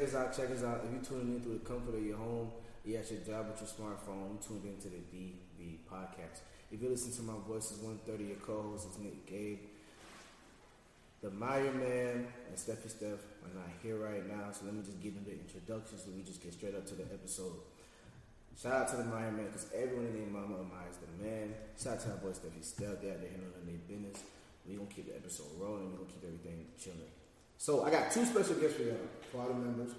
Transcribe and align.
check 0.00 0.08
us 0.08 0.14
out. 0.14 0.36
Check 0.36 0.50
us 0.50 0.64
out. 0.64 0.80
If 0.84 0.92
you're 0.92 1.04
tuning 1.04 1.36
in 1.36 1.40
through 1.42 1.60
the 1.60 1.68
comfort 1.68 1.94
of 1.94 2.04
your 2.04 2.16
home, 2.16 2.50
you 2.84 2.96
at 2.96 3.10
your 3.10 3.20
job 3.20 3.52
with 3.52 3.60
your 3.60 3.68
smartphone, 3.68 4.32
you 4.32 4.38
tuned 4.40 4.64
into 4.64 4.88
the 4.88 5.02
DB 5.12 5.76
podcast. 5.90 6.40
If 6.72 6.80
you 6.80 6.88
listen 6.88 7.12
to 7.12 7.22
my 7.22 7.36
voice, 7.46 7.70
it's 7.70 7.82
130. 7.82 8.24
Your 8.24 8.36
co-host 8.36 8.88
is 8.88 8.98
Nick 8.98 9.26
Gabe. 9.26 9.60
The 11.20 11.30
Meyer 11.30 11.72
Man 11.72 12.26
and 12.48 12.56
Steffi 12.56 12.88
Steph 12.88 13.20
are 13.44 13.52
not 13.52 13.68
here 13.82 13.98
right 13.98 14.24
now, 14.24 14.48
so 14.52 14.64
let 14.64 14.72
me 14.72 14.80
just 14.80 15.02
give 15.02 15.12
them 15.12 15.24
the 15.28 15.36
introductions 15.36 16.06
and 16.06 16.16
we 16.16 16.22
just 16.22 16.42
get 16.42 16.54
straight 16.54 16.74
up 16.74 16.86
to 16.86 16.94
the 16.94 17.04
episode. 17.12 17.60
Shout 18.56 18.72
out 18.72 18.88
to 18.88 18.96
the 18.96 19.04
Meyer 19.04 19.30
Man 19.30 19.52
because 19.52 19.68
everyone 19.76 20.06
in 20.06 20.16
their 20.16 20.32
mama 20.32 20.64
admires 20.64 20.96
the 20.96 21.12
man. 21.20 21.52
Shout 21.76 22.00
out 22.00 22.00
to 22.00 22.10
our 22.16 22.16
boy 22.24 22.32
Steffi 22.32 22.64
Steph. 22.64 23.04
They're 23.04 23.12
out 23.12 23.20
there 23.20 23.28
handling 23.36 23.68
their 23.68 23.84
business. 23.84 24.24
we 24.64 24.76
going 24.76 24.88
to 24.88 24.94
keep 24.94 25.12
the 25.12 25.16
episode 25.16 25.52
rolling. 25.60 25.92
we 25.92 26.00
going 26.00 26.08
to 26.08 26.14
keep 26.14 26.24
everything 26.24 26.64
chilling. 26.80 27.12
So 27.60 27.84
I 27.84 27.90
got 27.90 28.10
two 28.10 28.24
special 28.24 28.54
guests 28.54 28.78
for 28.78 28.84
y'all, 28.84 29.04
for 29.30 29.42
all 29.42 29.48
the 29.48 29.54
members. 29.60 29.92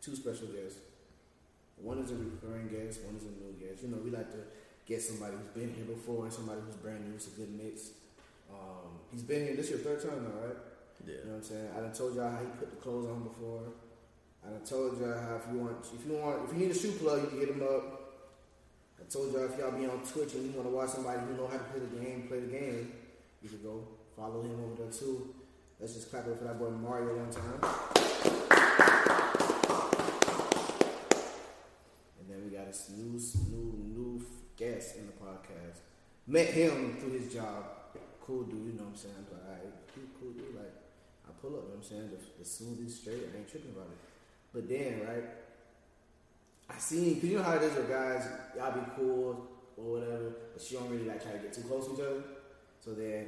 Two 0.00 0.16
special 0.16 0.46
guests. 0.48 0.80
One 1.76 1.98
is 1.98 2.10
a 2.10 2.16
recurring 2.16 2.72
guest, 2.72 3.04
one 3.04 3.12
is 3.20 3.28
a 3.28 3.36
new 3.36 3.52
guest. 3.60 3.84
You 3.84 3.92
know, 3.92 4.00
we 4.00 4.08
like 4.08 4.32
to 4.32 4.40
get 4.88 5.02
somebody 5.02 5.36
who's 5.36 5.52
been 5.52 5.76
here 5.76 5.84
before 5.84 6.24
and 6.24 6.32
somebody 6.32 6.62
who's 6.64 6.76
brand 6.76 7.04
new. 7.04 7.12
It's 7.12 7.26
a 7.26 7.36
good 7.36 7.52
mix. 7.52 7.92
Um, 8.48 9.04
he's 9.12 9.20
been 9.20 9.44
here. 9.44 9.54
This 9.54 9.68
is 9.68 9.72
your 9.72 9.84
third 9.84 10.00
time 10.00 10.24
now, 10.24 10.48
right? 10.48 10.56
Yeah. 11.04 11.12
You 11.12 11.24
know 11.28 11.30
what 11.36 11.36
I'm 11.36 11.42
saying? 11.44 11.68
I 11.76 11.80
done 11.84 11.92
told 11.92 12.16
y'all 12.16 12.30
how 12.32 12.40
he 12.40 12.48
put 12.56 12.70
the 12.72 12.80
clothes 12.80 13.04
on 13.04 13.20
before. 13.28 13.60
I 14.40 14.56
done 14.56 14.64
told 14.64 14.96
y'all 14.96 15.12
how 15.12 15.36
if 15.36 15.44
you 15.52 15.60
want, 15.60 15.76
if 15.92 16.08
you 16.08 16.16
want, 16.16 16.40
if 16.48 16.56
you 16.56 16.58
need 16.64 16.72
a 16.72 16.78
shoe 16.80 16.96
plug, 16.96 17.20
you 17.20 17.28
can 17.36 17.40
get 17.44 17.48
him 17.52 17.68
up. 17.68 17.84
I 18.96 19.04
told 19.12 19.28
y'all 19.28 19.44
if 19.44 19.60
y'all 19.60 19.76
be 19.76 19.84
on 19.84 20.00
Twitch 20.08 20.32
and 20.32 20.48
you 20.48 20.56
want 20.56 20.64
to 20.64 20.72
watch 20.72 20.96
somebody 20.96 21.20
who 21.20 21.36
know 21.36 21.52
how 21.52 21.60
to 21.60 21.68
play 21.68 21.84
the 21.84 21.92
game, 22.00 22.24
play 22.32 22.40
the 22.40 22.48
game, 22.48 22.96
you 23.44 23.52
can 23.52 23.60
go 23.60 23.84
follow 24.16 24.40
him 24.40 24.56
over 24.56 24.80
there 24.80 24.88
too. 24.88 25.35
Let's 25.80 25.94
just 25.94 26.10
clap 26.10 26.26
it 26.26 26.38
for 26.38 26.44
that 26.44 26.58
boy 26.58 26.70
Mario 26.70 27.16
one 27.16 27.30
time. 27.30 27.60
And 32.18 32.28
then 32.28 32.44
we 32.44 32.50
got 32.56 32.66
a 32.66 32.92
new, 32.92 33.20
new, 33.50 33.74
new 33.94 34.26
guest 34.56 34.96
in 34.96 35.06
the 35.06 35.12
podcast. 35.12 35.80
Met 36.26 36.48
him 36.48 36.96
through 36.98 37.18
his 37.18 37.32
job 37.32 37.76
cool 38.26 38.42
dude, 38.42 38.58
you 38.58 38.72
know 38.72 38.82
what 38.82 38.90
I'm 38.90 38.96
saying? 38.96 39.14
I 39.46 39.54
cool, 40.18 40.32
dude. 40.32 40.56
Like, 40.56 40.74
I 41.28 41.30
pull 41.40 41.54
up, 41.54 41.62
you 41.62 41.68
know 41.70 41.78
what 41.78 41.86
I'm 41.86 41.88
saying? 41.88 42.10
The, 42.10 42.18
the 42.42 42.84
is 42.84 42.98
straight, 42.98 43.22
I 43.32 43.38
ain't 43.38 43.48
tripping 43.48 43.70
about 43.70 43.86
it. 43.86 43.98
But 44.52 44.68
then, 44.68 45.06
right, 45.06 45.24
I 46.68 46.78
seen, 46.78 47.20
cause 47.20 47.30
you 47.30 47.38
know 47.38 47.44
how 47.44 47.54
it 47.54 47.62
is 47.62 47.74
with 47.76 47.88
guys, 47.88 48.26
y'all 48.56 48.72
be 48.72 48.80
cool 48.96 49.46
or 49.76 50.00
whatever, 50.00 50.32
but 50.52 50.60
she 50.60 50.74
don't 50.74 50.90
really 50.90 51.04
like 51.04 51.22
try 51.22 51.32
to 51.32 51.38
get 51.38 51.52
too 51.52 51.62
close 51.62 51.86
to 51.86 51.94
each 51.94 52.00
other. 52.00 52.22
So 52.80 52.94
then, 52.94 53.26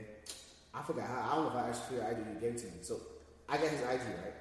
I 0.74 0.82
forgot 0.82 1.06
how, 1.06 1.20
I 1.20 1.34
don't 1.34 1.44
know 1.44 1.58
if 1.58 1.64
I 1.64 1.68
actually 1.68 1.98
figured 1.98 2.06
ID 2.06 2.18
you 2.34 2.40
gave 2.40 2.54
it 2.54 2.58
to 2.58 2.66
me. 2.66 2.78
So, 2.82 3.00
I 3.48 3.56
got 3.56 3.68
his 3.68 3.80
IG, 3.80 4.04
right? 4.20 4.38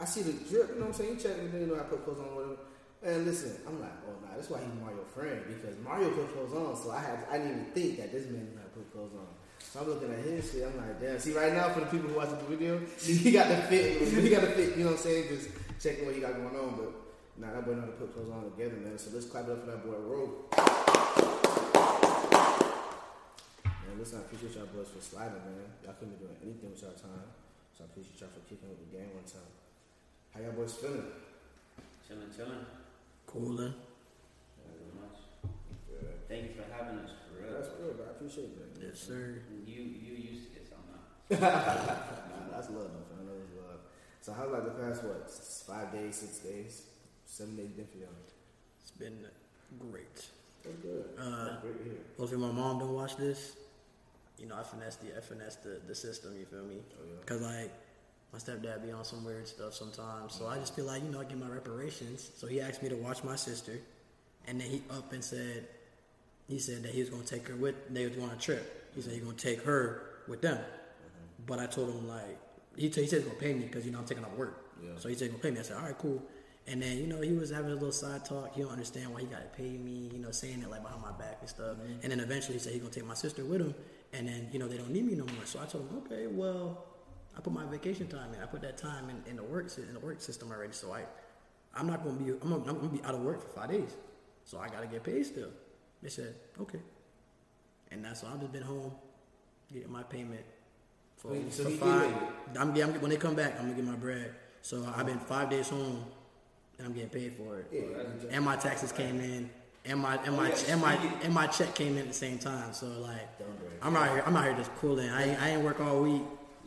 I 0.00 0.04
see 0.04 0.22
the 0.22 0.32
drip, 0.32 0.70
you 0.70 0.74
know 0.76 0.86
what 0.86 0.86
I'm 0.86 0.92
saying? 0.94 1.10
You 1.14 1.16
check 1.16 1.42
me, 1.42 1.60
you 1.60 1.66
know, 1.66 1.74
I 1.74 1.82
put 1.90 2.04
clothes 2.04 2.20
on, 2.20 2.36
with 2.36 2.46
him. 2.46 2.56
And 3.02 3.26
listen, 3.26 3.54
I'm 3.66 3.80
like, 3.80 3.92
oh 4.06 4.14
nah, 4.26 4.34
that's 4.34 4.50
why 4.50 4.58
he's 4.58 4.74
Mario 4.80 5.04
friend 5.14 5.42
because 5.46 5.78
Mario 5.84 6.10
put 6.10 6.34
clothes 6.34 6.54
on, 6.54 6.76
so 6.76 6.90
I 6.90 7.00
had 7.00 7.26
I 7.30 7.38
didn't 7.38 7.52
even 7.52 7.64
think 7.70 7.96
that 7.98 8.10
this 8.10 8.26
man 8.26 8.50
to 8.58 8.68
put 8.74 8.92
clothes 8.92 9.14
on. 9.14 9.26
So 9.60 9.80
I'm 9.80 9.88
looking 9.88 10.10
at 10.10 10.18
his 10.18 10.50
shit. 10.50 10.66
I'm 10.66 10.76
like, 10.76 11.00
damn. 11.00 11.18
See, 11.18 11.32
right 11.32 11.52
now 11.52 11.68
for 11.70 11.80
the 11.80 11.86
people 11.86 12.08
who 12.10 12.16
watch 12.16 12.30
the 12.30 12.36
video, 12.46 12.80
he 13.00 13.30
got 13.30 13.48
the 13.48 13.56
fit. 13.70 14.02
He 14.22 14.30
got 14.30 14.42
the 14.42 14.48
fit. 14.48 14.76
You 14.76 14.84
know 14.84 14.90
what 14.90 14.98
I'm 14.98 15.02
saying? 15.02 15.28
Just 15.28 15.48
checking 15.80 16.06
what 16.06 16.14
he 16.14 16.20
got 16.20 16.34
going 16.34 16.56
on. 16.56 16.74
But 16.74 16.92
nah, 17.36 17.54
that 17.54 17.64
boy 17.64 17.74
know 17.74 17.80
how 17.82 17.86
to 17.86 17.92
put 17.92 18.14
clothes 18.14 18.30
on 18.30 18.50
together, 18.50 18.76
man. 18.82 18.98
So 18.98 19.10
let's 19.14 19.26
clap 19.26 19.46
it 19.46 19.52
up 19.52 19.60
for 19.60 19.70
that 19.70 19.84
boy, 19.84 19.94
Rogue. 19.98 21.27
Man, 23.98 24.06
listen, 24.06 24.22
I 24.22 24.30
appreciate 24.30 24.54
y'all 24.54 24.70
boys 24.70 24.94
for 24.94 25.02
sliding, 25.02 25.42
man. 25.42 25.74
Y'all 25.82 25.98
couldn't 25.98 26.14
be 26.14 26.22
doing 26.22 26.38
anything 26.38 26.70
with 26.70 26.78
y'all 26.86 26.94
time. 26.94 27.34
So 27.74 27.82
I 27.82 27.90
appreciate 27.90 28.14
y'all 28.22 28.30
for 28.30 28.46
kicking 28.46 28.70
with 28.70 28.78
the 28.78 28.94
game 28.94 29.10
one 29.10 29.26
time. 29.26 29.50
How 30.30 30.38
y'all 30.38 30.54
boys 30.54 30.78
feeling? 30.78 31.02
Chilling, 32.06 32.30
chilling. 32.30 32.62
Cooler. 33.26 33.74
Very 34.54 34.94
much. 35.02 35.18
Thank 36.30 36.46
you 36.46 36.54
for 36.54 36.70
having 36.70 37.02
us, 37.02 37.10
for 37.26 37.42
real. 37.42 37.58
That's 37.58 37.74
real, 37.74 37.98
bro. 37.98 38.06
I 38.06 38.14
appreciate 38.14 38.54
that. 38.54 38.70
Yes, 38.78 39.02
sir. 39.02 39.42
You 39.66 39.82
you 39.82 40.14
used 40.14 40.46
to 40.46 40.50
get 40.54 40.70
something 40.70 40.94
out. 40.94 41.10
nah, 41.42 42.54
that's 42.54 42.70
love, 42.70 42.94
though. 42.94 43.18
I 43.18 43.26
know 43.26 43.34
it's 43.34 43.50
love. 43.58 43.82
So 44.22 44.30
how 44.30 44.46
like 44.46 44.62
the 44.62 44.78
past 44.78 45.02
what 45.02 45.26
five 45.26 45.90
days, 45.90 46.22
six 46.22 46.38
days, 46.38 46.86
seven 47.26 47.58
days 47.58 47.74
been 47.74 47.90
for 47.90 47.98
y'all? 47.98 48.14
It's 48.78 48.94
been 48.94 49.26
great. 49.74 50.22
That's 50.62 50.78
good. 50.86 51.18
Uh, 51.18 51.50
That's 51.50 51.62
great 51.66 51.78
to 51.82 51.82
hear. 51.82 51.98
Hopefully 52.14 52.40
my 52.46 52.54
mom 52.54 52.78
don't 52.78 52.94
watch 52.94 53.18
this. 53.18 53.58
You 54.38 54.46
know, 54.46 54.56
I 54.58 54.62
finessed 54.62 55.00
the 55.00 55.16
I 55.16 55.20
finessed 55.20 55.64
the, 55.64 55.80
the 55.86 55.94
system, 55.94 56.34
you 56.38 56.46
feel 56.46 56.64
me? 56.64 56.76
Oh, 56.92 57.04
yeah. 57.06 57.24
Cause 57.26 57.42
like 57.42 57.72
my 58.32 58.38
stepdad 58.38 58.84
be 58.84 58.92
on 58.92 59.04
some 59.04 59.24
weird 59.24 59.48
stuff 59.48 59.74
sometimes. 59.74 60.34
So 60.34 60.46
I 60.46 60.58
just 60.58 60.76
feel 60.76 60.84
like, 60.84 61.02
you 61.02 61.10
know, 61.10 61.20
I 61.20 61.24
get 61.24 61.38
my 61.38 61.48
reparations. 61.48 62.30
So 62.36 62.46
he 62.46 62.60
asked 62.60 62.82
me 62.82 62.88
to 62.90 62.96
watch 62.96 63.24
my 63.24 63.36
sister 63.36 63.78
and 64.46 64.60
then 64.60 64.68
he 64.68 64.82
up 64.90 65.12
and 65.12 65.22
said 65.22 65.66
he 66.48 66.58
said 66.58 66.82
that 66.82 66.92
he 66.92 67.00
was 67.00 67.10
gonna 67.10 67.24
take 67.24 67.46
her 67.48 67.56
with 67.56 67.74
they 67.92 68.06
was 68.06 68.16
going 68.16 68.30
on 68.30 68.36
a 68.36 68.40
trip. 68.40 68.90
He 68.94 69.02
said 69.02 69.12
he 69.12 69.20
gonna 69.20 69.34
take 69.34 69.62
her 69.62 70.02
with 70.26 70.40
them. 70.40 70.56
Mm-hmm. 70.56 71.46
But 71.46 71.58
I 71.58 71.66
told 71.66 71.90
him 71.90 72.08
like 72.08 72.38
he, 72.76 72.88
t- 72.88 73.02
he 73.02 73.06
said 73.06 73.20
he's 73.20 73.28
gonna 73.28 73.40
pay 73.40 73.54
me 73.54 73.64
because 73.64 73.84
you 73.84 73.92
know 73.92 73.98
I'm 73.98 74.06
taking 74.06 74.24
off 74.24 74.32
work. 74.32 74.72
Yeah. 74.82 74.90
So 74.96 75.08
he 75.08 75.14
said 75.14 75.24
he's 75.24 75.32
gonna 75.32 75.42
pay 75.42 75.50
me. 75.50 75.58
I 75.58 75.62
said, 75.62 75.76
all 75.76 75.82
right, 75.84 75.98
cool. 75.98 76.22
And 76.66 76.82
then 76.82 76.98
you 76.98 77.06
know 77.06 77.20
he 77.20 77.32
was 77.32 77.50
having 77.50 77.70
a 77.70 77.74
little 77.74 77.92
side 77.92 78.24
talk. 78.24 78.54
He 78.54 78.62
don't 78.62 78.70
understand 78.70 79.12
why 79.12 79.20
he 79.20 79.26
gotta 79.26 79.48
pay 79.56 79.76
me. 79.76 80.10
You 80.12 80.18
know, 80.18 80.30
saying 80.30 80.62
it 80.62 80.70
like 80.70 80.82
behind 80.82 81.02
my 81.02 81.12
back 81.12 81.38
and 81.40 81.48
stuff. 81.48 81.76
Mm-hmm. 81.76 82.00
And 82.02 82.12
then 82.12 82.20
eventually 82.20 82.54
he 82.54 82.60
said 82.60 82.72
he's 82.72 82.82
gonna 82.82 82.94
take 82.94 83.06
my 83.06 83.14
sister 83.14 83.44
with 83.44 83.60
him. 83.60 83.74
And 84.12 84.26
then 84.26 84.48
you 84.52 84.58
know 84.58 84.68
they 84.68 84.78
don't 84.78 84.90
need 84.90 85.04
me 85.06 85.14
no 85.14 85.24
more. 85.24 85.44
So 85.44 85.60
I 85.60 85.66
told 85.66 85.88
them, 85.88 85.98
okay, 86.06 86.26
well, 86.26 86.84
I 87.36 87.40
put 87.40 87.52
my 87.52 87.64
vacation 87.66 88.08
time 88.08 88.32
in. 88.34 88.40
I 88.42 88.46
put 88.46 88.62
that 88.62 88.78
time 88.78 89.10
in, 89.10 89.22
in 89.30 89.36
the 89.36 89.42
work 89.44 89.66
in 89.76 89.92
the 89.94 90.00
work 90.00 90.20
system 90.20 90.50
already. 90.50 90.72
So 90.72 90.92
I, 90.92 91.02
I'm 91.74 91.86
not 91.86 92.02
gonna 92.04 92.16
be 92.18 92.30
I'm 92.30 92.38
gonna, 92.38 92.56
I'm 92.68 92.76
gonna 92.78 92.88
be 92.88 93.02
out 93.04 93.14
of 93.14 93.20
work 93.20 93.42
for 93.42 93.60
five 93.60 93.70
days. 93.70 93.94
So 94.44 94.58
I 94.58 94.68
gotta 94.68 94.86
get 94.86 95.04
paid 95.04 95.24
still. 95.26 95.50
They 96.02 96.08
said 96.08 96.34
okay. 96.60 96.80
And 97.90 98.04
that's 98.04 98.22
why 98.22 98.30
I've 98.32 98.40
just 98.40 98.52
been 98.52 98.62
home 98.62 98.92
getting 99.72 99.90
my 99.92 100.02
payment 100.02 100.44
for, 101.16 101.32
Wait, 101.32 101.52
so 101.52 101.64
for 101.64 101.70
five. 101.70 102.14
I'm, 102.58 102.72
getting- 102.72 103.00
when 103.00 103.10
they 103.10 103.16
come 103.16 103.34
back, 103.34 103.54
I'm 103.58 103.66
gonna 103.66 103.74
get 103.74 103.84
my 103.84 103.96
bread. 103.96 104.34
So 104.62 104.86
I've 104.96 105.06
been 105.06 105.18
five 105.18 105.48
days 105.50 105.68
home, 105.68 106.04
and 106.78 106.86
I'm 106.86 106.92
getting 106.92 107.08
paid 107.10 107.34
for 107.36 107.60
it. 107.60 107.66
Yeah, 107.72 108.02
And 108.30 108.44
my 108.44 108.56
taxes 108.56 108.92
came 108.92 109.20
in, 109.20 109.50
and 109.88 110.00
my 110.00 110.16
and 110.24 110.36
my 110.36 110.50
and 110.68 110.80
my 110.80 110.94
and 111.22 111.34
my 111.34 111.46
check 111.46 111.74
came 111.74 111.92
in 111.96 112.02
at 112.02 112.08
the 112.08 112.14
same 112.14 112.38
time. 112.38 112.72
So 112.72 112.86
like, 113.00 113.28
I'm 113.82 113.96
out 113.96 114.10
here. 114.10 114.22
I'm 114.26 114.36
out 114.36 114.44
here 114.44 114.54
just 114.56 114.74
cooling. 114.76 115.08
I 115.10 115.30
ain't, 115.30 115.42
I 115.42 115.48
ain't 115.50 115.62
work 115.62 115.80
all 115.80 116.02
week. 116.02 116.22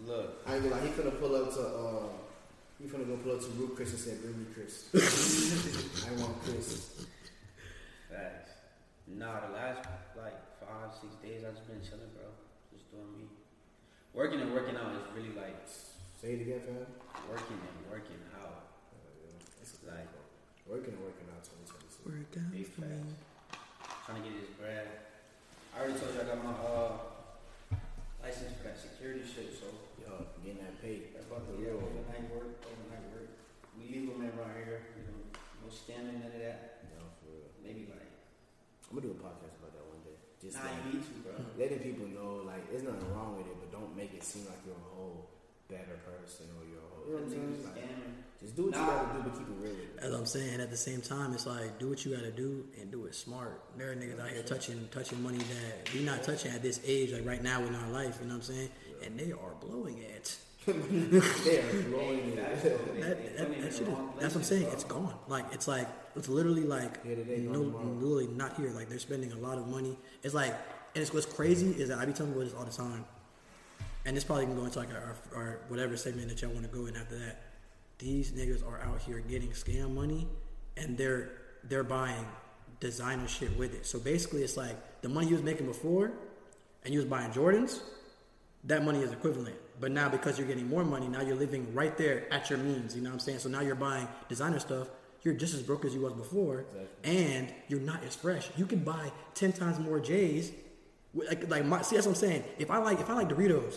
Look, 0.05 0.41
I 0.47 0.55
ain't 0.55 0.63
gonna 0.63 0.75
lie, 0.75 0.81
he 0.81 0.89
finna 0.89 1.19
pull 1.19 1.35
up 1.35 1.53
to 1.53 1.61
uh 1.61 2.03
he 2.81 2.87
finna 2.87 3.05
go 3.07 3.15
pull 3.17 3.33
up 3.33 3.41
to 3.41 3.47
Root 3.49 3.75
Chris 3.75 3.91
and 3.91 3.99
say, 3.99 4.15
Bring 4.21 4.39
me 4.39 4.45
Chris. 4.53 4.89
I 6.07 6.11
want 6.21 6.41
Chris. 6.43 7.05
facts. 8.09 8.51
Nah, 9.07 9.45
the 9.47 9.53
last 9.53 9.87
like 10.17 10.33
five, 10.59 10.89
six 10.99 11.13
days 11.21 11.43
I 11.45 11.51
just 11.53 11.67
been 11.67 11.81
chilling, 11.81 12.09
bro. 12.17 12.25
Just 12.73 12.89
doing 12.91 13.11
me. 13.13 13.25
Working 14.13 14.41
and 14.41 14.53
working 14.53 14.75
out 14.75 14.91
is 14.95 15.05
really 15.15 15.35
like 15.37 15.55
Say 16.21 16.33
it 16.37 16.41
again, 16.41 16.61
fam. 16.61 16.85
working 17.29 17.57
and 17.57 17.85
working 17.89 18.21
out. 18.37 18.69
Uh, 18.93 19.09
yeah. 19.25 19.61
It's 19.61 19.77
like 19.87 20.05
Working 20.69 20.93
and 20.93 21.01
working 21.03 21.25
out 21.33 21.41
2026. 22.03 22.07
Work 22.07 22.33
out 22.37 22.51
big 22.51 22.65
for 22.67 22.81
me. 22.81 22.87
facts. 22.89 24.05
Trying 24.05 24.23
to 24.23 24.29
get 24.29 24.35
this 24.41 24.51
bread. 24.57 24.87
I 25.71 25.75
already 25.79 25.95
told 25.99 26.11
you 26.13 26.21
I 26.21 26.25
got 26.27 26.39
my 26.43 26.55
uh 26.57 26.91
license 28.21 28.53
for 28.59 28.63
that 28.69 28.77
security 28.77 29.23
shit, 29.25 29.53
so 29.57 29.67
Yo, 30.01 30.25
getting 30.41 30.57
that 30.65 30.81
paid. 30.81 31.13
That's 31.13 31.29
about 31.29 31.45
to 31.45 31.53
be 31.61 31.69
overnight 31.69 32.25
work, 32.33 32.57
overnight 32.65 33.05
work. 33.13 33.29
We 33.77 33.85
legal 33.93 34.17
man 34.17 34.33
around 34.33 34.57
here, 34.57 34.81
you 34.97 35.05
know, 35.05 35.19
no 35.61 35.69
scamming, 35.69 36.17
none 36.25 36.33
of 36.33 36.41
that. 36.41 36.81
You 36.89 36.97
know, 36.97 37.05
for 37.21 37.29
real. 37.29 37.49
Maybe 37.61 37.85
like, 37.85 38.09
I'm 38.89 38.97
gonna 38.97 39.05
do 39.05 39.13
a 39.13 39.21
podcast 39.21 39.61
about 39.61 39.77
that 39.77 39.85
one 39.85 40.01
day. 40.01 40.17
Just 40.41 40.57
nah, 40.57 40.65
like, 40.73 40.81
you 40.89 40.97
need 40.97 41.05
to, 41.05 41.13
bro. 41.21 41.33
letting 41.61 41.81
people 41.85 42.09
know 42.09 42.41
like 42.49 42.65
there's 42.73 42.81
nothing 42.81 43.07
wrong 43.13 43.37
with 43.37 43.45
it, 43.45 43.55
but 43.61 43.69
don't 43.69 43.93
make 43.93 44.09
it 44.17 44.25
seem 44.25 44.49
like 44.49 44.57
you're 44.65 44.73
a 44.75 44.89
whole 44.89 45.29
better 45.69 46.01
person 46.01 46.49
or 46.57 46.65
you're 46.65 46.81
a 46.81 46.89
whole. 46.91 47.05
You 47.05 47.13
know 47.13 47.21
what 47.21 47.29
I'm 47.29 47.31
saying? 47.31 47.45
Niggas 47.45 47.65
Like, 47.69 47.77
scamming. 47.77 48.15
Just 48.41 48.55
do 48.55 48.65
what 48.65 48.75
you 48.75 48.81
gotta 48.81 49.13
do, 49.13 49.21
but 49.23 49.33
keep 49.37 49.47
it 49.47 49.53
real 49.61 49.71
with. 49.71 50.03
As 50.03 50.13
I'm 50.13 50.25
saying, 50.25 50.59
at 50.59 50.71
the 50.71 50.77
same 50.77 51.01
time, 51.01 51.33
it's 51.33 51.45
like 51.45 51.77
do 51.77 51.89
what 51.89 52.03
you 52.03 52.15
gotta 52.15 52.31
do 52.31 52.65
and 52.79 52.91
do 52.91 53.05
it 53.05 53.13
smart. 53.13 53.61
There 53.77 53.91
are 53.91 53.95
niggas 53.95 54.19
out 54.19 54.29
here 54.29 54.41
touching 54.41 54.87
touching 54.91 55.21
money 55.21 55.37
that 55.37 55.93
we 55.93 56.01
not 56.01 56.23
touching 56.23 56.51
at 56.51 56.63
this 56.63 56.79
age, 56.85 57.11
like 57.11 57.25
right 57.25 57.43
now 57.43 57.63
in 57.63 57.75
our 57.75 57.89
life. 57.89 58.17
You 58.19 58.27
know 58.27 58.35
what 58.35 58.49
I'm 58.49 58.55
saying? 58.55 58.69
And 59.05 59.19
they 59.19 59.31
are 59.31 59.53
blowing 59.59 59.99
it. 59.99 60.37
they 60.65 60.71
are 60.73 61.83
blowing 61.83 62.19
it. 62.19 62.35
That, 62.35 63.37
that, 63.37 63.37
put 63.37 63.47
it 63.47 63.57
in 63.57 63.61
that 63.61 63.73
shit 63.73 63.81
is, 63.81 63.87
that's 64.19 64.35
what 64.35 64.35
I'm 64.35 64.43
saying. 64.43 64.63
bro. 64.63 64.73
It's 64.73 64.83
gone. 64.83 65.15
Like 65.27 65.45
it's 65.51 65.67
like 65.67 65.87
it's 66.15 66.27
literally 66.27 66.63
like 66.63 67.03
Here 67.05 67.17
no, 67.39 67.63
gone 67.63 68.01
literally 68.01 68.27
not 68.27 68.55
here. 68.55 68.71
Like 68.71 68.89
they're 68.89 68.99
spending 68.99 69.31
a 69.31 69.37
lot 69.37 69.59
of 69.59 69.67
money. 69.67 69.97
It's 70.23 70.33
like 70.33 70.55
and 70.95 71.01
it's 71.01 71.13
what's 71.13 71.25
crazy 71.25 71.71
is 71.71 71.89
that 71.89 71.99
I 71.99 72.05
be 72.05 72.13
telling 72.13 72.33
people 72.33 72.43
this 72.43 72.53
all 72.55 72.65
the 72.65 72.71
time, 72.71 73.05
and 74.05 74.17
this 74.17 74.23
probably 74.23 74.45
can 74.45 74.55
go 74.55 74.65
into 74.65 74.79
like 74.79 74.89
our, 74.89 75.15
our 75.35 75.59
whatever 75.67 75.95
segment 75.95 76.29
that 76.29 76.41
y'all 76.41 76.51
want 76.51 76.63
to 76.63 76.75
go 76.75 76.87
in 76.87 76.95
after 76.95 77.17
that. 77.19 77.50
These 78.01 78.31
niggas 78.31 78.67
are 78.67 78.81
out 78.81 78.99
here 79.03 79.19
getting 79.19 79.51
scam 79.51 79.93
money, 79.93 80.27
and 80.75 80.97
they're 80.97 81.29
they're 81.63 81.83
buying 81.83 82.25
designer 82.79 83.27
shit 83.27 83.55
with 83.57 83.75
it. 83.75 83.85
So 83.85 83.99
basically, 83.99 84.41
it's 84.41 84.57
like 84.57 85.01
the 85.03 85.09
money 85.09 85.27
you 85.27 85.35
was 85.35 85.43
making 85.43 85.67
before, 85.67 86.11
and 86.83 86.91
you 86.93 86.99
was 86.99 87.07
buying 87.07 87.31
Jordans. 87.31 87.79
That 88.63 88.83
money 88.83 89.01
is 89.01 89.11
equivalent, 89.11 89.55
But 89.79 89.91
now 89.91 90.07
because 90.09 90.37
you're 90.37 90.47
getting 90.47 90.67
more 90.67 90.83
money, 90.83 91.07
now 91.07 91.21
you're 91.21 91.35
living 91.35 91.73
right 91.73 91.95
there 91.97 92.31
at 92.33 92.49
your 92.49 92.59
means. 92.59 92.95
You 92.95 93.01
know 93.01 93.09
what 93.09 93.15
I'm 93.15 93.19
saying? 93.19 93.39
So 93.39 93.49
now 93.49 93.61
you're 93.61 93.75
buying 93.75 94.07
designer 94.29 94.59
stuff. 94.59 94.87
You're 95.23 95.33
just 95.35 95.53
as 95.53 95.61
broke 95.61 95.85
as 95.85 95.93
you 95.93 96.01
was 96.01 96.13
before, 96.13 96.65
and 97.03 97.53
you're 97.67 97.79
not 97.79 98.03
as 98.03 98.15
fresh. 98.15 98.49
You 98.57 98.65
can 98.65 98.79
buy 98.79 99.11
ten 99.35 99.53
times 99.53 99.77
more 99.79 99.99
J's. 99.99 100.51
Like, 101.13 101.47
like 101.49 101.65
my, 101.65 101.81
see, 101.83 101.95
that's 101.97 102.07
what 102.07 102.13
I'm 102.13 102.19
saying. 102.19 102.43
If 102.57 102.71
I 102.71 102.77
like, 102.77 102.99
if 102.99 103.09
I 103.09 103.13
like 103.13 103.29
Doritos, 103.29 103.75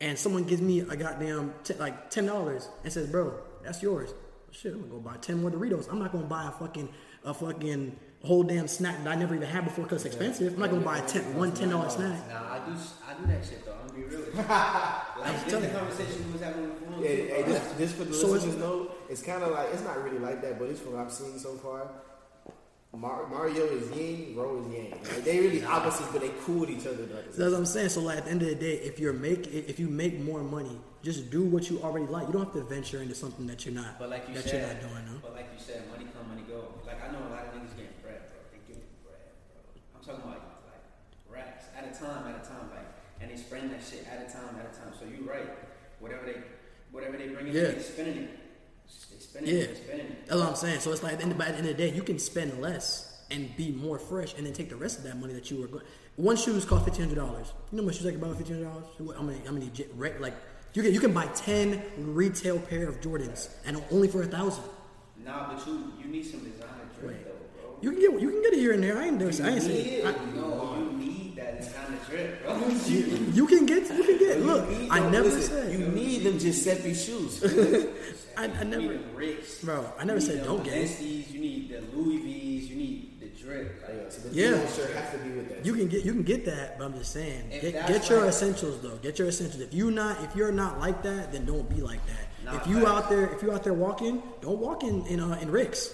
and 0.00 0.16
someone 0.16 0.44
gives 0.44 0.62
me 0.62 0.80
a 0.80 0.96
goddamn 0.96 1.54
t- 1.64 1.74
like 1.74 2.10
ten 2.10 2.26
dollars 2.26 2.68
and 2.84 2.92
says, 2.92 3.08
"Bro, 3.08 3.34
that's 3.62 3.82
yours." 3.82 4.14
Shit, 4.50 4.72
I'm 4.72 4.80
gonna 4.80 4.92
go 4.92 4.98
buy 5.00 5.16
ten 5.18 5.40
more 5.42 5.50
Doritos. 5.50 5.88
I'm 5.90 5.98
not 5.98 6.10
gonna 6.12 6.24
buy 6.26 6.48
a 6.48 6.50
fucking 6.52 6.88
a 7.24 7.34
fucking 7.34 7.96
whole 8.24 8.42
damn 8.42 8.66
snack 8.66 9.04
that 9.04 9.10
I 9.10 9.14
never 9.14 9.34
even 9.34 9.46
had 9.48 9.64
before 9.64 9.84
because 9.84 10.04
it's 10.06 10.14
expensive. 10.14 10.54
I'm 10.54 10.60
not 10.60 10.70
gonna 10.70 10.82
buy 10.84 10.98
a 10.98 11.06
ten, 11.06 11.36
one 11.36 11.52
ten 11.52 11.68
dollar 11.68 11.90
snack. 11.90 12.18
Nah, 12.28 12.54
I 12.54 12.58
do. 12.66 12.72
I 13.06 13.14
do 13.20 13.26
that 13.26 13.44
shit 13.44 13.64
though. 13.66 13.72
I'm 13.80 13.88
gonna 13.88 13.98
be 13.98 14.04
real. 14.04 14.20
with 14.20 14.34
you. 14.34 14.42
like 14.42 15.44
this 15.44 15.50
telling 15.52 15.68
the 15.72 15.78
conversation 15.78 16.26
we 16.26 16.32
was 16.32 16.40
having 16.42 16.62
on 16.64 16.68
the 16.70 16.74
phone. 16.76 17.02
Yeah, 17.02 17.08
hey, 17.08 17.42
this, 17.46 17.72
this 17.72 17.92
for 17.92 18.04
the 18.04 18.14
So 18.14 18.28
it's- 18.28 18.44
listeners 18.46 18.56
know, 18.56 18.90
it's 19.10 19.22
kind 19.22 19.42
of 19.42 19.52
like 19.52 19.68
it's 19.72 19.84
not 19.84 20.02
really 20.02 20.18
like 20.18 20.40
that, 20.42 20.58
but 20.58 20.68
it's 20.70 20.80
from 20.80 20.94
what 20.94 21.02
I've 21.04 21.12
seen 21.12 21.38
so 21.38 21.54
far. 21.56 21.90
Mar- 22.96 23.28
Mario 23.28 23.66
is 23.66 23.90
yin, 23.96 24.34
Ro 24.34 24.58
is 24.64 24.72
yang. 24.74 24.90
Like, 24.90 25.22
they 25.24 25.38
really 25.40 25.62
opposites, 25.62 26.08
but 26.10 26.20
they 26.22 26.30
cool 26.42 26.60
with 26.60 26.70
each 26.70 26.86
other. 26.86 27.04
Like, 27.06 27.30
So 27.30 27.42
that's 27.42 27.52
what 27.52 27.58
I'm 27.58 27.66
saying. 27.66 27.90
So 27.90 28.00
like 28.00 28.18
at 28.18 28.24
the 28.24 28.30
end 28.30 28.42
of 28.42 28.48
the 28.48 28.54
day, 28.56 28.74
if 28.80 28.98
you're 28.98 29.12
make 29.12 29.46
if 29.46 29.78
you 29.78 29.88
make 29.88 30.18
more 30.20 30.42
money, 30.42 30.80
just 31.02 31.30
do 31.30 31.44
what 31.44 31.68
you 31.70 31.80
already 31.82 32.06
like. 32.06 32.26
You 32.26 32.32
don't 32.32 32.44
have 32.44 32.54
to 32.54 32.62
venture 32.64 33.00
into 33.02 33.14
something 33.14 33.46
that 33.46 33.64
you're 33.66 33.74
not 33.74 33.98
But 33.98 34.08
like 34.10 34.26
you 34.28 34.34
that 34.34 34.44
said, 34.44 34.54
you're 34.66 34.72
not 34.72 34.80
doing. 34.80 35.04
No? 35.14 35.18
but 35.22 35.34
like 35.34 35.46
you 35.54 35.60
said, 35.62 35.86
money 35.92 36.06
come, 36.16 36.26
money 36.28 36.42
go. 36.48 36.64
Like 36.86 36.98
I 37.04 37.12
know 37.12 37.20
a 37.28 37.30
lot 37.30 37.44
of 37.46 37.54
niggas 37.60 37.76
getting 37.76 37.92
bread, 38.02 38.24
bro. 38.32 38.40
They 38.50 38.58
getting 38.66 38.88
bread, 39.04 39.20
bro. 39.52 39.60
I'm 39.94 40.02
talking 40.02 40.24
about 40.24 40.42
like 40.66 40.82
racks 41.30 41.64
at 41.76 41.84
a 41.84 41.92
time, 41.92 42.24
at 42.34 42.40
a 42.40 42.44
time, 42.48 42.72
like, 42.72 42.88
and 43.20 43.30
they 43.30 43.36
spreading 43.36 43.70
that 43.70 43.84
shit 43.84 44.08
at 44.10 44.26
a 44.26 44.32
time, 44.32 44.56
at 44.58 44.64
a 44.64 44.72
time. 44.74 44.96
So 44.98 45.04
you're 45.06 45.28
right. 45.28 45.46
Whatever 46.00 46.24
they, 46.24 46.40
whatever 46.90 47.16
they 47.20 47.28
bring 47.28 47.48
in, 47.48 47.54
Yeah. 47.54 47.76
they 47.76 47.84
spending 47.84 48.16
it. 48.26 48.30
Spending 49.30 49.56
Yeah. 49.56 49.66
spending. 49.74 50.16
That's 50.26 50.40
what 50.40 50.48
I'm 50.48 50.56
saying. 50.56 50.80
So 50.80 50.92
it's 50.92 51.02
like 51.02 51.12
at 51.14 51.18
the 51.18 51.24
end, 51.26 51.38
by 51.38 51.46
the 51.46 51.58
end 51.58 51.66
of 51.68 51.76
the 51.76 51.82
day, 51.88 51.94
you 51.94 52.02
can 52.02 52.18
spend 52.18 52.60
less 52.60 53.04
and 53.30 53.54
be 53.56 53.70
more 53.72 53.98
fresh, 53.98 54.34
and 54.36 54.46
then 54.46 54.52
take 54.54 54.70
the 54.70 54.76
rest 54.76 54.98
of 54.98 55.04
that 55.04 55.18
money 55.20 55.34
that 55.34 55.50
you 55.50 55.60
were 55.60 55.66
going. 55.66 55.84
One 56.16 56.36
shoes 56.36 56.64
cost 56.64 56.84
fifteen 56.84 57.04
hundred 57.08 57.16
dollars. 57.16 57.52
You 57.70 57.76
know 57.76 57.82
how 57.82 57.86
much 57.88 57.96
shoes 57.98 58.06
I 58.06 58.10
can 58.12 58.20
buy 58.20 58.28
with 58.28 58.38
fifteen 58.38 58.56
hundred 58.64 58.72
dollars? 58.98 59.16
How 59.16 59.22
many? 59.22 59.38
How 59.44 59.52
many? 59.52 59.70
Like 60.18 60.34
you 60.72 60.82
can 60.82 60.92
you 60.94 61.00
can 61.00 61.12
buy 61.12 61.26
ten 61.28 61.82
retail 61.98 62.58
pair 62.58 62.88
of 62.88 63.00
Jordans 63.00 63.50
and 63.66 63.82
only 63.90 64.08
for 64.08 64.22
a 64.22 64.26
thousand. 64.26 64.64
Nah, 65.24 65.52
but 65.52 65.66
you 65.66 65.92
you 66.02 66.08
need 66.10 66.24
some 66.24 66.40
designer 66.40 66.88
drip 66.98 67.10
Wait. 67.12 67.24
though, 67.24 67.60
bro. 67.60 67.76
You 67.82 67.92
can 67.92 68.00
get 68.00 68.20
you 68.20 68.30
can 68.30 68.42
get 68.42 68.52
it 68.54 68.58
here 68.58 68.72
and 68.72 68.82
there. 68.82 68.98
I 68.98 69.06
ain't 69.08 69.18
there. 69.18 69.28
I 69.28 69.50
ain't 69.50 69.62
saying. 69.62 70.04
No, 70.34 70.74
you 70.78 70.98
need 70.98 71.27
that 71.38 71.58
designer 71.60 71.98
drip, 72.08 72.42
bro. 72.44 72.68
you, 72.86 72.98
you 73.32 73.46
can 73.46 73.66
get 73.66 73.82
you 73.94 74.04
can 74.04 74.18
get. 74.18 74.40
Look, 74.40 74.68
need 74.70 74.90
I 74.90 75.08
never 75.10 75.28
listen, 75.28 75.42
said. 75.42 75.72
you 75.72 75.86
need 75.88 76.24
them 76.24 76.38
Giuseppe 76.38 76.94
shoes. 76.94 77.42
I, 78.36 78.44
I 78.44 78.46
You 78.46 78.64
never. 78.64 78.82
need 78.82 78.90
the 78.92 79.14
Ricks. 79.16 79.64
Bro, 79.64 79.92
I 79.98 80.04
never 80.04 80.20
You 80.20 80.26
said 80.26 80.36
need 80.38 80.44
don't 80.44 80.58
the 80.58 80.70
get 80.70 80.74
it. 80.78 80.88
Balenci's, 80.90 81.30
You 81.32 81.40
need 81.40 81.70
the 81.70 81.80
Louis 81.96 82.18
V's. 82.18 82.68
You 82.70 82.76
need 82.76 83.20
the 83.20 83.26
drip. 83.42 83.82
Like, 83.82 83.96
Yeah, 84.04 84.10
so 84.10 84.28
the 84.28 84.34
Yeah. 84.34 84.50
yeah. 84.50 84.66
shirt 84.72 84.90
has 84.94 85.12
to 85.12 85.18
be 85.18 85.30
with 85.30 85.48
that. 85.48 85.66
You 85.66 85.74
can 85.74 85.88
get 85.88 86.04
you 86.04 86.12
can 86.12 86.22
get 86.22 86.44
that, 86.44 86.78
but 86.78 86.84
I'm 86.84 86.94
just 86.94 87.12
saying, 87.12 87.44
If 87.50 87.62
get, 87.62 87.86
get 87.88 88.08
your 88.08 88.20
like- 88.20 88.28
essentials 88.28 88.80
though. 88.80 88.96
Get 89.02 89.18
your 89.18 89.28
essentials. 89.28 89.60
If 89.62 89.74
you 89.74 89.90
not 89.90 90.22
if 90.24 90.36
you're 90.36 90.52
not 90.52 90.78
like 90.78 91.02
that, 91.02 91.32
then 91.32 91.44
don't 91.46 91.68
be 91.68 91.80
like 91.80 92.00
that. 92.06 92.24
Nah, 92.44 92.60
if 92.60 92.66
you 92.68 92.76
facts. 92.84 92.90
out 92.90 93.10
there 93.10 93.26
if 93.34 93.42
you 93.42 93.52
out 93.52 93.64
there 93.64 93.74
walking, 93.74 94.22
don't 94.40 94.58
walk 94.58 94.84
in 94.84 95.04
in, 95.06 95.18
uh, 95.20 95.36
in 95.42 95.50
Rick's. 95.50 95.92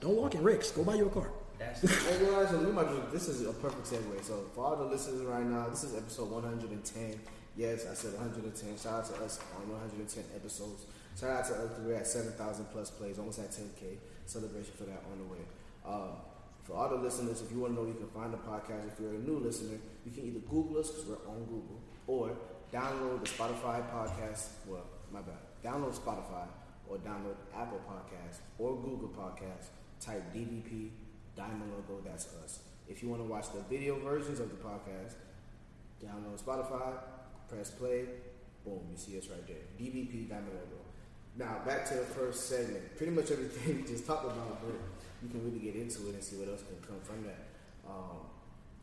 Don't 0.00 0.16
walk 0.16 0.34
in 0.34 0.42
Rick's. 0.42 0.70
Go 0.70 0.84
buy 0.84 0.94
you 0.96 1.06
a 1.06 1.10
car. 1.10 1.30
Hey 1.82 2.24
guys, 2.24 2.48
so 2.48 2.58
we 2.64 2.72
might 2.72 2.88
just, 2.88 3.12
this 3.12 3.28
is 3.28 3.46
a 3.46 3.52
perfect 3.52 3.84
segue. 3.84 4.24
So 4.24 4.46
for 4.54 4.64
all 4.64 4.76
the 4.76 4.84
listeners 4.84 5.20
right 5.26 5.44
now, 5.44 5.68
this 5.68 5.84
is 5.84 5.94
episode 5.94 6.30
110. 6.30 7.20
Yes, 7.54 7.84
I 7.84 7.92
said 7.92 8.14
110. 8.14 8.48
Shout 8.78 8.94
out 8.94 9.04
to 9.04 9.22
us 9.22 9.40
on 9.60 9.68
110 9.68 10.24
episodes. 10.34 10.86
Shout 11.20 11.28
out 11.28 11.44
to 11.48 11.52
us. 11.52 11.70
We're 11.84 11.96
at 11.96 12.06
7,000 12.06 12.64
plus 12.72 12.90
plays, 12.90 13.18
almost 13.18 13.40
at 13.40 13.50
10k. 13.50 13.98
Celebration 14.24 14.72
for 14.72 14.84
that 14.84 15.04
on 15.12 15.18
the 15.18 15.24
way. 15.24 15.44
Um, 15.84 16.16
for 16.64 16.76
all 16.76 16.88
the 16.88 16.96
listeners, 16.96 17.42
if 17.42 17.52
you 17.52 17.60
want 17.60 17.76
to 17.76 17.82
know, 17.82 17.86
you 17.86 17.94
can 17.94 18.08
find 18.08 18.32
the 18.32 18.38
podcast. 18.38 18.88
If 18.90 18.98
you're 18.98 19.12
a 19.12 19.18
new 19.18 19.36
listener, 19.36 19.76
you 20.06 20.12
can 20.12 20.24
either 20.24 20.40
Google 20.48 20.80
us 20.80 20.90
because 20.90 21.04
we're 21.04 21.28
on 21.28 21.44
Google, 21.44 21.82
or 22.06 22.30
download 22.72 23.20
the 23.20 23.28
Spotify 23.28 23.84
podcast. 23.92 24.48
Well, 24.66 24.86
my 25.12 25.20
bad. 25.20 25.44
Download 25.62 25.92
Spotify 25.92 26.48
or 26.88 26.96
download 26.98 27.36
Apple 27.54 27.80
Podcast 27.84 28.38
or 28.58 28.76
Google 28.76 29.10
Podcast. 29.10 29.66
Type 30.00 30.22
DBP 30.34 30.90
Diamond 31.36 31.72
Logo. 31.72 32.02
That's 32.04 32.28
us. 32.42 32.60
If 32.88 33.02
you 33.02 33.08
want 33.08 33.22
to 33.22 33.28
watch 33.28 33.52
the 33.52 33.60
video 33.68 33.98
versions 33.98 34.40
of 34.40 34.48
the 34.48 34.56
podcast, 34.56 35.14
download 36.02 36.40
Spotify, 36.42 36.92
press 37.48 37.70
play, 37.70 38.04
boom, 38.64 38.80
you 38.90 38.96
see 38.96 39.18
us 39.18 39.28
right 39.28 39.46
there. 39.46 39.64
DBP 39.78 40.28
Diamond 40.28 40.54
Logo. 40.54 40.82
Now 41.36 41.60
back 41.66 41.86
to 41.88 41.94
the 41.94 42.04
first 42.04 42.48
segment. 42.48 42.96
Pretty 42.96 43.12
much 43.12 43.30
everything 43.30 43.76
we 43.76 43.82
just 43.82 44.06
talked 44.06 44.24
about, 44.24 44.62
but 44.64 44.74
you 45.22 45.28
can 45.28 45.44
really 45.44 45.58
get 45.58 45.76
into 45.76 46.08
it 46.08 46.14
and 46.14 46.22
see 46.22 46.36
what 46.36 46.48
else 46.48 46.62
can 46.62 46.76
come 46.86 47.00
from 47.02 47.24
that. 47.24 47.46
Um, 47.86 48.26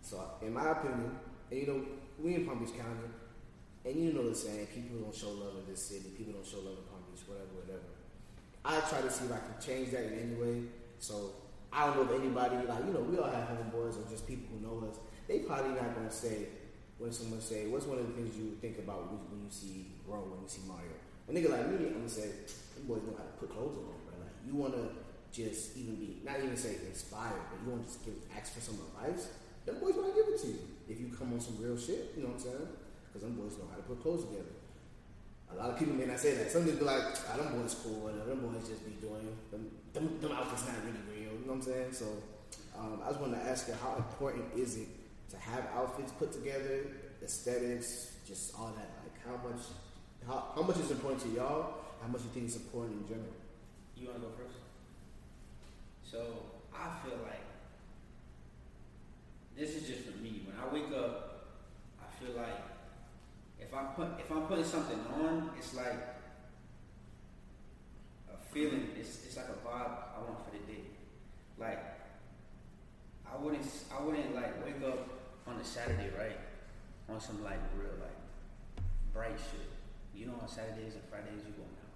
so, 0.02 0.22
in 0.42 0.54
my 0.54 0.70
opinion, 0.70 1.18
and 1.50 1.60
you 1.60 1.68
know, 1.68 1.82
we 2.22 2.36
in 2.36 2.46
Palm 2.46 2.60
Beach 2.60 2.76
County, 2.78 3.10
and 3.86 3.96
you 3.96 4.14
know 4.14 4.30
the 4.30 4.36
saying, 4.36 4.68
people 4.68 5.00
don't 5.00 5.16
show 5.16 5.30
love 5.30 5.56
in 5.60 5.72
this 5.72 5.82
city, 5.82 6.10
people 6.18 6.34
don't 6.34 6.46
show 6.46 6.58
love 6.58 6.78
in 6.78 6.86
Palm 6.92 7.04
Beach, 7.10 7.24
whatever, 7.28 7.50
whatever. 7.56 7.90
I 8.66 8.80
try 8.90 9.02
to 9.02 9.12
see 9.12 9.26
if 9.26 9.32
I 9.32 9.40
can 9.40 9.60
change 9.60 9.92
that 9.92 10.06
in 10.06 10.20
any 10.20 10.36
way. 10.36 10.64
So 11.00 11.32
I 11.74 11.88
don't 11.88 11.98
know 11.98 12.14
if 12.14 12.22
anybody 12.22 12.56
like 12.68 12.86
you 12.86 12.94
know 12.94 13.02
we 13.02 13.18
all 13.18 13.30
have 13.30 13.50
homeboys 13.50 13.98
or 13.98 14.06
just 14.10 14.28
people 14.28 14.46
who 14.54 14.62
know 14.62 14.88
us. 14.88 14.98
They 15.28 15.40
probably 15.40 15.74
not 15.74 15.96
gonna 15.96 16.12
say 16.12 16.48
when 16.98 17.12
someone 17.12 17.42
say 17.42 17.66
what's 17.68 17.86
one 17.86 17.98
of 17.98 18.06
the 18.08 18.14
things 18.14 18.38
you 18.38 18.58
think 18.62 18.78
about 18.78 19.10
when, 19.10 19.42
you 19.42 19.50
see 19.50 19.90
Ro, 20.06 20.22
when 20.30 20.46
you 20.46 20.50
see 20.50 20.62
Mario. 20.68 20.94
A 21.28 21.32
nigga 21.34 21.50
like 21.50 21.66
me, 21.74 21.88
I'm 21.88 22.06
gonna 22.06 22.10
say 22.10 22.30
boys 22.86 23.02
know 23.02 23.18
how 23.18 23.26
to 23.26 23.36
put 23.42 23.50
clothes 23.50 23.74
on, 23.82 23.90
bro. 24.06 24.14
Like 24.22 24.38
you 24.46 24.54
wanna 24.54 24.94
just 25.34 25.76
even 25.76 25.96
be 25.96 26.22
not 26.22 26.38
even 26.38 26.56
say 26.56 26.78
inspired, 26.86 27.42
but 27.50 27.58
you 27.66 27.74
wanna 27.74 27.84
just 27.90 28.06
give 28.06 28.14
ask 28.38 28.54
for 28.54 28.62
some 28.62 28.78
advice. 28.78 29.34
Them 29.66 29.82
boys 29.82 29.98
might 29.98 30.14
give 30.14 30.30
it 30.30 30.38
to 30.46 30.48
you 30.54 30.62
if 30.90 31.00
you 31.02 31.10
come 31.18 31.34
on 31.34 31.42
some 31.42 31.58
real 31.58 31.78
shit. 31.78 32.14
You 32.14 32.24
know 32.24 32.38
what 32.38 32.46
I'm 32.46 32.54
saying? 32.54 32.68
Because 33.10 33.26
them 33.26 33.34
boys 33.34 33.58
know 33.58 33.66
how 33.72 33.78
to 33.82 33.86
put 33.90 34.04
clothes 34.04 34.30
together. 34.30 34.54
A 35.50 35.56
lot 35.56 35.70
of 35.70 35.80
people 35.80 35.94
may 35.94 36.06
not 36.06 36.20
say 36.20 36.34
that. 36.36 36.52
Some 36.52 36.66
just 36.66 36.80
be 36.80 36.86
like, 36.86 37.02
ah, 37.30 37.38
them 37.38 37.62
boys 37.62 37.76
cool, 37.84 38.08
and 38.08 38.20
them 38.22 38.42
boys 38.42 38.68
just 38.68 38.84
be 38.86 38.92
doing 39.00 39.30
them, 39.52 39.70
them, 39.94 40.20
them 40.20 40.32
outfits 40.32 40.66
not 40.66 40.76
really 40.84 41.00
real. 41.08 41.23
You 41.44 41.50
know 41.50 41.56
what 41.56 41.68
I'm 41.68 41.74
saying? 41.74 41.92
So 41.92 42.06
um, 42.80 43.02
I 43.04 43.10
just 43.10 43.20
wanted 43.20 43.36
to 43.36 43.50
ask 43.50 43.68
you, 43.68 43.74
how 43.74 43.98
important 43.98 44.46
is 44.56 44.78
it 44.78 44.88
to 45.32 45.38
have 45.38 45.68
outfits 45.76 46.14
put 46.14 46.32
together, 46.32 46.88
aesthetics, 47.22 48.14
just 48.26 48.56
all 48.58 48.72
that? 48.78 48.90
Like 49.04 49.20
how 49.28 49.50
much, 49.50 49.62
how, 50.26 50.54
how 50.56 50.62
much 50.62 50.78
is 50.78 50.90
important 50.90 51.22
to 51.24 51.30
y'all? 51.32 51.74
How 52.02 52.08
much 52.08 52.22
do 52.22 52.28
you 52.30 52.34
think 52.34 52.46
is 52.48 52.56
important 52.56 53.02
in 53.02 53.08
general? 53.10 53.34
You 53.98 54.08
wanna 54.08 54.20
go 54.20 54.30
first? 54.38 54.56
So 56.10 56.28
I 56.74 56.96
feel 57.04 57.18
like 57.24 57.44
this 59.58 59.76
is 59.76 59.86
just 59.86 60.04
for 60.06 60.18
me. 60.20 60.44
When 60.48 60.56
I 60.56 60.74
wake 60.74 60.98
up, 60.98 61.60
I 62.00 62.24
feel 62.24 62.38
like 62.38 62.56
if 63.60 63.74
I 63.74 63.84
put 63.96 64.08
if 64.18 64.32
I'm 64.32 64.44
putting 64.44 64.64
something 64.64 65.00
on, 65.22 65.50
it's 65.58 65.74
like 65.74 66.00
a 68.32 68.38
feeling. 68.54 68.88
It's 68.98 69.26
it's 69.26 69.36
like 69.36 69.48
a 69.48 69.68
vibe 69.68 69.92
I 70.16 70.22
want 70.24 70.46
for 70.46 70.52
the 70.52 70.72
day. 70.72 70.93
Like 71.64 71.80
I 73.24 73.42
wouldn't 73.42 73.66
I 73.88 74.04
wouldn't 74.04 74.36
like 74.36 74.64
wake 74.66 74.84
up 74.86 75.08
on 75.48 75.56
a 75.56 75.64
Saturday 75.64 76.12
right 76.20 76.38
on 77.10 77.22
some 77.22 77.42
like 77.42 77.60
real 77.80 77.96
like 78.04 78.20
bright 79.14 79.40
shit. 79.40 79.72
You 80.14 80.28
know 80.28 80.36
on 80.42 80.48
Saturdays 80.50 80.96
and 80.96 81.04
Fridays 81.10 81.40
you 81.48 81.56
going 81.56 81.72
out. 81.80 81.96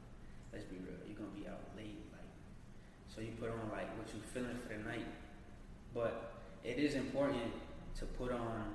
Let's 0.53 0.63
be 0.65 0.77
real. 0.77 0.95
You're 1.05 1.19
gonna 1.19 1.35
be 1.35 1.47
out 1.47 1.59
late, 1.75 1.99
like 2.15 2.31
so 3.13 3.19
you 3.19 3.35
put 3.39 3.51
on 3.51 3.67
like 3.75 3.91
what 3.99 4.07
you're 4.15 4.23
feeling 4.31 4.57
for 4.63 4.71
the 4.71 4.79
night. 4.87 5.07
But 5.93 6.31
it 6.63 6.79
is 6.79 6.95
important 6.95 7.51
to 7.99 8.05
put 8.05 8.31
on 8.31 8.71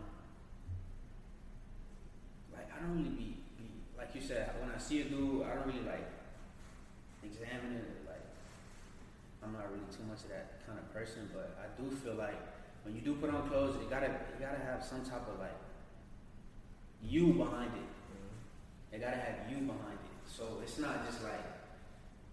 like 2.52 2.68
I 2.68 2.84
don't 2.84 2.98
really 2.98 3.16
be, 3.16 3.36
be 3.56 3.64
like 3.96 4.14
you 4.14 4.20
said, 4.20 4.50
when 4.60 4.70
I 4.70 4.78
see 4.78 5.00
a 5.00 5.04
dude, 5.04 5.42
I 5.42 5.54
don't 5.54 5.66
really 5.66 5.88
like 5.88 6.04
examine 7.24 7.80
it 7.80 8.01
I'm 9.42 9.52
not 9.52 9.68
really 9.70 9.90
too 9.90 10.06
much 10.08 10.22
of 10.24 10.30
that 10.30 10.64
kind 10.66 10.78
of 10.78 10.86
person, 10.94 11.28
but 11.34 11.58
I 11.58 11.66
do 11.80 11.90
feel 11.96 12.14
like 12.14 12.38
when 12.84 12.94
you 12.94 13.02
do 13.02 13.14
put 13.14 13.30
on 13.30 13.48
clothes, 13.48 13.76
you 13.82 13.90
gotta 13.90 14.08
you 14.08 14.38
gotta 14.38 14.62
have 14.62 14.84
some 14.84 15.04
type 15.04 15.26
of 15.28 15.38
like 15.38 15.58
you 17.02 17.34
behind 17.34 17.72
it. 17.74 17.90
It 18.94 19.00
gotta 19.00 19.16
have 19.16 19.50
you 19.50 19.58
behind 19.66 19.98
it. 19.98 20.14
So 20.28 20.60
it's 20.62 20.78
not 20.78 21.06
just 21.06 21.22
like, 21.22 21.42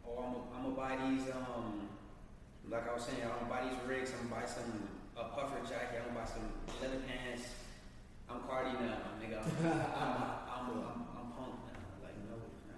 oh, 0.05 0.45
I'm 0.55 0.63
gonna 0.63 0.75
buy 0.75 0.97
these 1.09 1.29
um, 1.31 1.89
like 2.69 2.85
I 2.89 2.93
was 2.93 3.03
saying, 3.03 3.23
I'm 3.23 3.47
gonna 3.47 3.49
buy 3.49 3.61
these 3.65 3.79
Ricks. 3.87 4.11
I'm 4.13 4.29
gonna 4.29 4.41
buy 4.41 4.47
some 4.47 4.69
a 5.17 5.33
puffer 5.33 5.59
jacket. 5.65 6.05
I'm 6.05 6.13
gonna 6.13 6.21
buy 6.21 6.29
some 6.29 6.45
leather 6.81 7.01
pants. 7.07 7.49
I'm 8.29 8.45
Carti 8.45 8.77
now, 8.77 9.17
nigga. 9.17 9.41
I'm 9.41 9.65
I'm, 9.65 10.13
I'm, 10.45 10.65
I'm, 10.69 11.01
I'm 11.17 11.27
punk 11.33 11.65
now. 11.65 11.81
Like 12.05 12.17
no, 12.29 12.37
no. 12.37 12.77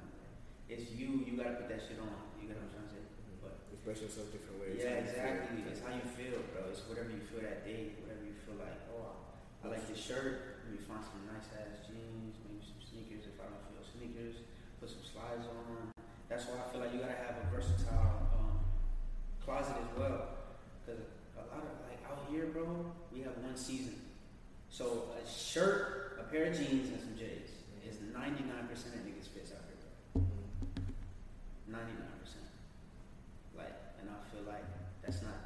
it's 0.70 0.92
you. 0.96 1.28
You 1.28 1.36
gotta 1.36 1.60
put 1.60 1.68
that 1.68 1.84
shit 1.84 2.00
on. 2.00 2.08
You 2.40 2.48
get 2.48 2.56
what 2.56 2.72
I'm 2.72 2.72
trying 2.72 2.88
to 2.88 2.94
say? 2.96 3.04
But 3.44 3.60
Express 3.82 4.06
yourself 4.06 4.30
different 4.30 4.62
ways. 4.62 4.78
yeah, 4.78 5.02
exactly. 5.02 5.66
It's 5.66 5.82
how 5.82 5.90
you 5.90 6.06
feel, 6.14 6.38
bro. 6.54 6.70
It's 6.70 6.86
whatever 6.86 7.10
you 7.10 7.26
feel 7.34 7.42
that 7.42 7.66
day. 7.66 7.98
Whatever 8.06 8.30
you 8.30 8.38
feel 8.46 8.62
like. 8.62 8.78
Oh, 8.94 9.26
I 9.66 9.74
like 9.74 9.90
this 9.90 9.98
shirt. 9.98 10.62
Let 10.62 10.78
me 10.78 10.86
find 10.86 11.02
some 11.02 11.26
nice 11.26 11.50
ass 11.58 11.90
jeans. 11.90 12.38
Maybe 12.46 12.62
some 12.62 12.78
sneakers 12.78 13.26
if 13.26 13.42
I 13.42 13.50
don't 13.50 13.58
feel 13.74 13.82
sneakers, 13.82 14.46
put 14.78 14.86
some 14.86 15.02
slides 15.02 15.50
on. 15.50 15.90
That's 16.30 16.46
why 16.46 16.62
I 16.62 16.70
feel 16.70 16.78
like 16.86 16.94
you 16.94 17.02
gotta 17.02 17.18
have 17.26 17.42
a 17.42 17.46
versatile 17.50 18.30
um, 18.38 18.62
closet 19.42 19.74
as 19.82 19.90
well. 19.98 20.30
Cause 20.86 21.02
a 21.34 21.42
lot 21.50 21.66
of 21.66 21.74
like 21.90 22.06
out 22.06 22.30
here, 22.30 22.54
bro, 22.54 22.86
we 23.10 23.26
have 23.26 23.34
one 23.42 23.58
season. 23.58 23.98
So 24.70 25.10
a 25.18 25.26
shirt, 25.26 26.22
a 26.22 26.30
pair 26.30 26.54
of 26.54 26.54
jeans, 26.54 26.94
and 26.94 27.02
some 27.02 27.18
J's 27.18 27.50
is 27.82 27.98
99% 28.14 28.30
of 28.30 29.02
niggas 29.10 29.26
fits 29.34 29.58
out 29.58 29.66
here, 29.66 29.82
bro. 30.14 31.82
99%. 31.82 32.21
Like, 34.32 34.44
feel 34.44 34.54
like 34.54 34.66
that's 35.04 35.22
not, 35.22 35.40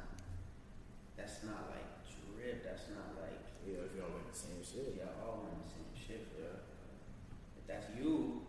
that's 1.16 1.42
not 1.44 1.70
like 1.70 1.86
drip. 2.06 2.64
That's 2.64 2.88
not 2.90 3.18
like 3.20 3.38
Yeah, 3.66 3.82
if 3.86 3.96
y'all 3.96 4.10
wearing 4.10 4.30
the 4.30 4.36
same 4.38 4.62
shit. 4.62 4.94
y'all 4.98 5.14
all 5.26 5.42
wearing 5.42 5.58
the 5.64 5.70
same 5.70 5.90
shit. 5.94 6.26
Yeah. 6.38 6.62
If 7.58 7.66
that's 7.66 7.86
you, 7.98 8.42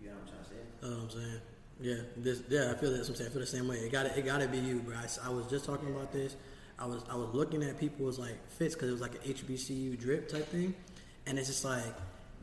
you 0.00 0.08
know 0.08 0.16
what 0.16 0.22
I'm 0.22 0.28
trying 0.28 0.44
to 0.44 0.48
say. 0.48 0.62
You 0.82 0.88
know 0.88 0.96
what 0.96 1.04
I'm 1.04 1.10
saying? 1.10 1.40
Yeah, 1.80 1.96
this, 2.16 2.42
yeah, 2.48 2.72
I 2.72 2.74
feel 2.78 2.92
that. 2.92 3.08
I'm 3.08 3.14
saying 3.14 3.30
I 3.30 3.32
feel 3.32 3.40
the 3.40 3.46
same 3.46 3.66
way. 3.68 3.76
It 3.76 3.90
got 3.92 4.06
it 4.06 4.24
got 4.24 4.40
to 4.40 4.48
be 4.48 4.58
you, 4.58 4.78
bro. 4.80 4.94
I 4.96 5.28
was 5.30 5.46
just 5.48 5.64
talking 5.64 5.88
about 5.88 6.12
this. 6.12 6.36
I 6.78 6.86
was 6.86 7.02
I 7.10 7.16
was 7.16 7.28
looking 7.34 7.62
at 7.62 7.78
people's 7.78 8.18
like 8.18 8.38
fits 8.50 8.74
because 8.74 8.88
it 8.88 8.92
was 8.92 9.00
like 9.00 9.14
an 9.14 9.32
HBCU 9.34 9.98
drip 9.98 10.28
type 10.28 10.46
thing, 10.48 10.74
and 11.26 11.38
it's 11.38 11.48
just 11.48 11.64
like, 11.64 11.92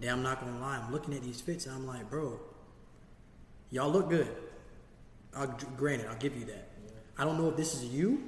damn, 0.02 0.18
I'm 0.18 0.24
not 0.24 0.42
gonna 0.42 0.60
lie. 0.60 0.78
I'm 0.84 0.92
looking 0.92 1.14
at 1.14 1.24
these 1.24 1.40
fits 1.42 1.66
and 1.66 1.76
I'm 1.76 1.88
like, 1.88 2.10
bro, 2.10 2.40
y'all 3.72 3.90
look 3.92 4.10
good. 4.10 4.28
I'll, 5.36 5.56
granted, 5.78 6.08
I'll 6.10 6.18
give 6.18 6.38
you 6.38 6.46
that. 6.46 6.70
I 7.18 7.26
don't 7.26 7.38
know 7.38 7.50
if 7.50 7.58
this 7.58 7.76
is 7.76 7.86
you. 7.86 8.24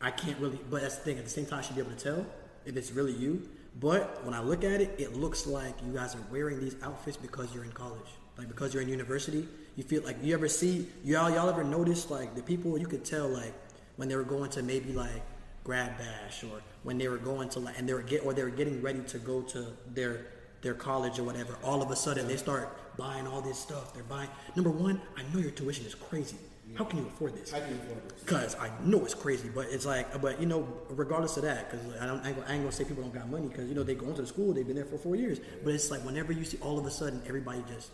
I 0.00 0.10
can't 0.10 0.38
really, 0.38 0.58
but 0.70 0.82
that's 0.82 0.96
the 0.96 1.04
thing. 1.04 1.18
At 1.18 1.24
the 1.24 1.30
same 1.30 1.46
time, 1.46 1.60
I 1.60 1.62
should 1.62 1.74
be 1.74 1.82
able 1.82 1.92
to 1.92 1.96
tell 1.96 2.26
if 2.64 2.76
it's 2.76 2.92
really 2.92 3.12
you. 3.12 3.48
But 3.78 4.24
when 4.24 4.34
I 4.34 4.40
look 4.40 4.64
at 4.64 4.80
it, 4.80 4.94
it 4.98 5.14
looks 5.14 5.46
like 5.46 5.74
you 5.84 5.92
guys 5.92 6.14
are 6.14 6.24
wearing 6.30 6.60
these 6.60 6.76
outfits 6.82 7.16
because 7.16 7.54
you're 7.54 7.64
in 7.64 7.72
college, 7.72 8.08
like 8.38 8.48
because 8.48 8.72
you're 8.72 8.82
in 8.82 8.88
university. 8.88 9.46
You 9.76 9.84
feel 9.84 10.02
like 10.02 10.16
you 10.22 10.32
ever 10.32 10.48
see 10.48 10.88
y'all 11.04 11.30
y'all 11.30 11.50
ever 11.50 11.62
notice 11.62 12.10
like 12.10 12.34
the 12.34 12.42
people 12.42 12.78
you 12.78 12.86
could 12.86 13.04
tell 13.04 13.28
like 13.28 13.52
when 13.96 14.08
they 14.08 14.16
were 14.16 14.22
going 14.22 14.50
to 14.50 14.62
maybe 14.62 14.92
like 14.92 15.22
grad 15.64 15.98
bash 15.98 16.44
or 16.44 16.62
when 16.84 16.96
they 16.96 17.08
were 17.08 17.18
going 17.18 17.48
to 17.50 17.58
like 17.60 17.78
and 17.78 17.86
they 17.86 17.92
were 17.92 18.00
get 18.00 18.24
or 18.24 18.32
they 18.32 18.42
were 18.42 18.50
getting 18.50 18.80
ready 18.80 19.00
to 19.00 19.18
go 19.18 19.42
to 19.42 19.66
their 19.92 20.26
their 20.62 20.74
college 20.74 21.18
or 21.18 21.24
whatever. 21.24 21.56
All 21.62 21.82
of 21.82 21.90
a 21.90 21.96
sudden 21.96 22.26
they 22.28 22.36
start 22.36 22.96
buying 22.96 23.26
all 23.26 23.40
this 23.40 23.58
stuff. 23.58 23.94
They're 23.94 24.02
buying 24.04 24.28
number 24.54 24.70
one. 24.70 25.00
I 25.16 25.22
know 25.32 25.40
your 25.40 25.50
tuition 25.50 25.84
is 25.86 25.94
crazy. 25.94 26.36
How 26.74 26.84
can 26.84 26.98
you 26.98 27.06
afford 27.06 27.34
this? 27.36 27.52
How 27.52 27.60
can 27.60 27.74
afford 27.74 28.08
this? 28.08 28.20
Because 28.20 28.56
I 28.56 28.70
know 28.82 29.04
it's 29.04 29.14
crazy, 29.14 29.48
but 29.54 29.66
it's 29.70 29.86
like, 29.86 30.20
but 30.20 30.40
you 30.40 30.46
know, 30.46 30.66
regardless 30.90 31.36
of 31.36 31.44
that, 31.44 31.70
because 31.70 31.86
I, 32.00 32.06
don't- 32.06 32.20
I 32.24 32.28
ain't 32.30 32.36
gonna- 32.44 32.66
I 32.66 32.70
say 32.70 32.82
people 32.84 33.04
don't 33.04 33.14
got 33.14 33.28
money, 33.30 33.46
because 33.48 33.68
you 33.68 33.74
know 33.76 33.84
they 33.84 33.94
go 33.94 34.06
into 34.08 34.22
the 34.22 34.26
school, 34.26 34.52
they've 34.52 34.66
been 34.66 34.74
there 34.74 34.84
for 34.84 34.98
four 34.98 35.14
years. 35.14 35.38
But 35.62 35.74
it's 35.74 35.92
like 35.92 36.00
whenever 36.04 36.32
you 36.32 36.44
see 36.44 36.58
all 36.60 36.76
of 36.78 36.84
a 36.84 36.90
sudden 36.90 37.22
everybody 37.26 37.62
just, 37.72 37.90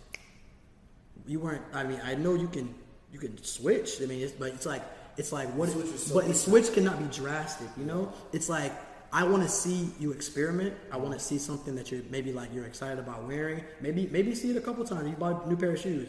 you 1.27 1.39
weren't. 1.41 1.63
I 1.75 1.85
mean, 1.85 2.01
I 2.05 2.15
know 2.15 2.35
you 2.35 2.49
can, 2.49 2.75
you 3.13 3.19
can 3.19 3.43
switch. 3.43 4.01
I 4.03 4.07
mean, 4.07 4.23
it's, 4.23 4.33
but 4.33 4.49
it's 4.49 4.65
like, 4.67 4.83
it's 5.19 5.33
like 5.33 5.49
what, 5.55 5.69
Switch 5.69 5.87
is 5.87 6.07
so 6.07 6.15
but 6.15 6.35
switch 6.35 6.73
cannot 6.73 6.99
be 6.99 7.05
drastic. 7.15 7.69
You 7.77 7.85
know, 7.85 8.11
it's 8.33 8.49
like 8.49 8.73
I 9.13 9.25
want 9.25 9.43
to 9.43 9.49
see 9.49 9.91
you 10.01 10.13
experiment. 10.13 10.75
I 10.91 10.97
want 10.97 11.13
to 11.13 11.21
see 11.21 11.39
something 11.39 11.75
that 11.75 11.93
you're 11.93 12.03
maybe 12.11 12.33
like 12.33 12.53
you're 12.55 12.65
excited 12.65 12.99
about 12.99 13.27
wearing. 13.29 13.63
Maybe 13.81 14.09
maybe 14.11 14.35
see 14.35 14.51
it 14.51 14.57
a 14.57 14.61
couple 14.61 14.85
times. 14.85 15.09
You 15.09 15.17
buy 15.17 15.33
a 15.33 15.49
new 15.49 15.57
pair 15.57 15.73
of 15.73 15.81
shoes. 15.81 16.09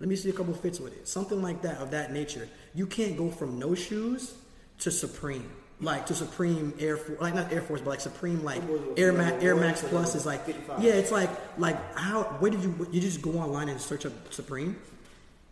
Let 0.00 0.08
me 0.08 0.16
see 0.16 0.28
a 0.30 0.32
couple 0.32 0.52
fits 0.52 0.78
with 0.78 0.94
it. 0.94 1.08
Something 1.08 1.40
like 1.40 1.62
that 1.62 1.78
of 1.78 1.92
that 1.92 2.12
nature. 2.12 2.48
You 2.74 2.86
can't 2.86 3.16
go 3.16 3.30
from 3.30 3.58
no 3.58 3.74
shoes 3.74 4.34
to 4.80 4.90
Supreme. 4.90 5.50
Like 5.80 6.06
to 6.06 6.14
Supreme 6.14 6.74
Air 6.78 6.96
Force, 6.96 7.20
like 7.20 7.34
not 7.34 7.52
Air 7.52 7.62
Force, 7.62 7.80
but 7.80 7.90
like 7.90 8.00
Supreme, 8.00 8.44
like 8.44 8.62
Air 8.96 9.12
Max, 9.12 9.42
Air 9.42 9.56
Max 9.56 9.82
Plus 9.82 10.14
is 10.14 10.24
like, 10.24 10.42
yeah, 10.78 10.92
it's 10.92 11.10
like, 11.10 11.30
like 11.58 11.96
how? 11.96 12.22
Where 12.38 12.52
did 12.52 12.62
you? 12.62 12.86
You 12.92 13.00
just 13.00 13.20
go 13.20 13.32
online 13.32 13.68
and 13.68 13.80
search 13.80 14.06
up 14.06 14.12
Supreme? 14.32 14.76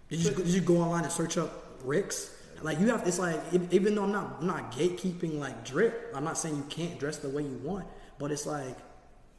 Did 0.09 0.21
you, 0.21 0.31
did 0.31 0.47
you 0.47 0.61
go 0.61 0.77
online 0.79 1.03
and 1.05 1.13
search 1.13 1.37
up 1.37 1.79
Ricks? 1.85 2.33
Like 2.63 2.79
you 2.81 2.89
have, 2.89 3.07
it's 3.07 3.19
like 3.19 3.41
even 3.71 3.95
though 3.95 4.05
I'm 4.05 4.13
not, 4.13 4.37
I'm 4.41 4.47
not 4.47 4.73
gatekeeping 4.73 5.39
like 5.39 5.65
drip. 5.65 6.13
I'm 6.15 6.25
not 6.25 6.37
saying 6.39 6.57
you 6.57 6.65
can't 6.69 6.99
dress 6.99 7.17
the 7.19 7.29
way 7.29 7.43
you 7.43 7.59
want, 7.63 7.87
but 8.19 8.31
it's 8.31 8.47
like, 8.47 8.77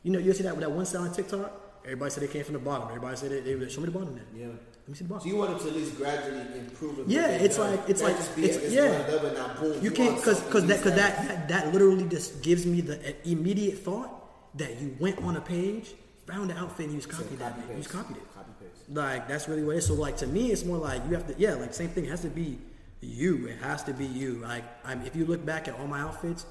you 0.04 0.12
know, 0.12 0.20
you 0.20 0.34
see 0.34 0.44
that 0.44 0.56
with 0.56 0.64
that 0.66 0.72
one 0.72 0.86
sale 0.86 1.02
on 1.02 1.14
TikTok. 1.14 1.52
Everybody 1.84 2.12
said 2.12 2.24
they 2.24 2.28
came 2.28 2.44
from 2.44 2.54
the 2.54 2.60
bottom. 2.60 2.88
Everybody 2.90 3.16
said 3.18 3.32
they, 3.32 3.54
they 3.56 3.70
show 3.70 3.82
me 3.82 3.88
the 3.88 3.92
bottom 3.92 4.14
there. 4.16 4.24
Yeah. 4.36 4.48
Let 4.48 4.90
me 4.90 4.96
see 4.96 5.04
the 5.06 5.10
So 5.10 5.14
bottom. 5.16 5.28
you 5.30 5.36
want 5.38 5.52
them 5.52 5.60
to 5.62 5.68
at 5.70 5.76
least 5.76 5.98
gradually 5.98 6.60
improve. 6.60 7.08
Yeah, 7.10 7.28
it's 7.28 7.58
done. 7.58 7.72
like- 7.72 7.90
it's 7.90 8.02
like- 8.02 8.16
it's- 8.38 8.72
yeah. 8.72 8.92
one 8.92 9.12
level, 9.12 9.34
now 9.34 9.60
boom, 9.60 9.84
You 9.84 9.92
can't 9.92 10.16
because 10.18 10.42
because 10.42 10.66
that 10.68 10.78
because 10.78 10.96
that, 10.96 11.28
that 11.28 11.48
that 11.50 11.74
literally 11.74 12.04
just 12.06 12.42
gives 12.44 12.66
me 12.66 12.82
the 12.82 12.98
uh, 13.00 13.14
immediate 13.26 13.80
thought 13.80 14.58
that 14.58 14.80
you 14.82 14.96
went 15.00 15.18
on 15.24 15.38
a 15.38 15.42
page, 15.42 15.94
found 16.28 16.50
the 16.52 16.58
outfit, 16.58 16.86
and 16.88 16.96
you 16.96 17.00
just 17.02 17.10
copied 17.10 17.40
copy 17.40 17.62
that. 17.62 17.70
You 17.70 17.78
just 17.84 17.90
copied 17.90 18.18
it. 18.18 18.24
Copy 18.36 18.52
paste. 18.60 18.90
Like 18.90 19.28
that's 19.28 19.48
really 19.48 19.64
what 19.64 19.76
it 19.76 19.80
is. 19.80 19.86
So 19.88 19.94
like 19.96 20.18
to 20.18 20.28
me, 20.28 20.52
it's 20.52 20.66
more 20.66 20.78
like 20.78 21.02
you 21.08 21.14
have 21.16 21.26
to 21.28 21.36
yeah, 21.38 21.54
like 21.56 21.74
same 21.74 21.90
thing. 21.90 22.06
It 22.06 22.10
has 22.10 22.22
to 22.22 22.30
be 22.30 22.60
you. 23.02 23.48
It 23.48 23.58
has 23.60 23.84
to 23.84 23.94
be 23.94 24.06
you. 24.06 24.36
Like 24.36 24.64
I'm, 24.86 25.06
if 25.06 25.16
you 25.16 25.26
look 25.26 25.46
back 25.46 25.68
at 25.68 25.78
all 25.80 25.88
my 25.88 26.00
outfits 26.00 26.46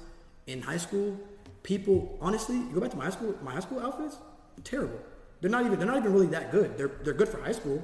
in 0.47 0.61
high 0.61 0.77
school, 0.77 1.17
people 1.63 2.17
honestly, 2.21 2.57
you 2.57 2.71
go 2.73 2.81
back 2.81 2.91
to 2.91 2.97
my 2.97 3.05
high 3.05 3.11
school, 3.11 3.35
my 3.43 3.51
high 3.51 3.59
school 3.59 3.79
outfits, 3.79 4.17
terrible. 4.63 4.99
They're 5.39 5.49
not 5.49 5.65
even 5.65 5.79
they're 5.79 5.87
not 5.87 5.97
even 5.97 6.13
really 6.13 6.27
that 6.27 6.51
good. 6.51 6.77
They're 6.77 6.91
they're 7.03 7.13
good 7.13 7.29
for 7.29 7.41
high 7.41 7.51
school. 7.53 7.83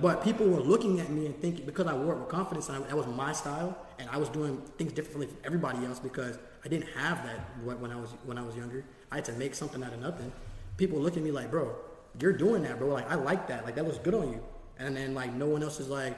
But 0.00 0.24
people 0.24 0.48
were 0.48 0.60
looking 0.60 0.98
at 0.98 1.08
me 1.10 1.26
and 1.26 1.40
thinking 1.40 1.66
because 1.66 1.86
I 1.86 1.94
wore 1.94 2.14
it 2.14 2.18
with 2.18 2.28
confidence 2.28 2.68
and 2.68 2.84
I, 2.84 2.88
that 2.88 2.96
was 2.96 3.06
my 3.06 3.32
style 3.32 3.78
and 4.00 4.10
I 4.10 4.16
was 4.16 4.28
doing 4.28 4.60
things 4.76 4.92
differently 4.92 5.28
from 5.28 5.36
everybody 5.44 5.86
else 5.86 6.00
because 6.00 6.36
I 6.64 6.68
didn't 6.68 6.88
have 6.96 7.24
that 7.24 7.38
when 7.62 7.80
when 7.80 7.92
I 7.92 7.96
was 7.96 8.10
when 8.24 8.36
I 8.36 8.42
was 8.42 8.56
younger. 8.56 8.84
I 9.12 9.16
had 9.16 9.24
to 9.26 9.32
make 9.34 9.54
something 9.54 9.82
out 9.82 9.92
of 9.92 10.00
nothing. 10.00 10.32
People 10.76 10.98
look 10.98 11.16
at 11.16 11.22
me 11.22 11.30
like, 11.30 11.50
bro, 11.50 11.76
you're 12.20 12.32
doing 12.32 12.62
that, 12.62 12.78
bro. 12.78 12.88
Like 12.88 13.10
I 13.10 13.14
like 13.14 13.46
that. 13.48 13.64
Like 13.64 13.76
that 13.76 13.84
looks 13.84 13.98
good 13.98 14.14
on 14.14 14.32
you. 14.32 14.42
And 14.78 14.96
then 14.96 15.14
like 15.14 15.32
no 15.32 15.46
one 15.46 15.62
else 15.62 15.78
is 15.78 15.88
like, 15.88 16.16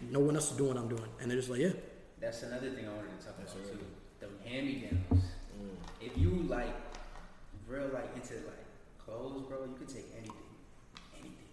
no 0.00 0.20
one 0.20 0.34
else 0.34 0.50
is 0.50 0.56
doing 0.56 0.74
what 0.74 0.78
I'm 0.82 0.88
doing. 0.88 1.08
And 1.20 1.30
they're 1.30 1.38
just 1.38 1.50
like, 1.50 1.60
yeah, 1.60 1.72
That's 2.20 2.42
another 2.42 2.70
thing 2.70 2.86
I 2.86 2.92
wanted 2.94 3.18
to 3.18 3.26
talk 3.26 3.36
about 3.38 3.52
too. 3.52 3.78
The 4.20 4.48
hand 4.48 4.66
me 4.66 4.86
downs. 4.86 5.24
Mm. 5.54 5.76
If 6.00 6.16
you 6.18 6.44
like 6.48 6.74
real 7.68 7.90
like 7.92 8.10
into 8.14 8.34
like 8.46 8.64
clothes, 8.98 9.44
bro, 9.48 9.64
you 9.64 9.74
can 9.76 9.86
take 9.86 10.06
anything, 10.16 10.50
anything, 11.14 11.50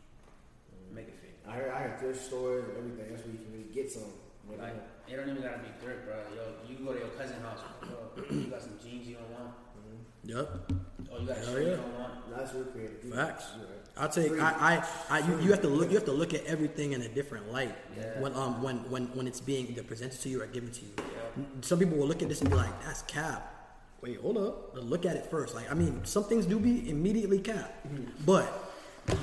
mm. 0.74 0.96
make 0.96 1.08
it 1.08 1.18
fit. 1.22 1.36
I 1.48 1.52
heard 1.54 1.72
I 1.72 1.78
heard 1.80 2.00
thrift 2.00 2.24
stores 2.26 2.66
and 2.70 2.78
everything. 2.78 3.12
That's 3.12 3.24
where 3.26 3.34
you 3.34 3.40
can 3.40 3.52
really 3.52 3.74
get 3.74 3.92
some. 3.92 4.04
Make 4.50 4.60
Like 4.62 4.74
it- 4.74 5.14
it 5.14 5.16
don't 5.18 5.30
even 5.30 5.42
gotta 5.44 5.60
be 5.60 5.70
thrift, 5.80 6.06
bro. 6.06 6.16
Yo, 6.34 6.42
you 6.68 6.84
go 6.84 6.94
to 6.94 7.00
your 7.00 7.10
cousin's 7.10 7.42
house, 7.44 7.60
bro. 7.82 8.24
You 8.30 8.46
got 8.48 8.62
some 8.62 8.74
jeans 8.82 9.08
you 9.08 9.16
don't 9.16 9.30
want, 9.30 9.54
mm-hmm. 9.78 10.30
yep. 10.30 10.72
Or 11.30 11.34
you 11.34 11.36
got 11.36 11.38
a 11.38 11.46
Hell 11.46 11.54
shirt 11.56 11.64
yeah. 11.68 11.76
don't. 11.76 12.38
That's 12.38 12.54
real 12.54 12.64
creative. 12.66 13.14
Facts. 13.14 13.46
you. 13.58 13.66
I'll 13.98 14.10
take. 14.10 14.28
Free. 14.30 14.40
I, 14.42 14.76
I, 14.78 14.88
I 15.10 15.20
you, 15.20 15.40
you 15.40 15.52
have 15.52 15.62
to 15.62 15.68
look. 15.70 15.90
You 15.90 15.96
have 15.96 16.06
to 16.06 16.12
look 16.12 16.34
at 16.34 16.44
everything 16.46 16.92
in 16.94 17.02
a 17.02 17.08
different 17.08 17.52
light 17.52 17.74
Yeah. 17.98 18.20
when 18.20 18.34
um 18.34 18.62
when 18.62 18.78
when 18.92 19.06
when 19.16 19.28
it's 19.28 19.40
being 19.40 19.68
either 19.68 19.84
presented 19.84 20.20
to 20.22 20.30
you 20.30 20.42
or 20.42 20.48
given 20.48 20.72
to 20.72 20.82
you. 20.82 20.92
Some 21.62 21.80
people 21.80 21.98
will 21.98 22.08
look 22.08 22.22
at 22.22 22.28
this 22.30 22.42
and 22.42 22.50
be 22.50 22.56
like, 22.58 22.84
"That's 22.84 23.02
cap." 23.04 23.52
Wait, 24.02 24.20
hold 24.20 24.38
up. 24.38 24.76
Look 24.76 25.06
at 25.06 25.16
it 25.16 25.26
first. 25.32 25.56
Like, 25.56 25.72
I 25.72 25.74
mean, 25.74 26.04
some 26.04 26.26
things 26.26 26.46
do 26.46 26.60
be 26.60 26.90
immediately 26.90 27.40
cap, 27.40 27.74
but 28.26 28.65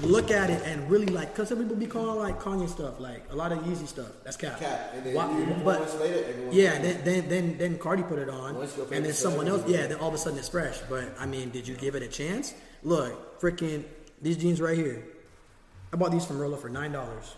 look 0.02 0.30
at 0.30 0.48
it 0.50 0.62
and 0.64 0.88
really 0.90 1.06
like, 1.06 1.34
cause 1.34 1.48
some 1.48 1.58
people 1.58 1.76
be 1.76 1.86
calling 1.86 2.18
like 2.18 2.40
Kanye 2.40 2.68
stuff, 2.68 3.00
like 3.00 3.24
a 3.30 3.34
lot 3.36 3.50
of 3.52 3.58
Yeezy 3.60 3.86
stuff. 3.88 4.08
That's 4.24 4.36
cap. 4.36 4.60
Cap. 4.60 4.92
And 4.94 5.04
then 5.04 5.14
Why- 5.14 5.38
you, 5.38 5.46
but 5.64 6.00
later, 6.00 6.34
yeah, 6.52 6.78
then, 6.78 7.00
then 7.04 7.28
then 7.28 7.58
then 7.58 7.78
Carti 7.78 8.06
put 8.06 8.18
it 8.18 8.28
on, 8.28 8.56
and 8.92 9.04
then 9.04 9.12
someone 9.12 9.48
else, 9.48 9.64
yeah, 9.66 9.86
then 9.86 9.98
all 9.98 10.08
of 10.08 10.14
a 10.14 10.18
sudden 10.18 10.38
it's 10.38 10.48
fresh. 10.48 10.78
But 10.88 11.12
I 11.18 11.26
mean, 11.26 11.50
did 11.50 11.66
you 11.66 11.74
give 11.74 11.94
it 11.94 12.02
a 12.02 12.08
chance? 12.08 12.54
Look, 12.84 13.40
freaking 13.40 13.84
these 14.20 14.36
jeans 14.36 14.60
right 14.60 14.76
here. 14.76 15.04
I 15.92 15.96
bought 15.96 16.10
these 16.12 16.24
from 16.24 16.38
Rolla 16.38 16.56
for 16.56 16.68
nine 16.68 16.92
dollars, 16.92 17.34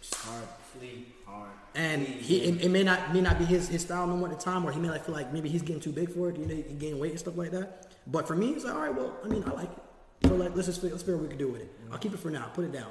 It's 0.00 0.14
hard. 0.24 0.44
Flee. 0.78 1.06
Hard. 1.24 1.50
and 1.76 2.02
he 2.06 2.42
it, 2.42 2.64
it 2.64 2.68
may 2.70 2.82
not 2.82 3.14
may 3.14 3.20
not 3.20 3.38
be 3.38 3.44
his, 3.44 3.68
his 3.68 3.82
style 3.82 4.06
no 4.06 4.16
more 4.16 4.28
at 4.28 4.36
the 4.38 4.44
time, 4.44 4.64
or 4.66 4.72
he 4.72 4.80
may 4.80 4.90
like 4.90 5.04
feel 5.06 5.14
like 5.14 5.32
maybe 5.32 5.48
he's 5.48 5.62
getting 5.62 5.80
too 5.80 5.92
big 5.92 6.10
for 6.12 6.30
it. 6.30 6.36
You 6.36 6.46
know, 6.46 6.54
he 6.54 6.74
gain 6.74 6.98
weight 6.98 7.12
and 7.12 7.20
stuff 7.20 7.36
like 7.36 7.52
that. 7.52 7.86
But 8.06 8.26
for 8.28 8.34
me, 8.34 8.50
it's 8.50 8.64
like 8.64 8.74
all 8.74 8.80
right. 8.80 8.94
Well, 8.94 9.16
I 9.24 9.28
mean, 9.28 9.44
I 9.46 9.50
like 9.52 9.70
it. 9.70 9.78
So 10.24 10.34
like, 10.36 10.54
let's 10.54 10.66
just 10.66 10.82
let's 10.82 11.02
figure 11.02 11.16
what 11.16 11.24
we 11.24 11.28
can 11.28 11.38
do 11.38 11.48
with 11.48 11.62
it. 11.62 11.70
I'll 11.92 11.98
keep 11.98 12.14
it 12.14 12.18
for 12.18 12.30
now. 12.30 12.46
Put 12.54 12.64
it 12.64 12.72
down. 12.72 12.90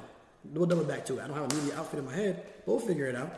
We'll 0.52 0.66
double 0.66 0.84
back 0.84 1.04
to 1.06 1.18
it. 1.18 1.22
I 1.22 1.26
don't 1.26 1.36
have 1.36 1.50
a 1.50 1.54
media 1.54 1.76
outfit 1.76 1.98
in 1.98 2.06
my 2.06 2.14
head, 2.14 2.44
but 2.64 2.72
we'll 2.72 2.86
figure 2.86 3.06
it 3.06 3.16
out. 3.16 3.32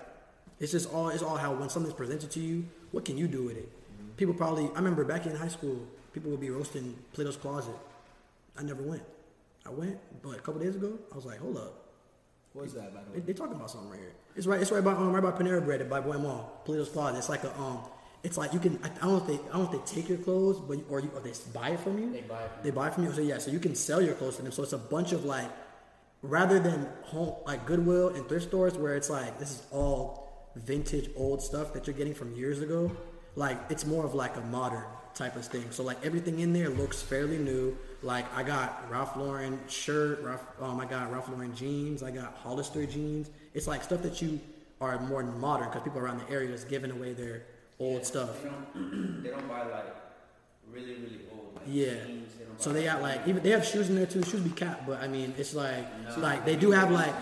It's 0.60 0.72
just 0.72 0.92
all 0.92 1.08
it's 1.08 1.22
all 1.22 1.36
how 1.36 1.54
when 1.54 1.68
something's 1.68 1.94
presented 1.94 2.30
to 2.32 2.40
you, 2.40 2.64
what 2.90 3.04
can 3.04 3.16
you 3.16 3.28
do 3.28 3.44
with 3.44 3.56
it? 3.56 3.68
People 4.16 4.34
probably 4.34 4.64
I 4.74 4.76
remember 4.76 5.04
back 5.04 5.26
in 5.26 5.34
high 5.34 5.48
school, 5.48 5.86
people 6.12 6.30
would 6.30 6.40
be 6.40 6.50
roasting 6.50 6.96
Plato's 7.12 7.36
Closet. 7.36 7.74
I 8.58 8.62
never 8.62 8.82
went. 8.82 9.02
I 9.64 9.70
went, 9.70 9.98
but 10.22 10.38
a 10.38 10.40
couple 10.40 10.60
days 10.60 10.76
ago, 10.76 10.98
I 11.12 11.16
was 11.16 11.26
like, 11.26 11.38
hold 11.38 11.56
up. 11.56 11.86
What's 12.52 12.72
that, 12.72 12.94
by 12.94 13.02
the 13.02 13.10
way? 13.10 13.20
they 13.20 13.34
talking 13.34 13.54
about 13.54 13.70
something 13.70 13.90
right 13.90 14.00
here. 14.00 14.12
It's 14.34 14.46
right. 14.46 14.60
It's 14.60 14.70
right 14.72 14.82
by 14.82 14.92
um, 14.92 15.12
right 15.12 15.22
by 15.22 15.30
Panera 15.30 15.62
Bread 15.62 15.88
by 15.90 16.00
Boy 16.00 16.16
Mall. 16.16 16.62
Plato's 16.64 16.88
Closet. 16.88 17.18
It's 17.18 17.28
like 17.28 17.44
a 17.44 17.54
um. 17.58 17.80
It's 18.22 18.36
like 18.36 18.52
you 18.52 18.58
can. 18.58 18.78
I, 18.82 18.88
don't 18.88 19.02
know 19.02 19.16
if 19.18 19.26
they. 19.26 19.34
I 19.34 19.52
don't 19.52 19.72
know 19.72 19.78
if 19.78 19.86
they 19.86 20.00
take 20.00 20.08
your 20.08 20.18
clothes, 20.18 20.58
but 20.60 20.78
or 20.90 21.00
you 21.00 21.10
or 21.14 21.20
they 21.20 21.32
buy 21.52 21.70
it 21.70 21.80
from 21.80 21.98
you. 21.98 22.12
They 22.12 22.22
buy 22.22 22.42
it 22.42 22.50
from 22.52 22.62
They 22.62 22.70
buy 22.70 22.88
it 22.88 22.94
from 22.94 23.04
you. 23.04 23.12
So 23.12 23.20
yeah. 23.20 23.38
So 23.38 23.50
you 23.50 23.60
can 23.60 23.74
sell 23.74 24.02
your 24.02 24.14
clothes 24.14 24.36
to 24.36 24.42
them. 24.42 24.52
So 24.52 24.62
it's 24.62 24.72
a 24.72 24.78
bunch 24.78 25.12
of 25.12 25.24
like, 25.24 25.50
rather 26.22 26.58
than 26.58 26.88
home 27.02 27.34
like 27.46 27.66
Goodwill 27.66 28.08
and 28.08 28.28
thrift 28.28 28.48
stores 28.48 28.74
where 28.74 28.96
it's 28.96 29.10
like 29.10 29.38
this 29.38 29.50
is 29.52 29.62
all 29.70 30.50
vintage 30.56 31.10
old 31.16 31.42
stuff 31.42 31.72
that 31.74 31.86
you're 31.86 31.96
getting 31.96 32.14
from 32.14 32.34
years 32.34 32.60
ago. 32.60 32.90
Like 33.36 33.58
it's 33.70 33.84
more 33.84 34.04
of 34.04 34.14
like 34.14 34.36
a 34.36 34.40
modern 34.40 34.84
type 35.14 35.36
of 35.36 35.44
thing. 35.44 35.70
So 35.70 35.82
like 35.82 36.04
everything 36.04 36.40
in 36.40 36.52
there 36.52 36.68
looks 36.68 37.02
fairly 37.02 37.38
new. 37.38 37.76
Like 38.02 38.26
I 38.34 38.42
got 38.42 38.90
Ralph 38.90 39.16
Lauren 39.16 39.58
shirt, 39.68 40.22
Ralph, 40.22 40.46
um, 40.60 40.78
I 40.80 40.84
got 40.84 41.10
Ralph 41.10 41.28
Lauren 41.28 41.54
jeans, 41.54 42.02
I 42.02 42.10
got 42.10 42.34
Hollister 42.36 42.86
jeans. 42.86 43.30
It's 43.54 43.66
like 43.66 43.82
stuff 43.82 44.02
that 44.02 44.20
you 44.20 44.40
are 44.80 44.98
more 45.00 45.22
modern 45.22 45.68
because 45.68 45.82
people 45.82 46.00
around 46.00 46.20
the 46.20 46.30
area 46.30 46.52
is 46.52 46.64
giving 46.64 46.90
away 46.90 47.14
their 47.14 47.44
old 47.78 47.98
Yeah, 48.00 48.04
stuff. 48.04 48.42
They 48.42 48.48
don't, 48.48 49.22
they 49.22 49.30
don't 49.30 49.48
buy 49.48 49.62
like 49.66 49.94
really, 50.70 50.94
really 50.94 51.20
old. 51.32 51.54
Like, 51.54 51.64
Yeah. 51.66 52.04
jeans, 52.06 52.32
they 52.38 52.44
So 52.58 52.72
they 52.72 52.84
got 52.84 53.02
like 53.02 53.26
even 53.28 53.42
they 53.42 53.50
have 53.50 53.64
shoes 53.64 53.88
in 53.88 53.96
there 53.96 54.06
too. 54.06 54.22
Shoes 54.22 54.40
be 54.40 54.50
capped, 54.50 54.86
but 54.86 55.00
I 55.02 55.08
mean 55.08 55.34
it's 55.38 55.54
like 55.54 55.84
No. 56.08 56.18
like 56.22 56.44
they 56.44 56.56
do 56.56 56.70
have 56.70 56.90
like 56.90 57.14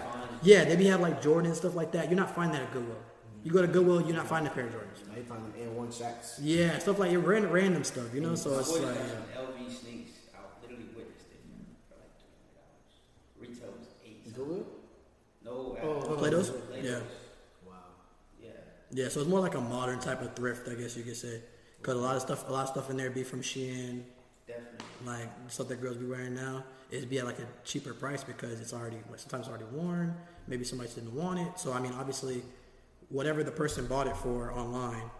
yeah 0.42 0.64
they 0.64 0.76
be 0.76 0.86
have 0.86 1.00
like 1.00 1.22
Jordan 1.22 1.46
and 1.50 1.56
stuff 1.56 1.74
like 1.74 1.92
that. 1.92 2.08
You're 2.10 2.18
not 2.18 2.34
finding 2.34 2.58
that 2.58 2.66
at 2.68 2.72
Goodwill. 2.72 2.96
You 3.42 3.50
go 3.52 3.60
to 3.60 3.68
Goodwill, 3.68 4.00
you're 4.00 4.16
not 4.16 4.26
finding 4.26 4.50
a 4.50 4.54
pair 4.54 4.66
of 4.66 4.72
Jordans. 4.72 5.06
Now 5.06 5.16
you 5.16 5.24
find 5.24 5.44
them 5.44 5.52
N1 5.76 5.98
shacks. 5.98 6.38
Yeah, 6.42 6.78
stuff 6.78 6.98
like 6.98 7.12
random, 7.12 7.50
random 7.50 7.84
stuff, 7.84 8.14
you 8.14 8.20
know. 8.22 8.28
Mm-hmm. 8.32 8.36
So 8.36 8.58
it's 8.58 8.70
like 8.72 8.96
yeah. 8.96 9.40
LV 9.42 9.58
sneaks. 9.80 10.12
I 10.34 10.38
literally 10.62 10.88
witnessed 10.96 11.26
it 11.28 11.42
for 11.90 11.96
like 12.00 12.14
three 12.16 12.32
hundred 12.40 12.56
dollars. 12.56 13.60
Retail 13.60 13.70
was 13.78 13.88
eight. 14.06 14.34
Goodwill? 14.34 14.66
No, 15.44 15.76
Oh, 15.82 16.14
Plato's? 16.16 16.50
Plato's. 16.50 16.84
Yeah. 16.84 17.00
Yeah. 18.94 19.08
So 19.08 19.20
it's 19.20 19.28
more 19.28 19.40
like 19.40 19.54
a 19.56 19.60
modern 19.60 19.98
type 20.00 20.22
of 20.22 20.34
thrift, 20.34 20.68
I 20.68 20.74
guess 20.74 20.96
you 20.96 21.02
could 21.02 21.16
say. 21.16 21.42
Because 21.78 21.94
a 21.94 22.00
lot 22.00 22.16
of 22.16 22.22
stuff, 22.22 22.48
a 22.48 22.52
lot 22.52 22.62
of 22.62 22.68
stuff 22.70 22.88
in 22.88 22.96
there 22.96 23.10
be 23.10 23.22
from 23.24 23.42
Shein, 23.42 24.04
Definitely. 24.46 24.78
like 25.04 25.28
stuff 25.48 25.68
that 25.68 25.82
girls 25.82 25.98
be 25.98 26.06
wearing 26.06 26.34
now. 26.34 26.64
It'd 26.90 27.10
be 27.10 27.18
at 27.18 27.26
like 27.26 27.38
a 27.40 27.46
cheaper 27.64 27.92
price 27.92 28.24
because 28.24 28.60
it's 28.60 28.72
already 28.72 28.98
like, 29.10 29.18
sometimes 29.18 29.48
already 29.48 29.64
worn. 29.72 30.14
Maybe 30.46 30.64
somebody 30.64 30.88
didn't 30.94 31.14
want 31.14 31.40
it. 31.40 31.58
So 31.58 31.72
I 31.72 31.80
mean, 31.80 31.92
obviously, 31.98 32.42
whatever 33.10 33.42
the 33.42 33.50
person 33.50 33.86
bought 33.86 34.06
it 34.06 34.16
for 34.16 34.52
online, 34.52 35.10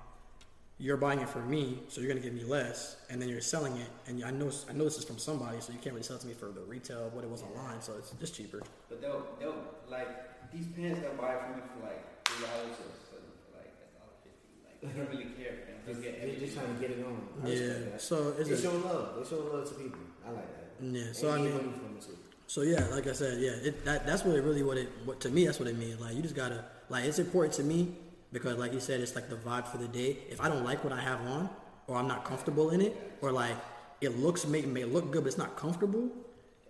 you're 0.78 0.96
buying 0.96 1.20
it 1.20 1.28
for 1.28 1.40
me, 1.40 1.80
so 1.88 2.00
you're 2.00 2.08
gonna 2.08 2.20
give 2.20 2.34
me 2.34 2.44
less, 2.44 2.96
and 3.10 3.20
then 3.20 3.28
you're 3.28 3.40
selling 3.40 3.76
it. 3.76 3.88
And 4.06 4.24
I 4.24 4.30
know 4.30 4.50
I 4.68 4.72
know 4.72 4.84
this 4.84 4.98
is 4.98 5.04
from 5.04 5.18
somebody, 5.18 5.60
so 5.60 5.72
you 5.72 5.78
can't 5.78 5.94
really 5.94 6.02
sell 6.04 6.16
it 6.16 6.20
to 6.20 6.26
me 6.26 6.34
for 6.34 6.46
the 6.46 6.62
retail 6.62 7.06
of 7.06 7.14
what 7.14 7.24
it 7.24 7.30
was 7.30 7.42
online. 7.42 7.80
So 7.82 7.92
it's 7.98 8.10
just 8.12 8.34
cheaper. 8.34 8.62
But 8.88 9.00
they'll 9.02 9.26
they'll 9.38 9.62
like 9.88 10.08
these 10.52 10.66
pants 10.68 11.00
they'll 11.00 11.12
buy 11.14 11.36
from 11.36 11.56
me 11.56 11.62
for 11.74 11.86
like 11.86 12.24
three 12.24 12.46
dollars 12.46 12.74
or 12.80 12.90
something 13.10 13.34
for 13.46 13.58
like 13.58 13.70
a 13.70 13.98
dollar 13.98 14.14
fifty. 14.24 14.58
Like 14.64 14.73
they 14.84 14.92
don't 14.98 15.08
really 15.10 15.24
care. 15.36 15.52
Man. 15.66 15.76
They'll 15.86 15.96
get 16.02 16.20
They're 16.22 16.40
just 16.40 16.54
trying 16.56 16.74
to 16.74 16.80
get 16.80 16.90
it 16.92 17.04
on. 17.04 17.28
I 17.42 17.48
Yeah. 17.48 17.52
respect 17.60 17.92
that. 17.92 18.00
So 18.02 18.34
it's 18.38 18.48
They 18.48 18.54
a, 18.54 18.60
showing 18.62 18.84
love. 18.84 19.16
They 19.18 19.28
show 19.28 19.38
love 19.42 19.68
to 19.68 19.74
people. 19.74 19.98
I 20.26 20.30
like 20.30 20.48
that. 20.56 20.84
yeah. 20.84 21.02
And 21.02 21.16
So 21.16 21.30
I 21.30 21.36
get 21.36 21.44
mean. 21.44 21.54
money 21.56 21.72
from 21.78 21.96
it 21.96 22.02
too. 22.02 22.16
So 22.46 22.60
yeah, 22.62 22.86
like 22.88 23.06
I 23.06 23.12
said, 23.12 23.40
yeah, 23.40 23.50
it, 23.68 23.84
that 23.86 24.06
that's 24.06 24.24
what 24.24 24.36
it 24.36 24.42
really 24.42 24.62
what 24.62 24.76
it 24.76 24.88
what 25.04 25.20
to 25.20 25.30
me 25.30 25.46
that's 25.46 25.58
what 25.58 25.68
it 25.68 25.76
means. 25.78 26.00
Like 26.00 26.14
you 26.14 26.22
just 26.22 26.36
gotta 26.36 26.64
like 26.90 27.04
it's 27.04 27.18
important 27.18 27.54
to 27.54 27.62
me 27.64 27.96
because 28.32 28.58
like 28.58 28.72
you 28.72 28.80
said, 28.80 29.00
it's 29.00 29.14
like 29.14 29.28
the 29.30 29.36
vibe 29.36 29.66
for 29.66 29.78
the 29.78 29.88
day. 29.88 30.18
If 30.30 30.40
I 30.40 30.48
don't 30.48 30.64
like 30.64 30.84
what 30.84 30.92
I 30.92 31.00
have 31.00 31.20
on, 31.22 31.48
or 31.86 31.96
I'm 31.96 32.06
not 32.08 32.24
comfortable 32.24 32.70
in 32.70 32.80
it, 32.82 32.94
or 33.22 33.32
like 33.32 33.56
it 34.00 34.18
looks 34.18 34.46
may 34.46 34.62
may 34.62 34.84
look 34.84 35.10
good 35.10 35.22
but 35.24 35.28
it's 35.28 35.38
not 35.38 35.56
comfortable, 35.56 36.08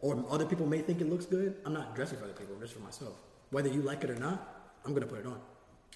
or 0.01 0.25
other 0.31 0.47
people 0.47 0.67
may 0.67 0.81
think 0.81 1.01
it 1.01 1.09
looks 1.11 1.27
good, 1.27 1.57
I'm 1.67 1.73
not 1.75 1.95
dressing 1.97 2.19
for 2.19 2.25
other 2.25 2.35
people, 2.35 2.53
I'm 2.55 2.61
dressing 2.61 2.79
for 2.79 2.85
myself. 2.85 3.15
Whether 3.51 3.69
you 3.71 3.83
like 3.83 4.05
it 4.05 4.11
or 4.11 4.17
not, 4.17 4.39
I'm 4.85 4.95
gonna 4.95 5.07
put 5.07 5.19
it 5.21 5.27
on. 5.27 5.41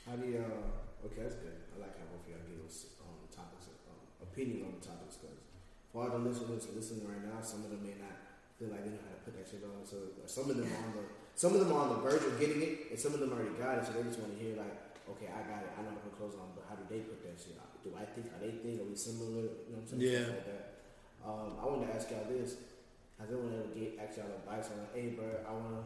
How 0.08 0.16
do 0.16 0.26
you, 0.26 0.38
uh, 0.38 1.06
okay, 1.06 1.22
that's 1.22 1.36
good. 1.36 1.54
I 1.76 1.80
like 1.86 1.94
how 1.98 2.06
both 2.10 2.24
of 2.24 2.30
y'all 2.32 2.42
give 2.50 2.64
us 2.66 2.86
um, 3.04 3.14
topics, 3.30 3.66
um, 3.86 4.00
opinion 4.38 4.70
on 4.70 4.78
the 4.78 4.84
topics, 4.86 5.18
because 5.18 5.42
for 5.90 6.06
all 6.06 6.14
the 6.14 6.22
listeners 6.22 6.70
listening 6.70 7.10
right 7.10 7.26
now, 7.26 7.42
some 7.42 7.66
of 7.66 7.74
them 7.74 7.82
may 7.82 7.98
not 7.98 8.14
feel 8.54 8.70
like 8.70 8.86
they 8.86 8.94
know 8.94 9.02
how 9.02 9.18
to 9.18 9.22
put 9.26 9.34
that 9.34 9.50
shit 9.50 9.66
on. 9.66 9.82
So 9.82 10.14
or 10.14 10.30
some 10.30 10.46
of 10.46 10.54
them 10.54 10.70
are 10.70 10.82
on 10.86 10.94
the, 10.94 11.04
some 11.34 11.58
of 11.58 11.60
them 11.66 11.74
are 11.74 11.90
on 11.90 11.90
the 11.98 12.00
verge 12.06 12.22
of 12.22 12.38
getting 12.38 12.62
it, 12.62 12.94
and 12.94 12.98
some 12.98 13.18
of 13.18 13.18
them 13.18 13.34
already 13.34 13.58
got 13.58 13.82
it, 13.82 13.90
so 13.90 13.98
they 13.98 14.06
just 14.06 14.22
want 14.22 14.30
to 14.30 14.38
hear 14.38 14.54
like, 14.54 14.78
okay, 15.10 15.26
I 15.26 15.42
got 15.50 15.66
it, 15.66 15.74
I 15.74 15.82
know 15.82 15.90
how 15.90 15.98
to 15.98 16.06
put 16.06 16.14
clothes 16.14 16.38
on, 16.38 16.54
but 16.54 16.62
how 16.70 16.78
do 16.78 16.86
they 16.86 17.02
put 17.02 17.18
that 17.26 17.34
shit 17.34 17.58
on? 17.58 17.66
Do 17.82 17.90
I 17.98 18.06
think, 18.06 18.30
how 18.30 18.38
they 18.38 18.54
think, 18.62 18.78
are 18.78 18.86
we 18.86 18.94
similar? 18.94 19.50
You 19.66 19.74
know 19.74 19.82
what 19.82 19.90
I'm 19.90 19.98
saying? 19.98 20.06
Yeah. 20.06 20.30
Like 20.30 20.46
that. 20.46 20.64
Um, 21.26 21.58
I 21.58 21.64
wanted 21.66 21.90
to 21.90 21.98
ask 21.98 22.06
y'all 22.14 22.30
this. 22.30 22.62
Has 23.18 23.26
anyone 23.26 23.50
ever 23.50 23.74
get, 23.74 23.98
ask 23.98 24.14
y'all 24.22 24.30
advice 24.30 24.70
on, 24.70 24.78
like, 24.78 24.94
hey, 24.94 25.18
bro, 25.18 25.26
I 25.26 25.50
wanna, 25.50 25.82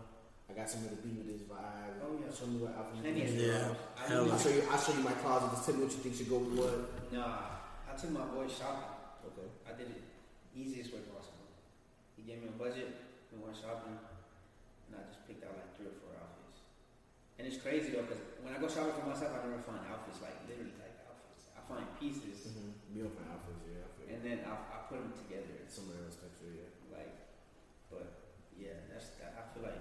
I 0.48 0.52
got 0.52 0.68
somewhere 0.68 0.92
to 0.92 1.00
be 1.00 1.16
with 1.16 1.28
this 1.32 1.40
vibe. 1.48 1.96
Oh, 2.04 2.20
yeah. 2.20 2.28
Show 2.28 2.44
me 2.44 2.60
what 2.60 2.76
outfit 2.76 3.00
you 3.00 3.08
Plenty. 3.08 3.48
Yeah. 3.48 3.72
I 3.96 4.08
Hell 4.08 4.28
I'll 4.28 4.36
show 4.36 4.52
you. 4.52 4.62
I'll 4.68 4.76
show 4.76 4.92
you 4.92 5.00
my 5.00 5.16
closet. 5.24 5.48
Just 5.56 5.64
tell 5.64 5.74
me 5.76 5.88
what 5.88 5.92
you 5.96 6.00
think 6.04 6.16
should 6.16 6.28
go 6.28 6.38
with 6.44 6.58
what. 6.58 6.74
Nah, 7.12 7.61
I 7.92 7.96
took 8.00 8.08
my 8.16 8.24
boy 8.24 8.48
shopping. 8.48 8.88
Okay. 9.20 9.52
I 9.68 9.76
did 9.76 9.92
it 9.92 10.00
easiest 10.56 10.96
way 10.96 11.04
possible. 11.12 11.44
He 12.16 12.24
gave 12.24 12.40
me 12.40 12.48
a 12.48 12.56
budget. 12.56 12.88
We 13.28 13.36
went 13.36 13.52
shopping, 13.52 14.00
and 14.88 14.92
I 14.96 15.04
just 15.12 15.28
picked 15.28 15.44
out 15.44 15.52
like 15.52 15.76
three 15.76 15.92
or 15.92 15.96
four 16.00 16.16
outfits. 16.16 16.64
And 17.36 17.44
it's 17.44 17.60
crazy 17.60 17.92
though, 17.92 18.08
because 18.08 18.24
when 18.40 18.56
I 18.56 18.56
go 18.56 18.68
shopping 18.68 18.96
for 18.96 19.12
myself, 19.12 19.36
I 19.36 19.44
never 19.44 19.60
find 19.60 19.84
outfits 19.92 20.24
like 20.24 20.40
literally 20.48 20.72
like 20.80 21.04
outfits. 21.04 21.52
I 21.52 21.60
find 21.68 21.84
pieces, 22.00 22.48
Mm-hmm. 22.48 22.96
You 22.96 23.08
don't 23.08 23.16
find 23.16 23.28
outfits, 23.28 23.60
yeah. 23.68 23.84
And 24.08 24.20
then 24.24 24.44
I, 24.44 24.52
I 24.52 24.76
put 24.88 25.00
them 25.00 25.12
together. 25.12 25.64
Somebody 25.68 26.04
else 26.04 26.16
picture, 26.20 26.52
yeah. 26.52 26.68
like, 26.92 27.12
but 27.88 28.08
yeah, 28.56 28.76
that's 28.88 29.16
that. 29.20 29.36
I 29.36 29.44
feel 29.52 29.64
like 29.68 29.80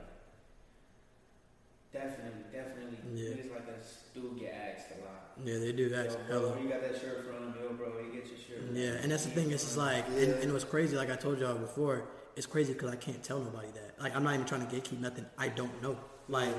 definitely, 2.02 2.44
definitely, 2.52 2.98
Yeah. 3.14 3.30
niggas 3.30 3.52
like 3.52 3.68
us 3.78 4.04
do 4.14 4.36
get 4.40 4.54
asked 4.54 4.88
a 4.98 5.06
lot. 5.06 5.32
Yeah, 5.44 5.60
they 5.60 5.72
do 5.72 5.90
that 5.90 6.12
Yo, 6.12 6.40
bro, 6.40 6.50
where 6.52 6.60
you 6.60 6.70
got 6.70 6.82
that 6.82 7.00
shirt 7.02 7.26
from? 7.26 7.54
Yo, 7.62 7.74
bro, 7.74 7.90
where 7.90 8.04
you 8.04 8.12
get 8.12 8.28
your 8.28 8.38
shirt? 8.38 8.68
from? 8.68 8.76
Yeah, 8.76 9.02
and 9.02 9.12
that's 9.12 9.26
the 9.26 9.32
thing. 9.32 9.52
It's 9.52 9.64
just 9.64 9.78
like, 9.78 10.08
and, 10.10 10.34
and 10.42 10.44
it 10.44 10.54
was 10.54 10.64
crazy. 10.64 10.96
Like 10.96 11.10
I 11.12 11.16
told 11.16 11.40
y'all 11.40 11.58
before, 11.58 12.04
it's 12.36 12.46
crazy 12.46 12.74
because 12.74 12.92
I 12.92 12.96
can't 12.96 13.22
tell 13.24 13.40
nobody 13.40 13.70
that. 13.74 14.02
Like 14.02 14.16
I'm 14.16 14.24
not 14.24 14.34
even 14.36 14.46
trying 14.46 14.66
to 14.66 14.76
gatekeep 14.76 15.00
nothing. 15.00 15.26
I 15.38 15.48
don't 15.50 15.82
know. 15.82 15.98
Like 16.28 16.54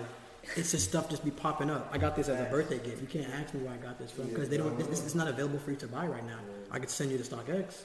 it's 0.56 0.72
just 0.72 0.88
stuff 0.88 1.08
just 1.08 1.24
be 1.24 1.30
popping 1.30 1.70
up. 1.70 1.88
I 1.92 1.98
got 1.98 2.16
this 2.16 2.28
as 2.28 2.40
a 2.40 2.50
birthday 2.50 2.78
gift. 2.78 3.00
You 3.00 3.06
can't 3.06 3.32
ask 3.34 3.54
me 3.54 3.60
where 3.60 3.74
I 3.74 3.76
got 3.76 3.98
this 3.98 4.10
from 4.10 4.28
because 4.28 4.48
they 4.48 4.56
don't. 4.56 4.78
It's, 4.80 5.04
it's 5.04 5.14
not 5.14 5.28
available 5.28 5.58
for 5.58 5.70
you 5.70 5.76
to 5.78 5.86
buy 5.86 6.06
right 6.06 6.26
now. 6.26 6.38
I 6.70 6.78
could 6.78 6.90
send 6.90 7.10
you 7.10 7.18
to 7.18 7.24
StockX. 7.24 7.82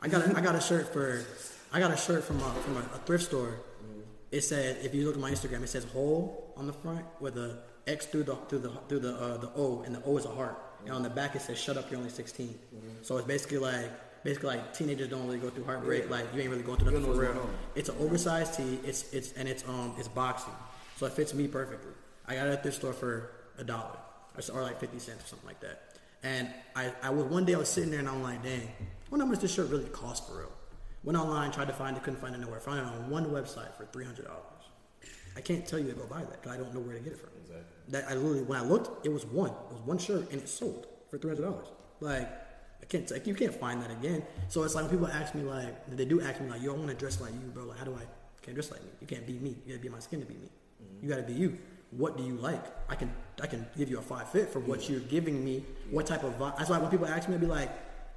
I 0.00 0.08
got 0.08 0.26
a, 0.26 0.36
I 0.36 0.40
got 0.40 0.54
a 0.54 0.60
shirt 0.60 0.92
for, 0.92 1.24
I 1.72 1.80
got 1.80 1.90
a 1.90 1.96
shirt 1.96 2.22
from 2.22 2.36
a, 2.36 2.54
from 2.54 2.76
a, 2.76 2.80
a 2.80 2.98
thrift 3.06 3.24
store. 3.24 3.60
It 4.30 4.42
says 4.42 4.84
if 4.84 4.94
you 4.94 5.06
look 5.06 5.14
at 5.14 5.20
my 5.20 5.30
Instagram, 5.30 5.62
it 5.62 5.68
says 5.68 5.84
whole 5.84 6.52
on 6.56 6.66
the 6.66 6.72
front 6.72 7.04
with 7.20 7.36
a 7.36 7.58
X 7.86 8.06
through 8.06 8.24
the 8.24 8.34
through 8.48 8.60
the 8.60 8.70
through 8.88 9.00
the 9.00 9.14
uh, 9.14 9.36
the 9.38 9.50
O, 9.54 9.82
and 9.86 9.94
the 9.94 10.02
O 10.04 10.16
is 10.16 10.24
a 10.24 10.30
heart. 10.30 10.58
And 10.84 10.94
on 10.94 11.02
the 11.02 11.10
back 11.10 11.34
it 11.36 11.42
says 11.42 11.58
"Shut 11.58 11.76
up, 11.76 11.90
you're 11.90 11.98
only 11.98 12.10
16." 12.10 12.58
So 13.02 13.16
it's 13.16 13.26
basically 13.26 13.58
like 13.58 13.90
basically 14.24 14.48
like 14.48 14.74
teenagers 14.74 15.08
don't 15.08 15.24
really 15.26 15.38
go 15.38 15.50
through 15.50 15.64
heartbreak. 15.64 16.10
Like 16.10 16.26
you 16.34 16.40
ain't 16.40 16.50
really 16.50 16.62
going 16.62 16.78
through 16.78 16.90
nothing 16.90 17.04
for 17.04 17.20
real. 17.20 17.50
It's 17.74 17.88
an 17.88 17.96
oversized 18.00 18.54
tee. 18.54 18.80
It's 18.84 19.12
it's 19.12 19.32
and 19.32 19.48
it's 19.48 19.66
um 19.68 19.94
it's 19.98 20.08
boxy, 20.08 20.50
so 20.96 21.06
it 21.06 21.12
fits 21.12 21.32
me 21.32 21.46
perfectly. 21.46 21.92
I 22.26 22.34
got 22.34 22.48
it 22.48 22.50
at 22.50 22.62
this 22.64 22.74
store 22.74 22.92
for 22.92 23.30
a 23.58 23.64
dollar 23.64 23.96
or 24.52 24.62
like 24.62 24.80
fifty 24.80 24.98
cents 24.98 25.24
or 25.24 25.26
something 25.28 25.46
like 25.46 25.60
that. 25.60 25.82
And 26.22 26.48
I 26.74 26.92
I 27.02 27.10
was 27.10 27.24
one 27.26 27.44
day 27.44 27.54
I 27.54 27.58
was 27.58 27.68
sitting 27.68 27.90
there 27.90 28.00
and 28.00 28.08
I'm 28.08 28.22
like, 28.22 28.42
dang, 28.42 28.62
I 28.62 29.10
wonder 29.10 29.24
how 29.24 29.30
much 29.30 29.40
this 29.40 29.54
shirt 29.54 29.70
really 29.70 29.84
cost 29.86 30.26
for 30.26 30.38
real. 30.38 30.52
Went 31.06 31.16
online, 31.16 31.52
tried 31.52 31.68
to 31.68 31.72
find 31.72 31.96
it, 31.96 32.02
couldn't 32.02 32.20
find 32.20 32.34
it 32.34 32.40
nowhere. 32.40 32.58
Found 32.58 32.80
it 32.80 32.84
on 32.84 33.08
one 33.08 33.26
website 33.26 33.72
for 33.76 33.86
three 33.92 34.04
hundred 34.04 34.26
dollars. 34.26 34.42
I 35.36 35.40
can't 35.40 35.64
tell 35.64 35.78
you 35.78 35.86
to 35.86 35.92
go 35.92 36.04
buy 36.06 36.18
that 36.18 36.42
because 36.42 36.52
I 36.52 36.56
don't 36.58 36.74
know 36.74 36.80
where 36.80 36.94
to 36.94 37.00
get 37.00 37.12
it 37.12 37.20
from. 37.20 37.30
Exactly. 37.42 37.64
That 37.90 38.04
I 38.08 38.14
literally 38.14 38.42
when 38.42 38.58
I 38.58 38.64
looked, 38.64 39.06
it 39.06 39.10
was 39.10 39.24
one. 39.24 39.50
It 39.50 39.72
was 39.72 39.82
one 39.82 39.98
shirt 39.98 40.30
and 40.32 40.42
it 40.42 40.48
sold 40.48 40.88
for 41.08 41.16
three 41.16 41.30
hundred 41.30 41.44
dollars. 41.44 41.68
Like 42.00 42.28
I 42.82 42.86
can't 42.86 43.08
like 43.08 43.24
you 43.24 43.36
can't 43.36 43.54
find 43.54 43.80
that 43.82 43.92
again. 43.92 44.24
So 44.48 44.64
it's 44.64 44.74
like 44.74 44.82
when 44.82 44.90
people 44.90 45.06
ask 45.06 45.32
me 45.32 45.42
like 45.42 45.96
they 45.96 46.04
do 46.04 46.20
ask 46.20 46.40
me 46.40 46.50
like, 46.50 46.60
yo, 46.60 46.74
I 46.74 46.76
want 46.76 46.88
to 46.88 46.94
dress 46.94 47.20
like 47.20 47.32
you, 47.32 47.50
bro. 47.54 47.66
Like 47.66 47.78
how 47.78 47.84
do 47.84 47.94
I 47.94 48.02
can't 48.42 48.56
dress 48.56 48.72
like 48.72 48.82
me? 48.82 48.90
You 49.00 49.06
can't 49.06 49.26
be 49.28 49.34
me. 49.34 49.50
You 49.64 49.74
gotta 49.74 49.82
be 49.82 49.88
my 49.88 50.00
skin 50.00 50.18
to 50.18 50.26
be 50.26 50.34
me. 50.34 50.48
Mm-hmm. 50.82 51.06
You 51.06 51.08
gotta 51.08 51.22
be 51.22 51.34
you. 51.34 51.56
What 51.92 52.16
do 52.16 52.24
you 52.24 52.34
like? 52.34 52.64
I 52.88 52.96
can 52.96 53.12
I 53.40 53.46
can 53.46 53.64
give 53.76 53.88
you 53.88 53.98
a 53.98 54.02
five 54.02 54.28
fit 54.30 54.48
for 54.48 54.58
what 54.58 54.90
you're 54.90 54.98
giving 55.00 55.44
me. 55.44 55.64
What 55.92 56.06
type 56.06 56.24
of 56.24 56.36
vibe? 56.36 56.56
That's 56.58 56.68
why 56.68 56.78
when 56.78 56.90
people 56.90 57.06
ask 57.06 57.28
me, 57.28 57.36
I'd 57.36 57.40
be 57.40 57.46
like, 57.46 57.70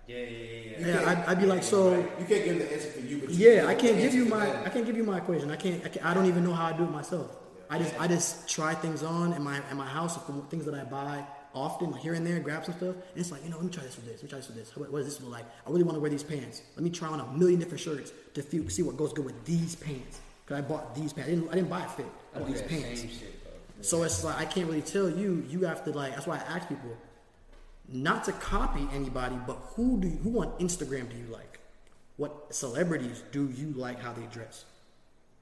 Yeah, 0.10 0.18
yeah, 0.18 0.28
yeah. 0.28 0.88
yeah. 0.88 1.02
yeah, 1.04 1.10
I'd, 1.10 1.18
I'd 1.30 1.40
be 1.40 1.46
like, 1.46 1.64
so 1.64 1.94
You 1.94 2.26
can't 2.26 2.44
give 2.44 2.48
them 2.48 2.60
the 2.60 2.74
answer 2.74 2.90
for 2.90 3.00
you, 3.02 3.20
but 3.20 3.30
you 3.30 3.52
yeah, 3.52 3.68
I 3.68 3.76
can't 3.76 3.98
give 3.98 4.14
you 4.16 4.26
my 4.26 4.46
them. 4.48 4.64
I 4.66 4.70
can't 4.70 4.86
give 4.86 4.98
you 4.98 5.04
my 5.04 5.18
equation. 5.18 5.52
I 5.52 5.56
can't, 5.56 5.86
I 5.86 5.90
can't 5.90 6.06
I 6.06 6.14
don't 6.16 6.26
even 6.26 6.44
know 6.44 6.54
how 6.54 6.66
I 6.66 6.74
do 6.74 6.84
it 6.84 6.92
myself. 6.92 7.38
I 7.70 7.78
just 7.78 8.00
I 8.02 8.08
just 8.08 8.50
try 8.50 8.74
things 8.74 9.04
on 9.04 9.34
in 9.34 9.44
my 9.44 9.62
in 9.70 9.78
my 9.78 9.86
house 9.86 10.18
for 10.18 10.34
things 10.50 10.66
that 10.66 10.74
I 10.74 10.84
buy 10.84 11.24
often, 11.54 11.92
like 11.92 12.02
here 12.02 12.14
and 12.16 12.26
there, 12.26 12.40
grab 12.40 12.66
some 12.66 12.76
stuff. 12.76 12.96
And 12.96 13.18
it's 13.18 13.32
like, 13.32 13.44
you 13.44 13.50
know, 13.50 13.58
let 13.58 13.66
me 13.66 13.72
try 13.72 13.84
this 13.84 13.96
with 13.96 14.06
this. 14.06 14.16
Let 14.18 14.24
me 14.24 14.30
try 14.30 14.40
this 14.40 14.48
with 14.48 14.58
this. 14.58 14.76
What, 14.76 14.92
what 14.92 15.00
does 15.00 15.08
this 15.08 15.22
look 15.22 15.32
like? 15.32 15.46
I 15.66 15.70
really 15.70 15.84
want 15.84 15.96
to 15.96 16.00
wear 16.00 16.10
these 16.10 16.24
pants. 16.24 16.62
Let 16.76 16.84
me 16.84 16.90
try 16.90 17.08
on 17.08 17.20
a 17.20 17.28
million 17.34 17.60
different 17.60 17.80
shirts 17.80 18.12
to 18.34 18.42
feel, 18.42 18.68
see 18.70 18.84
what 18.84 18.98
goes 18.98 19.14
good 19.14 19.26
with 19.26 19.46
these 19.46 19.76
pants. 19.76 20.22
Cause 20.46 20.58
I 20.58 20.62
bought 20.62 20.96
these 20.96 21.14
pants. 21.14 21.30
I 21.30 21.36
didn't, 21.36 21.50
I 21.50 21.56
didn't 21.56 21.70
buy 21.70 21.84
a 21.84 21.88
fit. 21.88 22.08
I 22.36 22.40
bought 22.40 22.48
these 22.48 22.62
pants. 22.62 23.02
shit. 23.02 23.36
So 23.82 24.04
it's 24.04 24.24
like 24.24 24.38
I 24.38 24.46
can't 24.46 24.68
really 24.68 24.82
tell 24.82 25.10
you. 25.10 25.46
You 25.50 25.62
have 25.62 25.84
to 25.86 25.92
like. 25.92 26.14
That's 26.14 26.28
why 26.28 26.38
I 26.38 26.58
ask 26.58 26.68
people 26.68 26.98
not 27.92 28.24
to 28.26 28.32
copy 28.34 28.88
anybody, 28.94 29.36
but 29.48 29.58
who 29.76 30.00
do 30.00 30.08
you, 30.08 30.18
who 30.18 30.42
on 30.42 30.50
Instagram 30.60 31.10
do 31.10 31.18
you 31.18 31.28
like? 31.32 31.60
What 32.18 32.54
celebrities 32.54 33.24
do 33.32 33.50
you 33.50 33.72
like 33.72 34.00
how 34.00 34.14
they 34.14 34.26
dress? 34.28 34.66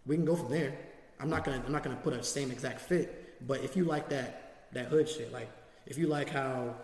We 0.06 0.16
can 0.16 0.26
go 0.26 0.36
from 0.36 0.50
there. 0.50 0.78
I'm 1.20 1.30
not 1.30 1.44
gonna 1.44 1.62
I'm 1.66 1.72
not 1.72 1.84
gonna 1.84 1.96
put 1.98 2.14
a 2.14 2.24
same 2.24 2.52
exact 2.52 2.80
fit, 2.82 3.36
but 3.48 3.62
if 3.64 3.76
you 3.76 3.84
like 3.84 4.10
that 4.10 4.68
that 4.74 4.86
hood 4.88 5.10
shit, 5.10 5.34
like 5.34 5.50
if 5.88 5.98
you 5.98 6.08
like 6.08 6.30
how 6.30 6.76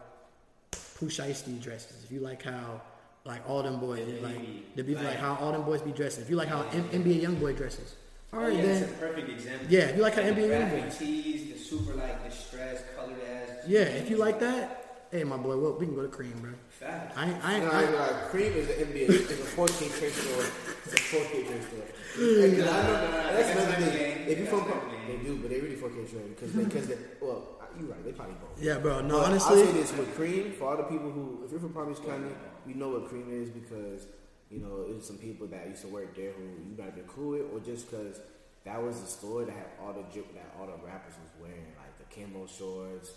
Pooh 0.95 1.07
Shiesty 1.07 1.61
dresses, 1.61 2.03
if 2.03 2.11
you 2.11 2.19
like 2.19 2.41
how 2.41 2.81
like 3.25 3.47
all 3.47 3.63
them 3.63 3.79
boys, 3.79 4.05
Yeah, 4.07 4.27
like 4.27 4.75
the 4.75 4.83
be 4.83 4.95
like 4.95 5.05
like- 5.05 5.17
how 5.17 5.35
all 5.35 5.51
them 5.51 5.63
boys 5.63 5.81
be 5.81 5.91
dressing. 5.91 6.23
If 6.23 6.29
you 6.29 6.35
like 6.35 6.47
how 6.49 6.63
M- 6.73 6.89
NBA 6.89 7.21
young 7.21 7.35
boy 7.35 7.53
dresses, 7.53 7.95
all 8.33 8.39
Oh, 8.41 8.47
yeah, 8.47 8.61
then. 8.63 8.81
That's 8.81 8.91
a 8.91 8.95
perfect 8.95 9.29
example. 9.29 9.67
Yeah, 9.69 9.81
if 9.81 9.95
you 9.95 10.01
like 10.01 10.15
how 10.15 10.21
NBA 10.23 10.49
young 10.49 10.69
boy. 10.71 10.89
tees, 10.89 11.53
the 11.53 11.59
super 11.59 11.93
like 11.93 12.23
distressed 12.27 12.83
colored 12.95 13.15
ass. 13.31 13.49
Yeah, 13.67 13.81
if 13.81 14.09
you 14.09 14.17
like 14.17 14.39
that, 14.39 14.82
hey, 15.13 15.23
my 15.23 15.37
boy, 15.37 15.55
well, 15.57 15.73
we 15.77 15.85
can 15.85 15.95
go 15.95 16.01
to 16.01 16.07
Cream, 16.09 16.33
bro. 16.41 16.51
Facts. 16.69 17.13
I 17.15 17.29
ain't, 17.29 17.45
I 17.45 17.53
ain't, 17.55 17.63
No, 17.65 17.71
I 17.71 18.25
I 18.25 18.27
Cream 18.33 18.51
is 18.53 18.67
an 18.69 18.87
NBA, 18.89 19.07
It's 19.09 19.31
a 19.31 19.35
4K 19.55 19.99
trade 19.99 20.13
store. 20.13 20.45
It's 20.85 20.93
a 20.93 21.01
4K 21.15 21.47
trade 21.47 21.63
store. 21.69 21.87
Hey, 22.17 22.51
'cause 22.57 22.67
I 22.67 22.81
know, 22.83 22.93
Nah, 22.93 23.01
nah, 23.01 23.31
that's 23.31 23.49
another 23.53 23.85
thing. 23.85 24.27
If 24.27 24.39
you 24.39 24.45
got 24.45 24.67
from, 24.67 24.81
Slim 24.89 25.07
they 25.07 25.17
do, 25.23 25.37
but 25.37 25.49
they 25.49 25.59
really 25.61 25.75
4K 25.77 26.09
trade 26.09 26.29
because 26.35 26.51
because 26.51 26.87
they, 26.87 26.97
well, 27.21 27.59
you're 27.79 27.89
right, 27.89 28.03
they 28.05 28.11
probably 28.11 28.35
both. 28.35 28.57
yeah, 28.61 28.77
bro. 28.79 29.01
No, 29.01 29.19
But 29.19 29.25
honestly, 29.31 29.59
I'll 29.61 29.65
say 29.67 29.71
this 29.73 29.93
with 29.97 30.15
Cream 30.15 30.53
for 30.53 30.65
all 30.69 30.77
the 30.77 30.83
people 30.83 31.09
who, 31.11 31.41
if 31.45 31.51
you're 31.51 31.59
from 31.59 31.73
Palm 31.73 31.93
Beach 31.93 32.03
County, 32.05 32.29
you 32.67 32.75
know 32.75 32.89
what 32.89 33.07
Cream 33.09 33.29
is 33.31 33.49
because 33.49 34.07
you 34.51 34.59
know 34.59 34.85
it's 34.89 35.07
some 35.07 35.17
people 35.17 35.47
that 35.47 35.67
used 35.67 35.81
to 35.81 35.87
work 35.89 36.15
there 36.15 36.31
who 36.33 36.43
you 36.43 36.75
might 36.77 36.85
have 36.85 36.95
been 36.95 37.05
cool 37.07 37.31
with, 37.37 37.45
or 37.53 37.59
just 37.59 37.89
because 37.89 38.19
that 38.65 38.81
was 38.81 38.99
the 39.01 39.07
store 39.07 39.43
that 39.45 39.51
had 39.53 39.67
all 39.81 39.93
the 39.93 40.03
drip 40.13 40.33
that 40.35 40.53
all 40.59 40.65
the 40.67 40.77
rappers 40.85 41.13
was 41.21 41.31
wearing, 41.41 41.73
like 41.77 41.93
the 42.01 42.07
camo 42.15 42.45
shorts. 42.47 43.13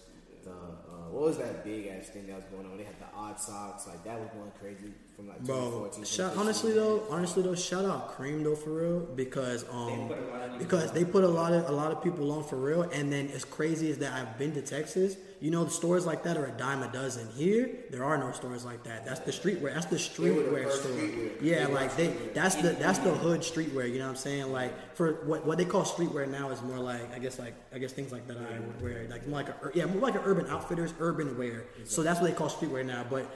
The 0.46 0.52
uh, 0.52 1.10
what 1.10 1.24
was 1.24 1.38
that 1.38 1.64
big 1.64 1.88
ass 1.88 2.08
thing 2.08 2.28
that 2.28 2.36
was 2.36 2.44
going 2.44 2.66
on? 2.66 2.76
They 2.78 2.84
had 2.84 2.98
the 3.00 3.06
odd 3.16 3.40
socks, 3.40 3.86
like 3.88 4.04
that 4.04 4.18
was 4.20 4.28
going 4.30 4.52
crazy 4.60 4.92
from 5.16 5.26
like 5.28 5.40
bro. 5.40 5.56
2014. 5.56 6.04
Shout, 6.04 6.36
honestly 6.36 6.72
though, 6.72 7.02
honestly 7.10 7.42
though, 7.42 7.54
shout 7.56 7.84
out 7.84 8.08
Cream 8.08 8.44
though 8.44 8.54
for 8.54 8.70
real 8.70 9.00
because 9.00 9.64
um 9.72 10.06
put 10.08 10.18
a 10.18 10.22
lot 10.22 10.42
of 10.42 10.50
niggas 10.52 10.58
because 10.58 10.92
they 10.92 11.04
put 11.04 11.24
a 11.24 11.28
lot 11.28 11.52
of 11.52 11.68
a 11.68 11.72
lot 11.72 11.90
of 11.90 12.00
people 12.00 12.30
on 12.30 12.44
for 12.44 12.56
real. 12.56 12.82
And 12.82 13.12
then 13.12 13.28
as 13.28 13.44
crazy 13.44 13.90
as 13.90 13.98
that, 13.98 14.12
I've 14.12 14.38
been 14.38 14.52
to 14.54 14.62
Texas. 14.62 15.16
You 15.38 15.50
know, 15.50 15.64
the 15.64 15.70
stores 15.70 16.06
like 16.06 16.22
that 16.22 16.38
are 16.38 16.46
a 16.46 16.50
dime 16.52 16.82
a 16.82 16.90
dozen. 16.90 17.28
Here, 17.36 17.68
there 17.90 18.04
are 18.04 18.16
no 18.16 18.32
stores 18.32 18.64
like 18.64 18.82
that. 18.84 19.04
That's 19.04 19.20
the 19.20 19.32
streetwear. 19.32 19.74
That's 19.74 19.84
the 19.84 19.96
They 20.22 20.30
were 20.30 20.42
the 20.42 20.48
streetwear 20.50 20.70
store. 20.72 20.92
streetwear. 20.92 21.42
Yeah, 21.42 21.66
They 21.66 21.72
like 21.74 21.96
they. 21.96 22.06
streetwear. 22.08 22.34
That's 22.34 22.54
the 22.54 22.70
that's 22.70 22.98
the 23.00 23.10
hood 23.14 23.40
streetwear. 23.42 23.86
You 23.92 23.98
know 23.98 24.04
what 24.06 24.10
I'm 24.12 24.16
saying? 24.16 24.50
Like 24.50 24.96
for 24.96 25.12
what 25.26 25.44
what 25.44 25.58
they 25.58 25.66
call 25.66 25.82
streetwear 25.84 26.26
now 26.26 26.48
is 26.50 26.62
more 26.62 26.78
like 26.78 27.14
I 27.14 27.18
guess 27.18 27.38
like 27.38 27.52
I 27.74 27.78
guess 27.78 27.92
things 27.92 28.12
like 28.12 28.26
that 28.28 28.38
I 28.38 28.58
would 28.60 28.80
wear 28.80 29.06
like 29.10 29.26
more 29.28 29.42
like 29.42 29.48
a 29.50 29.70
yeah 29.74 29.84
more 29.84 30.00
like 30.00 30.14
an 30.14 30.22
urban 30.24 30.46
outfitters 30.48 30.94
urban 31.00 31.36
wear. 31.36 31.64
So 31.84 32.02
that's 32.02 32.18
what 32.20 32.30
they 32.30 32.36
call 32.36 32.48
streetwear 32.48 32.84
now. 32.86 33.04
But 33.08 33.26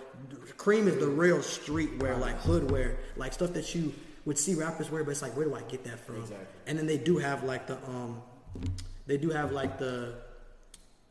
cream 0.57 0.89
is 0.89 0.97
the 0.97 1.07
real 1.09 1.39
streetwear 1.39 2.19
like 2.19 2.37
hood 2.41 2.71
wear 2.71 2.97
like 3.17 3.35
stuff 3.35 3.53
that 3.53 3.75
you 3.75 3.93
would 4.25 4.39
see 4.39 4.55
rappers 4.55 4.91
wear. 4.91 5.05
But 5.05 5.11
it's 5.11 5.23
like 5.23 5.37
where 5.37 5.45
do 5.45 5.55
I 5.55 5.61
get 5.63 5.85
that 5.85 6.01
from? 6.01 6.17
Exactly. 6.23 6.47
And 6.67 6.79
then 6.79 6.87
they 6.87 6.99
do 6.99 7.19
have 7.19 7.45
like 7.45 7.67
the 7.67 7.77
um 7.87 8.23
they 9.07 9.19
do 9.19 9.29
have 9.31 9.53
like 9.53 9.79
the 9.79 10.15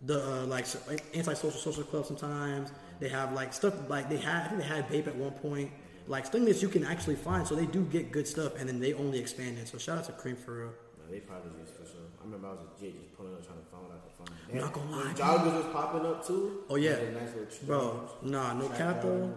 the 0.03 0.43
uh, 0.43 0.45
like 0.45 0.65
anti-social 1.13 1.59
social 1.59 1.83
club 1.83 2.05
sometimes. 2.05 2.71
They 2.99 3.09
have 3.09 3.33
like 3.33 3.53
stuff 3.53 3.89
like 3.89 4.09
they 4.09 4.17
had 4.17 4.45
I 4.45 4.47
think 4.47 4.62
they 4.62 4.67
had 4.67 4.89
Bape 4.89 5.07
at 5.07 5.15
one 5.15 5.31
point. 5.31 5.71
Like 6.07 6.27
things 6.27 6.47
that 6.47 6.62
you 6.62 6.69
can 6.69 6.85
actually 6.85 7.15
find. 7.15 7.47
So 7.47 7.55
they 7.55 7.65
do 7.65 7.83
get 7.85 8.12
good 8.12 8.27
stuff 8.27 8.59
and 8.59 8.67
then 8.67 8.79
they 8.79 8.93
only 8.93 9.19
expand 9.19 9.57
it. 9.57 9.67
So 9.67 9.77
shout 9.77 9.99
out 9.99 10.05
to 10.05 10.12
Cream 10.13 10.35
for 10.35 10.53
real. 10.59 10.73
No, 10.99 11.12
they 11.12 11.19
probably 11.19 11.51
just 11.62 11.77
for 11.77 11.85
sure. 11.85 12.07
I 12.19 12.23
remember 12.23 12.47
I 12.47 12.51
was 12.51 12.62
a 12.62 12.79
kid 12.79 12.93
just 12.93 13.15
pulling 13.15 13.33
up 13.33 13.45
trying 13.45 13.59
to 13.59 13.65
find 13.65 13.85
out 13.91 14.03
the 14.03 14.31
phone. 14.31 14.38
I'm 14.51 14.57
not 14.59 14.73
gonna 14.73 14.91
lie, 14.91 15.13
joggers 15.13 15.63
was 15.63 15.73
popping 15.73 16.05
up 16.05 16.25
too. 16.25 16.63
Oh, 16.69 16.75
yeah. 16.75 16.95
nice 17.13 17.57
bro 17.63 18.09
nah 18.21 18.53
no 18.53 18.67
cap 18.69 19.01
though. 19.01 19.31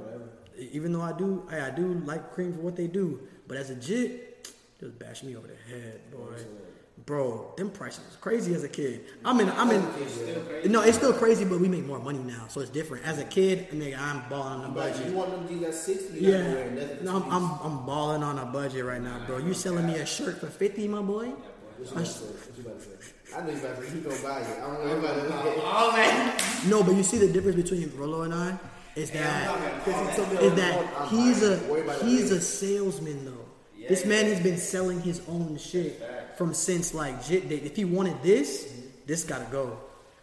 even 0.59 0.92
though 0.92 1.03
I 1.03 1.12
do 1.12 1.46
I, 1.51 1.68
I 1.68 1.70
do 1.70 1.94
like 2.05 2.33
Cream 2.33 2.53
for 2.53 2.61
what 2.61 2.77
they 2.77 2.87
do 2.87 3.20
but 3.46 3.57
as 3.57 3.70
a 3.70 3.75
jit 3.75 4.48
just 4.81 4.98
bash 4.98 5.22
me 5.22 5.37
over 5.37 5.46
the 5.46 5.57
head 5.72 6.01
boy 6.11 6.35
bro 7.07 7.53
them 7.57 7.71
prices 7.71 8.05
was 8.07 8.17
crazy 8.17 8.55
as 8.55 8.62
a 8.65 8.69
kid 8.69 9.05
I'm 9.25 9.41
in 9.41 9.49
I'm 9.51 9.71
in 9.71 10.71
no 10.71 10.83
it's 10.83 10.97
still 10.97 11.12
crazy 11.12 11.45
but 11.45 11.59
we 11.59 11.69
make 11.69 11.85
more 11.85 11.99
money 11.99 12.21
now 12.21 12.47
so 12.49 12.61
it's 12.61 12.71
different 12.71 13.05
as 13.05 13.19
a 13.19 13.25
kid 13.25 13.67
I 13.73 13.75
mean 13.75 13.95
I'm 13.99 14.29
balling 14.29 14.61
on 14.61 14.71
a 14.71 14.75
budget 14.75 15.07
you 15.07 15.12
want 15.17 15.31
them 15.31 15.49
G's 15.49 15.67
at 15.67 15.75
sixty? 15.75 16.21
You 16.21 16.33
Yeah, 16.33 16.65
yeah. 16.75 16.85
No, 17.03 17.17
I'm, 17.17 17.31
I'm 17.31 17.51
I'm 17.62 17.87
balling 17.87 18.23
on 18.23 18.38
a 18.38 18.47
budget 18.47 18.85
right 18.85 19.03
now, 19.03 19.21
bro. 19.27 19.38
You 19.38 19.55
selling 19.55 19.87
me 19.87 19.97
a 19.97 20.07
shirt 20.07 20.38
for 20.38 20.47
fifty, 20.47 20.87
my 20.87 21.03
boy? 21.03 21.29
What 21.29 21.37
you 21.81 21.91
about 21.91 22.05
to 22.05 22.07
say? 22.07 22.25
What 22.27 22.59
you 22.59 22.65
about 22.65 22.79
to 22.79 22.85
say? 22.85 23.12
I 23.35 23.41
know 23.41 23.51
you 23.51 23.59
about 23.59 23.77
to 23.77 23.91
say 23.91 23.97
you 23.97 24.01
gonna 24.03 24.23
buy 24.23 24.41
it. 24.41 24.47
I 24.47 24.61
don't 24.61 24.87
know 24.87 24.99
about 24.99 25.55
to 25.57 25.62
All 25.62 25.93
that. 25.93 26.62
No, 26.67 26.83
but 26.83 26.95
you 26.95 27.03
see 27.03 27.19
the 27.19 27.33
difference 27.33 27.57
between 27.57 27.93
Rolo 27.97 28.23
and 28.23 28.35
I 28.35 28.59
is 28.95 29.11
that 29.12 29.85
Because 29.85 30.11
he 30.11 30.17
told 30.17 30.33
me 30.33 30.47
is 30.47 30.55
that 30.55 31.09
he's 31.09 31.43
a 31.43 31.55
it. 31.55 31.69
Worry 31.69 31.81
about 31.83 32.01
it 32.01 32.07
he's 32.07 32.31
a 32.31 32.41
salesman 32.41 33.25
though. 33.25 33.47
This 33.88 34.07
man 34.07 34.27
has 34.27 34.41
been 34.41 34.59
selling 34.59 35.01
his 35.03 35.23
own 35.29 35.57
shit 35.59 36.01
from 36.42 36.55
since 36.55 36.92
like 36.92 37.24
Jit 37.24 37.48
Day. 37.48 37.57
If 37.59 37.76
he 37.76 37.85
wanted 37.85 38.20
this, 38.22 38.72
this 39.07 39.22
gotta 39.22 39.46
go. 39.50 39.78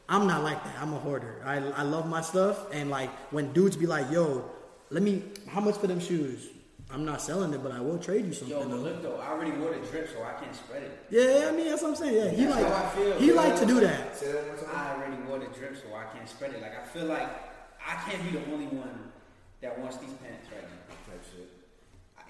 I'm 0.10 0.28
not 0.28 0.44
like 0.44 0.62
that. 0.66 0.76
I'm 0.82 0.94
a 0.94 0.98
hoarder. 1.00 1.42
I, 1.46 1.58
I 1.58 1.84
love 1.84 2.10
my 2.10 2.22
stuff, 2.22 2.66
and 2.74 2.90
like 2.90 3.10
when 3.32 3.54
dudes 3.54 3.78
be 3.78 3.86
like, 3.86 4.12
"Yo, 4.12 4.44
let 4.90 5.02
me, 5.02 5.24
how 5.48 5.62
much 5.62 5.76
for 5.78 5.88
them 5.88 6.00
shoes?" 6.00 6.48
I'm 6.92 7.06
not 7.06 7.22
selling 7.22 7.54
it, 7.54 7.62
but 7.62 7.72
I 7.72 7.80
will 7.80 8.00
trade 8.00 8.26
you 8.26 8.34
something. 8.34 8.58
Yo, 8.58 8.64
but 8.64 8.70
though. 8.70 8.76
look 8.78 9.02
though, 9.04 9.18
I 9.20 9.30
already 9.30 9.52
wore 9.52 9.72
the 9.74 9.80
drip, 9.88 10.10
so 10.12 10.24
I 10.24 10.34
can't 10.44 10.56
spread 10.56 10.84
it. 10.84 11.06
Yeah, 11.12 11.48
I 11.48 11.52
mean 11.56 11.68
that's 11.70 11.84
what 11.84 11.90
I'm 11.90 11.96
saying. 11.96 12.16
Yeah, 12.16 12.30
he 12.32 12.46
That's 12.46 12.56
like 12.64 12.74
how 12.74 12.84
I 12.86 12.90
feel, 12.90 13.14
he 13.20 13.28
bro. 13.28 13.36
like 13.36 13.60
to 13.60 13.66
do 13.66 13.80
that. 13.80 14.18
Say 14.18 14.32
that 14.34 14.48
one 14.48 14.58
time. 14.58 14.76
I 14.76 14.96
already 14.96 15.22
wore 15.24 15.40
the 15.40 15.46
drip, 15.58 15.78
so 15.78 15.94
I 15.96 16.04
can't 16.18 16.28
spread 16.28 16.52
it. 16.54 16.62
Like 16.62 16.76
I 16.78 16.84
feel 16.88 17.06
like 17.06 17.30
I 17.80 17.96
can't 18.10 18.22
be 18.26 18.32
the 18.40 18.44
only 18.52 18.66
one 18.68 19.12
that 19.62 19.78
wants 19.80 19.98
these 19.98 20.12
pants 20.20 20.48
right 20.52 20.64
now. 20.64 20.96
Type 21.08 21.24
shit. 21.32 21.50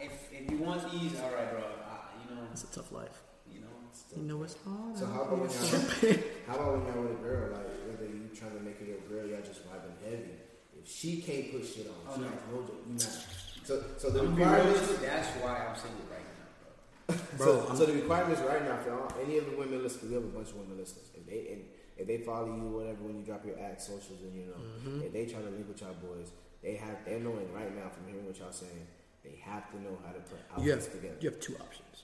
If 0.02 0.13
if 0.43 0.52
you 0.52 0.58
want 0.58 0.84
these, 0.91 1.17
all 1.21 1.32
right, 1.32 1.49
bro. 1.49 1.63
I, 1.63 1.95
you 2.30 2.36
know, 2.36 2.41
It's 2.52 2.65
a 2.65 2.67
tough 2.67 2.91
life. 2.91 3.23
you 3.49 3.62
know. 3.62 3.67
You 4.15 4.23
know 4.23 4.43
it's 4.43 4.56
hard. 4.65 4.97
So 4.97 5.06
how 5.06 5.21
about 5.23 5.39
when 5.39 5.49
y'all, 5.49 6.17
how 6.47 6.56
about 6.56 6.71
when 6.78 6.86
y'all 6.93 7.04
with 7.04 7.19
a 7.19 7.23
girl, 7.23 7.52
like 7.54 7.69
whether 7.88 8.06
you 8.10 8.30
trying 8.36 8.54
to 8.58 8.62
make 8.62 8.80
it 8.82 8.88
your 8.88 9.04
girl, 9.10 9.28
y'all 9.30 9.41
just 9.45 9.62
vibing 9.67 9.97
heavy. 10.04 10.36
If 10.80 10.89
she 10.89 11.21
can't 11.21 11.52
put 11.52 11.65
shit 11.65 11.88
on, 11.88 11.95
Oh, 12.08 12.15
she 12.15 12.21
no. 12.21 12.28
has 12.28 12.39
no 12.52 12.58
joke, 12.63 12.82
you 12.88 12.93
not. 12.93 13.19
So 13.67 13.73
so 13.97 14.10
the 14.10 14.19
I'm 14.21 14.34
gonna 14.34 14.36
be 14.36 14.41
real 14.43 14.54
requirements, 14.54 14.97
That's 15.02 15.28
why 15.43 15.54
I'm 15.67 15.75
single 15.75 16.06
right 16.10 16.25
now, 16.25 16.47
bro. 16.58 17.17
Bro, 17.38 17.67
so, 17.69 17.75
so 17.75 17.86
the 17.86 17.93
requirements 17.93 18.41
right 18.41 18.63
now 18.63 18.78
for 18.82 18.91
all, 18.93 19.12
any 19.21 19.38
of 19.38 19.45
the 19.49 19.56
women 19.58 19.84
listeners, 19.84 20.10
we 20.10 20.15
have 20.15 20.23
a 20.23 20.34
bunch 20.34 20.49
of 20.49 20.58
women 20.58 20.78
listeners. 20.78 21.10
If 21.13 21.25
they 21.28 21.54
and 21.54 21.62
if 21.97 22.08
they 22.08 22.19
follow 22.23 22.47
you, 22.56 22.63
whatever, 22.71 23.04
when 23.04 23.19
you 23.19 23.25
drop 23.25 23.45
your 23.45 23.60
ad 23.60 23.82
socials 23.82 24.21
and 24.23 24.34
you 24.34 24.45
know, 24.47 24.58
Mm-hmm. 24.58 25.02
if 25.08 25.12
they 25.13 25.25
try 25.25 25.41
to 25.41 25.49
link 25.52 25.67
with 25.67 25.82
y'all 25.82 25.93
boys, 26.02 26.32
they 26.63 26.75
have 26.80 26.97
they're 27.06 27.19
knowing 27.19 27.52
right 27.54 27.75
now 27.75 27.89
from 27.91 28.08
hearing 28.08 28.25
what 28.25 28.38
y'all 28.39 28.52
saying, 28.56 28.88
they 29.23 29.36
have 29.43 29.69
to 29.71 29.82
know 29.84 29.97
how 30.06 30.13
to 30.13 30.19
put 30.23 30.39
You 30.63 30.71
outfits 30.71 30.86
have 30.88 30.95
together. 30.95 31.17
you 31.19 31.30
have 31.30 31.39
two 31.41 31.56
options. 31.60 32.04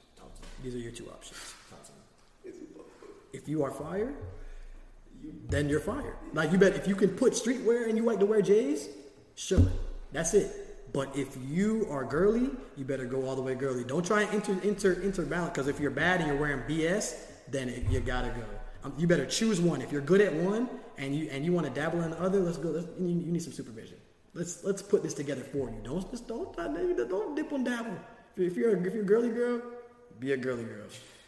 Talk 0.55 0.63
to 0.63 0.63
me. 0.63 0.69
These 0.69 0.75
are 0.75 0.83
your 0.83 0.91
two 0.91 1.09
options. 1.09 1.53
Talk 1.69 1.83
to 1.85 1.91
me. 1.91 2.53
If 3.33 3.47
you 3.47 3.63
are 3.63 3.71
fired, 3.71 4.15
then 5.49 5.69
you're 5.69 5.79
fired. 5.79 6.15
Like 6.33 6.51
you 6.51 6.57
bet 6.57 6.75
if 6.75 6.87
you 6.87 6.95
can 6.95 7.09
put 7.09 7.33
streetwear 7.33 7.89
and 7.89 7.97
you 7.97 8.03
like 8.03 8.19
to 8.19 8.25
wear 8.25 8.41
J's, 8.41 8.89
sure. 9.35 9.65
That's 10.11 10.33
it. 10.33 10.93
But 10.93 11.15
if 11.15 11.37
you 11.49 11.87
are 11.89 12.05
girly, 12.05 12.49
you 12.77 12.85
better 12.85 13.05
go 13.05 13.27
all 13.27 13.35
the 13.35 13.41
way 13.41 13.53
girly. 13.55 13.83
Don't 13.83 14.05
try 14.05 14.21
and 14.21 14.33
inter 14.33 14.57
inter 14.63 14.95
interbalance 14.95 15.53
because 15.53 15.67
if 15.67 15.79
you're 15.79 15.91
bad 15.91 16.21
and 16.21 16.29
you're 16.29 16.39
wearing 16.39 16.61
BS, 16.61 17.15
then 17.49 17.69
it, 17.69 17.83
you 17.89 17.99
gotta 17.99 18.29
go. 18.29 18.43
Um, 18.83 18.93
you 18.97 19.07
better 19.07 19.25
choose 19.25 19.59
one. 19.59 19.81
If 19.81 19.91
you're 19.91 20.01
good 20.01 20.21
at 20.21 20.33
one 20.33 20.69
and 20.97 21.15
you 21.15 21.27
and 21.31 21.43
you 21.43 21.51
want 21.51 21.67
to 21.67 21.73
dabble 21.73 22.01
in 22.01 22.11
the 22.11 22.21
other, 22.21 22.39
let's 22.39 22.57
go. 22.57 22.69
Let's, 22.69 22.87
you, 22.99 23.07
you 23.07 23.31
need 23.31 23.41
some 23.41 23.51
supervision. 23.51 23.97
Let's 24.33 24.63
let's 24.63 24.81
put 24.81 25.03
this 25.03 25.13
together 25.13 25.41
for 25.41 25.69
you. 25.69 25.81
Don't 25.83 26.09
just 26.11 26.27
don't 26.27 26.55
don't 26.55 27.35
dip 27.35 27.51
on 27.51 27.63
dabble. 27.63 27.97
If 28.37 28.55
you're 28.55 28.75
if 28.85 28.93
you're 28.93 29.03
a 29.03 29.05
girly 29.05 29.29
girl, 29.29 29.61
be 30.19 30.34
a 30.34 30.38
girly 30.38 30.63
girl. 30.63 30.86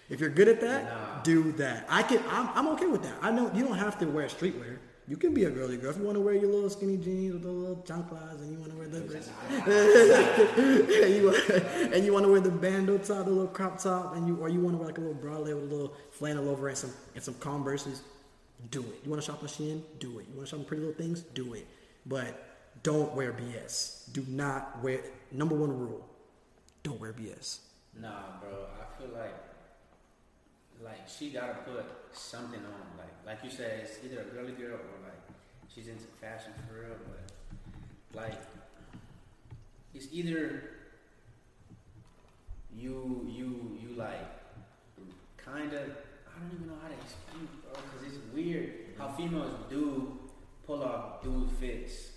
If 0.10 0.22
you're 0.22 0.30
good 0.30 0.48
at 0.48 0.62
that, 0.62 1.24
do 1.24 1.52
that. 1.54 1.86
I 1.90 2.04
can. 2.04 2.24
I'm, 2.30 2.50
I'm 2.56 2.68
okay 2.70 2.86
with 2.86 3.04
that. 3.04 3.16
I 3.22 3.32
know 3.32 3.52
you 3.54 3.66
don't 3.66 3.78
have 3.78 4.00
to 4.00 4.06
wear 4.06 4.28
streetwear. 4.28 4.78
You 5.10 5.16
can 5.16 5.34
be 5.34 5.46
a 5.46 5.50
girly 5.50 5.78
girl 5.78 5.92
if 5.92 5.98
you 5.98 6.04
want 6.04 6.16
to 6.16 6.22
wear 6.22 6.34
your 6.34 6.52
little 6.52 6.70
skinny 6.70 6.98
jeans 6.98 7.32
with 7.34 7.44
the 7.44 7.50
little 7.50 7.78
chanclas 7.78 8.42
and 8.42 8.52
you 8.52 8.60
want 8.60 8.72
to 8.74 8.78
wear 8.78 8.90
the 8.90 8.98
and 11.06 11.16
you 11.16 11.94
and 11.94 12.06
you 12.06 12.12
want 12.12 12.26
to 12.26 12.32
wear 12.32 12.42
the 12.42 12.50
bando 12.50 12.98
top, 12.98 13.24
the 13.24 13.32
little 13.32 13.48
crop 13.48 13.80
top, 13.80 14.18
and 14.18 14.28
you 14.28 14.38
or 14.38 14.50
you 14.50 14.60
want 14.60 14.74
to 14.74 14.78
wear 14.78 14.88
like 14.88 14.98
a 14.98 15.02
little 15.02 15.16
bralette 15.16 15.56
with 15.56 15.72
a 15.72 15.76
little 15.76 15.94
flannel 16.12 16.50
over 16.50 16.68
and 16.68 16.78
some 16.78 16.92
and 17.16 17.24
some 17.24 17.36
Converses. 17.36 18.02
Do 18.72 18.82
it. 18.82 19.00
You 19.04 19.12
want 19.12 19.22
to 19.22 19.26
shop 19.26 19.42
on 19.42 19.48
Shein? 19.48 19.82
Do 20.00 20.20
it. 20.20 20.26
You 20.30 20.36
want 20.36 20.48
to 20.48 20.50
shop 20.50 20.60
on 20.60 20.66
Pretty 20.66 20.84
Little 20.84 20.98
Things? 20.98 21.22
Do 21.22 21.54
it. 21.54 21.68
But 22.06 22.44
don't 22.84 23.14
wear 23.16 23.32
BS. 23.32 24.12
Do 24.12 24.26
not 24.28 24.84
wear. 24.84 25.00
Number 25.32 25.56
one 25.56 25.70
rule: 25.70 26.06
don't 26.84 27.00
wear 27.00 27.14
BS. 27.14 27.60
Nah, 28.02 28.40
bro. 28.40 28.68
I 28.80 29.02
feel 29.02 29.14
like 29.14 29.36
like 30.84 31.08
she 31.08 31.32
gotta 31.32 31.56
put 31.66 31.86
something 32.12 32.60
on. 32.60 32.98
Like 32.98 33.14
like 33.26 33.44
you 33.44 33.50
said, 33.50 33.82
it's 33.84 34.00
either 34.06 34.22
a 34.22 34.26
girly 34.26 34.54
girl 34.54 34.76
or 34.76 34.98
like 35.04 35.22
she's 35.74 35.88
into 35.88 36.06
fashion 36.22 36.54
for 36.68 36.82
real. 36.82 36.98
But 38.14 38.22
like 38.22 38.42
it's 39.94 40.08
either 40.12 40.64
you 42.76 43.28
you 43.28 43.78
you 43.82 43.96
like 43.96 44.28
kind 45.38 45.74
of 45.74 45.82
I 45.82 46.40
don't 46.40 46.54
even 46.54 46.68
know 46.68 46.78
how 46.82 46.90
to 46.90 46.94
explain, 46.94 47.48
bro, 47.64 47.74
because 47.74 48.14
it's 48.14 48.34
weird 48.34 48.70
how 48.98 49.08
mm-hmm. 49.08 49.18
females 49.18 49.54
do 49.70 50.20
pull 50.66 50.84
off 50.84 51.24
dude 51.24 51.50
fits. 51.60 52.12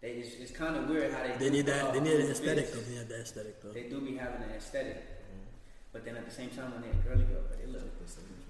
They 0.00 0.08
it's, 0.24 0.34
it's 0.40 0.50
kind 0.52 0.76
of 0.76 0.88
weird 0.88 1.12
how 1.12 1.22
they 1.22 1.36
They 1.36 1.50
do 1.50 1.50
need 1.50 1.66
that. 1.66 1.84
Uh, 1.84 1.92
they 1.92 2.00
need 2.00 2.14
an 2.14 2.20
dude 2.22 2.30
aesthetic 2.30 2.72
though. 2.72 2.80
They 2.80 2.94
need 2.98 3.08
that 3.08 3.20
aesthetic 3.20 3.62
though. 3.62 3.72
They 3.72 3.82
do 3.84 4.00
be 4.00 4.16
having 4.16 4.42
an 4.42 4.50
aesthetic, 4.56 4.96
mm-hmm. 4.96 5.44
but 5.92 6.04
then 6.04 6.16
at 6.16 6.24
the 6.24 6.32
same 6.32 6.48
time 6.50 6.72
when 6.72 6.82
they're 6.82 7.00
girly 7.04 7.24
girl, 7.24 7.42
but 7.48 7.58
they 7.60 7.66
look 7.66 7.84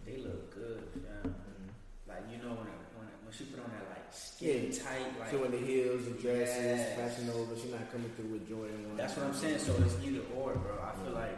they 0.06 0.16
look 0.16 0.54
good, 0.54 0.82
fam. 0.94 1.30
Mm-hmm. 1.34 1.66
Like 2.06 2.22
you 2.30 2.38
know 2.38 2.54
when 2.54 2.66
it, 2.70 2.78
when 2.94 3.06
it, 3.10 3.18
when 3.26 3.32
she 3.34 3.44
put 3.50 3.58
on 3.62 3.70
that 3.74 3.86
like 3.90 4.06
skin 4.14 4.70
Yeah. 4.70 4.78
tight, 4.78 5.10
like 5.18 5.30
Showing 5.34 5.50
the 5.50 5.58
heels, 5.58 6.04
the 6.06 6.14
dresses, 6.22 6.78
Yes. 6.78 6.94
fashion 6.94 7.30
over. 7.34 7.58
She's 7.58 7.70
not 7.74 7.90
coming 7.90 8.10
through 8.14 8.30
with 8.38 8.46
Jordan 8.48 8.86
one. 8.86 8.96
that's 8.96 9.16
what 9.18 9.26
I'm 9.26 9.34
saying. 9.34 9.58
So 9.58 9.74
it's 9.82 9.98
either 10.06 10.22
or, 10.38 10.54
bro. 10.54 10.78
I 10.78 10.94
feel 11.02 11.14
like 11.18 11.34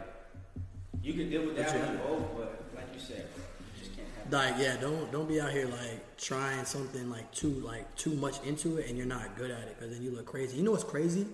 you 1.01 1.13
can 1.17 1.29
deal 1.33 1.49
with 1.49 1.57
that 1.57 1.73
But 1.73 1.81
you 1.81 1.81
one 1.89 1.97
both, 2.05 2.37
but 2.37 2.53
like 2.77 2.93
you 2.93 3.01
said, 3.01 3.25
bro, 3.33 3.41
you 3.65 3.73
just 3.81 3.97
can't 3.97 4.05
have 4.12 4.12
Like 4.31 4.55
yeah, 4.57 4.77
don't 4.77 5.11
don't 5.11 5.27
be 5.27 5.39
out 5.41 5.51
here 5.51 5.67
like 5.67 6.17
trying 6.17 6.65
something 6.65 7.09
like 7.09 7.31
too 7.33 7.49
like 7.49 7.93
too 7.95 8.13
much 8.15 8.41
into 8.43 8.77
it 8.77 8.87
and 8.89 8.97
you're 8.97 9.07
not 9.07 9.35
good 9.37 9.51
at 9.51 9.61
it 9.67 9.75
because 9.77 9.93
then 9.93 10.01
you 10.03 10.11
look 10.11 10.25
crazy. 10.25 10.57
You 10.57 10.63
know 10.63 10.71
what's 10.71 10.83
crazy? 10.83 11.25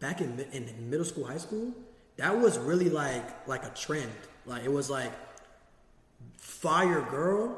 Back 0.00 0.20
in 0.20 0.38
in 0.52 0.90
middle 0.90 1.04
school, 1.06 1.24
high 1.26 1.38
school, 1.38 1.72
that 2.16 2.36
was 2.38 2.58
really 2.58 2.90
like 2.90 3.46
like 3.48 3.64
a 3.64 3.70
trend. 3.70 4.10
Like 4.46 4.64
it 4.64 4.72
was 4.72 4.90
like 4.90 5.12
fire 6.36 7.02
girl, 7.10 7.56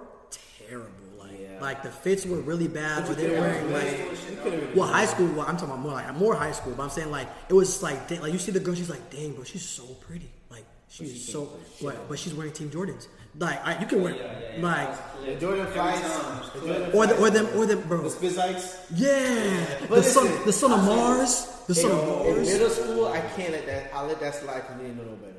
terrible. 0.69 0.89
Like 1.19 1.39
Yeah. 1.41 1.61
like 1.61 1.83
the 1.83 1.91
fits 1.91 2.27
were 2.27 2.41
really 2.41 2.69
bad. 2.69 3.07
But 3.07 3.17
they 3.17 3.31
were 3.31 3.41
wearing 3.41 3.73
like 3.73 3.91
You 4.31 4.37
could've 4.43 4.61
been- 4.61 4.77
well, 4.77 4.89
high 4.89 5.07
school. 5.07 5.29
Well, 5.29 5.47
I'm 5.49 5.57
talking 5.57 5.71
about 5.71 5.81
more 5.81 5.93
like 5.93 6.15
more 6.15 6.35
high 6.37 6.53
school. 6.53 6.75
But 6.77 6.83
I'm 6.85 6.91
saying 6.91 7.11
like 7.11 7.29
it 7.49 7.55
was 7.55 7.83
like 7.83 8.09
dang, 8.09 8.21
like 8.21 8.33
you 8.33 8.39
see 8.39 8.53
the 8.53 8.61
girl, 8.61 8.75
she's 8.75 8.91
like, 8.91 9.09
dang, 9.11 9.33
bro, 9.33 9.45
she's 9.45 9.63
so 9.67 9.85
pretty. 10.07 10.31
Like 10.99 11.09
she's 11.11 11.25
she 11.27 11.33
so, 11.33 11.45
thinks 11.47 11.83
but 11.83 12.09
but 12.09 12.19
she's 12.19 12.35
wearing 12.35 12.53
Team 12.53 12.71
Jordans. 12.71 13.09
Like 13.39 13.67
I, 13.67 13.81
you 13.81 13.87
can 13.87 14.03
wear 14.03 14.15
Yeah, 14.15 14.23
yeah, 14.23 14.57
yeah. 14.57 14.63
like 14.63 14.87
That 14.87 14.91
was 14.91 14.99
clear. 15.19 15.35
The 15.35 15.41
Jordan 15.41 15.67
Every 15.67 15.75
fights, 15.75 16.01
time, 16.01 16.37
it 16.37 16.41
was 16.41 16.51
the 16.53 16.59
clear. 16.61 16.75
Jordan 16.75 16.95
or 16.95 17.07
the, 17.07 17.17
or 17.19 17.31
them 17.31 17.47
or 17.59 17.67
them 17.67 17.81
the 17.81 17.87
bro. 17.87 18.03
Spizikes. 18.05 18.77
Yeah, 18.95 19.87
But 19.89 19.97
the 19.97 20.03
son 20.05 20.45
the 20.47 20.53
son 20.53 20.73
of 20.73 20.85
Mars, 20.85 21.47
the 21.67 21.75
son 21.75 21.91
of 21.91 21.99
Hey, 21.99 22.29
in 22.31 22.37
Mars. 22.37 22.49
middle 22.53 22.71
school, 22.71 23.07
I 23.09 23.21
can't 23.35 23.53
let 23.53 23.67
that. 23.67 23.91
I'll 23.95 24.07
let 24.07 24.21
that 24.21 24.35
slide 24.37 24.61
because 24.61 24.77
we 24.77 24.83
didn't 24.85 24.99
know 24.99 25.05
no 25.11 25.17
better. 25.17 25.31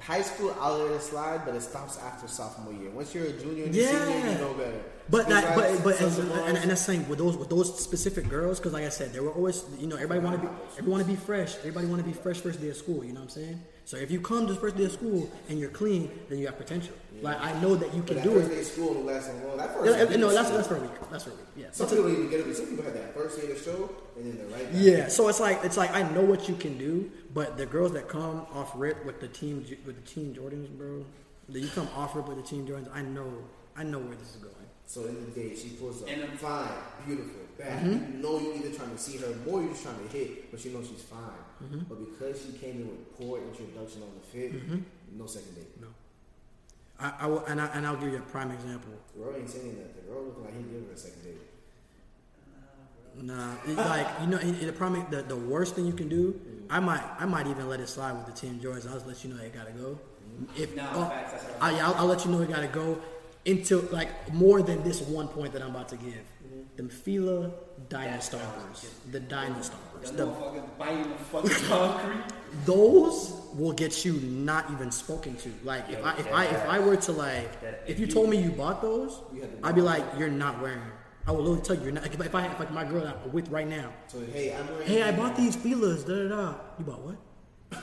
High 0.00 0.22
school, 0.22 0.56
I'll 0.58 0.78
let 0.78 0.90
it 0.96 1.02
slide, 1.02 1.42
but 1.44 1.54
it 1.54 1.60
stops 1.62 1.96
after 1.98 2.26
sophomore 2.26 2.72
year. 2.72 2.90
Once 2.90 3.14
you're 3.14 3.26
a 3.26 3.32
junior 3.32 3.64
and 3.66 3.74
a 3.76 3.86
senior, 3.86 4.30
you 4.32 4.38
know 4.38 4.54
better. 4.54 4.80
But 5.08 5.28
that, 5.28 5.54
but 5.54 5.84
but 5.84 5.96
Sons 5.96 6.18
and, 6.18 6.28
of 6.30 6.36
and, 6.38 6.44
Mars. 6.54 6.62
and 6.62 6.70
that's 6.70 6.80
saying 6.80 7.06
with 7.08 7.18
those 7.18 7.36
with 7.36 7.50
those 7.50 7.78
specific 7.78 8.28
girls, 8.28 8.58
because 8.58 8.72
like 8.72 8.84
I 8.84 8.88
said, 8.88 9.12
they 9.12 9.20
were 9.20 9.30
always 9.30 9.62
you 9.78 9.86
know 9.86 9.96
everybody 9.96 10.20
want 10.20 10.40
to 10.40 10.48
be 10.48 10.52
everybody 10.78 10.90
want 10.90 11.02
to 11.04 11.08
be 11.08 11.16
fresh. 11.16 11.54
Everybody 11.58 11.86
want 11.86 12.00
to 12.02 12.08
be 12.08 12.14
fresh 12.14 12.38
first 12.38 12.60
day 12.60 12.70
of 12.70 12.76
school. 12.76 13.04
You 13.04 13.12
know 13.12 13.20
what 13.20 13.24
I'm 13.36 13.42
saying? 13.42 13.60
So 13.84 13.96
if 13.96 14.10
you 14.10 14.20
come 14.20 14.46
to 14.46 14.54
the 14.54 14.60
first 14.60 14.76
day 14.76 14.84
of 14.84 14.92
school 14.92 15.30
and 15.48 15.58
you're 15.58 15.68
clean, 15.70 16.10
then 16.28 16.38
you 16.38 16.46
have 16.46 16.56
potential. 16.56 16.94
Like 17.20 17.40
I 17.40 17.58
know 17.60 17.74
that 17.74 17.92
you 17.94 18.00
But 18.02 18.06
can 18.06 18.16
that 18.16 18.24
do 18.24 18.30
first 18.34 18.50
it. 18.50 18.54
day 18.54 18.60
of 18.60 18.66
school 18.66 18.94
will 18.94 19.02
last 19.02 19.28
long. 19.44 19.56
That 19.56 19.74
first 19.74 19.86
Yeah, 19.98 20.04
day 20.06 20.16
no, 20.16 20.30
that's 20.32 20.46
school- 20.48 20.56
that's 20.56 20.68
for 20.68 20.76
a 20.76 20.80
week. 20.80 20.90
That's 21.10 21.24
for 21.24 21.30
a 21.30 21.34
week. 21.34 21.42
Yeah. 21.56 21.66
Some 21.72 21.88
people 21.88 22.04
don't 22.04 22.12
even 22.12 22.30
get 22.30 22.40
it. 22.40 22.56
Some 22.56 22.66
people 22.66 22.84
have 22.84 22.94
that 22.94 23.14
first 23.14 23.40
day 23.40 23.50
of 23.50 23.58
the 23.58 23.64
show 23.64 23.90
and 24.16 24.26
then 24.26 24.38
they're 24.38 24.56
right 24.58 24.72
back. 24.72 24.80
Yeah, 24.82 25.08
so 25.08 25.28
it's 25.28 25.40
like 25.40 25.60
it's 25.64 25.76
like 25.76 25.92
I 25.92 26.02
know 26.12 26.22
what 26.22 26.48
you 26.48 26.54
can 26.54 26.78
do, 26.78 27.10
but 27.34 27.56
the 27.56 27.66
girls 27.66 27.92
that 27.92 28.08
come 28.08 28.46
off 28.54 28.72
rip 28.76 29.04
with 29.04 29.20
the 29.20 29.28
team 29.28 29.64
with 29.84 29.96
the 29.96 30.10
team 30.10 30.34
Jordans, 30.34 30.68
bro, 30.70 31.04
that 31.48 31.60
you 31.60 31.68
come 31.68 31.88
off 31.96 32.14
rip 32.16 32.28
with 32.28 32.36
the 32.38 32.42
team 32.44 32.66
Jordans, 32.66 32.88
I 32.94 33.02
know 33.02 33.30
I 33.76 33.82
know 33.84 33.98
where 33.98 34.14
this 34.16 34.30
is 34.30 34.36
going. 34.36 34.54
So 34.86 35.04
in 35.06 35.24
the 35.24 35.30
day, 35.30 35.54
she 35.56 35.70
pulls 35.70 36.02
up. 36.02 36.08
And 36.08 36.22
I'm- 36.22 36.36
fine, 36.36 36.68
beautiful, 37.06 37.40
bad. 37.56 37.84
Mm-hmm. 37.84 38.16
You 38.16 38.22
know 38.22 38.38
you're 38.40 38.54
either 38.56 38.70
trying 38.76 38.90
to 38.90 38.98
see 38.98 39.16
her 39.18 39.34
more, 39.46 39.60
you're 39.62 39.70
just 39.70 39.84
trying 39.84 39.96
to 40.06 40.08
hit, 40.16 40.50
but 40.50 40.62
you 40.64 40.72
know 40.72 40.82
she's 40.82 41.02
fine. 41.02 41.20
Mm-hmm. 41.62 41.80
But 41.88 41.98
because 42.10 42.42
she 42.42 42.52
came 42.58 42.82
in 42.82 42.88
with 42.88 43.18
poor 43.18 43.38
introduction 43.38 44.02
on 44.02 44.10
the 44.20 44.26
fit, 44.26 44.52
mm-hmm. 44.52 44.78
no 45.18 45.26
second 45.26 45.54
date. 45.54 45.80
No, 45.80 45.88
I, 46.98 47.12
I 47.20 47.26
will, 47.26 47.44
and 47.46 47.60
I 47.60 47.66
and 47.66 47.86
I'll 47.86 47.96
give 47.96 48.10
you 48.10 48.18
a 48.18 48.20
prime 48.20 48.50
example. 48.50 48.92
The 49.14 49.22
girl 49.22 49.36
ain't 49.36 49.48
saying 49.48 49.76
that. 49.76 49.94
The 49.94 50.12
girl 50.12 50.24
looking 50.24 50.44
like 50.44 50.56
he 50.56 50.62
gave 50.64 50.86
her 50.86 50.92
a 50.92 50.96
second 50.96 51.22
date. 51.22 51.40
Nah, 53.20 53.54
it- 53.66 53.76
like 53.76 54.06
you 54.20 54.26
know, 54.26 54.38
in, 54.38 54.54
in 54.56 54.66
the 54.66 54.72
prime 54.72 55.06
the, 55.10 55.22
the 55.22 55.36
worst 55.36 55.74
thing 55.74 55.86
you 55.86 55.92
can 55.92 56.08
do, 56.08 56.32
mm. 56.32 56.66
I 56.70 56.80
might 56.80 57.02
I 57.18 57.26
might 57.26 57.46
even 57.46 57.68
let 57.68 57.80
it 57.80 57.88
slide 57.88 58.12
with 58.12 58.26
the 58.26 58.32
team 58.32 58.58
Jordans. 58.58 58.86
I'll 58.86 58.94
just 58.94 59.06
let 59.06 59.22
you 59.24 59.34
know 59.34 59.42
it 59.42 59.54
gotta 59.54 59.72
go. 59.72 59.98
Mm-hmm. 59.98 60.62
If 60.62 60.74
Nah, 60.74 60.88
oh, 60.94 61.08
facts, 61.08 61.32
that's 61.32 61.44
what 61.44 61.62
I, 61.62 61.78
I'll, 61.80 61.94
I'll 61.94 62.06
let 62.06 62.24
you 62.24 62.30
know 62.30 62.40
it 62.40 62.48
gotta 62.48 62.68
go 62.68 62.98
until 63.44 63.80
like 63.90 64.32
more 64.32 64.62
than 64.62 64.82
this 64.82 65.00
one 65.02 65.28
point 65.28 65.52
that 65.52 65.62
I'm 65.62 65.70
about 65.70 65.88
to 65.90 65.96
give. 65.96 66.14
Mm-hmm. 66.14 66.76
Them 66.76 66.88
Fila 66.88 67.50
Dinosaurs, 67.88 68.90
the 69.10 69.20
Dinosaurs, 69.20 69.76
The 70.10 70.26
biting 70.78 71.08
the 71.08 71.14
fucking 71.16 71.50
concrete. 71.68 72.24
those 72.64 73.32
will 73.54 73.72
get 73.72 74.04
you 74.04 74.14
not 74.14 74.70
even 74.70 74.90
spoken 74.90 75.36
to. 75.36 75.52
Like 75.64 75.88
if 75.90 76.04
I 76.04 76.14
if 76.16 76.32
I 76.32 76.44
if 76.46 76.68
I 76.68 76.78
were 76.78 76.96
to 76.96 77.12
like 77.12 77.50
if 77.86 77.98
you 78.00 78.06
told 78.06 78.30
me 78.30 78.36
you 78.42 78.50
bought 78.50 78.82
those, 78.82 79.20
You 79.34 79.48
I'd 79.62 79.74
be 79.74 79.80
like 79.80 80.04
you're 80.18 80.28
not 80.30 80.60
wearing 80.60 80.80
them. 80.80 80.92
I 81.26 81.30
will 81.30 81.38
literally 81.42 81.62
tell 81.62 81.76
you 81.76 81.82
you're 81.84 81.92
not. 81.92 82.06
If 82.06 82.34
I 82.34 82.46
if 82.46 82.58
like 82.58 82.72
my 82.72 82.84
girl 82.84 83.04
that 83.04 83.16
I'm 83.24 83.32
with 83.32 83.48
right 83.48 83.68
now, 83.68 83.92
So 84.08 84.20
hey, 84.32 84.52
I'm 84.54 84.66
wearing. 84.68 84.88
hey, 84.88 85.02
I 85.04 85.12
bought 85.12 85.36
these 85.36 85.54
feelers. 85.54 86.04
Da 86.04 86.14
da 86.14 86.28
da. 86.28 86.54
You 86.78 86.84
bought 86.84 87.00
what? 87.00 87.16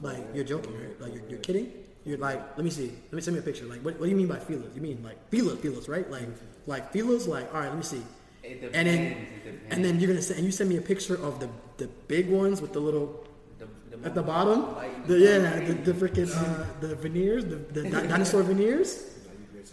Like 0.00 0.18
you're 0.34 0.44
joking, 0.44 0.74
right? 0.74 1.00
Like 1.00 1.14
you're, 1.14 1.24
you're 1.28 1.38
kidding. 1.38 1.72
You're 2.04 2.18
like, 2.18 2.38
let 2.56 2.64
me 2.64 2.70
see. 2.70 2.88
Let 3.06 3.12
me 3.14 3.20
send 3.22 3.36
me 3.36 3.40
a 3.40 3.42
picture. 3.42 3.64
Like, 3.64 3.80
what, 3.80 3.94
what 3.98 4.04
do 4.04 4.10
you 4.10 4.16
mean 4.16 4.26
by 4.26 4.38
feelers? 4.38 4.74
You 4.74 4.82
mean 4.82 5.02
like 5.02 5.16
feelers, 5.30 5.58
feelers, 5.60 5.88
right? 5.88 6.10
Like, 6.10 6.28
like 6.66 6.92
feelers. 6.92 7.26
Like, 7.26 7.52
all 7.54 7.60
right, 7.60 7.68
let 7.68 7.76
me 7.78 7.82
see. 7.84 8.02
It 8.44 8.62
And 8.74 8.86
then, 8.86 8.98
depends, 9.08 9.30
it 9.30 9.44
depends. 9.44 9.74
and 9.74 9.84
then 9.84 10.00
you're 10.00 10.08
gonna 10.08 10.22
send, 10.22 10.38
and 10.38 10.46
you 10.46 10.52
send 10.52 10.68
me 10.68 10.76
a 10.76 10.82
picture 10.82 11.16
of 11.28 11.40
the 11.40 11.48
the 11.78 11.88
big 12.08 12.28
ones 12.28 12.60
with 12.60 12.72
the 12.72 12.80
little 12.80 13.24
The, 13.58 13.66
the 13.96 14.06
at 14.06 14.14
the 14.14 14.22
bottom, 14.22 14.60
biting 14.74 15.02
the, 15.06 15.14
the 15.14 15.18
yeah, 15.18 15.60
the, 15.68 15.74
the 15.88 15.92
freaking 16.00 16.30
uh, 16.36 16.66
the 16.80 16.94
veneers, 16.94 17.44
the, 17.46 17.56
the 17.56 17.82
dinosaur 17.90 18.42
veneers. 18.52 19.10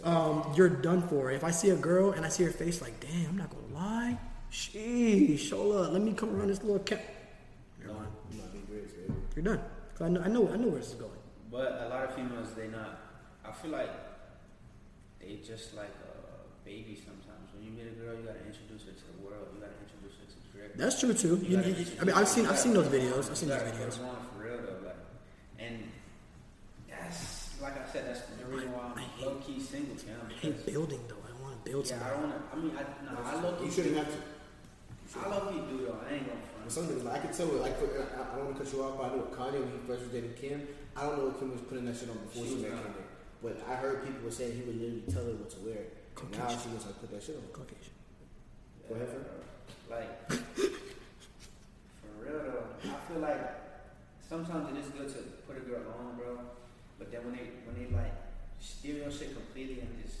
Um, 0.04 0.52
you're 0.56 0.68
done 0.68 1.02
for. 1.06 1.30
If 1.30 1.44
I 1.44 1.52
see 1.52 1.70
a 1.70 1.76
girl 1.76 2.10
and 2.12 2.24
I 2.26 2.28
see 2.28 2.42
her 2.44 2.50
face, 2.50 2.80
like, 2.82 2.98
damn, 2.98 3.28
I'm 3.30 3.36
not 3.36 3.50
gonna 3.50 3.74
lie. 3.74 4.18
Sheesh, 4.50 5.50
hold 5.52 5.76
up, 5.76 5.92
let 5.92 6.02
me 6.02 6.12
come 6.12 6.34
around 6.34 6.48
this 6.48 6.62
little 6.62 6.80
cat. 6.80 7.04
You're 7.78 7.88
done. 7.94 8.08
You 8.32 8.38
might 8.40 8.52
be 8.52 8.58
grits, 8.70 8.92
baby. 8.94 9.12
You're 9.36 9.44
done. 9.44 9.60
'Cause 9.94 10.02
I 10.06 10.08
know, 10.08 10.20
I 10.22 10.28
know, 10.28 10.48
I 10.52 10.56
know 10.56 10.68
where 10.68 10.80
this 10.80 10.88
is 10.88 10.94
going. 10.94 11.20
But 11.50 11.82
a 11.84 11.88
lot 11.88 12.02
of 12.08 12.14
females, 12.16 12.48
they 12.56 12.68
not. 12.68 12.98
I 13.44 13.52
feel 13.52 13.70
like 13.70 13.90
they 15.20 15.36
just 15.46 15.74
like 15.74 15.94
a 16.10 16.64
baby 16.64 16.96
sometimes. 16.96 17.31
When 17.62 17.70
you 17.70 17.78
meet 17.78 17.86
a 17.86 17.94
girl, 17.94 18.18
you 18.18 18.26
gotta 18.26 18.42
introduce 18.42 18.82
her 18.90 18.90
to 18.90 19.04
the 19.14 19.22
world. 19.22 19.46
You 19.54 19.62
gotta 19.62 19.78
introduce 19.78 20.18
her 20.18 20.26
to 20.26 20.38
drip. 20.50 20.74
That's 20.74 20.98
true 20.98 21.14
too. 21.14 21.38
You, 21.46 21.56
gotta 21.62 21.70
you- 21.70 21.86
I 22.00 22.04
mean, 22.04 22.16
I've 22.18 22.26
seen, 22.26 22.46
I've 22.46 22.58
seen 22.58 22.74
those 22.74 22.90
videos. 22.90 23.30
I've 23.30 23.38
you 23.38 23.46
seen 23.46 23.48
those 23.54 23.62
gotta 23.62 23.70
put 23.70 23.78
videos. 23.86 23.96
them 24.02 24.06
on 24.10 24.18
for 24.34 24.42
real 24.42 24.58
though, 24.58 24.82
like, 24.86 24.98
and 25.62 25.78
that's 26.90 27.54
like 27.62 27.78
I 27.78 27.86
said, 27.92 28.06
that's 28.10 28.26
the 28.26 28.46
reason 28.50 28.72
why 28.74 28.82
I 28.82 28.86
I'm 28.90 28.98
hate- 28.98 29.22
low 29.26 29.34
key 29.46 29.60
single, 29.62 29.94
you 29.94 30.10
know, 30.10 30.26
I 30.26 30.32
hate 30.42 30.66
building 30.66 31.00
though. 31.06 31.22
I 31.22 31.28
don't 31.30 31.42
want 31.46 31.54
to 31.54 31.70
build 31.70 31.86
yeah, 31.86 31.94
I 31.94 31.98
something. 32.02 32.18
don't 32.18 32.22
wanna. 32.34 32.42
I 32.50 32.56
mean, 32.58 32.74
I, 32.74 32.82
no, 33.06 33.10
I 33.22 33.34
low 33.46 33.52
key. 33.62 33.64
You 33.66 33.70
shouldn't 33.70 33.96
have 34.02 34.10
to. 34.10 34.18
I 35.22 35.28
low 35.30 35.40
key 35.54 35.60
do 35.70 35.76
though. 35.86 35.98
I 36.02 36.18
ain't 36.18 36.26
gonna 36.26 36.42
For 36.42 36.58
front. 36.58 36.72
some 36.74 36.86
reason, 36.90 37.06
I 37.06 37.18
could 37.22 37.32
tell. 37.32 37.46
Like, 37.62 37.78
for, 37.78 37.86
I, 37.86 38.02
I 38.02 38.36
don't 38.36 38.44
want 38.50 38.56
to 38.58 38.64
cut 38.66 38.72
you 38.74 38.82
off, 38.82 38.98
but 38.98 39.04
I 39.06 39.08
know 39.14 39.28
Kanye 39.30 39.62
when 39.62 39.70
he 39.70 39.78
first 39.86 40.02
was 40.02 40.10
dating 40.10 40.34
Kim. 40.34 40.66
I 40.98 41.06
don't 41.06 41.18
know 41.22 41.28
if 41.30 41.38
Kim 41.38 41.52
was 41.54 41.60
putting 41.70 41.84
that 41.86 41.94
shit 41.96 42.10
on 42.10 42.18
before 42.26 42.42
She 42.42 42.48
she 42.50 42.54
was 42.58 42.62
met 42.66 42.74
not. 42.74 42.82
Kim. 42.90 43.06
But 43.42 43.54
I 43.70 43.74
heard 43.78 44.02
people 44.06 44.22
were 44.26 44.30
saying 44.34 44.52
he 44.58 44.62
would 44.66 44.78
literally 44.80 45.02
tell 45.10 45.22
her 45.24 45.34
what 45.38 45.50
to 45.50 45.58
wear. 45.62 45.82
And 46.20 46.30
now 46.32 46.38
Caucasian. 46.38 46.60
she 46.62 46.68
was 46.74 46.86
like, 46.86 47.00
put 47.00 47.10
that 47.12 47.22
shit 47.22 47.36
on. 47.36 47.42
Caucasian. 47.52 47.94
Go 48.88 48.94
ahead, 48.94 49.08
fam. 49.08 49.24
Like, 49.90 50.32
for 50.32 52.24
real 52.24 52.38
though, 52.44 52.64
I 52.84 53.12
feel 53.12 53.20
like 53.20 53.40
sometimes 54.28 54.76
it 54.76 54.80
is 54.80 54.86
good 54.90 55.08
to 55.08 55.20
put 55.46 55.56
a 55.56 55.60
girl 55.60 55.82
on, 55.98 56.16
bro. 56.16 56.38
But 56.98 57.10
then 57.12 57.24
when 57.24 57.34
they 57.36 57.50
when 57.66 57.74
they 57.76 57.94
like 57.94 58.12
steal 58.60 58.96
your 58.96 59.10
shit 59.10 59.34
completely 59.34 59.80
and 59.80 60.02
just 60.02 60.16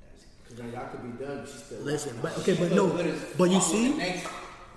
that's 0.00 0.24
Because 0.44 0.58
now 0.72 0.80
y'all 0.80 0.88
could 0.90 1.02
be 1.18 1.24
done, 1.24 1.40
but 1.40 1.48
she's 1.50 1.62
still. 1.64 1.80
Listen, 1.80 2.18
but 2.22 2.32
oh, 2.36 2.40
okay, 2.40 2.54
but 2.54 2.72
no, 2.72 2.84
look 2.86 2.96
good 2.96 3.06
as 3.06 3.20
but 3.36 3.50
you 3.50 3.60
see, 3.60 3.88
with 3.88 3.98
the 3.98 4.02
next- 4.04 4.28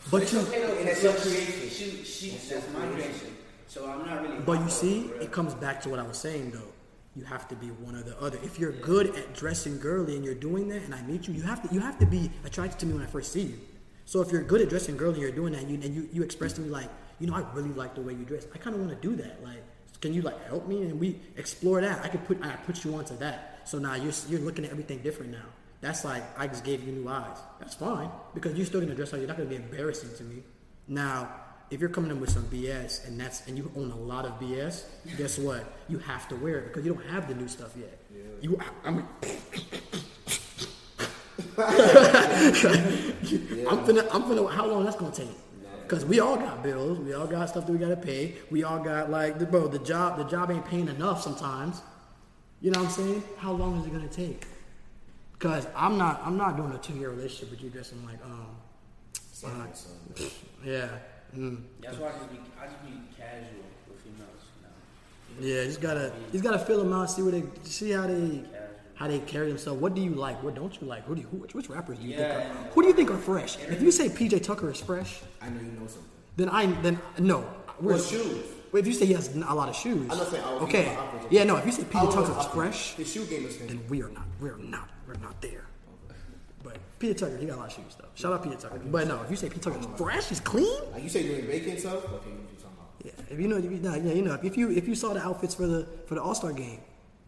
but 0.09 0.23
it's 0.23 0.33
you, 0.33 0.39
okay 0.39 0.61
though, 0.61 0.73
And 0.89 1.03
your 1.03 1.13
creation. 1.13 1.69
She, 1.69 2.03
she, 2.03 2.29
That's 2.31 2.49
that's 2.49 2.73
my 2.73 2.79
creation. 2.87 3.01
creation. 3.11 3.37
So 3.67 3.89
I'm 3.89 4.05
not 4.05 4.21
really. 4.23 4.39
But 4.39 4.59
you 4.61 4.69
see, 4.69 5.01
it 5.21 5.31
comes 5.31 5.53
back 5.53 5.79
to 5.83 5.89
what 5.89 5.99
I 5.99 6.03
was 6.03 6.17
saying 6.17 6.51
though. 6.51 6.73
You 7.15 7.23
have 7.25 7.47
to 7.49 7.55
be 7.55 7.67
one 7.67 7.95
or 7.95 8.03
the 8.03 8.19
other. 8.21 8.39
If 8.41 8.57
you're 8.57 8.71
good 8.71 9.15
at 9.15 9.33
dressing 9.33 9.79
girly 9.79 10.15
and 10.15 10.23
you're 10.23 10.33
doing 10.33 10.69
that, 10.69 10.83
and 10.83 10.95
I 10.95 11.01
meet 11.01 11.27
you, 11.27 11.33
you 11.33 11.41
have 11.41 11.61
to 11.67 11.73
you 11.73 11.81
have 11.81 11.99
to 11.99 12.05
be 12.05 12.31
attracted 12.45 12.79
to 12.79 12.85
me 12.85 12.93
when 12.93 13.03
I 13.03 13.05
first 13.05 13.33
see 13.33 13.41
you. 13.41 13.59
So 14.05 14.21
if 14.21 14.31
you're 14.31 14.43
good 14.43 14.61
at 14.61 14.69
dressing 14.69 14.95
girly 14.95 15.15
and 15.15 15.21
you're 15.21 15.31
doing 15.31 15.53
that, 15.53 15.63
and 15.63 15.69
you 15.71 15.79
and 15.81 15.93
you, 15.93 16.09
you 16.13 16.23
express 16.23 16.53
to 16.53 16.61
me 16.61 16.69
like, 16.69 16.89
you 17.19 17.27
know, 17.27 17.35
I 17.35 17.43
really 17.53 17.73
like 17.73 17.95
the 17.95 18.01
way 18.01 18.13
you 18.13 18.23
dress. 18.23 18.47
I 18.55 18.57
kind 18.57 18.75
of 18.75 18.81
want 18.81 18.99
to 18.99 19.07
do 19.07 19.15
that. 19.17 19.43
Like, 19.43 19.63
can 19.99 20.13
you 20.13 20.21
like 20.21 20.47
help 20.47 20.67
me 20.67 20.83
and 20.83 20.99
we 20.99 21.19
explore 21.35 21.81
that? 21.81 22.03
I 22.03 22.07
could 22.07 22.23
put 22.25 22.41
I 22.43 22.55
put 22.65 22.83
you 22.85 22.95
onto 22.95 23.17
that. 23.17 23.61
So 23.65 23.77
now 23.77 23.95
you're 23.95 24.13
you're 24.29 24.39
looking 24.39 24.63
at 24.63 24.71
everything 24.71 24.99
different 24.99 25.31
now. 25.31 25.45
That's 25.81 26.05
like 26.05 26.23
I 26.39 26.47
just 26.47 26.63
gave 26.63 26.83
you 26.83 26.93
new 26.93 27.09
eyes. 27.09 27.37
That's 27.59 27.75
fine 27.75 28.09
because 28.33 28.55
you're 28.55 28.65
still 28.65 28.79
gonna 28.79 28.95
dress 28.95 29.11
how 29.11 29.17
you're 29.17 29.27
not 29.27 29.37
gonna 29.37 29.49
be 29.49 29.57
embarrassing 29.57 30.15
to 30.17 30.23
me. 30.23 30.43
Now, 30.87 31.29
if 31.71 31.79
you're 31.79 31.89
coming 31.89 32.11
in 32.11 32.19
with 32.19 32.29
some 32.29 32.43
BS 32.43 33.07
and 33.07 33.19
that's 33.19 33.47
and 33.47 33.57
you 33.57 33.71
own 33.77 33.91
a 33.91 33.95
lot 33.95 34.25
of 34.25 34.39
BS, 34.39 34.83
guess 35.17 35.39
what? 35.39 35.63
You 35.87 35.99
have 35.99 36.27
to 36.27 36.35
wear 36.35 36.59
it 36.59 36.67
because 36.67 36.85
you 36.85 36.93
don't 36.93 37.07
have 37.07 37.27
the 37.29 37.33
new 37.33 37.47
stuff 37.47 37.73
yet. 37.77 37.97
You, 38.41 38.59
I 38.83 38.91
mean, 38.91 39.07
I'm 43.67 43.85
finna, 43.85 44.07
I'm 44.11 44.23
finna. 44.23 44.51
How 44.51 44.65
long 44.67 44.83
that's 44.83 44.97
gonna 44.97 45.13
take? 45.13 45.29
Because 45.83 46.05
we 46.05 46.19
all 46.19 46.35
got 46.37 46.63
bills, 46.63 46.99
we 46.99 47.13
all 47.13 47.27
got 47.27 47.49
stuff 47.49 47.65
that 47.65 47.71
we 47.71 47.77
gotta 47.77 47.97
pay. 47.97 48.35
We 48.49 48.63
all 48.63 48.79
got 48.79 49.09
like, 49.09 49.39
the, 49.39 49.45
bro, 49.45 49.67
the 49.67 49.79
job, 49.79 50.17
the 50.17 50.23
job 50.23 50.49
ain't 50.51 50.65
paying 50.65 50.87
enough 50.87 51.21
sometimes. 51.21 51.81
You 52.61 52.71
know 52.71 52.79
what 52.79 52.87
I'm 52.87 52.93
saying? 52.93 53.23
How 53.37 53.51
long 53.51 53.79
is 53.79 53.85
it 53.85 53.91
gonna 53.91 54.07
take? 54.07 54.45
Because 55.33 55.67
I'm 55.75 55.97
not, 55.97 56.21
I'm 56.25 56.37
not 56.37 56.57
doing 56.57 56.71
a 56.71 56.77
two 56.77 56.93
year 56.93 57.09
relationship 57.09 57.51
with 57.51 57.61
you 57.61 57.69
dressing 57.69 58.05
like, 58.05 58.23
um, 58.23 58.47
uh, 59.43 59.65
yeah, 60.63 60.89
mm. 61.35 61.61
That's 61.81 61.97
why 61.97 62.09
I 62.09 62.11
just 62.11 62.29
be 62.31 62.37
I 62.61 62.65
just 62.65 62.83
be 62.85 62.91
casual 63.17 63.63
with 63.89 63.99
females. 64.01 64.43
You 65.39 65.41
know, 65.41 65.55
yeah. 65.55 65.61
You 65.61 65.67
just 65.67 65.81
gotta, 65.81 66.13
you 66.27 66.31
just 66.33 66.43
gotta 66.43 66.59
feel 66.59 66.79
them 66.83 66.93
out, 66.93 67.09
see 67.11 67.21
what 67.21 67.31
they, 67.33 67.43
see 67.63 67.91
how 67.91 68.07
they, 68.07 68.43
how 68.95 69.07
they 69.07 69.19
carry 69.19 69.47
themselves. 69.47 69.81
What 69.81 69.95
do 69.95 70.01
you 70.01 70.11
like? 70.11 70.41
What 70.43 70.55
don't 70.55 70.79
you 70.81 70.87
like? 70.87 71.05
Who 71.05 71.15
do 71.15 71.21
you, 71.21 71.27
who, 71.27 71.37
which, 71.37 71.53
which 71.55 71.69
rappers 71.69 71.97
do 71.99 72.05
you 72.07 72.11
Yeah, 72.17 72.37
think 72.41 72.49
are, 72.55 72.71
who 72.73 72.81
do 72.83 72.87
you 72.89 72.93
think 72.93 73.11
are 73.11 73.17
fresh? 73.17 73.57
If 73.59 73.81
you 73.81 73.91
say 73.91 74.09
PJ 74.09 74.43
Tucker 74.43 74.69
is 74.71 74.79
fresh, 74.81 75.21
I 75.41 75.49
know 75.49 75.59
you 75.61 75.71
know 75.79 75.87
something. 75.87 76.09
then 76.35 76.49
I, 76.49 76.65
then 76.81 76.99
no. 77.19 77.45
Well, 77.79 77.97
shoes. 77.99 78.45
But 78.71 78.77
if 78.79 78.87
you 78.87 78.93
say 78.93 79.05
he 79.05 79.13
has 79.13 79.35
a 79.35 79.39
lot 79.53 79.67
of 79.67 79.75
shoes, 79.75 80.09
I'm 80.11 80.17
not 80.17 80.27
saying 80.29 80.43
all 80.45 80.59
okay, 80.59 80.83
people 80.83 80.97
are 80.97 81.05
outfits. 81.05 81.31
yeah, 81.31 81.43
no. 81.43 81.57
If 81.57 81.65
you 81.65 81.71
say 81.73 81.83
PJ 81.83 82.13
Tucker 82.13 82.39
is 82.39 82.45
fresh, 82.47 82.93
His 82.93 83.11
shoe 83.11 83.25
game 83.25 83.45
is 83.45 83.57
then 83.57 83.81
we 83.89 84.01
are 84.01 84.09
not, 84.09 84.23
we 84.39 84.49
are 84.49 84.57
not, 84.57 84.87
we're 85.07 85.15
not 85.15 85.41
there. 85.41 85.65
Peter 87.01 87.13
Tucker, 87.15 87.37
he 87.37 87.45
got 87.47 87.55
a 87.57 87.61
lot 87.61 87.67
of 87.67 87.73
shoes 87.73 87.95
though. 87.99 88.05
Shout 88.15 88.31
out 88.33 88.43
Peter 88.43 88.55
Tucker. 88.55 88.79
But 88.85 89.07
no, 89.07 89.21
if 89.23 89.29
you 89.31 89.35
say 89.35 89.49
Peter 89.49 89.71
Tucker's 89.71 89.87
fresh, 89.97 90.29
he's 90.29 90.39
clean. 90.39 90.81
Like 90.93 91.03
you 91.03 91.09
say 91.09 91.23
doing 91.23 91.45
bacon 91.47 91.77
stuff. 91.77 91.95
Okay, 92.05 92.13
what 92.13 92.25
you 92.27 92.57
talking 92.61 92.77
about? 92.77 92.89
Yeah, 93.03 93.11
if 93.33 93.39
you 93.39 93.47
know, 93.47 93.57
if 93.57 93.65
you, 93.65 93.79
nah, 93.79 93.95
yeah, 93.95 94.13
you 94.13 94.21
know, 94.21 94.37
if 94.41 94.55
you 94.55 94.69
if 94.71 94.87
you 94.87 94.95
saw 94.95 95.13
the 95.13 95.21
outfits 95.21 95.55
for 95.55 95.67
the 95.67 95.87
for 96.05 96.15
the 96.15 96.21
All 96.21 96.35
Star 96.35 96.53
game, 96.53 96.79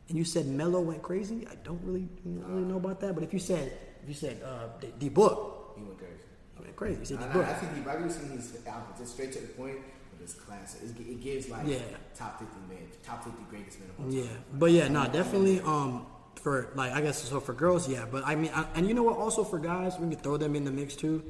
and 0.10 0.18
you 0.18 0.24
said 0.24 0.46
Melo 0.48 0.80
went 0.82 1.02
crazy, 1.02 1.48
I 1.50 1.56
don't 1.64 1.82
really 1.84 2.08
don't 2.24 2.46
really 2.48 2.64
know 2.72 2.78
about 2.78 3.00
that. 3.02 3.16
But 3.16 3.24
if 3.24 3.34
you 3.34 3.40
said 3.40 3.74
if 4.04 4.08
you 4.08 4.14
said 4.16 4.42
uh, 4.46 4.68
D, 4.80 4.94
D 5.00 5.10
Book, 5.10 5.74
He 5.76 5.84
went 5.84 5.98
crazy. 5.98 6.14
he 6.58 6.64
went 6.64 6.76
crazy. 6.76 7.00
You 7.00 7.06
said 7.06 7.20
D 7.20 7.26
I, 7.26 7.30
I, 7.30 7.34
Book. 7.34 7.46
I 7.48 7.54
think 7.54 7.72
he, 7.84 7.90
I 7.90 8.08
seen 8.10 8.30
his 8.38 8.58
outfit 8.68 8.98
just 9.00 9.14
straight 9.14 9.32
to 9.34 9.40
the 9.42 9.48
point, 9.48 9.78
but 10.12 10.22
it's 10.24 10.36
classic. 10.36 10.82
It's, 10.84 10.92
it 10.92 11.20
gives 11.22 11.50
like 11.50 11.66
Yeah. 11.68 11.80
top 12.16 12.38
fifty 12.40 12.60
men, 12.70 12.86
top 13.02 13.24
fifty 13.24 13.44
greatest 13.50 13.80
men 13.80 13.90
of 13.90 14.00
all 14.06 14.12
time. 14.12 14.20
Yeah, 14.20 14.30
but 14.54 14.72
yeah, 14.72 14.88
no, 14.88 15.06
definitely. 15.08 15.60
Um, 15.62 16.06
for 16.44 16.70
like 16.76 16.92
I 16.92 17.02
guess 17.02 17.24
so 17.24 17.40
for 17.40 17.54
girls, 17.54 17.88
yeah. 17.88 18.06
But 18.10 18.24
I 18.26 18.36
mean, 18.36 18.52
I, 18.54 18.66
and 18.76 18.88
you 18.88 18.94
know 18.94 19.04
what? 19.04 19.18
Also 19.18 19.44
for 19.44 19.58
guys, 19.60 19.98
we 19.98 20.10
can 20.14 20.20
throw 20.24 20.38
them 20.38 20.56
in 20.56 20.66
the 20.66 20.72
mix 20.72 20.96
too. 20.96 21.24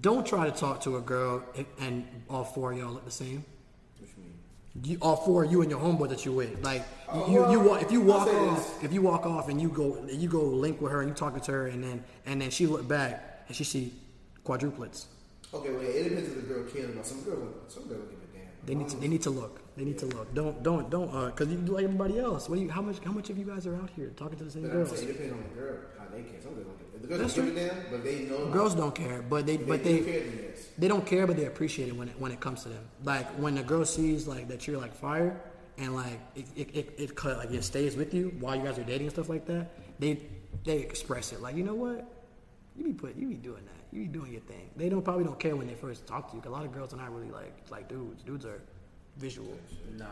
Don't 0.00 0.26
try 0.26 0.50
to 0.50 0.56
talk 0.56 0.80
to 0.82 0.96
a 0.96 1.00
girl 1.00 1.44
and, 1.56 1.66
and 1.78 2.06
all 2.28 2.42
four 2.44 2.72
of 2.72 2.78
y'all 2.78 2.92
look 2.92 3.04
the 3.04 3.10
same. 3.10 3.44
What 3.98 4.08
you 4.16 4.22
mean? 4.24 4.32
You, 4.92 4.98
all 5.00 5.16
four 5.16 5.44
of 5.44 5.52
you 5.52 5.62
and 5.62 5.70
your 5.70 5.78
homeboy 5.80 6.08
that 6.08 6.24
you 6.24 6.32
with, 6.32 6.64
like 6.64 6.82
Oh, 7.08 7.26
you, 7.30 7.34
you, 7.52 7.60
well, 7.60 7.68
walk 7.68 7.82
if 7.82 7.92
you 7.92 8.00
walk 8.00 8.26
off, 8.26 8.82
if 8.82 8.92
you 8.92 9.00
walk 9.02 9.26
off 9.26 9.48
and 9.48 9.60
you 9.60 9.68
go, 9.68 9.96
you 10.10 10.28
go 10.28 10.40
link 10.42 10.80
with 10.80 10.90
her 10.90 11.02
and 11.02 11.08
you 11.10 11.14
talking 11.14 11.40
to 11.40 11.52
her, 11.52 11.66
and 11.68 11.84
then 11.84 12.02
and 12.24 12.40
then 12.40 12.50
she 12.50 12.66
look 12.66 12.88
back 12.88 13.44
and 13.46 13.56
she 13.56 13.62
see 13.64 13.92
quadruplets. 14.44 15.04
Okay, 15.54 15.70
well, 15.70 15.80
it 15.82 16.02
depends 16.08 16.28
if 16.30 16.34
the 16.34 16.42
girl 16.42 16.64
cares 16.64 16.90
about 16.90 17.06
some 17.06 17.22
girls. 17.22 17.38
don't- 17.38 17.70
Some 17.70 17.84
girls 17.84 18.08
give 18.10 18.18
a 18.18 18.36
damn. 18.36 18.48
They 18.66 18.74
need 18.74 18.88
to, 18.88 18.96
they 18.96 19.08
need 19.08 19.22
to 19.22 19.30
look. 19.30 19.60
They 19.76 19.84
need 19.84 19.98
to 19.98 20.06
look. 20.06 20.32
Don't 20.34 20.62
don't 20.62 20.88
don't 20.88 21.14
uh, 21.14 21.30
cause 21.32 21.48
you 21.48 21.58
do 21.58 21.72
like 21.72 21.84
everybody 21.84 22.18
else. 22.18 22.48
What 22.48 22.56
do 22.56 22.62
you? 22.62 22.70
How 22.70 22.80
much 22.80 22.96
how 23.04 23.12
much 23.12 23.28
of 23.28 23.36
you 23.36 23.44
guys 23.44 23.66
are 23.66 23.76
out 23.76 23.90
here 23.94 24.10
talking 24.16 24.38
to 24.38 24.44
the 24.44 24.50
same 24.50 24.62
But 24.62 24.72
girls? 24.72 24.92
it 25.02 25.06
depends 25.06 25.32
on 25.32 25.42
the 25.42 25.60
girl 25.60 25.76
how 25.98 26.04
they 26.10 26.22
care. 26.22 26.40
Some 26.40 26.54
girls 26.54 26.66
don't 26.66 26.78
care. 26.78 27.00
The 27.00 27.06
girls 27.08 27.20
That's 27.20 27.34
don't 27.34 27.54
give 27.54 27.90
but 27.90 28.04
they 28.04 28.18
know. 28.20 28.46
Girls 28.46 28.74
don't 28.74 28.94
care, 28.94 29.22
but 29.22 29.44
they 29.46 29.56
but 29.58 29.84
they, 29.84 29.92
they 29.92 29.98
do 29.98 30.04
care, 30.04 30.20
then 30.20 30.48
yes. 30.50 30.66
they 30.78 30.88
don't 30.88 31.06
care, 31.06 31.26
but 31.26 31.36
they 31.36 31.44
appreciate 31.44 31.88
it 31.88 31.96
when 31.96 32.08
it 32.08 32.18
when 32.18 32.32
it 32.32 32.40
comes 32.40 32.62
to 32.62 32.70
them. 32.70 32.84
Like 33.04 33.26
when 33.34 33.54
the 33.54 33.62
girl 33.62 33.84
sees 33.84 34.26
like 34.26 34.48
that 34.48 34.66
you're 34.66 34.80
like 34.80 34.94
fire, 34.94 35.38
and 35.76 35.94
like 35.94 36.20
it 36.34 36.46
it, 36.56 36.74
it, 36.74 36.94
it 36.96 37.14
cut- 37.14 37.36
like 37.36 37.50
it 37.50 37.62
stays 37.62 37.96
with 37.96 38.14
you 38.14 38.34
while 38.40 38.56
you 38.56 38.62
guys 38.64 38.78
are 38.78 38.84
dating 38.84 39.08
and 39.08 39.12
stuff 39.12 39.28
like 39.28 39.44
that. 39.46 39.68
They 39.98 40.22
they 40.64 40.78
express 40.78 41.32
it 41.34 41.42
like 41.42 41.54
you 41.54 41.64
know 41.64 41.74
what, 41.74 42.02
you 42.76 42.84
be 42.84 42.94
put 42.94 43.14
you 43.14 43.28
be 43.28 43.34
doing 43.34 43.62
that, 43.66 43.94
you 43.96 44.02
be 44.04 44.08
doing 44.08 44.32
your 44.32 44.40
thing. 44.42 44.70
They 44.74 44.88
don't 44.88 45.02
probably 45.02 45.24
don't 45.24 45.38
care 45.38 45.54
when 45.54 45.66
they 45.66 45.74
first 45.74 46.06
talk 46.06 46.30
to 46.30 46.36
you. 46.36 46.40
Cause 46.40 46.48
a 46.48 46.52
lot 46.52 46.64
of 46.64 46.72
girls 46.72 46.94
are 46.94 46.96
not 46.96 47.14
really 47.14 47.30
like 47.30 47.52
like 47.70 47.90
dudes. 47.90 48.22
Dudes 48.22 48.46
are 48.46 48.62
visual. 49.18 49.58
Nah. 49.96 50.06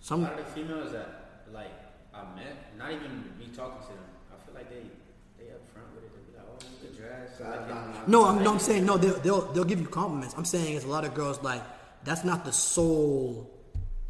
Some 0.00 0.20
a 0.20 0.24
lot 0.24 0.38
of 0.38 0.44
the 0.44 0.52
females 0.52 0.92
that 0.92 1.46
like 1.52 1.70
I 2.12 2.22
met, 2.36 2.76
not 2.78 2.92
even 2.92 3.24
me 3.38 3.46
talking 3.56 3.80
to 3.82 3.88
them, 3.88 4.04
I 4.32 4.44
feel 4.44 4.54
like 4.54 4.68
they 4.68 4.84
they 5.38 5.50
up 5.50 5.60
front 5.72 5.88
with 5.94 6.04
it. 6.04 6.10
They 6.14 6.32
be 6.32 6.38
like, 6.38 6.46
oh, 6.50 6.66
you 6.82 6.96
dress. 6.96 7.40
Nah, 7.40 7.50
Like, 7.50 7.68
nah. 7.68 8.06
No, 8.06 8.24
I'm, 8.26 8.42
no, 8.42 8.52
I'm 8.52 8.58
saying 8.58 8.84
no. 8.84 8.96
They'll, 8.96 9.18
they'll 9.20 9.52
they'll 9.52 9.64
give 9.64 9.80
you 9.80 9.86
compliments. 9.86 10.34
I'm 10.36 10.44
saying 10.44 10.76
it's 10.76 10.84
a 10.84 10.88
lot 10.88 11.04
of 11.04 11.14
girls 11.14 11.42
like 11.42 11.62
that's 12.04 12.24
not 12.24 12.44
the 12.44 12.52
sole 12.52 13.50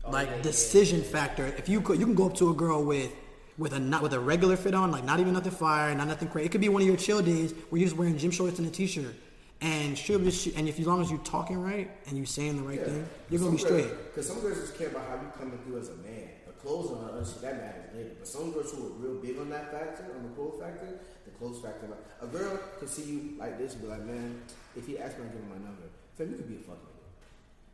oh, 0.04 0.10
like 0.10 0.28
Oh, 0.28 0.30
yeah, 0.30 0.36
yeah, 0.36 0.42
decision 0.42 1.02
factor. 1.02 1.46
If 1.46 1.68
you 1.68 1.80
could, 1.80 1.98
you 1.98 2.06
can 2.06 2.14
go 2.14 2.26
up 2.26 2.34
to 2.36 2.50
a 2.50 2.54
girl 2.54 2.84
with 2.84 3.12
with 3.56 3.72
a 3.72 3.78
not 3.78 4.02
with 4.02 4.12
a 4.12 4.20
regular 4.20 4.56
fit 4.56 4.74
on, 4.74 4.90
like 4.90 5.04
not 5.04 5.20
even 5.20 5.32
nothing 5.32 5.52
fire, 5.52 5.94
not 5.94 6.08
nothing 6.08 6.28
crazy. 6.28 6.46
It 6.46 6.52
could 6.52 6.60
be 6.60 6.68
one 6.68 6.82
of 6.82 6.88
your 6.88 6.96
chill 6.96 7.22
days 7.22 7.52
where 7.70 7.78
you're 7.78 7.86
just 7.88 7.96
wearing 7.96 8.18
gym 8.18 8.30
shorts 8.30 8.58
and 8.58 8.66
a 8.66 8.70
t-shirt, 8.70 9.14
and 9.60 9.96
she'll 9.96 10.18
just 10.18 10.46
and 10.56 10.68
if 10.68 10.78
as 10.78 10.86
long 10.86 11.00
as 11.00 11.10
you're 11.10 11.18
talking 11.20 11.58
right 11.60 11.90
and 12.06 12.16
you're 12.16 12.26
saying 12.26 12.56
the 12.56 12.62
right 12.62 12.84
thing, 12.84 13.06
you're 13.30 13.40
gonna 13.40 13.52
be 13.52 13.58
straight. 13.58 13.88
Because 14.06 14.26
some 14.28 14.40
girls 14.40 14.58
just 14.60 14.76
care 14.76 14.88
about 14.88 15.06
how 15.08 15.14
you 15.14 15.30
coming 15.38 15.58
through 15.64 15.78
as 15.78 15.88
a 15.88 15.96
man. 15.96 16.28
The 16.46 16.52
clothes 16.52 16.90
on 16.90 17.24
shit 17.24 17.40
that 17.42 17.56
matters 17.56 17.94
later. 17.94 18.10
But 18.18 18.28
some 18.28 18.52
girls 18.52 18.72
who 18.72 18.86
are 18.86 18.90
real 18.90 19.20
big 19.20 19.38
on 19.38 19.48
that 19.50 19.70
factor, 19.70 20.04
on 20.16 20.22
the 20.24 20.28
clothes 20.30 20.60
factor, 20.60 20.98
the 21.24 21.30
clothes 21.32 21.60
factor. 21.60 21.86
Like, 21.88 22.04
a 22.22 22.26
girl 22.26 22.58
could 22.78 22.88
see 22.88 23.02
you 23.04 23.34
like 23.38 23.58
this 23.58 23.72
and 23.74 23.82
be 23.82 23.88
like, 23.88 24.04
man, 24.04 24.40
if 24.76 24.86
he 24.86 24.98
asked 24.98 25.18
me 25.18 25.24
to 25.26 25.30
give 25.32 25.40
him 25.42 25.48
my 25.50 25.56
number, 25.56 25.88
fam, 26.16 26.30
you 26.30 26.36
could 26.36 26.48
be 26.48 26.56
a 26.56 26.58
fuck 26.60 26.76
nigga. 26.80 26.90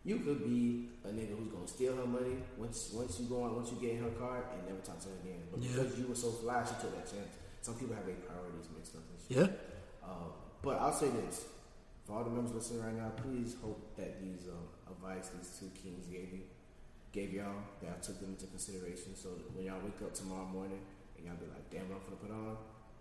You 0.03 0.17
could 0.19 0.45
be 0.45 0.89
a 1.05 1.09
nigga 1.09 1.37
who's 1.39 1.49
gonna 1.53 1.69
steal 1.69 1.95
her 1.97 2.07
money 2.07 2.37
once 2.57 2.91
once 2.95 3.19
you 3.21 3.27
go 3.27 3.43
on 3.43 3.55
once 3.57 3.71
you 3.71 3.79
get 3.81 3.97
in 3.97 4.03
her 4.05 4.11
car 4.11 4.45
and 4.53 4.67
never 4.67 4.81
talk 4.81 4.99
to 5.01 5.09
her 5.09 5.15
again. 5.25 5.43
But 5.51 5.61
Yeah. 5.63 5.83
because 5.83 5.99
you 5.99 6.07
were 6.09 6.15
so 6.15 6.31
fly, 6.31 6.65
she 6.65 6.75
took 6.81 6.95
that 6.97 7.05
chance. 7.11 7.35
Some 7.63 7.75
people 7.75 7.95
have 7.95 8.07
their 8.07 8.15
priorities 8.17 8.67
mixed 8.75 8.95
up 8.97 9.03
and 9.11 9.19
shit. 9.21 9.37
Yeah, 9.37 10.09
Um, 10.09 10.33
but 10.63 10.79
I'll 10.81 10.95
say 10.95 11.09
this: 11.11 11.45
for 12.11 12.19
all 12.19 12.25
the 12.25 12.31
members 12.35 12.53
listening 12.53 12.83
right 12.83 12.97
now, 12.99 13.13
please 13.23 13.55
hope 13.63 13.79
that 13.97 14.19
these 14.21 14.51
um, 14.51 14.67
advice 14.91 15.31
these 15.31 15.55
two 15.55 15.71
kings 15.79 16.07
gave 16.11 16.35
you, 16.35 16.43
gave 17.13 17.33
y'all, 17.33 17.63
that 17.83 17.95
I 17.95 17.99
took 18.03 18.19
them 18.19 18.31
into 18.35 18.47
consideration. 18.51 19.15
So 19.15 19.31
when 19.55 19.65
y'all 19.67 19.79
wake 19.79 20.03
up 20.03 20.13
tomorrow 20.13 20.47
morning 20.47 20.83
and 21.17 21.27
y'all 21.27 21.37
be 21.39 21.47
like, 21.47 21.71
"Damn, 21.71 21.87
what 21.87 22.03
I'm 22.03 22.11
gonna 22.11 22.23
put 22.27 22.35
on," 22.35 22.57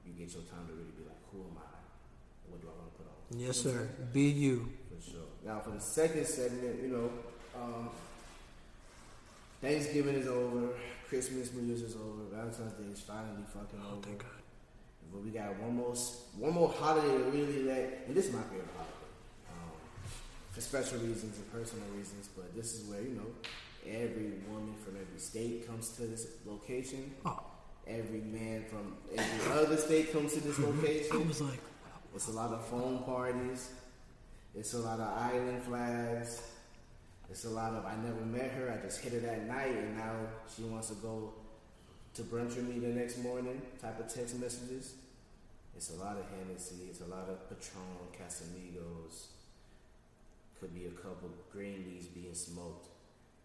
you 0.05 0.13
get 0.13 0.29
your 0.29 0.45
time 0.45 0.69
to 0.69 0.73
really 0.77 0.93
be 0.93 1.03
like, 1.09 1.17
"Who 1.33 1.41
am 1.41 1.57
I? 1.57 1.73
What 2.53 2.61
do 2.61 2.67
I 2.69 2.75
want 2.77 2.93
to 2.93 2.97
put 3.01 3.07
on?" 3.09 3.17
yes, 3.33 3.65
You 3.65 3.71
know 3.73 3.77
sir. 3.81 3.89
Be 4.13 4.29
you. 4.29 4.69
For 4.93 5.01
sure. 5.01 5.29
Now 5.43 5.59
for 5.65 5.71
the 5.71 5.81
second 5.81 6.25
segment, 6.27 6.77
you 6.83 6.89
know, 6.93 7.09
um, 7.57 7.89
Thanksgiving 9.61 10.15
is 10.15 10.27
over, 10.27 10.69
Christmas, 11.09 11.51
New 11.53 11.65
Year's 11.65 11.81
is 11.81 11.95
over, 11.95 12.29
Valentine's 12.31 12.73
Day 12.73 12.85
is 12.93 13.01
finally 13.01 13.43
fucking 13.51 13.81
Oh, 13.83 13.93
over. 13.97 14.05
thank 14.05 14.19
God. 14.19 14.37
But 15.11 15.23
we 15.25 15.31
got 15.31 15.57
one 15.59 15.75
more 15.75 15.95
one 16.37 16.53
more 16.53 16.69
holiday 16.69 17.09
to 17.09 17.23
really 17.33 17.63
let, 17.63 18.05
and 18.07 18.15
this 18.15 18.27
is 18.27 18.33
my 18.33 18.43
favorite 18.43 18.69
holiday, 18.77 18.93
for 20.51 20.61
special 20.61 20.99
reasons 20.99 21.37
and 21.37 21.51
personal 21.51 21.85
reasons. 21.95 22.29
But 22.35 22.55
this 22.55 22.73
is 22.73 22.89
where 22.89 23.01
you 23.01 23.15
know 23.15 23.31
every 23.87 24.31
woman 24.49 24.75
from 24.83 24.95
every 24.95 25.19
state 25.19 25.67
comes 25.67 25.89
to 25.97 26.03
this 26.03 26.27
location. 26.45 27.11
Oh, 27.25 27.39
Every 27.87 28.21
man 28.21 28.65
from 28.69 28.95
every 29.17 29.51
other 29.51 29.77
state 29.77 30.13
comes 30.13 30.33
to 30.33 30.41
this 30.41 30.57
mm-hmm. 30.57 30.79
I 30.79 30.81
location. 30.81 31.27
was 31.27 31.41
like, 31.41 31.59
It's 32.13 32.27
a 32.27 32.31
lot 32.31 32.51
of 32.51 32.63
phone 32.67 32.99
parties. 33.03 33.71
It's 34.55 34.73
a 34.73 34.79
lot 34.79 34.99
of 34.99 35.07
island 35.17 35.63
flags. 35.63 36.41
It's 37.31 37.45
a 37.45 37.49
lot 37.49 37.73
of 37.73 37.85
I 37.85 37.95
never 37.95 38.25
met 38.25 38.51
her. 38.51 38.71
I 38.71 38.83
just 38.85 39.01
hit 39.01 39.13
her 39.13 39.19
that 39.19 39.47
night, 39.47 39.75
and 39.75 39.97
now 39.97 40.13
she 40.55 40.63
wants 40.63 40.89
to 40.89 40.95
go 40.95 41.33
to 42.15 42.21
brunch 42.23 42.55
with 42.55 42.67
me 42.67 42.79
the 42.79 42.87
next 42.89 43.19
morning. 43.19 43.61
Type 43.81 43.99
of 43.99 44.13
text 44.13 44.39
messages. 44.39 44.95
It's 45.75 45.91
a 45.91 45.95
lot 45.95 46.17
of 46.17 46.25
Hennessy. 46.29 46.87
It's 46.89 47.01
a 47.01 47.05
lot 47.05 47.29
of 47.29 47.47
Patron, 47.49 47.83
Casamigos. 48.17 49.27
Could 50.59 50.75
be 50.75 50.85
a 50.85 50.91
couple 50.91 51.29
green 51.51 51.85
leaves 51.87 52.07
being 52.07 52.33
smoked. 52.33 52.89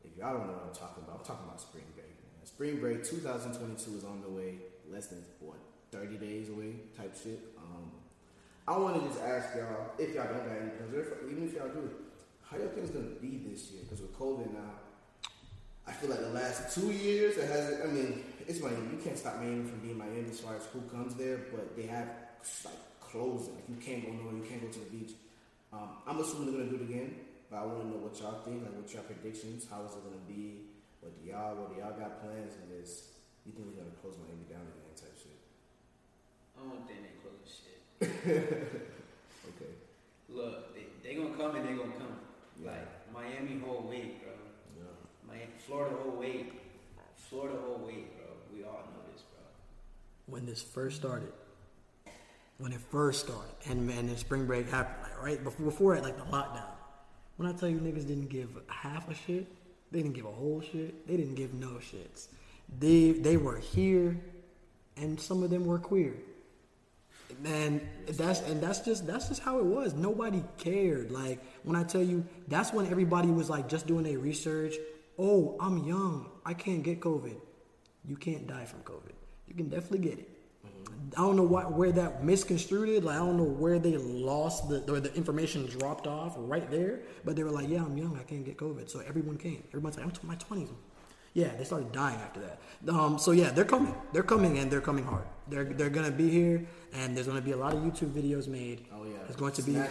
If 0.04 0.18
y'all 0.18 0.36
don't 0.36 0.46
know 0.46 0.54
what 0.54 0.66
I'm 0.68 0.74
talking 0.74 1.04
about, 1.04 1.20
I'm 1.20 1.24
talking 1.24 1.46
about 1.46 1.60
spring 1.60 1.84
break. 1.94 2.10
Man. 2.10 2.44
Spring 2.44 2.80
break 2.80 3.04
2022 3.04 3.98
is 3.98 4.04
on 4.04 4.20
the 4.20 4.28
way. 4.28 4.58
Less 4.90 5.06
than 5.06 5.24
what 5.40 5.56
30 5.92 6.16
days 6.18 6.50
away, 6.50 6.74
type 6.96 7.14
shit. 7.14 7.38
Um, 7.56 7.92
I 8.66 8.76
want 8.76 9.00
to 9.00 9.08
just 9.08 9.22
ask 9.22 9.54
y'all 9.56 9.92
if 9.98 10.14
y'all 10.14 10.26
don't 10.26 10.42
got 10.42 10.58
any 10.58 10.70
plans, 10.70 11.08
even 11.30 11.46
if 11.46 11.54
y'all 11.54 11.68
do, 11.68 11.88
how 12.42 12.56
y'all 12.56 12.68
think 12.68 12.82
it's 12.82 12.90
gonna 12.90 13.14
be 13.22 13.40
this 13.48 13.70
year? 13.70 13.82
Because 13.84 14.00
with 14.00 14.18
COVID 14.18 14.52
now, 14.52 14.74
I 15.86 15.92
feel 15.92 16.10
like 16.10 16.20
the 16.20 16.30
last 16.30 16.74
two 16.74 16.90
years 16.90 17.36
it 17.36 17.46
has. 17.46 17.80
I 17.84 17.86
mean, 17.92 18.24
it's 18.46 18.60
Miami. 18.60 18.96
You 18.96 19.00
can't 19.02 19.18
stop 19.18 19.36
Miami 19.36 19.64
from 19.68 19.78
being 19.80 19.98
Miami 19.98 20.30
as 20.30 20.40
far 20.40 20.56
as 20.56 20.64
who 20.72 20.80
comes 20.82 21.14
there, 21.14 21.46
but 21.52 21.76
they 21.76 21.86
have 21.86 22.08
like 22.64 23.00
closing. 23.00 23.54
Like 23.54 23.68
you 23.68 23.76
can't 23.76 24.04
go 24.04 24.12
nowhere. 24.12 24.34
You 24.34 24.46
can't 24.48 24.62
go 24.62 24.68
to 24.68 24.78
the 24.78 24.90
beach. 24.96 25.12
Um, 25.74 25.88
I'm 26.06 26.20
assuming 26.22 26.54
they're 26.54 26.62
gonna 26.62 26.70
do 26.70 26.84
it 26.84 26.86
again, 26.86 27.10
but 27.50 27.56
I 27.58 27.66
want 27.66 27.82
to 27.82 27.88
know 27.90 27.98
what 27.98 28.14
y'all 28.22 28.38
think. 28.46 28.62
Like, 28.62 28.78
what 28.78 28.86
y'all 28.94 29.02
predictions? 29.02 29.66
How 29.66 29.82
is 29.82 29.98
it 29.98 30.06
gonna 30.06 30.22
be? 30.30 30.70
What 31.02 31.18
do 31.18 31.26
y'all? 31.26 31.58
What 31.58 31.74
do 31.74 31.82
y'all 31.82 31.98
got 31.98 32.22
plans? 32.22 32.54
And 32.62 32.70
this, 32.70 33.10
you 33.42 33.50
think 33.50 33.66
we're 33.66 33.82
gonna 33.82 33.98
close 33.98 34.14
Miami 34.22 34.46
down 34.46 34.62
again? 34.62 34.94
Type 34.94 35.18
shit. 35.18 35.34
I 36.54 36.62
don't 36.62 36.86
think 36.86 37.02
they 37.02 37.14
close 37.18 37.42
shit. 37.50 37.80
Okay. 39.44 39.72
Look, 40.30 40.74
they, 40.74 40.86
they 41.02 41.14
gonna 41.16 41.36
come 41.36 41.54
and 41.56 41.68
they 41.68 41.74
gonna 41.74 41.92
come. 41.98 42.16
Yeah. 42.62 42.70
Like 42.70 43.12
Miami 43.12 43.60
whole 43.60 43.82
weight, 43.86 44.22
bro. 44.22 44.32
Yeah. 44.78 44.88
Miami, 45.28 45.52
Florida 45.66 45.94
whole 46.02 46.16
weight. 46.16 46.52
Florida 47.28 47.58
whole 47.60 47.84
weight, 47.84 48.16
bro. 48.16 48.24
We 48.54 48.64
all 48.64 48.88
know 48.88 49.04
this, 49.12 49.22
bro. 49.22 49.44
when 50.26 50.46
this 50.46 50.62
first 50.62 50.96
started, 50.96 51.32
when 52.64 52.72
it 52.72 52.80
first 52.80 53.26
started, 53.26 53.54
and 53.68 53.90
and 53.90 54.08
then 54.08 54.16
spring 54.16 54.46
break 54.46 54.70
happened, 54.70 54.96
like 55.02 55.22
right 55.22 55.44
before 55.44 55.66
before 55.66 55.96
it, 55.96 56.02
like 56.02 56.16
the 56.16 56.24
lockdown. 56.24 56.72
When 57.36 57.46
I 57.46 57.52
tell 57.52 57.68
you 57.68 57.78
niggas 57.78 58.06
didn't 58.06 58.30
give 58.30 58.48
half 58.68 59.10
a 59.10 59.14
shit, 59.14 59.46
they 59.92 60.00
didn't 60.00 60.14
give 60.14 60.24
a 60.24 60.32
whole 60.32 60.62
shit. 60.62 61.06
They 61.06 61.18
didn't 61.18 61.34
give 61.34 61.52
no 61.52 61.72
shits. 61.72 62.28
They 62.78 63.10
they 63.10 63.36
were 63.36 63.58
here, 63.58 64.18
and 64.96 65.20
some 65.20 65.42
of 65.42 65.50
them 65.50 65.66
were 65.66 65.78
queer. 65.78 66.14
And 67.44 67.82
that's 68.08 68.40
and 68.40 68.62
that's 68.62 68.80
just 68.80 69.06
that's 69.06 69.28
just 69.28 69.42
how 69.42 69.58
it 69.58 69.66
was. 69.66 69.92
Nobody 69.92 70.42
cared. 70.56 71.10
Like 71.10 71.40
when 71.64 71.76
I 71.76 71.84
tell 71.84 72.02
you, 72.02 72.24
that's 72.48 72.72
when 72.72 72.86
everybody 72.86 73.28
was 73.28 73.50
like 73.50 73.68
just 73.68 73.86
doing 73.86 74.04
their 74.04 74.18
research. 74.18 74.74
Oh, 75.18 75.58
I'm 75.60 75.84
young. 75.84 76.30
I 76.46 76.54
can't 76.54 76.82
get 76.82 77.00
COVID. 77.00 77.36
You 78.08 78.16
can't 78.16 78.46
die 78.46 78.64
from 78.64 78.80
COVID. 78.80 79.12
You 79.48 79.54
can 79.54 79.68
definitely 79.68 80.08
get 80.08 80.18
it, 80.18 80.33
I 81.16 81.20
don't 81.20 81.36
know 81.36 81.42
what 81.42 81.72
where 81.72 81.92
that 81.92 82.24
misconstrued 82.24 82.88
it. 82.88 83.04
Like 83.04 83.16
I 83.16 83.18
don't 83.18 83.36
know 83.36 83.44
where 83.44 83.78
they 83.78 83.96
lost 83.96 84.68
the 84.68 84.80
or 84.92 85.00
the 85.00 85.14
information 85.14 85.66
dropped 85.66 86.06
off 86.06 86.34
right 86.36 86.70
there. 86.70 87.00
But 87.24 87.36
they 87.36 87.42
were 87.42 87.50
like, 87.50 87.68
"Yeah, 87.68 87.84
I'm 87.84 87.96
young. 87.96 88.18
I 88.18 88.22
can't 88.22 88.44
get 88.44 88.56
COVID." 88.56 88.88
So 88.90 89.00
everyone 89.00 89.36
came. 89.36 89.62
Everyone's 89.68 89.96
like, 89.96 90.06
"I'm 90.06 90.12
in 90.12 90.28
my 90.28 90.36
20s." 90.36 90.68
Yeah, 91.34 91.48
they 91.58 91.64
started 91.64 91.90
dying 91.90 92.20
after 92.20 92.40
that. 92.40 92.60
Um, 92.88 93.18
so 93.18 93.32
yeah, 93.32 93.50
they're 93.50 93.64
coming. 93.64 93.94
They're 94.12 94.22
coming 94.22 94.58
and 94.58 94.70
they're 94.70 94.80
coming 94.80 95.04
hard. 95.04 95.26
They're 95.48 95.64
they're 95.64 95.90
gonna 95.90 96.12
be 96.12 96.30
here, 96.30 96.64
and 96.92 97.16
there's 97.16 97.26
gonna 97.26 97.40
be 97.40 97.50
a 97.50 97.56
lot 97.56 97.74
of 97.74 97.80
YouTube 97.80 98.12
videos 98.12 98.46
made. 98.46 98.86
Oh 98.94 99.04
yeah. 99.04 99.16
It's 99.26 99.36
going 99.36 99.52
to 99.52 99.62
be 99.62 99.76
ass, 99.76 99.90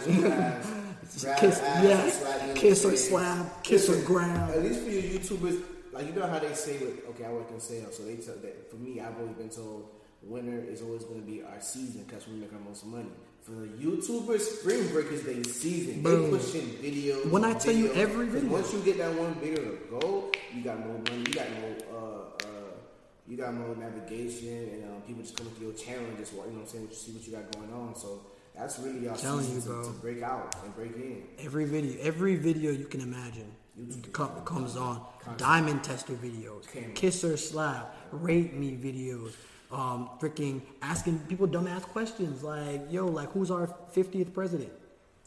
kiss, 1.38 1.60
ass, 1.60 1.84
yes, 1.84 2.20
you 2.22 2.48
in 2.48 2.54
the 2.54 2.60
kiss 2.60 2.84
or 2.84 2.96
slap, 2.96 3.62
kiss 3.62 3.90
or 3.90 4.00
grab. 4.02 4.50
At 4.50 4.62
least 4.62 4.80
for 4.84 4.90
you 4.90 5.18
YouTubers, 5.18 5.62
like 5.92 6.06
you 6.06 6.12
know 6.14 6.26
how 6.26 6.38
they 6.38 6.54
say 6.54 6.78
with 6.78 7.06
okay, 7.10 7.26
I 7.26 7.32
work 7.32 7.50
in 7.50 7.60
sales, 7.60 7.94
so 7.98 8.04
they 8.04 8.16
tell 8.16 8.36
that 8.36 8.70
for 8.70 8.76
me, 8.76 9.00
I've 9.00 9.18
always 9.18 9.36
been 9.36 9.50
told 9.50 9.90
winter 10.26 10.62
is 10.68 10.82
always 10.82 11.04
going 11.04 11.20
to 11.20 11.26
be 11.26 11.42
our 11.42 11.60
season 11.60 12.04
because 12.04 12.26
we 12.28 12.34
make 12.36 12.52
our 12.52 12.60
most 12.60 12.84
money. 12.86 13.10
For 13.42 13.52
the 13.52 13.66
YouTubers, 13.66 14.40
spring 14.40 14.88
break 14.88 15.12
is 15.12 15.22
their 15.22 15.42
season. 15.44 16.02
Boom. 16.02 16.30
They 16.30 16.38
pushing 16.38 16.66
videos. 16.82 17.30
When 17.30 17.44
I 17.44 17.52
tell 17.54 17.74
you 17.74 17.88
videos. 17.90 17.96
every 17.96 18.26
'Cause 18.26 18.34
video. 18.36 18.50
once 18.52 18.72
you 18.72 18.80
get 18.80 18.98
that 18.98 19.14
one 19.18 19.34
video 19.34 19.62
to 19.62 19.78
go, 20.00 20.32
you 20.54 20.62
got 20.62 20.78
more 20.80 20.96
money. 20.98 21.24
You 21.28 21.34
got 21.34 21.46
more. 21.60 21.76
Uh, 21.92 22.46
uh, 22.46 22.50
you 23.28 23.36
got 23.36 23.54
more 23.54 23.74
navigation, 23.76 24.68
and 24.72 24.84
um, 24.84 25.02
people 25.06 25.22
just 25.22 25.36
come 25.36 25.50
to 25.54 25.60
your 25.62 25.72
channel 25.74 26.04
and 26.06 26.16
just 26.18 26.32
you 26.32 26.38
know 26.38 26.44
what 26.44 26.60
I'm 26.60 26.66
saying, 26.66 26.88
see 26.92 27.12
what 27.12 27.26
you 27.26 27.32
got 27.32 27.50
going 27.52 27.72
on. 27.72 27.94
So 27.96 28.20
that's 28.56 28.78
really 28.78 29.06
Telling 29.16 29.44
season 29.44 29.54
you, 29.56 29.60
to, 29.62 29.68
bro. 29.68 29.82
to 29.84 29.90
break 30.00 30.22
out 30.22 30.54
and 30.64 30.74
break 30.74 30.94
in. 30.96 31.22
Every 31.38 31.64
video, 31.66 32.00
every 32.02 32.36
video 32.36 32.70
you 32.72 32.84
can 32.86 33.00
imagine 33.00 33.50
YouTube 33.78 34.12
com- 34.12 34.44
comes 34.44 34.76
on. 34.76 35.02
Diamond 35.38 35.82
tester 35.84 36.12
videos, 36.14 36.66
Camera. 36.70 36.90
kiss 36.92 37.24
or 37.24 37.36
slap, 37.38 37.94
rate 38.12 38.54
me 38.54 38.76
videos, 38.76 39.32
um, 39.74 40.10
freaking 40.20 40.62
asking 40.82 41.18
people 41.28 41.46
dumbass 41.46 41.82
questions 41.82 42.42
like, 42.42 42.90
"Yo, 42.90 43.06
like 43.06 43.30
who's 43.32 43.50
our 43.50 43.66
50th 43.94 44.32
president?" 44.32 44.72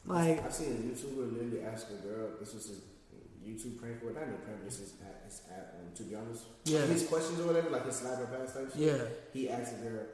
Like, 0.05 0.43
I've 0.43 0.53
seen 0.53 0.71
a 0.71 0.95
YouTuber 0.95 1.33
literally 1.33 1.65
ask 1.65 1.87
a 1.89 1.99
girl. 2.07 2.29
This 2.39 2.53
was 2.53 2.67
his 2.67 2.81
YouTube 3.45 3.79
prank, 3.79 4.01
or 4.03 4.13
not 4.13 4.23
even 4.23 4.39
prank. 4.43 4.63
This 4.63 4.79
is 4.79 4.93
at, 5.03 5.23
his 5.25 5.41
at 5.51 5.75
um, 5.79 5.93
to 5.95 6.03
be 6.03 6.15
honest. 6.15 6.45
Yeah. 6.63 6.85
His 6.85 7.05
questions 7.07 7.39
or 7.41 7.47
whatever, 7.47 7.69
like 7.69 7.85
his 7.85 7.95
slap 7.97 8.19
or 8.19 8.27
pass 8.27 8.53
type 8.53 8.71
shit. 8.71 8.81
Yeah. 8.81 9.03
He 9.33 9.49
asked 9.49 9.73
a 9.73 9.83
girl, 9.83 10.05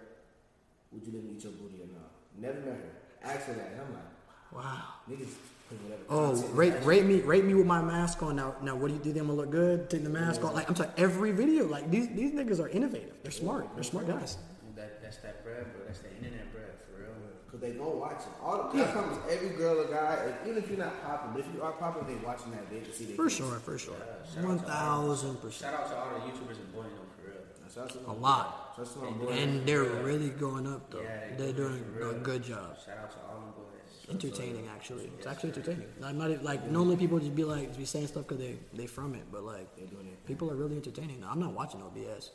"Would 0.91 1.05
you 1.05 1.13
let 1.13 1.23
me 1.23 1.31
eat 1.37 1.43
your 1.43 1.53
booty 1.53 1.81
or 1.81 1.93
not?" 1.93 2.09
Never 2.37 2.59
met 2.61 2.81
her. 2.81 2.91
Asked 3.23 3.47
her 3.47 3.53
that, 3.53 3.71
and 3.71 3.81
I'm 3.81 3.93
like, 3.93 4.12
wow. 4.55 4.83
niggas 5.09 5.29
put 5.69 5.77
whatever. 5.83 6.01
Oh, 6.09 6.31
content 6.31 6.55
rate, 6.55 6.73
rate 6.83 7.05
me, 7.05 7.21
rate 7.21 7.45
me 7.45 7.53
with 7.55 7.65
my 7.65 7.81
mask 7.81 8.21
on. 8.23 8.35
Now, 8.35 8.55
now, 8.61 8.75
what 8.75 8.87
do 8.89 8.93
you 8.93 8.99
do? 8.99 9.13
Them 9.13 9.31
look 9.31 9.49
good? 9.49 9.89
Take 9.89 10.03
the 10.03 10.09
mask 10.09 10.43
off. 10.43 10.53
Like 10.53 10.69
I'm 10.69 10.75
saying, 10.75 10.91
every 10.97 11.31
video, 11.31 11.67
like 11.67 11.89
these 11.89 12.07
these 12.09 12.31
niggas 12.31 12.59
are 12.59 12.69
innovative. 12.69 13.13
They're 13.23 13.31
smart. 13.31 13.67
They're 13.75 13.83
smart 13.83 14.07
guys. 14.07 14.37
That 14.75 15.01
that's 15.01 15.17
that 15.17 15.43
bread, 15.43 15.65
bro. 15.73 15.85
That's 15.85 15.99
the 15.99 16.09
internet 16.17 16.51
bread 16.53 16.71
for 16.89 17.01
real. 17.01 17.09
Cause 17.49 17.59
they 17.59 17.71
gonna 17.71 17.89
watch 17.89 18.21
it. 18.21 18.33
All 18.43 18.69
the, 18.71 18.83
I 18.83 18.91
promise 18.91 19.17
every 19.29 19.49
girl 19.49 19.79
or 19.81 19.85
guy, 19.85 20.25
if- 20.27 20.47
even 20.49 20.63
if 20.63 20.69
you're 20.69 20.79
not 20.79 21.01
popular, 21.03 21.33
but 21.33 21.39
if 21.45 21.53
you 21.55 21.61
are 21.61 21.71
popular, 21.73 22.07
they 22.07 22.15
watching 22.25 22.51
that. 22.51 22.69
They 22.69 22.79
can 22.81 22.93
see 22.93 23.05
they 23.05 23.13
For 23.13 23.29
sure, 23.29 23.59
for 23.59 23.77
sure, 23.77 23.95
one 24.41 24.59
thousand 24.59 25.35
percent. 25.41 25.71
Shout 25.71 25.79
out 25.81 25.89
to 25.89 25.95
all 25.97 26.09
the 26.15 26.19
YouTubers 26.25 26.59
in 26.59 26.71
Boy 26.73 26.83
though, 26.83 27.07
for 27.15 27.29
real. 27.29 27.69
Shout 27.73 27.85
out 27.85 28.03
to 28.05 28.11
A 28.11 28.13
lot. 28.13 28.73
Shout 28.75 28.87
out 28.87 28.93
to 28.93 28.99
my 28.99 29.11
boy. 29.11 29.31
And 29.31 29.65
they're 29.65 29.83
really 29.83 30.29
going 30.29 30.67
up 30.67 30.89
though. 30.91 31.01
Yeah, 31.01 31.35
They're 31.37 31.53
doing 31.53 31.83
a 32.01 32.13
good 32.13 32.43
job. 32.43 32.77
Shout 32.83 32.97
out 32.97 33.11
to 33.11 33.17
all 33.29 33.39
them 33.41 33.53
boys. 33.55 33.72
Entertaining, 34.09 34.67
actually. 34.67 35.09
It's 35.17 35.27
actually 35.27 35.51
entertaining. 35.51 35.87
I'm 36.03 36.17
not 36.17 36.29
even- 36.31 36.43
like 36.43 36.69
normally 36.69 36.97
people 36.97 37.19
just 37.19 37.35
be 37.35 37.43
like 37.45 37.75
be 37.77 37.85
saying 37.85 38.07
stuff 38.07 38.27
because 38.27 38.39
they 38.39 38.57
they 38.73 38.85
from 38.85 39.15
it, 39.15 39.23
but 39.31 39.43
like 39.43 39.73
They're 39.77 39.87
doing 39.87 40.07
it. 40.07 40.25
people 40.25 40.51
are 40.51 40.55
really 40.55 40.75
entertaining. 40.75 41.23
I'm 41.23 41.39
not 41.39 41.53
watching 41.53 41.79
no 41.79 41.87
BS. 41.95 42.31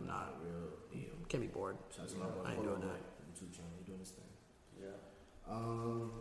not 0.00 0.40
Real 0.42 0.70
deal. 0.92 1.12
can't 1.28 1.42
be 1.42 1.48
bored. 1.48 1.76
Shout 1.94 2.04
out 2.06 2.10
to 2.10 2.16
my 2.16 2.26
boy. 2.26 2.40
I 2.44 2.52
ain't 2.52 2.56
Polo 2.64 2.76
doing 2.76 2.88
that. 2.88 3.00
YouTube 3.28 3.52
channel. 3.52 3.70
He 3.78 3.84
doing 3.84 3.98
his 4.00 4.10
thing. 4.16 4.30
Yeah. 4.80 4.96
Um, 5.50 6.12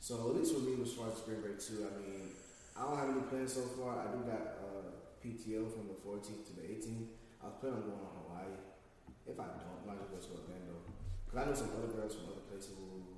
so 0.00 0.30
at 0.30 0.36
least 0.36 0.54
for 0.54 0.60
me, 0.60 0.74
as 0.82 0.92
far 0.94 1.08
as 1.08 1.18
spring 1.18 1.40
break 1.40 1.58
too, 1.60 1.86
I 1.86 1.90
mean, 2.02 2.34
I 2.76 2.82
don't 2.82 2.98
have 2.98 3.10
any 3.10 3.22
plans 3.30 3.52
so 3.54 3.62
far. 3.78 3.98
I 4.02 4.10
do 4.14 4.22
got 4.26 4.42
uh, 4.62 4.90
PTO 5.22 5.70
from 5.70 5.86
the 5.90 5.98
14th 6.02 6.46
to 6.50 6.52
the 6.58 6.62
18th. 6.66 7.10
I 7.42 7.46
was 7.50 7.56
planning 7.60 7.82
on 7.82 7.90
going 7.90 8.02
to 8.02 8.10
Hawaii. 8.26 8.54
If 9.26 9.38
I 9.38 9.46
don't, 9.54 9.82
I 9.82 9.86
might 9.86 9.98
just 10.10 10.30
go 10.30 10.38
to 10.38 10.46
Orlando. 10.46 10.74
Cause 11.30 11.36
I 11.38 11.44
know 11.46 11.54
some 11.54 11.70
other 11.78 11.90
girls 11.92 12.14
from 12.16 12.30
other 12.32 12.46
places 12.48 12.72
who 12.78 12.86
ain't 12.86 13.04
going, 13.04 13.17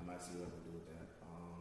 I 0.00 0.06
might 0.06 0.22
see 0.22 0.32
what 0.38 0.48
I 0.48 0.50
can 0.50 0.62
do 0.64 0.72
with 0.78 0.86
that. 0.92 1.06
Um, 1.26 1.60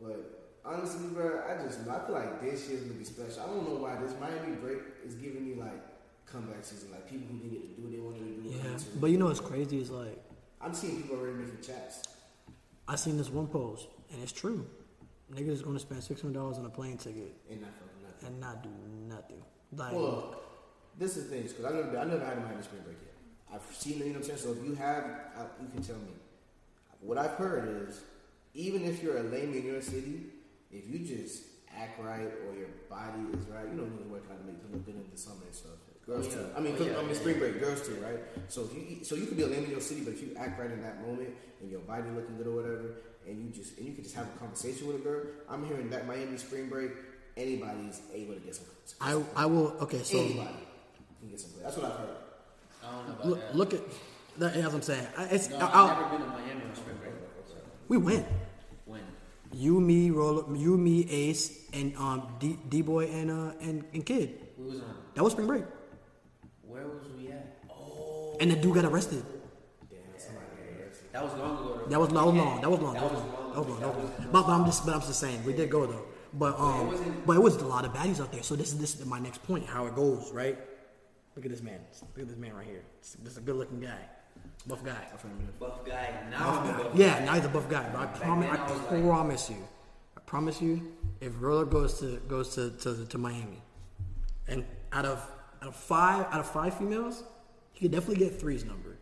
but 0.00 0.60
honestly, 0.64 1.08
bro, 1.12 1.42
I 1.48 1.62
just 1.62 1.80
I 1.88 1.98
feel 2.06 2.14
like 2.14 2.40
this 2.40 2.68
year's 2.68 2.82
gonna 2.82 2.94
be 2.94 3.04
special. 3.04 3.42
I 3.42 3.46
don't 3.46 3.68
know 3.68 3.76
why 3.80 3.96
this 3.96 4.14
Miami 4.20 4.56
break 4.56 4.78
is 5.04 5.14
giving 5.14 5.44
me 5.48 5.54
like 5.54 5.80
comeback 6.26 6.64
season. 6.64 6.90
Like 6.90 7.08
people 7.08 7.26
who 7.30 7.38
didn't 7.38 7.52
get 7.52 7.76
to 7.76 7.80
do 7.80 7.82
what 7.82 7.92
they 7.92 7.98
wanted 7.98 8.20
to 8.20 8.42
do. 8.42 8.56
Yeah, 8.56 8.76
to. 8.76 8.84
but 9.00 9.10
you 9.10 9.18
know 9.18 9.26
what's 9.26 9.40
crazy 9.40 9.80
is 9.80 9.90
like 9.90 10.18
I'm 10.60 10.74
seeing 10.74 11.02
people 11.02 11.16
already 11.16 11.38
making 11.38 11.60
chats. 11.62 12.02
I 12.88 12.96
seen 12.96 13.16
this 13.16 13.30
one 13.30 13.46
post 13.46 13.88
and 14.12 14.22
it's 14.22 14.32
true. 14.32 14.66
Niggas 15.34 15.48
is 15.48 15.62
gonna 15.62 15.78
spend 15.78 16.02
six 16.02 16.20
hundred 16.20 16.34
dollars 16.34 16.58
on 16.58 16.66
a 16.66 16.70
plane 16.70 16.96
ticket 16.96 17.34
and 17.50 17.60
not 17.60 17.70
nothing. 18.02 18.28
and 18.28 18.40
not 18.40 18.62
do 18.62 18.70
nothing. 19.08 19.42
Like 19.72 19.92
Well, 19.92 20.40
this 20.98 21.16
is 21.16 21.24
the 21.24 21.36
thing, 21.36 21.42
because 21.42 21.64
I 21.64 21.72
never, 21.72 21.98
I 21.98 22.04
never 22.04 22.24
had 22.24 22.38
a 22.38 22.40
Miami 22.40 22.62
spring 22.62 22.82
break 22.84 22.96
yet. 23.02 23.12
I've 23.52 23.76
seen 23.76 24.00
it, 24.00 24.06
you 24.06 24.12
know 24.12 24.20
what 24.20 24.30
I'm 24.30 24.36
saying? 24.36 24.38
So 24.38 24.60
if 24.60 24.66
you 24.66 24.74
have, 24.76 25.04
I, 25.36 25.42
you 25.62 25.68
can 25.68 25.82
tell 25.82 25.96
me. 25.96 26.12
What 27.06 27.18
I've 27.18 27.32
heard 27.38 27.86
is, 27.88 28.00
even 28.54 28.84
if 28.84 29.02
you're 29.02 29.18
a 29.18 29.22
lame 29.22 29.54
in 29.54 29.64
your 29.64 29.80
city, 29.80 30.26
if 30.72 30.88
you 30.90 30.98
just 31.06 31.44
act 31.76 32.00
right 32.02 32.26
or 32.46 32.54
your 32.58 32.68
body 32.90 33.22
is 33.38 33.46
right, 33.46 33.66
you 33.70 33.74
know, 33.78 33.84
you 33.84 34.10
work 34.10 34.24
out 34.30 34.40
to 34.40 34.44
make 34.44 34.56
people 34.60 34.76
look 34.76 34.86
good 34.86 34.96
in 34.96 35.06
the 35.12 35.16
summer 35.16 35.44
and 35.46 35.54
stuff. 35.54 35.72
Girls 36.06 36.26
yeah. 36.28 36.34
too. 36.34 36.46
I 36.56 36.60
mean, 36.60 36.74
Oh, 36.74 36.78
'cause- 36.78 36.86
yeah, 36.86 36.98
I 36.98 37.00
mean, 37.02 37.10
yeah, 37.10 37.14
spring 37.20 37.34
yeah. 37.36 37.40
break, 37.40 37.60
girls 37.60 37.86
too, 37.86 37.94
right? 38.02 38.18
So 38.48 38.62
if 38.64 38.74
you, 38.74 39.04
so 39.04 39.14
you 39.14 39.26
could 39.26 39.36
be 39.36 39.42
a 39.42 39.46
lame 39.46 39.64
in 39.64 39.70
your 39.70 39.80
city, 39.80 40.02
but 40.02 40.14
if 40.14 40.22
you 40.22 40.34
act 40.38 40.58
right 40.58 40.70
in 40.70 40.80
that 40.82 41.00
moment 41.06 41.30
and 41.60 41.70
your 41.70 41.80
body 41.80 42.10
looking 42.10 42.36
good 42.38 42.46
or 42.46 42.56
whatever, 42.56 42.90
and 43.26 43.42
you 43.42 43.50
just 43.50 43.76
and 43.78 43.86
you 43.88 43.94
can 43.94 44.02
just 44.04 44.14
have 44.14 44.26
a 44.26 44.38
conversation 44.38 44.86
with 44.86 44.96
a 44.96 45.00
girl, 45.00 45.22
I'm 45.48 45.66
hearing 45.66 45.90
that 45.90 46.06
Miami 46.06 46.36
spring 46.38 46.68
break, 46.68 46.92
anybody's 47.36 48.00
able 48.14 48.34
to 48.34 48.40
get 48.40 48.54
some. 48.54 48.66
I 49.00 49.22
I 49.34 49.46
will 49.46 49.76
okay 49.82 50.02
so 50.02 50.18
Anybody 50.18 50.48
can 51.20 51.28
get 51.30 51.40
some 51.40 51.50
play. 51.50 51.62
That's 51.64 51.76
what 51.76 51.86
I've 51.86 51.98
heard. 51.98 52.16
I 52.84 52.90
don't 52.92 53.06
know 53.08 53.14
about 53.14 53.26
look, 53.26 53.40
that. 53.40 53.56
look 53.56 53.74
at 53.74 53.80
that, 54.38 54.56
as 54.56 54.74
I'm 54.74 54.82
saying. 54.82 55.06
I, 55.18 55.24
it's 55.24 55.50
no, 55.50 55.56
I, 55.58 55.64
I've 55.66 55.74
I'll- 55.74 55.88
never 55.88 56.08
been 56.10 56.20
to 56.20 56.26
Miami 56.28 56.62
on 56.70 56.76
spring 56.76 56.84
break. 56.86 56.95
So 56.95 56.95
we 57.88 57.96
win. 57.96 58.24
Win. 58.86 59.02
You, 59.52 59.80
me, 59.80 60.10
roll, 60.10 60.44
you, 60.56 60.76
me, 60.76 61.08
Ace, 61.10 61.68
and 61.72 61.96
um, 61.96 62.28
D, 62.40 62.58
D 62.68 62.82
boy 62.82 63.06
and 63.06 63.30
uh 63.30 63.52
and, 63.60 63.84
and 63.94 64.04
kid. 64.04 64.38
We 64.58 64.66
was 64.66 64.80
on. 64.80 64.96
That 65.14 65.22
was 65.22 65.32
spring 65.32 65.46
break, 65.46 65.64
Where 66.62 66.86
was 66.86 67.02
we 67.16 67.28
at? 67.28 67.56
Oh, 67.70 68.36
and 68.40 68.50
the 68.50 68.56
dude 68.56 68.74
got 68.74 68.84
arrested. 68.84 69.24
Damn, 69.90 69.98
somebody 70.18 70.46
got 70.46 70.80
arrested. 70.82 71.12
that 71.12 71.22
was 71.24 71.32
long 71.34 71.58
ago. 71.58 71.80
though. 71.84 71.90
That 71.90 72.00
was, 72.00 72.08
that 72.10 72.24
was 72.26 72.34
long. 72.34 72.60
That 72.60 72.70
was 72.70 72.80
long. 72.80 72.94
That 72.94 73.02
was 73.04 73.12
long. 73.12 73.52
That 73.54 73.58
was 73.60 73.68
long. 73.68 73.80
That 73.80 73.88
was 73.96 74.10
long. 74.10 74.28
But, 74.32 74.42
but 74.46 74.52
I'm 74.52 74.64
just, 74.66 74.84
but 74.84 74.94
I'm 74.94 75.00
just 75.00 75.18
saying, 75.20 75.44
we 75.44 75.52
did 75.54 75.70
go 75.70 75.86
though. 75.86 76.04
But 76.34 76.58
um, 76.58 76.88
wasn't- 76.88 77.26
but 77.26 77.36
it 77.36 77.40
was 77.42 77.56
a 77.56 77.66
lot 77.66 77.84
of 77.86 77.92
baddies 77.94 78.20
out 78.20 78.32
there. 78.32 78.42
So 78.42 78.56
this 78.56 78.72
is 78.72 78.78
this 78.78 78.94
is 78.98 79.06
my 79.06 79.18
next 79.20 79.42
point. 79.44 79.64
How 79.66 79.86
it 79.86 79.94
goes, 79.94 80.32
right? 80.32 80.58
Look 81.34 81.44
at 81.46 81.50
this 81.50 81.62
man. 81.62 81.80
Look 82.02 82.18
at 82.22 82.28
this 82.28 82.36
man 82.36 82.54
right 82.54 82.66
here. 82.66 82.82
This 83.00 83.32
is 83.32 83.38
a 83.38 83.40
good-looking 83.42 83.80
guy, 83.80 83.98
buff 84.66 84.84
guy. 84.84 85.06
Buff 85.60 85.84
guy. 85.86 86.14
Now 86.30 86.38
Buff 86.50 86.64
a 86.64 86.68
guy. 86.72 86.82
buff 86.82 86.94
Yeah, 86.96 87.24
now 87.24 87.34
he's 87.34 87.44
a 87.44 87.48
buff 87.48 87.68
guy. 87.68 87.88
But 87.92 88.00
I 88.00 88.06
promise, 88.06 88.48
then 88.50 88.56
I 88.60 88.64
I 88.66 88.70
was 88.72 88.80
like- 88.80 89.02
promise 89.02 89.50
you, 89.50 89.56
I 90.16 90.20
promise 90.20 90.60
you, 90.62 90.92
if 91.20 91.32
Roller 91.40 91.64
goes 91.64 91.98
to 92.00 92.16
goes 92.28 92.54
to, 92.56 92.70
to 92.70 93.04
to 93.06 93.18
Miami, 93.18 93.62
and 94.48 94.64
out 94.92 95.04
of 95.04 95.18
out 95.62 95.68
of 95.68 95.76
five 95.76 96.26
out 96.32 96.40
of 96.40 96.46
five 96.50 96.76
females, 96.78 97.22
he 97.72 97.80
could 97.80 97.92
definitely 97.92 98.24
get 98.24 98.40
three's 98.40 98.64
number. 98.64 98.96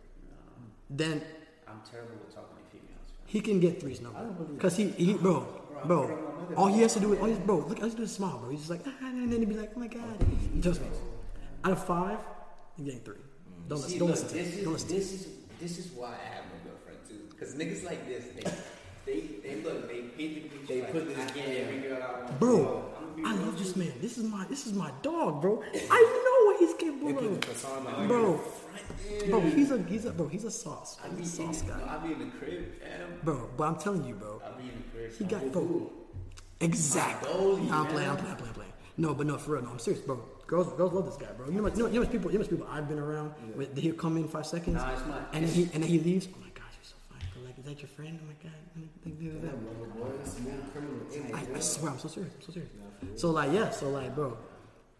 Then 0.89 1.21
I'm 1.67 1.81
terrible 1.89 2.11
with 2.23 2.33
talking 2.33 2.55
to 2.57 2.71
females. 2.71 3.07
he 3.25 3.41
can 3.41 3.59
get 3.59 3.81
three's 3.81 4.01
number 4.01 4.23
because 4.53 4.75
he 4.77 4.89
he 4.91 5.13
bro 5.15 5.47
bro. 5.85 6.31
All 6.57 6.67
he 6.67 6.81
has 6.81 6.93
to 6.93 6.99
do 6.99 7.13
is 7.13 7.19
all 7.19 7.25
he, 7.25 7.33
bro. 7.33 7.57
Look, 7.57 7.79
has 7.79 7.91
to 7.91 7.97
do 7.97 8.03
is 8.03 8.11
smile, 8.13 8.37
bro. 8.37 8.49
He's 8.49 8.59
just 8.59 8.69
like, 8.69 8.81
ah, 8.85 8.91
and 9.01 9.31
then 9.31 9.39
he'd 9.39 9.49
be 9.49 9.55
like, 9.55 9.71
oh 9.75 9.79
my 9.79 9.87
god. 9.87 10.17
Trust 10.61 10.81
me. 10.81 10.87
Out 11.63 11.71
of 11.71 11.83
five, 11.85 12.19
you're 12.77 12.85
getting 12.85 13.01
three. 13.01 13.15
Don't 13.67 13.77
listen. 13.79 13.89
See, 13.91 13.99
Don't 13.99 14.07
look, 14.09 14.15
listen. 14.15 14.27
to 14.29 14.33
this 14.35 14.47
him. 14.53 14.57
is 14.59 14.63
Don't 14.63 14.73
listen. 14.73 14.87
to 14.89 14.93
this 14.95 15.11
is 15.13 15.27
this 15.59 15.77
is 15.79 15.91
why 15.91 16.07
I 16.09 16.35
have 16.35 16.45
no 16.45 16.69
girlfriend 16.71 16.99
too. 17.07 17.19
Because 17.29 17.55
niggas 17.55 17.83
like 17.85 18.07
this, 18.07 18.25
they 18.35 18.43
they 19.05 19.19
they 19.43 19.61
look, 19.63 19.87
they 19.87 20.01
paint 20.17 20.33
the 20.35 20.41
picture. 20.49 20.67
They 20.67 20.81
like, 20.81 20.91
put 20.91 21.07
this- 21.07 21.17
I 21.17 21.33
get 21.33 21.47
every 21.63 21.79
girl 21.79 22.03
I 22.03 22.19
want. 22.25 22.39
Bro, 22.39 22.55
I'm 22.97 23.23
gonna 23.23 23.29
I 23.29 23.31
be 23.33 23.37
real 23.37 23.45
love 23.47 23.57
this 23.59 23.75
man. 23.75 23.93
This 24.01 24.17
is 24.17 24.23
my 24.25 24.45
this 24.49 24.65
is 24.67 24.73
my 24.73 24.91
dog, 25.01 25.41
bro. 25.41 25.63
I 25.91 26.21
know 26.25 26.45
what 26.51 26.59
he's 26.59 26.73
capable 26.75 27.17
of. 27.17 27.41
the 27.41 27.47
facade 27.47 27.85
on. 27.87 28.07
Bro, 28.07 28.41
bro, 29.29 29.39
he's 29.41 29.71
a 29.71 29.81
he's 29.83 30.05
a 30.05 30.11
bro, 30.11 30.27
he's 30.27 30.43
a 30.43 30.51
sauce. 30.51 30.97
I 31.03 31.07
be 31.09 31.21
He's 31.21 31.39
a 31.39 31.43
in, 31.43 31.53
sauce 31.53 31.63
no, 31.67 31.73
guy. 31.75 31.95
I 31.95 32.05
be 32.05 32.13
in 32.13 32.19
the 32.19 32.25
crib, 32.37 32.81
fam. 32.81 33.19
Bro, 33.23 33.49
but 33.57 33.63
I'm 33.63 33.75
telling 33.77 34.05
you, 34.05 34.15
bro. 34.15 34.41
I 34.45 34.51
be 34.59 34.63
in 34.69 34.75
the 34.77 34.83
crib. 34.91 35.11
He 35.11 35.23
fam. 35.25 35.27
got 35.27 35.51
bro. 35.51 35.91
Exactly. 36.61 37.29
My 37.33 37.39
goalie, 37.39 37.69
Nah, 37.69 37.81
I'm 37.81 37.87
playing, 37.87 38.09
I'm 38.09 38.17
playing, 38.17 38.31
I'm 38.31 38.37
playing, 38.37 38.49
I'm 38.49 38.53
playing. 38.53 38.71
No, 38.97 39.13
but 39.13 39.27
no, 39.27 39.37
for 39.37 39.51
real, 39.53 39.63
no, 39.63 39.71
I'm 39.71 39.79
serious, 39.79 40.01
bro. 40.03 40.23
Girls, 40.47 40.71
girls 40.73 40.93
love 40.93 41.05
this 41.05 41.15
guy, 41.17 41.31
bro. 41.35 41.47
You 41.47 41.53
know, 41.53 41.63
what, 41.63 41.75
you 41.75 41.83
know, 41.83 41.89
you 41.89 41.99
know, 42.01 42.05
people, 42.07 42.31
you 42.31 42.37
know, 42.39 42.45
people 42.45 42.67
I've 42.69 42.87
been 42.87 42.99
around. 42.99 43.29
Where 43.55 43.67
he'll 43.75 43.95
come 43.95 44.17
in 44.17 44.27
five 44.27 44.45
seconds, 44.45 44.75
Nah, 44.75 44.93
it's 44.93 45.05
not. 45.07 45.29
and 45.33 45.43
then 45.45 45.51
he 45.51 45.63
and 45.73 45.81
then 45.83 45.89
he 45.89 45.99
leaves. 45.99 46.27
Oh 46.31 46.37
my 46.39 46.49
gosh, 46.53 46.73
you're 46.77 46.91
so 46.93 46.95
fine. 47.09 47.45
Like, 47.45 47.57
is 47.57 47.65
that 47.65 47.79
your 47.81 47.89
friend? 47.89 48.19
Oh 48.21 48.27
my 48.27 48.37
god. 48.43 48.51
Like, 49.05 49.19
do 49.19 49.31
that. 49.31 49.41
Damn, 49.41 49.65
rubber 49.65 49.85
boy, 49.87 50.23
smooth 50.23 50.71
criminal. 50.71 51.35
I, 51.35 51.57
I 51.57 51.59
swear, 51.59 51.91
I'm 51.93 51.99
so 51.99 52.07
serious. 52.09 52.33
I'm 52.35 52.41
so 52.41 52.51
serious. 52.51 52.71
So 53.15 53.31
like, 53.31 53.51
yeah. 53.53 53.69
So 53.71 53.89
like, 53.89 54.13
bro, 54.13 54.37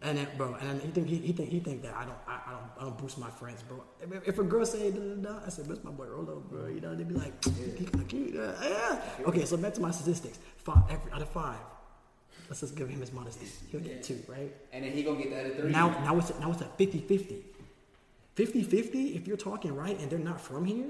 And 0.02 0.18
then, 0.18 0.28
bro, 0.36 0.54
and 0.60 0.68
then 0.68 0.80
he 0.80 0.88
think 0.88 1.06
he, 1.08 1.16
he 1.16 1.32
think 1.32 1.48
he 1.50 1.60
think 1.60 1.82
that 1.82 1.94
I 1.94 2.04
don't 2.04 2.18
I, 2.26 2.40
I 2.48 2.50
don't 2.50 2.70
I 2.78 2.82
don't 2.84 2.98
boost 2.98 3.16
my 3.18 3.30
friends, 3.30 3.62
bro. 3.62 3.84
If, 4.02 4.28
if 4.28 4.38
a 4.38 4.42
girl 4.44 4.66
say 4.66 4.90
da 4.90 4.98
da 5.00 5.14
da, 5.26 5.46
I 5.46 5.48
said, 5.50 5.68
boost 5.68 5.84
my 5.84 5.90
boy 5.92 6.06
Rolo, 6.06 6.42
bro. 6.50 6.66
You 6.66 6.80
know 6.80 6.94
they 6.96 7.04
be 7.04 7.14
like, 7.14 7.32
he 7.78 7.84
kind 7.84 8.02
of 8.02 8.08
cute, 8.08 8.34
yeah, 8.34 8.52
yeah. 8.62 9.26
Okay, 9.28 9.44
so 9.44 9.56
back 9.56 9.74
to 9.74 9.80
my 9.80 9.92
statistics. 9.92 10.38
Five 10.58 10.82
every, 10.90 11.12
out 11.12 11.22
of 11.22 11.28
five. 11.30 11.60
Let's 12.48 12.60
just 12.60 12.76
give 12.76 12.88
him 12.88 13.00
his 13.00 13.12
modesty. 13.12 13.46
He'll 13.70 13.80
get 13.80 14.02
two, 14.02 14.22
right? 14.28 14.52
And 14.72 14.84
then 14.84 14.92
he 14.92 15.02
gonna 15.02 15.18
get 15.18 15.30
the 15.30 15.40
other 15.40 15.50
three. 15.50 15.70
Now 15.70 15.88
now 16.04 16.18
it's 16.18 16.32
now 16.38 16.52
it's 16.52 16.62
at 16.62 16.76
50-50. 16.78 17.42
50-50, 18.36 19.16
if 19.16 19.26
you're 19.26 19.36
talking 19.36 19.74
right 19.74 19.98
and 19.98 20.10
they're 20.10 20.18
not 20.18 20.38
from 20.40 20.66
here, 20.66 20.88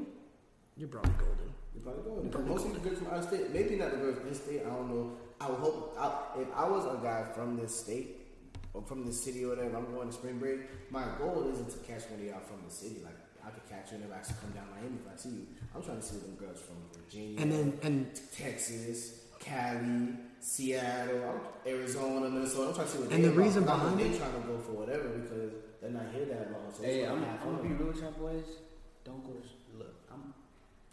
you're 0.76 0.88
probably 0.88 1.12
golden. 1.12 1.54
You're 1.74 1.84
probably 1.84 2.02
golden. 2.02 2.48
Most 2.48 2.66
of 2.66 2.74
the 2.74 2.80
girls 2.80 2.98
from 2.98 3.06
out 3.06 3.18
of 3.18 3.24
state, 3.24 3.52
maybe 3.54 3.76
not 3.76 3.92
the 3.92 3.98
girls 3.98 4.18
from 4.18 4.28
this 4.28 4.42
state. 4.42 4.62
I 4.66 4.70
don't 4.70 4.88
know. 4.88 5.12
I 5.40 5.48
would 5.50 5.60
hope 5.60 5.96
I, 5.98 6.40
if 6.40 6.48
I 6.54 6.68
was 6.68 6.84
a 6.86 6.98
guy 7.02 7.26
from 7.34 7.56
this 7.56 7.78
state 7.78 8.26
or 8.74 8.82
from 8.82 9.06
this 9.06 9.22
city 9.22 9.44
or 9.44 9.50
whatever, 9.50 9.76
I'm 9.76 9.94
going 9.94 10.08
to 10.08 10.12
spring 10.12 10.38
break. 10.38 10.90
My 10.90 11.04
goal 11.18 11.48
isn't 11.52 11.70
to 11.70 11.78
catch 11.86 12.02
one 12.10 12.18
of 12.18 12.26
y'all 12.26 12.40
from 12.40 12.58
the 12.66 12.74
city. 12.74 12.96
Like 13.04 13.16
I 13.46 13.50
could 13.50 13.68
catch 13.70 13.92
you 13.92 13.98
and 13.98 14.02
never 14.02 14.14
actually 14.14 14.36
come 14.40 14.50
down 14.50 14.64
Miami 14.74 14.96
if 15.06 15.12
I 15.12 15.16
see 15.16 15.28
you. 15.28 15.46
I'm 15.74 15.82
trying 15.84 16.00
to 16.00 16.02
see 16.02 16.16
them 16.16 16.34
girls 16.34 16.60
from 16.60 16.76
Virginia, 17.00 17.40
And 17.40 17.52
then 17.52 17.78
and 17.82 18.20
Texas, 18.36 19.20
Cali, 19.38 20.15
Seattle, 20.56 21.40
Arizona, 21.66 22.30
Minnesota. 22.30 22.68
I'm 22.68 22.74
trying 22.74 22.86
to 22.86 22.92
see 22.92 22.98
what 23.00 23.12
And 23.12 23.24
they 23.24 23.28
the 23.28 23.34
reason 23.34 23.62
about. 23.64 23.80
I 23.80 23.82
know 23.90 23.96
behind 23.96 24.00
they 24.00 24.16
it- 24.16 24.18
trying 24.18 24.40
to 24.40 24.48
go 24.48 24.58
for 24.58 24.72
whatever 24.72 25.08
because 25.10 25.52
they're 25.82 25.90
not 25.90 26.06
here 26.14 26.24
that 26.32 26.50
long. 26.50 26.72
So 26.74 26.82
Hey, 26.82 27.04
I'm, 27.06 27.22
I'm 27.22 27.38
gonna 27.44 27.62
be 27.62 27.74
real 27.74 27.88
with 27.88 28.00
y'all 28.00 28.12
boys. 28.12 28.64
Don't 29.04 29.22
go 29.22 29.32
to 29.36 29.78
look. 29.78 29.94
I'm 30.10 30.32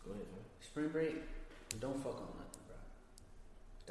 Go 0.03 0.11
ahead, 0.11 0.28
man. 0.36 0.43
spring 0.59 0.89
break. 0.89 1.16
Don't 1.80 1.95
fuck 2.03 2.20
on 2.20 2.28
nothing, 2.36 2.43
bro. 2.43 2.53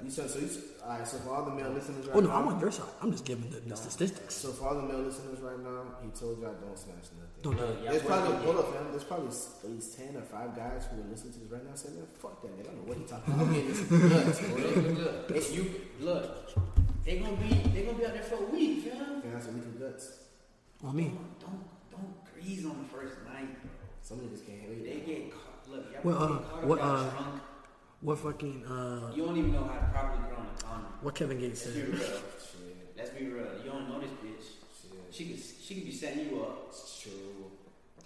You 0.02 0.10
said 0.10 0.30
so. 0.30 0.38
You, 0.40 0.48
all 0.82 0.88
right. 0.98 1.06
So 1.06 1.18
for 1.18 1.30
all 1.34 1.44
the 1.44 1.50
male 1.54 1.70
listeners 1.70 2.06
right 2.06 2.16
oh 2.16 2.20
no, 2.20 2.28
now, 2.28 2.36
I'm 2.36 2.48
on 2.48 2.60
your 2.60 2.70
side. 2.72 2.86
I'm 3.02 3.12
just 3.12 3.24
giving 3.24 3.50
the, 3.50 3.60
the 3.60 3.76
statistics. 3.76 4.34
So 4.34 4.48
for 4.50 4.68
all 4.68 4.74
the 4.76 4.82
male 4.82 4.98
listeners 5.00 5.38
right 5.40 5.58
now, 5.60 5.84
he 6.02 6.08
told 6.10 6.40
y'all 6.40 6.54
don't 6.54 6.78
smash 6.78 7.12
nothing. 7.14 7.42
Don't 7.42 7.56
do 7.56 7.62
it. 7.64 7.90
There's 7.90 8.02
probably 8.02 8.32
gonna 8.32 8.42
hold 8.44 8.56
up, 8.56 8.72
fam. 8.74 8.90
There's 8.90 9.04
probably 9.04 9.28
at 9.28 9.70
least 9.70 9.96
ten 9.98 10.16
or 10.16 10.22
five 10.22 10.56
guys 10.56 10.86
who 10.90 11.00
are 11.02 11.04
listening 11.10 11.34
to 11.34 11.38
this 11.40 11.50
right 11.52 11.64
now 11.64 11.74
saying, 11.74 11.94
"Man, 11.96 12.06
fuck 12.18 12.40
that 12.42 12.50
nigga. 12.56 12.60
I 12.60 12.72
don't 12.72 12.76
know 12.82 12.88
what 12.88 12.98
he 12.98 13.04
talking 13.04 13.34
about. 13.34 13.46
I'm 13.46 13.52
getting 13.52 13.68
this 13.68 13.90
nuts. 13.90 14.42
Look, 14.42 14.76
look, 14.76 15.30
look. 15.30 15.52
You 15.52 15.80
look, 16.00 17.04
they 17.04 17.18
gonna 17.18 17.36
be 17.36 17.48
they 17.70 17.82
gonna 17.82 17.98
be 17.98 18.06
out 18.06 18.14
there 18.14 18.22
for 18.22 18.36
a 18.42 18.46
week, 18.50 18.84
fam. 18.90 19.22
And 19.22 19.34
that's 19.34 19.46
a 19.46 19.50
week 19.52 19.64
of 19.64 19.78
guts. 19.78 20.18
On 20.82 20.96
me. 20.96 21.12
Don't 21.38 21.62
don't 21.92 22.14
grease 22.32 22.64
on 22.64 22.76
the 22.82 22.88
first 22.88 23.22
night, 23.28 23.60
bro. 23.60 23.70
Some 24.00 24.18
niggas 24.18 24.44
can't 24.46 24.68
wait. 24.68 24.82
They 24.82 24.98
get 25.06 25.30
caught. 25.30 25.68
Look, 25.70 25.92
y'all 25.92 26.00
Well, 26.02 26.18
get 26.18 26.36
uh, 26.36 26.48
caught 26.50 26.64
what, 26.66 26.80
uh, 26.80 27.10
drunk. 27.10 27.42
What 28.02 28.18
fucking 28.18 28.66
uh 28.66 29.12
You 29.14 29.24
don't 29.26 29.36
even 29.36 29.52
know 29.52 29.64
how 29.64 29.78
to 29.78 29.86
properly 29.92 30.18
grow 30.28 30.36
on 30.38 30.46
a 30.58 30.62
condom. 30.62 30.92
what 31.02 31.14
Kevin 31.14 31.38
Gates 31.38 31.64
Let's 31.66 31.76
be 31.76 31.80
said. 31.82 31.88
real. 31.90 31.98
Shit, 32.00 32.96
Let's 32.96 33.10
be 33.10 33.26
real. 33.26 33.46
You 33.64 33.70
don't 33.70 33.88
know 33.88 34.00
this 34.00 34.10
bitch. 34.10 34.42
shit. 34.82 34.98
She 35.10 35.24
could 35.26 35.40
she 35.64 35.74
could 35.76 35.84
be 35.84 35.92
setting 35.92 36.28
you 36.30 36.42
up. 36.42 36.66
It's 36.68 37.00
true. 37.00 37.12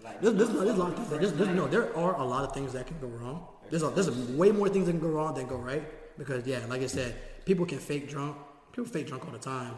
Like 0.05 0.21
There's, 0.21 0.35
there's, 0.35 0.51
there's 0.51 0.79
a 0.79 0.83
lot 0.85 0.91
of 0.93 0.97
things. 0.99 1.09
There's, 1.11 1.33
there's, 1.33 1.49
no, 1.57 1.67
there 1.67 1.97
are 1.97 2.15
a 2.21 2.25
lot 2.25 2.45
of 2.45 2.53
things 2.53 2.73
that 2.75 2.87
can 2.87 2.99
go 3.01 3.07
wrong. 3.09 3.47
There's 3.71 3.83
a, 3.83 3.89
there's 3.91 4.09
a 4.09 4.13
way 4.37 4.53
more 4.53 4.69
things 4.69 4.87
that 4.87 4.93
can 4.93 5.01
go 5.01 5.09
wrong 5.09 5.35
than 5.35 5.47
go 5.47 5.57
right 5.57 5.83
because 6.19 6.47
yeah, 6.47 6.61
like 6.69 6.83
I 6.83 6.87
said, 6.87 7.15
people 7.47 7.65
can 7.67 7.79
fake 7.79 8.09
drunk. 8.09 8.37
People 8.73 8.91
fake 8.91 9.07
drunk 9.07 9.25
all 9.25 9.33
the 9.33 9.39
time 9.39 9.73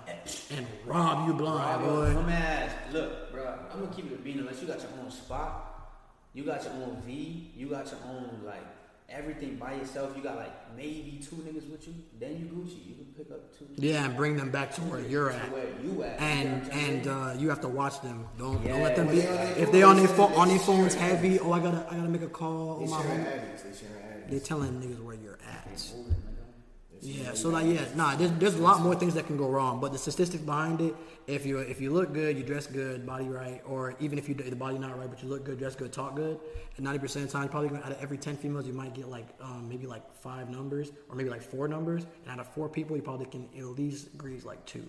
and 0.51 0.67
rob 0.85 1.29
you 1.29 1.33
blind, 1.35 1.85
Bro, 1.85 1.95
boy. 2.07 2.13
Come 2.15 2.29
ass. 2.31 2.73
Look, 2.93 3.31
bro, 3.33 3.55
I'm 3.73 3.79
gonna 3.85 3.95
keep 3.95 4.07
it 4.11 4.15
a 4.15 4.17
bean 4.19 4.41
unless 4.41 4.61
you 4.61 4.67
got 4.67 4.81
your 4.81 4.91
own 5.01 5.09
spot, 5.13 5.95
you 6.35 6.43
got 6.43 6.65
your 6.65 6.73
own 6.73 7.01
V, 7.07 7.53
you 7.57 7.69
got 7.69 7.87
your 7.87 8.01
own 8.09 8.41
like 8.45 8.67
everything 9.09 9.57
by 9.57 9.75
yourself. 9.75 10.17
You 10.17 10.23
got 10.23 10.37
like 10.37 10.53
maybe 10.77 11.21
two 11.23 11.37
niggas 11.37 11.71
with 11.71 11.87
you. 11.87 11.95
Then 12.21 12.39
you 12.39 12.47
Gucci. 12.47 12.87
You 12.87 12.95
can 12.95 13.07
pick 13.17 13.31
up 13.31 13.59
two. 13.59 13.67
Yeah, 13.77 14.05
and 14.05 14.17
bring 14.17 14.37
them 14.37 14.51
back 14.51 14.75
to 14.75 14.81
where 14.83 15.01
you're 15.01 15.31
at. 15.31 15.51
Where 15.53 15.67
you 15.83 16.03
at? 16.03 16.21
And 16.21 16.39
You 16.41 16.49
know 16.49 16.59
what 16.59 16.73
I'm 16.75 16.79
and 16.79 17.09
uh, 17.09 17.41
you 17.41 17.49
have 17.49 17.61
to 17.63 17.69
watch 17.69 18.01
them. 18.03 18.27
Don't 18.39 18.63
don't 18.65 18.83
let 18.83 18.97
them 18.97 19.09
be. 19.09 19.21
They 19.21 19.27
If 19.57 19.73
they 19.73 19.83
on 19.83 19.97
their 19.97 20.09
phone, 20.09 20.33
on 20.35 20.49
their 20.49 20.59
phones 20.59 20.95
heavy, 20.95 21.39
oh 21.41 21.53
I 21.53 21.61
gotta 21.61 21.87
I 21.91 21.97
gotta 21.97 22.09
make 22.09 22.23
a 22.23 22.29
call 22.29 22.79
They 22.79 22.85
on 22.85 22.91
my 22.91 22.97
home. 23.03 23.25
They. 23.25 24.31
They're 24.31 24.41
telling 24.41 24.73
niggas 24.81 25.03
where 25.03 25.15
you're 25.15 25.39
at. 25.49 25.67
Moving, 25.97 26.15
nigga. 26.15 27.03
They 27.03 27.09
Yeah, 27.09 27.33
so 27.33 27.49
like 27.49 27.67
yeah, 27.67 27.85
nah, 27.95 28.15
there's 28.15 28.33
there's 28.33 28.55
a 28.57 28.63
lot 28.63 28.81
more 28.83 28.95
things 28.95 29.15
that 29.15 29.27
can 29.27 29.39
go 29.39 29.49
wrong, 29.49 29.81
but 29.81 29.93
the 29.93 29.99
statistics 29.99 30.43
behind 30.43 30.81
it, 30.83 30.95
if 31.29 31.45
you 31.47 31.59
if 31.59 31.81
you 31.81 31.91
look 31.93 32.13
good, 32.15 32.37
you 32.37 32.43
dress 32.43 32.67
good, 32.67 33.07
body 33.07 33.29
right, 33.29 33.61
or 33.67 33.95
even 34.01 34.19
if 34.19 34.29
you 34.29 34.35
the 34.35 34.57
body 34.57 34.79
not 34.79 34.99
right, 34.99 35.09
but 35.09 35.23
you 35.23 35.29
look 35.29 35.45
good, 35.45 35.59
dress 35.59 35.77
good, 35.77 35.93
talk 35.93 36.17
good, 36.17 36.41
and 36.77 36.85
ninety 36.85 36.99
percent 36.99 37.27
of 37.27 37.31
the 37.33 37.39
time, 37.39 37.49
probably 37.49 37.77
out 37.79 37.93
of 37.93 37.99
every 38.01 38.17
ten 38.19 38.37
females, 38.37 38.67
you 38.67 38.73
might 38.73 38.95
get 38.95 39.09
like 39.09 39.27
um, 39.41 39.69
maybe 39.69 39.87
like 39.87 40.03
five 40.21 40.49
numbers 40.51 40.91
or 41.09 41.15
maybe 41.15 41.29
like 41.31 41.43
four 41.43 41.69
numbers, 41.69 42.07
and 42.25 42.33
out 42.33 42.41
of 42.41 42.49
four 42.55 42.69
people, 42.69 42.97
you 42.97 43.03
probably 43.03 43.27
can 43.27 43.47
at 43.57 43.65
least 43.67 44.17
grease 44.17 44.45
like 44.45 44.65
two 44.65 44.89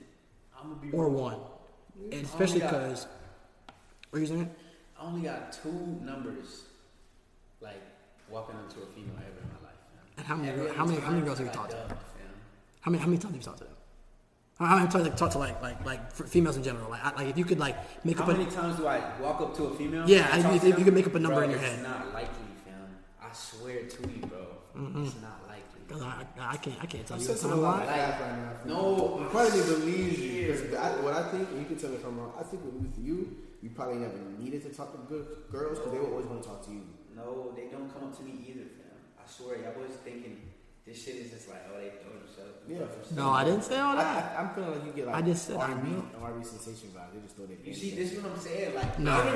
I'm 0.60 0.76
be 0.76 0.90
or 0.92 1.10
real. 1.10 1.20
one, 1.20 1.40
and 2.12 2.24
especially 2.26 2.62
because 2.62 3.06
what 4.10 4.18
are 4.18 4.22
you 4.22 4.28
saying? 4.28 4.50
I 5.00 5.04
only 5.06 5.22
got 5.22 5.52
two 5.52 5.72
numbers, 6.02 6.64
like 7.62 7.82
walking 8.30 8.56
up 8.56 8.70
to 8.74 8.80
a 8.82 8.86
female 8.88 9.12
ever 9.18 9.42
in 9.44 9.50
my 9.62 9.68
life. 9.68 9.78
man. 9.94 10.04
And 10.18 10.26
how 10.26 10.36
many 10.36 10.50
Every 10.50 10.62
girl- 10.62 10.70
other 10.70 10.78
how 10.78 10.86
many- 10.86 11.00
how 11.02 11.12
many 11.12 11.26
girls 11.26 11.38
have 11.40 11.48
you 11.48 11.54
talked 11.54 11.72
to? 11.72 11.96
How 12.82 12.92
many 12.92 13.02
how 13.04 13.10
many 13.10 13.18
times 13.20 13.34
have 13.34 13.42
you 13.42 13.46
talked 13.46 13.58
to 13.60 13.64
them? 13.66 13.74
How 14.60 14.66
how 14.66 14.76
many 14.78 14.90
times 14.90 15.06
like 15.06 15.16
talk 15.16 15.32
to 15.32 15.38
like 15.38 15.62
like 15.62 15.86
like 15.86 16.12
females 16.12 16.58
in 16.58 16.64
general? 16.64 16.90
Like 16.90 17.04
I- 17.06 17.16
like 17.16 17.28
if 17.30 17.38
you 17.38 17.46
could 17.46 17.60
like 17.60 17.78
make 18.06 18.18
How 18.18 18.24
up 18.24 18.30
a 18.30 18.34
many 18.34 18.52
times 18.52 18.76
do 18.78 18.88
I 18.88 19.02
walk 19.20 19.40
up 19.40 19.56
to 19.56 19.66
a 19.66 19.76
female? 19.76 20.04
Yeah, 20.08 20.28
and 20.32 20.40
if- 20.40 20.46
talk 20.46 20.56
if 20.56 20.62
to 20.62 20.68
you 20.68 20.74
them? 20.74 20.84
could 20.84 20.94
make 20.94 21.08
up 21.08 21.16
a 21.16 21.20
number 21.20 21.36
Bro, 21.38 21.44
in 21.46 21.52
your 21.52 21.60
it's 21.60 21.70
head. 21.70 21.84
not 21.84 22.14
likely, 22.14 22.50
fam. 22.66 22.74
I 23.22 23.32
swear 23.34 23.84
to 23.86 24.02
you, 24.10 24.26
bro. 24.28 24.46
Mm-hmm. 24.76 25.06
It's 25.06 25.16
not 25.22 25.48
likely. 25.48 26.04
I, 26.06 26.24
I 26.40 26.54
I 26.54 26.58
can't 26.58 26.76
I 26.84 26.86
can't 26.86 27.08
tell 27.08 27.16
I'm 27.16 27.22
you 27.22 27.28
the 27.28 27.34
sensing 27.36 27.52
a 27.52 27.54
time 27.54 27.62
lot 27.64 27.82
of 27.84 27.88
why. 27.88 27.94
crap 27.96 28.20
right 28.20 28.38
now. 28.38 28.52
No, 28.66 28.82
you. 29.18 29.24
you 29.24 29.30
probably 29.30 29.60
need 29.60 29.66
to 29.66 29.78
leave 29.78 30.20
you. 30.20 30.30
here. 30.44 30.56
'cause 30.56 30.74
I, 30.76 31.02
what 31.02 31.14
I 31.14 31.24
think, 31.32 31.50
and 31.52 31.60
you 31.62 31.66
can 31.66 31.78
tell 31.78 31.90
me 31.92 31.96
if 31.96 32.06
I'm 32.06 32.20
wrong. 32.20 32.34
I 32.38 32.44
think 32.44 32.66
with, 32.66 32.74
with 32.76 32.98
you, 33.00 33.38
you 33.64 33.70
probably 33.72 33.96
never 34.00 34.18
needed 34.38 34.62
to 34.64 34.70
talk 34.76 34.92
to 34.92 35.00
good 35.08 35.26
girls 35.52 35.80
because 35.80 35.94
they 35.94 36.00
would 36.00 36.10
always 36.12 36.26
want 36.28 36.44
to 36.44 36.50
talk 36.50 36.66
to 36.66 36.72
you. 36.72 36.84
No, 37.16 37.54
they 37.56 37.68
don't 37.72 37.88
come 37.94 38.04
up 38.12 38.18
to 38.18 38.24
me 38.24 38.44
either, 38.48 38.68
fam. 38.76 39.00
I 39.18 39.26
swear, 39.26 39.56
y'all 39.64 39.72
boys 39.74 39.96
thinking 40.04 40.49
this 40.86 41.04
shit 41.04 41.16
is 41.16 41.32
just 41.32 41.48
like, 41.50 41.64
oh, 41.72 41.78
they 41.80 41.90
throw 42.02 42.12
themselves. 42.18 42.58
Yeah. 42.68 43.16
No, 43.16 43.30
I 43.32 43.44
didn't 43.46 43.64
say 43.64 43.80
all 43.80 43.96
that. 43.96 44.36
I, 44.38 44.42
I'm 44.42 44.50
feeling 44.56 44.72
like 44.72 44.86
you 44.86 44.92
get 44.94 45.06
like 45.08 45.16
I 45.16 45.22
just 45.22 45.46
said 45.48 45.58
I 45.58 45.72
R&B, 45.72 45.90
knew. 45.90 46.04
R&B 46.22 46.44
sensation 46.46 46.90
vibe. 46.96 47.14
They 47.14 47.20
just 47.22 47.36
throw 47.36 47.46
their. 47.46 47.58
You 47.64 47.74
see, 47.74 47.92
this 47.96 48.12
is 48.14 48.22
what 48.22 48.32
I'm 48.34 48.40
saying. 48.40 48.76
Like, 48.76 49.00
No, 49.00 49.24
no, 49.24 49.34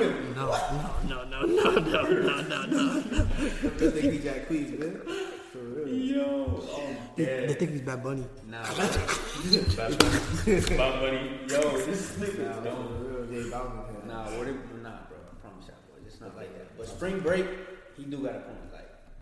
no, 1.08 1.24
no, 1.24 1.24
no, 1.24 1.46
no, 1.46 1.46
no, 1.46 2.42
no, 2.42 2.42
no, 2.42 2.66
no. 2.66 3.00
They 3.78 3.90
think 3.92 4.14
he 4.14 4.20
Jacquees, 4.20 4.80
man. 4.80 5.02
For 5.52 5.60
real. 5.60 5.88
yo, 5.88 6.62
oh, 6.64 6.96
They, 7.16 7.26
they 7.48 7.54
think 7.54 7.72
he's 7.72 7.82
Bad 7.82 8.02
Bunny. 8.04 8.26
nah, 8.48 8.64
Bob 10.78 11.00
Bunny, 11.02 11.40
yo, 11.48 11.78
this 11.86 12.18
Nah, 12.18 12.26
nigga, 12.26 12.56
for 12.56 12.64
don't. 12.64 13.30
real. 13.30 13.44
J 13.44 13.50
Balvin. 13.50 14.08
Nah, 14.08 14.24
what 14.38 14.48
if, 14.48 14.56
nah, 14.82 14.90
bro. 15.08 15.18
I 15.22 15.36
promise 15.42 15.68
y'all, 15.68 15.78
boys, 15.90 16.06
it's 16.08 16.20
not 16.22 16.36
like 16.36 16.52
that. 16.58 16.78
But 16.78 16.88
spring 16.88 17.20
break, 17.20 17.46
he 17.98 18.04
do 18.06 18.18
got 18.24 18.36
a 18.36 18.40
point. 18.40 18.58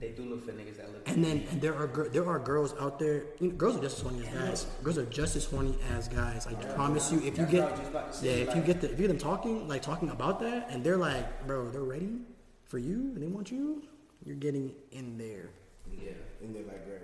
They 0.02 0.10
do 0.10 0.24
look 0.24 0.44
for 0.44 0.52
niggas 0.52 0.78
that 0.78 0.92
look. 0.92 1.08
And 1.08 1.24
then 1.24 1.46
and 1.52 1.62
there 1.62 1.76
are 1.76 1.86
gir- 1.88 2.10
there 2.10 2.28
are 2.28 2.40
girls 2.40 2.74
out 2.80 2.98
there. 2.98 3.24
You 3.40 3.50
know, 3.50 3.56
girls 3.56 3.78
are 3.78 3.82
just 3.82 3.98
as 3.98 4.02
horny 4.04 4.26
as 4.26 4.34
guys. 4.34 4.66
Girls 4.84 4.98
are 4.98 5.06
just 5.06 5.36
as 5.36 5.46
horny 5.46 5.76
as 5.96 6.08
guys. 6.08 6.48
I 6.48 6.54
promise 6.74 7.12
you. 7.12 7.20
If 7.22 7.38
you 7.38 7.46
get 7.46 7.62
what 7.64 7.68
I 7.68 7.72
was 7.72 7.80
just 7.80 7.92
about 7.92 8.14
to 8.14 8.26
yeah, 8.26 8.32
if 8.50 8.56
you 8.56 8.62
get 8.64 8.82
the 8.82 8.88
if 8.92 9.00
you 9.00 9.06
get 9.08 9.14
them 9.14 9.20
talking 9.20 9.68
like 9.68 9.84
talking 9.84 10.10
about 10.10 10.40
that, 10.40 10.70
and 10.72 10.84
they're 10.84 10.98
like, 10.98 11.46
bro, 11.46 11.70
they're 11.70 11.84
ready 11.84 12.18
for 12.66 12.80
you, 12.80 13.14
and 13.14 13.22
they 13.22 13.28
want 13.28 13.52
you. 13.52 13.84
You're 14.26 14.36
getting 14.42 14.74
in 14.92 15.18
there. 15.18 15.50
yeah, 15.92 16.12
And 16.42 16.54
they're 16.56 16.62
like, 16.64 16.86
great. 16.86 17.02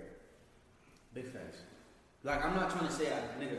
big 1.14 1.26
facts. 1.26 1.58
Like, 2.22 2.44
I'm 2.44 2.54
not 2.54 2.70
trying 2.70 2.86
to 2.86 2.92
say, 2.92 3.06
I, 3.10 3.18
nigga, 3.42 3.58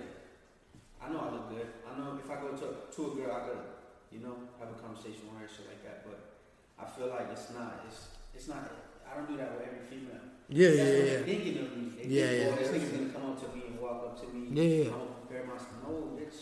I 1.04 1.10
know 1.12 1.20
I 1.20 1.30
look 1.34 1.50
good. 1.50 1.68
I 1.84 1.98
know 2.00 2.18
if 2.24 2.30
I 2.32 2.36
go 2.40 2.56
to, 2.56 2.68
to 2.96 3.12
a 3.12 3.16
girl, 3.16 3.36
I 3.36 3.40
could, 3.48 3.60
you 4.14 4.20
know, 4.20 4.36
have 4.60 4.70
a 4.70 4.80
conversation 4.82 5.28
with 5.28 5.36
her 5.40 5.44
and 5.44 5.52
shit 5.52 5.68
like 5.68 5.84
that. 5.84 6.06
But 6.08 6.20
I 6.80 6.88
feel 6.88 7.08
like 7.08 7.28
it's 7.32 7.52
not, 7.52 7.84
it's, 7.88 8.08
it's 8.34 8.48
not. 8.48 8.64
I 9.12 9.18
don't 9.18 9.28
do 9.30 9.38
that 9.38 9.52
with 9.58 9.68
every 9.68 9.80
female. 9.90 10.22
Yeah, 10.50 10.68
That's 10.70 10.78
yeah, 10.78 10.84
what 10.86 10.94
yeah. 10.94 11.06
they're 11.06 11.24
thinking 11.24 11.58
of 11.60 11.78
me. 11.78 11.84
They 11.98 12.08
Yeah, 12.10 12.28
think, 12.28 12.40
yeah. 12.40 12.50
Oh, 12.50 12.56
this 12.60 12.68
nigga's 12.70 12.92
gonna 12.92 13.10
come 13.14 13.26
up 13.32 13.38
to 13.42 13.56
me 13.56 13.64
and 13.68 13.80
walk 13.80 14.04
up 14.06 14.22
to 14.22 14.28
me. 14.34 14.48
Yeah, 14.52 14.64
yeah, 14.64 14.84
yeah. 14.84 14.84
I'm 14.86 15.00
gonna 15.00 15.12
prepare 15.28 15.46
myself. 15.46 15.70
No, 15.84 15.92
bitch, 16.18 16.38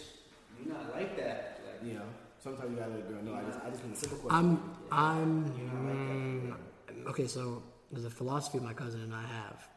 you're 0.59 0.73
not 0.73 0.95
like 0.95 1.17
that. 1.17 1.61
Like, 1.65 1.87
You 1.87 1.93
know, 1.99 2.07
sometimes 2.43 2.71
you 2.71 2.77
gotta 2.77 2.91
let 2.91 2.99
a 2.99 3.03
girl 3.03 3.23
know. 3.23 3.35
I 3.35 3.43
just, 3.43 3.59
I 3.65 3.69
just 3.69 3.83
need 3.85 3.93
a 3.93 3.95
simple 3.97 4.17
question. 4.19 4.37
I'm 4.37 4.75
I'm 4.91 5.31
You're 5.57 5.67
not 5.67 5.85
like 5.85 6.87
that. 6.87 6.95
mm, 7.05 7.09
okay. 7.11 7.27
So 7.27 7.61
there's 7.91 8.05
a 8.05 8.09
philosophy 8.09 8.59
my 8.59 8.73
cousin 8.73 9.01
and 9.01 9.13
I 9.13 9.23
have: 9.23 9.67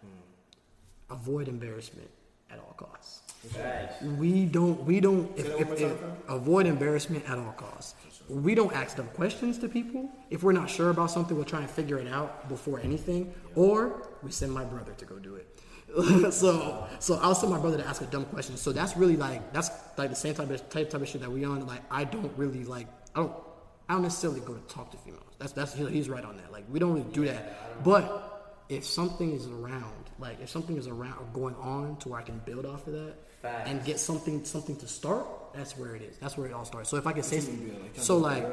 avoid 1.10 1.48
embarrassment 1.48 2.08
at 2.50 2.58
all 2.58 2.74
costs. 2.76 3.22
Facts. 3.48 4.02
We 4.02 4.44
don't. 4.44 4.82
We 4.84 5.00
don't. 5.00 5.30
If, 5.38 5.46
if, 5.60 5.80
if, 5.80 5.98
avoid 6.28 6.66
embarrassment 6.66 7.24
at 7.28 7.38
all 7.38 7.52
costs. 7.52 7.94
We 8.30 8.54
don't 8.54 8.72
ask 8.72 8.96
dumb 8.96 9.08
questions 9.08 9.58
to 9.58 9.68
people. 9.68 10.08
If 10.30 10.42
we're 10.42 10.52
not 10.52 10.70
sure 10.70 10.90
about 10.90 11.10
something, 11.10 11.36
we'll 11.36 11.44
try 11.44 11.60
and 11.60 11.70
figure 11.70 11.98
it 11.98 12.06
out 12.06 12.48
before 12.48 12.80
anything, 12.80 13.34
or 13.56 14.08
we 14.22 14.30
send 14.30 14.52
my 14.52 14.64
brother 14.64 14.92
to 14.92 15.04
go 15.04 15.18
do 15.18 15.34
it. 15.34 15.46
so, 16.32 16.86
so 17.00 17.18
I'll 17.20 17.34
send 17.34 17.52
my 17.52 17.58
brother 17.58 17.78
to 17.78 17.86
ask 17.86 18.00
a 18.00 18.06
dumb 18.06 18.24
question. 18.26 18.56
So 18.56 18.70
that's 18.72 18.96
really 18.96 19.16
like 19.16 19.52
that's 19.52 19.70
like 19.98 20.10
the 20.10 20.16
same 20.16 20.34
type 20.34 20.48
of 20.50 20.68
type, 20.70 20.90
type 20.90 21.02
of 21.02 21.08
shit 21.08 21.20
that 21.22 21.30
we 21.30 21.44
on. 21.44 21.66
Like 21.66 21.82
I 21.90 22.04
don't 22.04 22.32
really 22.36 22.64
like. 22.64 22.86
I 23.14 23.20
don't. 23.20 23.32
I 23.88 23.94
don't 23.94 24.02
necessarily 24.02 24.38
go 24.40 24.54
to 24.54 24.60
talk 24.72 24.92
to 24.92 24.96
females. 24.98 25.24
That's 25.38 25.52
that's 25.52 25.74
he's 25.74 26.08
right 26.08 26.24
on 26.24 26.36
that. 26.36 26.52
Like 26.52 26.64
we 26.70 26.78
don't 26.78 26.92
really 26.92 27.10
do 27.12 27.24
that. 27.24 27.82
But 27.82 28.64
if 28.68 28.84
something 28.84 29.32
is 29.32 29.48
around, 29.48 30.10
like 30.20 30.40
if 30.40 30.48
something 30.48 30.76
is 30.76 30.86
around 30.86 31.18
or 31.18 31.24
going 31.32 31.56
on 31.56 31.96
to 31.96 32.10
where 32.10 32.20
I 32.20 32.22
can 32.22 32.38
build 32.44 32.66
off 32.66 32.86
of 32.86 32.92
that, 32.92 33.14
Facts. 33.42 33.68
and 33.68 33.84
get 33.84 33.98
something 33.98 34.44
something 34.44 34.76
to 34.76 34.86
start, 34.86 35.26
that's 35.54 35.76
where 35.76 35.96
it 35.96 36.02
is. 36.02 36.16
That's 36.18 36.36
where 36.36 36.46
it 36.46 36.52
all 36.52 36.64
starts. 36.64 36.88
So 36.88 36.96
if 36.96 37.06
I 37.06 37.12
can 37.12 37.22
say, 37.22 37.38
What 37.38 37.48
you 37.48 37.52
mean, 37.52 37.82
like, 37.82 37.92
so 37.94 38.18
like, 38.18 38.46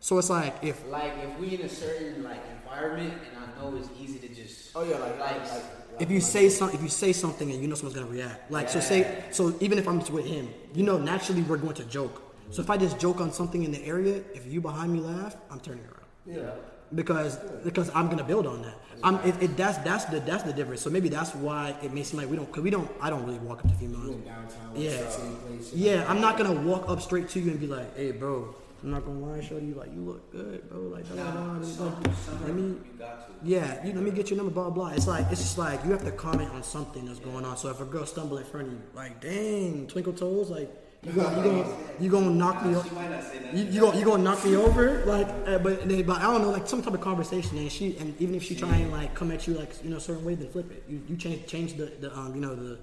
so 0.00 0.18
it's 0.18 0.30
like 0.30 0.54
if 0.62 0.86
Like 0.88 1.12
if 1.22 1.38
we 1.38 1.54
in 1.54 1.62
a 1.62 1.68
certain 1.68 2.22
like 2.22 2.40
environment, 2.62 3.14
and 3.28 3.44
I 3.44 3.60
know 3.60 3.76
it's 3.76 3.88
easy 4.00 4.18
to 4.20 4.28
just 4.34 4.70
Oh 4.74 4.84
yeah, 4.84 4.98
like 4.98 5.18
like, 5.18 5.40
like, 5.40 5.50
like 5.50 5.62
if 5.98 6.10
you 6.10 6.20
say 6.20 6.48
something, 6.48 6.76
if 6.78 6.82
you 6.82 6.90
say 6.90 7.12
something 7.12 7.50
and 7.50 7.60
you 7.60 7.68
know 7.68 7.74
someone's 7.74 7.98
gonna 7.98 8.10
react, 8.10 8.50
like 8.50 8.68
so 8.68 8.80
say, 8.80 9.24
so 9.30 9.56
even 9.60 9.78
if 9.78 9.88
I'm 9.88 10.00
just 10.00 10.12
with 10.12 10.26
him, 10.26 10.48
you 10.74 10.84
know, 10.84 10.98
naturally 10.98 11.42
we're 11.42 11.56
going 11.56 11.74
to 11.74 11.84
joke. 11.84 12.22
So 12.50 12.62
if 12.62 12.70
I 12.70 12.76
just 12.76 12.98
joke 13.00 13.20
on 13.20 13.32
something 13.32 13.64
in 13.64 13.72
the 13.72 13.84
area, 13.84 14.22
if 14.32 14.46
you 14.46 14.60
behind 14.60 14.92
me 14.92 15.00
laugh, 15.00 15.36
I'm 15.50 15.58
turning 15.60 15.84
around 15.84 16.06
yeah. 16.26 16.50
Because 16.94 17.36
because 17.64 17.90
I'm 17.94 18.08
gonna 18.08 18.24
build 18.24 18.46
on 18.46 18.62
that. 18.62 18.74
I'm 19.02 19.16
it, 19.16 19.42
it, 19.42 19.56
that's 19.56 19.78
that's 19.78 20.04
the 20.06 20.20
that's 20.20 20.42
the 20.44 20.52
difference. 20.52 20.80
So 20.82 20.90
maybe 20.90 21.08
that's 21.08 21.34
why 21.34 21.74
it 21.82 21.92
may 21.92 22.02
seem 22.02 22.20
like 22.20 22.30
we 22.30 22.36
don't 22.36 22.50
cause 22.50 22.62
we 22.62 22.70
don't 22.70 22.90
I 23.00 23.10
don't 23.10 23.24
really 23.26 23.38
walk 23.38 23.58
up 23.64 23.68
to 23.70 23.74
females. 23.76 24.16
downtown, 24.16 24.48
Yeah. 24.74 24.90
Side 25.00 25.12
City 25.12 25.34
place, 25.46 25.72
Yeah, 25.74 25.96
like 26.00 26.10
I'm 26.10 26.20
not 26.20 26.38
gonna 26.38 26.52
walk 26.62 26.88
up 26.88 27.02
straight 27.02 27.28
to 27.30 27.40
you 27.40 27.50
and 27.50 27.60
be 27.60 27.66
like, 27.66 27.94
hey 27.96 28.12
bro, 28.12 28.54
I'm 28.82 28.90
not 28.92 29.04
gonna 29.04 29.18
lie, 29.18 29.40
show 29.42 29.58
you 29.58 29.74
like 29.74 29.92
you 29.92 30.00
look 30.00 30.30
good, 30.32 30.68
bro. 30.70 30.80
Like, 30.80 31.04
blah, 31.08 31.22
blah, 31.24 31.32
blah. 31.32 31.42
Nah, 31.44 31.58
Like, 31.58 31.64
some, 31.64 32.02
some 32.24 32.44
let 32.46 32.54
me 32.54 32.62
you 32.62 32.84
got 32.98 33.26
to. 33.28 33.34
yeah, 33.42 33.84
you, 33.86 33.92
let 33.92 34.02
me 34.02 34.10
get 34.12 34.30
your 34.30 34.38
number, 34.38 34.52
blah 34.52 34.70
blah. 34.70 34.88
It's 34.90 35.06
like 35.06 35.26
it's 35.30 35.42
just 35.42 35.58
like 35.58 35.84
you 35.84 35.90
have 35.90 36.04
to 36.04 36.12
comment 36.12 36.50
on 36.52 36.62
something 36.62 37.04
that's 37.04 37.18
going 37.18 37.44
on. 37.44 37.56
So 37.58 37.68
if 37.68 37.80
a 37.80 37.84
girl 37.84 38.06
stumble 38.06 38.38
in 38.38 38.44
front 38.44 38.68
of 38.68 38.72
you, 38.74 38.80
like 38.94 39.20
dang, 39.20 39.86
twinkle 39.88 40.14
toes, 40.14 40.48
like 40.48 40.70
you 41.06 41.12
gonna 41.12 41.36
you 41.36 41.42
gonna 41.42 41.76
you 42.00 42.10
gonna 42.10 42.30
knock 42.30 42.64
me, 42.66 42.74
o- 42.76 42.82
She 42.82 42.90
might 42.94 43.10
not 43.10 43.22
say 43.24 43.38
that. 43.38 43.54
you, 43.54 43.64
you 43.64 43.80
gonna 43.80 43.98
you 43.98 44.04
gonna 44.04 44.22
knock 44.22 44.44
me 44.44 44.56
over, 44.56 45.04
like. 45.06 45.28
Uh, 45.46 45.58
but 45.58 45.88
then- 45.88 46.04
but 46.04 46.18
I 46.18 46.24
don't 46.24 46.42
know, 46.42 46.50
like 46.50 46.66
some 46.66 46.82
type 46.82 46.92
of 46.94 47.00
conversation, 47.00 47.56
and 47.58 47.70
she 47.72 47.96
and 47.98 48.20
even 48.20 48.34
if 48.34 48.42
she 48.42 48.54
try 48.54 48.74
and 48.76 48.90
like 48.92 49.14
come 49.14 49.30
at 49.32 49.46
you 49.46 49.54
like 49.54 49.72
you 49.82 49.90
know 49.90 49.96
a 49.96 50.00
certain 50.00 50.24
way, 50.24 50.34
then 50.34 50.48
flip 50.50 50.70
it. 50.70 50.84
You 50.88 51.02
you 51.08 51.16
change 51.16 51.46
change 51.46 51.74
the, 51.74 51.86
the 52.00 52.16
um 52.16 52.34
you 52.34 52.40
know 52.40 52.54
the 52.54 52.78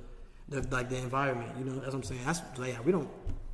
the 0.49 0.67
like 0.75 0.89
the 0.89 0.97
environment. 0.97 1.51
You 1.59 1.65
know 1.65 1.73
that's 1.75 1.87
what 1.87 1.95
I'm 1.95 2.03
saying. 2.03 2.21
That's 2.25 2.41
so 2.55 2.63
yeah, 2.63 2.79
we 2.81 2.91
don't. 2.91 3.09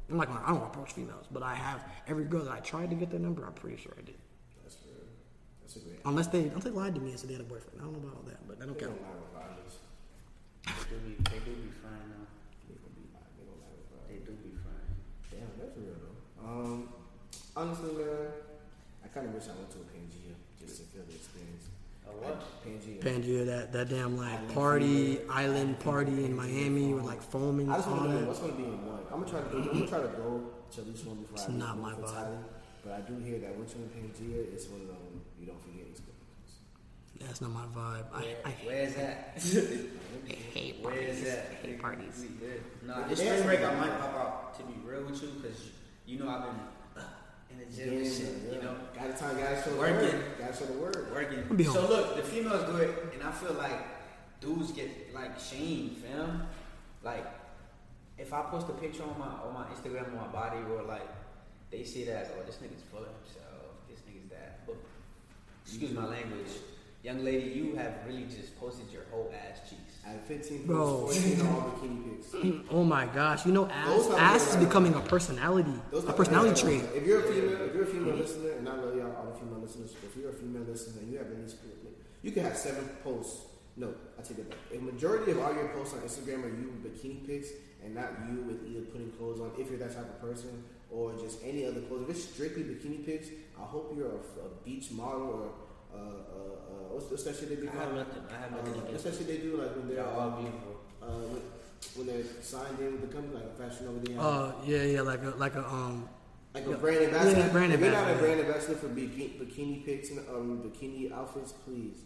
I'm 0.09 0.17
like 0.17 0.29
I 0.29 0.49
don't 0.49 0.63
approach 0.63 0.93
females, 0.93 1.25
but 1.31 1.43
I 1.43 1.53
have 1.55 1.83
every 2.07 2.25
girl 2.25 2.43
that 2.45 2.53
I 2.53 2.59
tried 2.61 2.89
to 2.91 2.95
get 2.95 3.09
their 3.11 3.19
number. 3.19 3.45
I'm 3.45 3.53
pretty 3.53 3.77
sure 3.77 3.91
I 3.97 4.01
did. 4.01 4.15
That's 4.63 4.77
real. 4.85 4.95
That's 5.61 5.75
a 5.75 5.79
great. 5.79 5.99
Unless 6.05 6.27
they 6.27 6.43
unless 6.45 6.63
they 6.63 6.69
lied 6.71 6.95
to 6.95 7.01
me 7.01 7.11
and 7.11 7.19
said 7.19 7.29
they 7.29 7.33
had 7.33 7.41
a 7.41 7.45
boyfriend. 7.45 7.79
I 7.79 7.83
don't 7.83 7.93
know 7.93 7.99
about 8.07 8.15
all 8.17 8.23
that, 8.27 8.39
but 8.47 8.59
that 8.59 8.65
don't 8.67 8.77
They 8.79 8.85
count. 8.85 8.97
don't 8.97 9.05
lie 9.05 9.19
with 9.21 9.33
fathers. 9.37 9.73
They 10.65 10.95
do 10.95 10.97
be, 11.05 11.13
they 11.29 11.39
do 11.45 11.51
be 11.61 11.69
fine 11.83 12.05
though. 12.09 12.25
They 12.65 12.73
gonna 12.81 12.97
be 12.97 13.05
lie- 13.13 13.29
they 13.37 13.45
don't 13.45 13.61
lie 13.61 13.73
with 13.77 13.85
fathers. 13.93 14.09
They 14.09 14.19
do 14.25 14.33
be 14.41 14.51
fine. 14.65 14.89
Damn, 15.29 15.51
that's 15.61 15.77
real 15.77 15.93
though. 16.01 16.17
Um, 16.49 16.89
honestly, 17.55 17.93
man, 17.93 18.07
I 19.05 19.07
kind 19.09 19.27
of 19.27 19.33
wish 19.35 19.43
I 19.45 19.53
went 19.55 19.69
to 19.71 19.77
a 19.77 19.87
Pangea 19.93 20.33
just 20.59 20.77
to 20.77 20.83
feel 20.89 21.03
the 21.07 21.13
experience. 21.13 21.65
A 22.07 22.09
what? 22.09 22.41
Pangea. 22.65 22.99
Pangea, 23.03 23.45
that 23.45 23.71
that 23.71 23.89
damn 23.89 24.17
like 24.17 24.33
Island 24.33 24.53
party 24.53 25.15
fever. 25.17 25.31
island 25.31 25.79
party 25.79 26.25
in 26.25 26.35
Miami 26.35 26.93
with 26.93 27.03
like 27.05 27.21
foaming 27.21 27.69
I 27.69 27.75
just 27.75 27.87
want 27.87 28.03
to 28.03 28.09
know 28.21 28.27
what's 28.27 28.39
going 28.39 28.51
to 28.53 28.57
be 28.57 28.63
in 28.63 28.85
one. 28.87 28.99
I'm 29.11 29.19
gonna 29.21 29.29
try 29.31 29.41
to 29.41 29.49
go. 29.49 29.57
I'm 29.59 29.67
gonna 29.77 29.87
try 29.87 30.01
to 30.01 30.07
go 30.17 30.43
to 30.73 30.81
at 30.81 30.87
least 30.87 31.05
one 31.05 31.17
before 31.21 31.35
It's 31.37 31.45
I 31.45 31.49
leave 31.49 31.59
not 31.59 31.77
one 31.77 31.91
my 31.91 31.93
for 31.95 32.01
vibe. 32.01 32.15
Thailand. 32.15 32.43
But 32.83 32.93
I 32.93 33.01
do 33.01 33.15
hear 33.23 33.37
that 33.39 33.55
once 33.55 33.75
you're 33.75 33.83
in 33.85 33.89
Pangea, 33.93 34.53
it's 34.53 34.67
one 34.69 34.81
of 34.81 34.87
them 34.87 35.21
you 35.39 35.45
don't 35.45 35.61
forget 35.61 35.85
experiences. 35.85 36.17
That's 37.19 37.41
not 37.41 37.51
my 37.51 37.65
vibe. 37.75 38.05
I, 38.13 38.21
Where, 38.21 38.35
I 38.45 38.49
where's 38.65 38.95
that? 38.95 39.37
hate 40.53 40.81
parties. 40.81 40.83
Where 40.83 40.93
is 40.97 41.07
parties. 41.19 41.23
that? 41.25 41.45
Hate 41.61 41.79
parties. 41.81 42.25
Nah, 42.87 43.07
this 43.07 43.19
spring 43.19 43.43
break 43.43 43.59
I 43.61 43.75
might 43.75 43.99
pop 43.99 44.15
out 44.15 44.57
to 44.57 44.63
be 44.63 44.73
real 44.87 45.03
with 45.03 45.21
you 45.21 45.29
because 45.41 45.59
you 46.09 46.17
know 46.19 46.27
I've 46.29 46.41
been 46.41 46.59
uh, 46.97 47.07
in 47.51 47.59
the 47.59 47.65
gym 47.75 47.97
and 47.97 48.05
shit, 48.05 48.51
you 48.51 48.61
know, 48.61 48.75
Gotta 48.95 49.13
time, 49.13 49.37
gotta 49.37 49.61
show 49.63 49.69
the 49.71 49.77
Working. 49.77 49.95
word. 50.19 50.23
Gotta 50.39 50.57
show 50.57 50.65
the 50.65 50.79
word. 50.79 51.07
working. 51.13 51.63
So 51.65 51.87
look, 51.87 52.15
the 52.15 52.23
females 52.23 52.65
do 52.69 52.77
it, 52.77 52.91
and 53.13 53.23
I 53.23 53.31
feel 53.31 53.53
like 53.53 53.77
dudes 54.41 54.71
get 54.71 55.13
like 55.13 55.39
shamed, 55.39 55.97
fam. 55.97 56.43
Like 57.03 57.25
if 58.17 58.33
I 58.33 58.41
post 58.43 58.67
a 58.69 58.73
picture 58.73 59.03
on 59.03 59.17
my 59.19 59.27
on 59.27 59.53
my 59.53 59.65
Instagram 59.73 60.07
on 60.07 60.15
my 60.17 60.27
body, 60.27 60.57
or 60.73 60.81
like 60.83 61.07
they 61.71 61.83
see 61.83 62.03
that, 62.05 62.31
oh, 62.37 62.43
this 62.45 62.55
nigga's 62.55 62.81
full 62.91 63.01
of 63.01 63.09
himself, 63.21 63.77
this 63.89 63.99
nigga's 63.99 64.29
that. 64.31 64.65
But 64.65 64.77
excuse 65.63 65.91
my 65.91 66.05
language, 66.05 66.49
young 67.03 67.23
lady, 67.23 67.51
you 67.51 67.75
have 67.75 67.93
really 68.07 68.23
just 68.25 68.59
posted 68.59 68.91
your 68.91 69.03
whole 69.11 69.31
ass 69.33 69.69
cheeks. 69.69 69.88
At 70.05 70.27
15, 70.27 70.65
Bro. 70.65 71.07
14, 71.07 71.41
all 71.41 71.61
bikini 71.71 72.03
pics. 72.03 72.65
Oh 72.71 72.83
my 72.83 73.05
gosh, 73.07 73.45
you 73.45 73.51
know 73.51 73.67
ass 73.67 74.09
ass 74.17 74.49
is 74.51 74.55
becoming 74.55 74.93
a 74.95 75.01
personality, 75.01 75.73
a 75.93 76.13
personality 76.13 76.59
trait. 76.59 76.83
If 76.95 77.05
you're 77.05 77.19
a 77.19 77.23
female, 77.23 77.61
if 77.67 77.73
you're 77.73 77.83
a 77.83 77.87
female 77.87 78.15
listener, 78.15 78.51
and 78.51 78.67
I 78.69 78.75
love 78.75 78.95
y'all, 78.95 79.15
all 79.15 79.31
the 79.31 79.39
female 79.39 79.59
listeners. 79.59 79.93
If 80.03 80.15
you're 80.17 80.29
a 80.29 80.33
female 80.33 80.63
listener 80.63 81.01
and 81.01 81.11
you 81.11 81.17
have 81.19 81.29
least, 81.31 81.57
you 82.23 82.31
can 82.31 82.43
have 82.43 82.57
seven 82.57 82.87
posts. 83.03 83.45
No, 83.77 83.93
I 84.17 84.21
take 84.23 84.39
it 84.39 84.49
back. 84.49 84.59
A 84.75 84.81
majority 84.81 85.31
of 85.31 85.39
all 85.39 85.53
your 85.53 85.69
posts 85.69 85.93
on 85.93 86.01
Instagram 86.01 86.43
are 86.43 86.49
you 86.49 86.71
with 86.73 86.83
bikini 86.83 87.25
pics, 87.25 87.49
and 87.83 87.95
not 87.95 88.09
you 88.27 88.41
with 88.41 88.65
either 88.67 88.81
putting 88.85 89.11
clothes 89.11 89.39
on. 89.41 89.51
If 89.57 89.69
you're 89.69 89.79
that 89.79 89.93
type 89.95 90.09
of 90.09 90.21
person, 90.21 90.63
or 90.91 91.13
just 91.13 91.39
any 91.43 91.65
other 91.65 91.81
clothes. 91.81 92.09
If 92.09 92.15
it's 92.15 92.23
strictly 92.23 92.63
bikini 92.63 93.05
pics, 93.05 93.27
I 93.59 93.63
hope 93.63 93.93
you're 93.95 94.07
a, 94.07 94.45
a 94.45 94.49
beach 94.65 94.91
model 94.91 95.27
or 95.27 95.49
uh, 95.93 95.97
uh, 95.97 95.99
uh, 95.99 96.93
what's, 96.93 97.09
what's 97.11 97.23
that 97.23 97.35
shit 97.35 97.49
they 97.49 97.55
be 97.55 97.67
I 97.67 97.71
have 97.81 97.93
nothing. 97.93 98.23
I 98.29 98.37
have 98.41 98.53
Uh, 98.53 98.57
nothing 98.57 98.81
what's 98.91 99.03
that 99.03 99.13
shit 99.15 99.27
they 99.27 99.37
do 99.37 99.57
like 99.57 99.75
when 99.75 99.87
They're 99.87 99.97
they're 100.03 100.07
all 100.13 100.21
um, 100.21 100.41
beautiful. 100.41 100.73
uh, 101.01 101.05
when, 101.31 101.41
when 101.95 102.05
they're 102.07 102.25
signed 102.41 102.79
in 102.79 102.91
with 102.93 103.01
the 103.09 103.11
company 103.15 103.35
like 103.35 103.45
a 103.51 103.55
fashion 103.57 103.87
over 103.87 103.99
there? 104.05 104.19
Uh, 104.19 104.51
yeah, 104.65 104.83
yeah, 104.83 105.01
like 105.01 105.23
a 105.23 105.29
like 105.37 105.55
a 105.55 105.65
um. 105.65 106.07
Like 106.53 106.65
a 106.65 106.71
brand 106.77 107.05
ambassador. 107.05 107.39
Yeah, 107.39 107.47
brand 107.49 107.73
if 107.73 107.79
you're 107.79 107.91
not 107.91 107.97
a 107.97 108.11
ambassador. 108.11 108.25
brand 108.25 108.39
ambassador 108.41 108.75
for 108.81 108.87
bikini, 108.89 109.37
bikini 109.39 109.85
pics 109.85 110.09
and 110.09 110.19
um, 110.29 110.57
bikini 110.65 111.11
outfits, 111.11 111.51
please, 111.63 112.01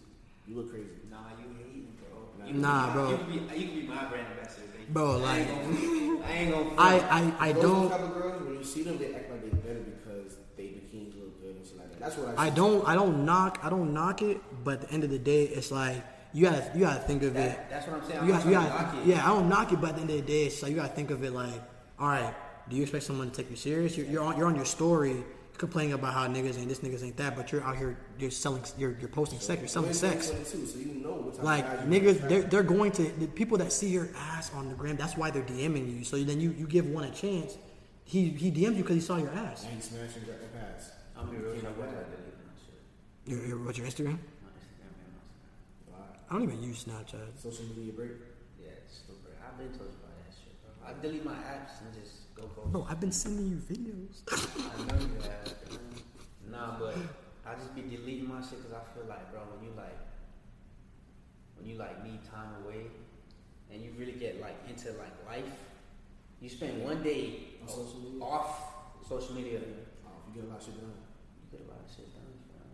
you 0.48 0.56
look 0.58 0.70
crazy. 0.70 0.90
Nah, 1.10 1.32
you 1.40 1.48
hating, 1.58 1.88
bro. 1.98 2.20
Nah. 2.40 2.46
You 2.52 2.54
Nah, 2.60 2.88
be, 2.88 2.94
bro. 2.94 3.10
You 3.10 3.18
can 3.18 3.28
be, 3.28 3.34
you 3.60 3.68
can 3.72 3.76
be 3.80 3.88
my 3.88 4.04
brand 4.06 4.28
ambassador, 4.36 4.68
baby. 4.76 4.84
Bro, 4.90 5.12
I 5.12 5.16
like- 5.24 5.48
ain't 5.48 5.50
gonna, 5.50 6.26
I 6.28 6.32
ain't 6.34 6.52
gonna. 6.52 6.76
I 6.78 6.94
I, 7.00 7.50
I 7.50 7.52
Those 7.54 7.64
don't 7.64 7.90
type 7.90 8.02
of 8.02 8.14
girls, 8.14 8.42
when 8.44 8.56
you 8.58 8.64
see 8.66 8.84
them, 8.84 8.98
they 8.98 9.16
act 9.16 9.32
like 9.32 9.42
they 9.50 9.58
That's 12.04 12.18
what 12.18 12.38
I. 12.38 12.48
I 12.48 12.50
don't 12.50 12.88
I 12.88 12.96
don't 12.96 13.26
knock 13.26 13.60
I 13.64 13.70
don't 13.70 13.94
knock 13.94 14.22
it, 14.22 14.42
but 14.64 14.76
at 14.76 14.82
the 14.82 14.92
end 14.94 15.04
of 15.04 15.10
the 15.10 15.20
day, 15.20 15.44
it's 15.46 15.72
like 15.72 16.04
you 16.34 16.46
gotta 16.46 16.70
you 16.74 16.82
gotta 16.82 17.00
think 17.00 17.24
of 17.24 17.36
it. 17.36 17.60
That's 17.70 17.88
what 17.88 18.02
I'm 18.02 18.08
saying. 18.08 18.20
I'm 18.20 18.28
You 18.28 18.34
not 18.34 18.44
got, 18.44 18.50
you 18.50 18.54
knock 18.70 18.96
it. 18.96 19.08
yeah, 19.08 19.24
I 19.26 19.30
don't 19.30 19.50
knock 19.50 19.72
it, 19.72 19.80
but 19.82 19.90
at 19.92 19.96
the 19.96 20.02
end 20.02 20.10
of 20.12 20.16
the 20.18 20.22
day, 20.24 20.44
it's 20.46 20.62
like 20.62 20.72
you 20.72 20.78
gotta 20.78 20.94
think 20.94 21.12
of 21.12 21.24
it 21.24 21.32
like, 21.32 21.62
all 22.00 22.08
right, 22.08 22.34
do 22.70 22.76
you 22.76 22.82
expect 22.84 23.04
someone 23.06 23.30
to 23.30 23.36
take 23.36 23.50
you 23.50 23.56
serious? 23.56 23.96
You're, 23.98 24.08
you're 24.08 24.24
on 24.24 24.38
you're 24.38 24.48
on 24.48 24.56
your 24.56 24.66
story 24.66 25.24
complaining 25.58 25.94
about 25.94 26.14
how 26.16 26.28
niggas 26.28 26.58
ain't 26.58 26.68
this 26.68 26.80
niggas 26.80 27.04
ain't 27.04 27.16
that, 27.18 27.36
but 27.36 27.52
you're 27.52 27.64
out 27.64 27.78
here 27.78 27.96
you're 28.18 28.32
selling 28.32 28.64
you're 28.78 28.98
you're 29.00 29.08
posting 29.10 29.40
sex, 29.40 29.62
you're 29.62 29.68
selling 29.68 29.94
sex. 29.94 30.30
2022, 30.32 30.68
so 30.68 30.80
you 30.80 31.04
know 31.04 31.32
Like 31.44 31.64
of 31.66 31.72
guys 31.72 31.86
you 31.88 32.02
niggas, 32.02 32.28
they're, 32.30 32.42
they're 32.42 32.64
going 32.64 32.92
to 32.94 33.04
the 33.04 33.28
people 33.28 33.58
that 33.60 33.72
see 33.72 33.90
your 33.90 34.10
ass 34.18 34.52
on 34.56 34.70
the 34.70 34.76
gram. 34.76 34.96
That's 34.98 35.16
why 35.16 35.30
they're 35.30 35.44
DMing 35.44 35.96
you. 36.00 36.04
So 36.04 36.18
then 36.18 36.42
you, 36.42 36.50
you 36.58 36.66
give 36.66 36.88
one 36.88 37.04
a 37.04 37.12
chance. 37.12 37.58
He 38.06 38.30
he 38.30 38.50
DM'd 38.52 38.76
you 38.76 38.82
because 38.84 38.96
he 38.96 39.02
saw 39.02 39.18
your 39.18 39.30
ass. 39.30 39.64
Now 39.64 39.70
he's 39.76 39.86
smashing 39.86 40.24
the 40.26 40.34
pass. 40.58 40.93
I'm 41.24 41.30
be 41.32 41.38
real. 41.38 41.54
Can't 41.62 41.78
What 41.78 41.90
do 41.90 41.96
did 41.96 42.00
I 42.00 42.04
that. 42.04 42.12
delete? 42.12 42.34
Your, 43.26 43.40
your, 43.48 43.58
what's 43.66 43.78
your 43.78 43.88
Instagram? 43.88 44.20
My 44.44 44.52
Instagram 44.60 44.92
and 45.00 45.12
my 45.16 45.98
Wow. 45.98 46.06
I 46.30 46.34
don't 46.34 46.44
even 46.44 46.62
use 46.62 46.84
Snapchat. 46.84 47.40
Social 47.42 47.66
media 47.76 47.94
break. 47.94 48.12
Yeah, 48.60 48.84
it's 48.84 48.98
stupid. 49.00 49.32
I've 49.40 49.58
been 49.58 49.70
told 49.72 49.92
you 49.92 50.00
about 50.04 50.16
that 50.20 50.34
shit, 50.36 50.56
bro. 50.60 50.72
I 50.84 50.92
delete 51.02 51.24
my 51.26 51.40
apps 51.48 51.80
and 51.84 51.94
just 51.96 52.34
go 52.36 52.48
go. 52.56 52.68
Bro, 52.68 52.88
I've 52.90 53.00
been 53.00 53.12
sending 53.12 53.48
you 53.48 53.58
videos. 53.58 54.28
I 54.28 54.78
know 54.84 55.00
you 55.00 55.16
have. 55.24 55.56
man. 55.72 56.52
Nah, 56.52 56.78
but 56.80 56.96
I 57.48 57.56
just 57.56 57.74
be 57.76 57.82
deleting 57.84 58.28
my 58.28 58.42
shit 58.42 58.60
because 58.62 58.74
I 58.76 58.84
feel 58.94 59.08
like, 59.08 59.32
bro, 59.32 59.42
when 59.56 59.64
you 59.64 59.72
like, 59.78 59.98
when 61.56 61.66
you 61.70 61.78
like 61.78 62.04
need 62.04 62.20
time 62.30 62.60
away, 62.64 62.88
and 63.72 63.82
you 63.82 63.92
really 63.98 64.14
get 64.14 64.42
like 64.42 64.58
into 64.68 64.90
like 65.00 65.16
life, 65.26 65.50
you 66.42 66.50
spend 66.50 66.84
one 66.84 67.02
day 67.02 67.56
On 67.64 67.68
social 67.70 68.02
media? 68.04 68.24
off 68.24 68.60
social 69.08 69.34
media. 69.36 69.60
Oh, 70.06 70.10
you 70.28 70.36
get 70.42 70.50
a 70.50 70.52
lot 70.52 70.60
of 70.60 70.66
shit 70.66 70.76
done. 70.80 70.92
You 71.40 71.58
get 71.58 71.66
a 71.68 71.72
lot 71.72 71.80
of 71.86 71.90
shit 71.90 72.12
done, 72.14 72.24
man. 72.52 72.70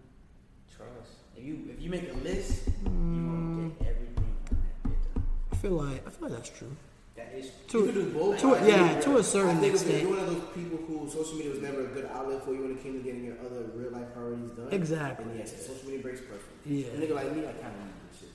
Trust. 0.80 1.12
If 1.36 1.44
you 1.44 1.68
if 1.76 1.82
you 1.82 1.90
make 1.90 2.08
a 2.10 2.16
list, 2.24 2.68
you 2.68 2.74
gonna 2.86 2.96
mm. 2.96 3.80
get 3.80 3.88
everything 3.90 4.16
on 4.24 4.58
that 4.64 4.84
bit 4.84 5.14
done. 5.14 5.24
I 5.52 5.56
feel 5.58 5.72
like 5.72 6.08
I 6.08 6.10
feel 6.10 6.30
like 6.30 6.38
that's 6.38 6.50
true. 6.58 6.72
That 7.18 7.34
is 7.36 7.52
To- 7.68 7.86
you 7.86 7.92
do 7.92 8.10
both. 8.12 8.40
to 8.40 8.48
yeah, 8.66 9.00
to 9.02 9.18
a 9.18 9.24
certain 9.24 9.58
I 9.58 9.60
think 9.60 9.76
if 9.76 9.82
extent. 9.82 10.02
you're 10.04 10.12
one 10.16 10.20
of 10.20 10.28
those 10.32 10.46
people 10.56 10.78
who 10.88 11.10
social 11.10 11.36
media 11.36 11.52
was 11.52 11.60
never 11.60 11.82
a 11.84 11.88
good 11.88 12.06
outlet 12.16 12.46
for 12.46 12.54
you 12.54 12.62
when 12.62 12.72
it 12.72 12.82
came 12.82 12.94
to 12.94 13.00
getting 13.00 13.26
your 13.26 13.36
other 13.46 13.68
real 13.76 13.92
life 13.92 14.08
priorities 14.14 14.52
done. 14.52 14.70
Exactly. 14.72 15.26
Then 15.26 15.38
yes, 15.40 15.68
social 15.68 15.84
media 15.84 16.00
breaks 16.00 16.22
perfect. 16.22 16.48
Yeah. 16.66 16.88
A 16.88 16.98
nigga 17.02 17.16
like 17.16 17.36
me, 17.36 17.42
I 17.44 17.52
kind 17.60 17.76
of 17.76 17.84
need 17.84 18.00
this 18.10 18.20
shit. 18.22 18.30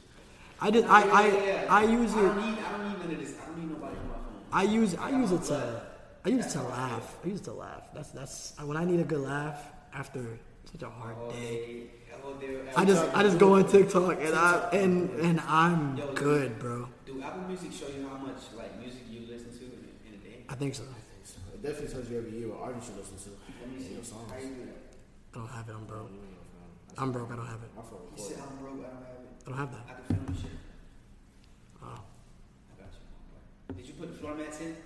I 0.61 0.71
just 0.71 0.87
I 0.87 1.01
I, 1.01 1.27
Yeah, 1.27 1.33
yeah, 1.33 1.63
yeah. 1.65 1.75
I 1.75 1.83
use 1.85 2.13
I 2.13 2.21
don't 2.21 2.39
it. 2.39 2.45
need 2.45 2.59
I 2.61 2.71
don't 2.73 2.89
need 2.91 2.99
none 3.01 3.11
of 3.11 3.21
this. 3.25 3.35
I 3.41 3.47
don't 3.47 3.59
need 3.59 3.71
nobody 3.71 3.97
on 3.97 4.09
my 4.09 4.21
phone. 4.21 4.45
I 4.53 4.63
use 4.65 4.95
I 4.97 5.11
use 5.17 5.33
it 5.33 5.43
to 5.45 5.83
I 6.27 6.29
use 6.29 6.45
it 6.47 6.51
to 6.59 6.63
laugh. 6.63 7.17
I 7.25 7.29
use 7.29 7.41
it 7.41 7.45
to 7.45 7.53
laugh. 7.55 7.85
That's 7.95 8.11
that's 8.11 8.53
when 8.63 8.77
I 8.77 8.85
need 8.85 9.01
a 9.01 9.05
good 9.05 9.21
laugh 9.25 9.61
after 9.95 10.21
such 10.75 10.89
a 10.89 10.91
hard 10.91 11.17
All 11.17 11.31
day. 11.31 11.39
day. 11.39 11.83
Oh, 12.25 12.35
I 12.77 12.85
just 12.85 13.05
I 13.15 13.23
just 13.23 13.39
go 13.39 13.55
on 13.55 13.69
TikTok 13.69 14.19
and 14.21 14.35
I 14.35 14.69
and 14.73 15.11
and 15.21 15.41
I'm 15.41 15.97
good, 16.15 16.59
bro. 16.59 16.89
Do 17.07 17.23
Apple 17.23 17.43
Music 17.43 17.71
show 17.73 17.87
you 17.87 18.09
how 18.09 18.17
much 18.17 18.39
like 18.57 18.79
music 18.81 19.03
you 19.11 19.21
listen 19.31 19.53
to 19.59 19.65
in, 19.65 19.89
in 20.09 20.15
a 20.15 20.25
day? 20.25 20.45
I 20.49 20.55
think 20.55 20.75
so. 20.75 20.83
It 20.83 21.63
definitely 21.63 21.89
tells 21.89 22.11
you 22.11 22.19
every 22.19 22.31
year 22.39 22.49
what 22.49 22.61
artist 22.61 22.91
you 22.91 22.99
listen 22.99 23.19
to. 23.19 23.31
Let 23.61 23.73
me 23.73 23.85
see. 23.85 23.95
your 23.95 24.03
songs. 24.05 24.31
How 24.31 24.39
you 24.39 24.49
do? 24.49 24.69
I 25.35 25.39
don't 25.39 25.49
have 25.49 25.69
it. 25.69 25.75
I'm 25.75 25.85
broke. 25.85 26.11
You 26.11 26.17
know, 26.17 26.95
fam. 26.97 27.05
I'm 27.05 27.13
broke. 27.13 27.31
I 27.31 27.37
don't 27.37 27.47
have 27.47 27.63
it. 27.63 27.71
My 27.77 27.83
phone 27.83 28.01
You 28.17 28.25
said. 28.25 28.39
I'm 28.43 28.57
broke. 28.57 28.81
I 28.81 28.89
don't 28.89 28.97
have 28.97 29.15
it. 29.15 29.31
I 29.45 29.49
don't 29.51 29.59
have 29.59 29.73
that. 29.73 29.85
I 29.87 29.93
can 29.95 30.05
film 30.17 30.27
the 30.27 30.41
shit. 30.41 30.51
Oh. 31.83 31.87
I 31.87 32.81
got 32.81 32.91
you. 33.69 33.75
Did 33.77 33.87
you 33.87 33.95
put 33.95 34.09
the 34.13 34.19
floor 34.19 34.35
mats 34.35 34.61
in? 34.61 34.77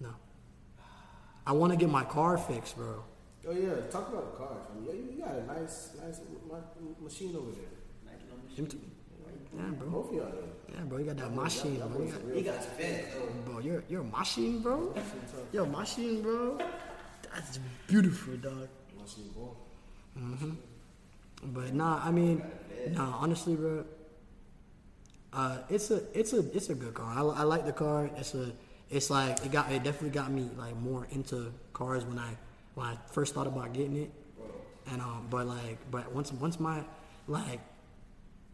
No. 0.00 0.10
I 1.46 1.52
want 1.52 1.72
to 1.72 1.78
get 1.78 1.90
my 1.90 2.04
car 2.04 2.38
fixed, 2.38 2.76
bro. 2.76 3.04
Oh 3.46 3.52
yeah, 3.52 3.74
talk 3.90 4.08
about 4.08 4.32
the 4.32 4.38
car. 4.38 4.56
fam. 4.68 4.84
Yeah, 4.86 4.92
you 4.92 5.20
got 5.22 5.34
a 5.36 5.44
nice, 5.46 5.90
nice 6.02 6.20
ma- 6.50 6.58
machine 7.02 7.36
over 7.36 7.50
there. 7.52 7.64
Nice 8.06 8.22
little 8.24 8.38
Them 8.38 8.48
machine. 8.48 8.66
two- 8.66 8.80
Yeah, 9.56 9.70
bro. 9.78 9.88
Both 9.90 10.08
of 10.10 10.14
y'all 10.16 10.30
there. 10.32 10.74
Yeah, 10.74 10.84
bro. 10.84 10.98
You 10.98 11.04
got 11.04 11.16
that 11.18 11.34
machine, 11.34 11.76
Y'all- 11.76 11.88
y'all 11.88 11.88
bro. 11.96 12.04
You 12.06 12.12
got- 12.12 12.20
are 12.22 12.26
real 12.26 12.44
got 12.44 12.64
fed 12.64 13.04
though. 13.12 13.52
Bro, 13.52 13.58
you're 13.60 13.84
you're 13.88 14.00
a 14.00 14.04
machine, 14.04 14.60
bro. 14.62 14.76
Machine 14.90 15.20
tough. 15.30 15.52
Yo, 15.52 15.66
machine, 15.66 16.22
bro. 16.22 16.58
That's 17.34 17.58
beautiful, 17.86 18.36
dog. 18.36 18.68
Machine 18.98 19.30
boy. 19.36 19.52
But 21.44 21.74
nah, 21.74 22.00
I 22.04 22.10
mean, 22.10 22.42
nah, 22.92 23.18
honestly, 23.18 23.54
bro. 23.56 23.84
Uh, 25.32 25.58
it's 25.68 25.90
a 25.90 26.00
it's 26.18 26.32
a 26.32 26.40
it's 26.56 26.70
a 26.70 26.74
good 26.74 26.94
car. 26.94 27.12
I, 27.12 27.40
I 27.40 27.42
like 27.42 27.66
the 27.66 27.72
car. 27.72 28.08
It's 28.16 28.34
a 28.34 28.52
it's 28.90 29.10
like 29.10 29.44
it 29.44 29.52
got 29.52 29.70
it 29.70 29.82
definitely 29.82 30.10
got 30.10 30.30
me 30.30 30.48
like 30.56 30.76
more 30.76 31.06
into 31.10 31.52
cars 31.72 32.04
when 32.04 32.18
I 32.18 32.36
when 32.74 32.86
I 32.86 32.96
first 33.10 33.34
thought 33.34 33.46
about 33.46 33.72
getting 33.72 33.96
it. 33.96 34.10
And 34.90 35.00
um, 35.00 35.26
but 35.30 35.46
like 35.46 35.78
but 35.90 36.12
once 36.12 36.32
once 36.32 36.60
my 36.60 36.82
like 37.26 37.60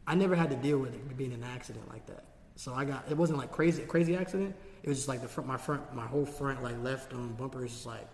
I 0.06 0.14
never 0.14 0.34
had 0.34 0.50
to 0.50 0.56
deal 0.56 0.78
with 0.78 0.94
it 0.94 1.16
being 1.16 1.32
an 1.32 1.42
accident 1.44 1.88
like 1.88 2.06
that. 2.06 2.24
So 2.54 2.74
I 2.74 2.84
got 2.84 3.10
it 3.10 3.16
wasn't 3.16 3.38
like 3.38 3.50
crazy 3.50 3.82
crazy 3.82 4.16
accident. 4.16 4.54
It 4.82 4.88
was 4.88 4.98
just 4.98 5.08
like 5.08 5.22
the 5.22 5.28
front 5.28 5.48
my 5.48 5.56
front 5.56 5.94
my 5.94 6.06
whole 6.06 6.24
front 6.26 6.62
like 6.62 6.80
left 6.82 7.12
um 7.12 7.34
bumper 7.34 7.64
is 7.64 7.72
just 7.72 7.86
like 7.86 8.06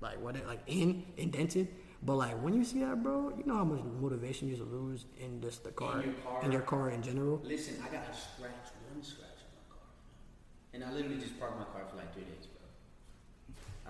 like 0.00 0.20
what 0.20 0.36
it 0.36 0.46
like 0.46 0.60
in 0.66 1.04
indented. 1.16 1.68
But 2.02 2.16
like 2.16 2.40
when 2.42 2.54
you 2.54 2.64
see 2.64 2.80
that, 2.80 3.02
bro, 3.02 3.32
you 3.36 3.44
know 3.44 3.56
how 3.56 3.64
much 3.64 3.82
motivation 4.00 4.48
you 4.48 4.56
lose 4.56 5.04
in 5.20 5.40
just 5.42 5.64
the 5.64 5.70
car, 5.70 6.02
your 6.02 6.14
car. 6.14 6.44
in 6.44 6.52
your 6.52 6.62
car 6.62 6.90
in 6.90 7.02
general. 7.02 7.40
Listen, 7.44 7.74
I 7.82 7.92
got 7.92 8.04
a 8.08 8.14
scratch, 8.14 8.72
one 8.90 9.02
scratch 9.02 9.42
on 9.44 9.52
my 9.58 9.74
car. 9.74 9.84
And 10.72 10.84
I 10.84 10.92
literally 10.92 11.20
just 11.20 11.38
parked 11.38 11.58
my 11.58 11.64
car 11.64 11.82
for 11.90 11.96
like 11.96 12.14
three 12.14 12.24
days. 12.24 12.46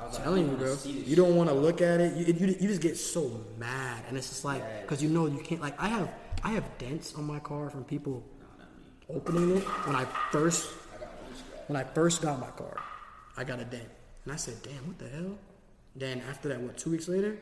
I 0.00 0.06
was 0.06 0.14
like, 0.14 0.24
telling 0.24 0.46
don't 0.46 0.60
you, 0.60 0.66
bro. 0.66 1.02
You 1.06 1.16
don't 1.16 1.36
want 1.36 1.48
to 1.50 1.54
look 1.54 1.80
at 1.82 2.00
it. 2.00 2.16
You, 2.16 2.34
you, 2.34 2.46
you 2.60 2.68
just 2.68 2.80
get 2.80 2.96
so 2.96 3.44
mad, 3.58 4.04
and 4.08 4.16
it's 4.16 4.28
just 4.28 4.44
like 4.44 4.82
because 4.82 5.02
you 5.02 5.08
know 5.08 5.26
you 5.26 5.38
can't. 5.38 5.60
Like 5.60 5.80
I 5.80 5.88
have 5.88 6.10
I 6.42 6.52
have 6.52 6.64
dents 6.78 7.14
on 7.14 7.24
my 7.24 7.38
car 7.38 7.70
from 7.70 7.84
people 7.84 8.24
No, 9.08 9.16
opening 9.16 9.58
it 9.58 9.64
when 9.86 9.96
I 9.96 10.04
first 10.30 10.70
I 11.00 11.04
when 11.66 11.76
I 11.76 11.84
first 11.84 12.22
got 12.22 12.40
my 12.40 12.50
car. 12.50 12.76
I 13.36 13.44
got 13.44 13.60
a 13.60 13.64
dent, 13.64 13.88
and 14.24 14.32
I 14.32 14.36
said, 14.36 14.62
"Damn, 14.62 14.86
what 14.86 14.98
the 14.98 15.08
hell?" 15.08 15.38
Then 15.94 16.22
after 16.28 16.48
that, 16.48 16.60
what 16.60 16.78
two 16.78 16.90
weeks 16.90 17.08
later, 17.08 17.36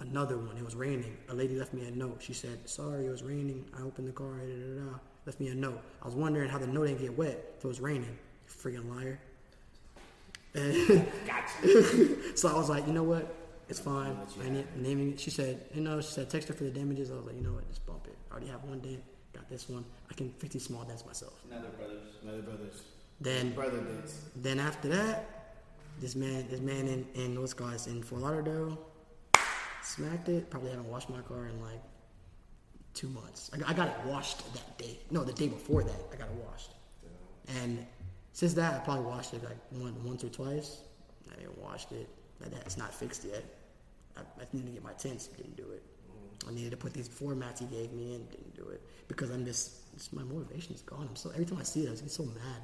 another 0.00 0.36
one. 0.36 0.56
It 0.56 0.64
was 0.64 0.74
raining. 0.74 1.16
A 1.28 1.34
lady 1.34 1.56
left 1.56 1.72
me 1.72 1.86
a 1.86 1.90
note. 1.90 2.18
She 2.20 2.32
said, 2.34 2.68
"Sorry, 2.68 3.06
it 3.06 3.10
was 3.10 3.22
raining. 3.22 3.64
I 3.78 3.82
opened 3.82 4.08
the 4.08 4.12
car. 4.12 4.38
Da, 4.38 4.44
da, 4.44 4.84
da, 4.84 4.90
da. 4.90 4.98
Left 5.26 5.40
me 5.40 5.48
a 5.48 5.54
note. 5.54 5.80
I 6.02 6.06
was 6.06 6.14
wondering 6.14 6.50
how 6.50 6.58
the 6.58 6.66
note 6.66 6.86
didn't 6.86 7.00
get 7.00 7.16
wet 7.16 7.54
if 7.56 7.64
it 7.64 7.68
was 7.68 7.80
raining. 7.80 8.18
You 8.46 8.52
freaking 8.52 8.94
liar." 8.94 9.20
And 10.54 11.06
so 12.38 12.48
I 12.48 12.54
was 12.54 12.68
like, 12.68 12.86
you 12.86 12.92
know 12.92 13.02
what? 13.02 13.34
It's 13.68 13.80
fine. 13.80 14.16
I 14.42 14.64
naming 14.76 15.12
it. 15.12 15.20
She 15.20 15.30
said, 15.30 15.60
you 15.74 15.80
know, 15.80 16.00
she 16.00 16.08
said 16.12 16.28
text 16.30 16.48
her 16.48 16.54
for 16.54 16.64
the 16.64 16.70
damages. 16.70 17.10
I 17.10 17.14
was 17.14 17.24
like, 17.26 17.34
you 17.36 17.40
know 17.42 17.52
what? 17.52 17.66
Just 17.68 17.84
bump 17.86 18.06
it. 18.06 18.16
I 18.30 18.34
already 18.34 18.48
have 18.48 18.62
one 18.64 18.80
dent. 18.80 19.02
Got 19.32 19.48
this 19.48 19.68
one. 19.68 19.84
I 20.10 20.14
can 20.14 20.30
fix 20.38 20.52
these 20.52 20.64
small 20.64 20.84
dents 20.84 21.04
myself. 21.06 21.32
Another 21.50 21.68
brothers. 21.70 22.02
Another 22.22 22.42
brothers. 22.42 22.82
Then 23.20 23.52
Brother 23.52 23.78
dance. 23.80 24.20
then 24.36 24.60
after 24.60 24.88
that, 24.88 25.54
this 26.00 26.14
man, 26.14 26.46
this 26.50 26.60
man 26.60 26.86
in 26.88 27.06
in 27.14 27.40
what's 27.40 27.54
called 27.54 27.80
in 27.86 28.02
Fort 28.02 28.22
Lauderdale, 28.22 28.78
smacked 29.82 30.28
it. 30.28 30.50
Probably 30.50 30.70
haven't 30.70 30.90
washed 30.90 31.08
my 31.10 31.20
car 31.22 31.46
in 31.46 31.60
like 31.62 31.80
two 32.92 33.08
months. 33.08 33.50
I, 33.54 33.58
got- 33.58 33.68
I 33.70 33.72
got 33.72 33.88
it 33.88 33.94
washed 34.06 34.52
that 34.54 34.78
day. 34.78 34.98
No, 35.10 35.24
the 35.24 35.32
day 35.32 35.48
before 35.48 35.82
that, 35.84 36.00
I 36.12 36.16
got 36.16 36.28
it 36.28 36.34
washed. 36.44 36.70
And 37.60 37.84
since 38.34 38.52
that, 38.54 38.74
I 38.74 38.78
probably 38.84 39.04
washed 39.04 39.32
it 39.32 39.44
like 39.44 39.56
one, 39.70 39.94
once 40.04 40.24
or 40.24 40.28
twice. 40.28 40.80
I 41.32 41.36
didn't 41.36 41.56
washed 41.56 41.92
it. 41.92 42.08
That 42.40 42.50
That's 42.50 42.76
not 42.76 42.92
fixed 42.92 43.24
yet. 43.24 43.44
I, 44.16 44.20
I 44.20 44.44
needed 44.52 44.66
to 44.66 44.72
get 44.72 44.82
my 44.82 44.92
tints. 44.94 45.28
Didn't 45.28 45.56
do 45.56 45.70
it. 45.70 45.82
I 46.46 46.52
needed 46.52 46.72
to 46.72 46.76
put 46.76 46.92
these 46.92 47.08
formats 47.08 47.60
he 47.60 47.66
gave 47.66 47.92
me 47.92 48.16
in. 48.16 48.26
Didn't 48.26 48.56
do 48.56 48.68
it 48.70 48.82
because 49.06 49.30
I'm 49.30 49.44
just, 49.44 49.94
just 49.94 50.12
my 50.12 50.24
motivation 50.24 50.74
is 50.74 50.82
gone. 50.82 51.06
I'm 51.08 51.14
so 51.14 51.30
every 51.30 51.44
time 51.44 51.58
I 51.60 51.62
see 51.62 51.84
it, 51.84 51.86
I 51.86 51.90
just 51.92 52.02
get 52.02 52.10
so 52.10 52.24
mad. 52.24 52.60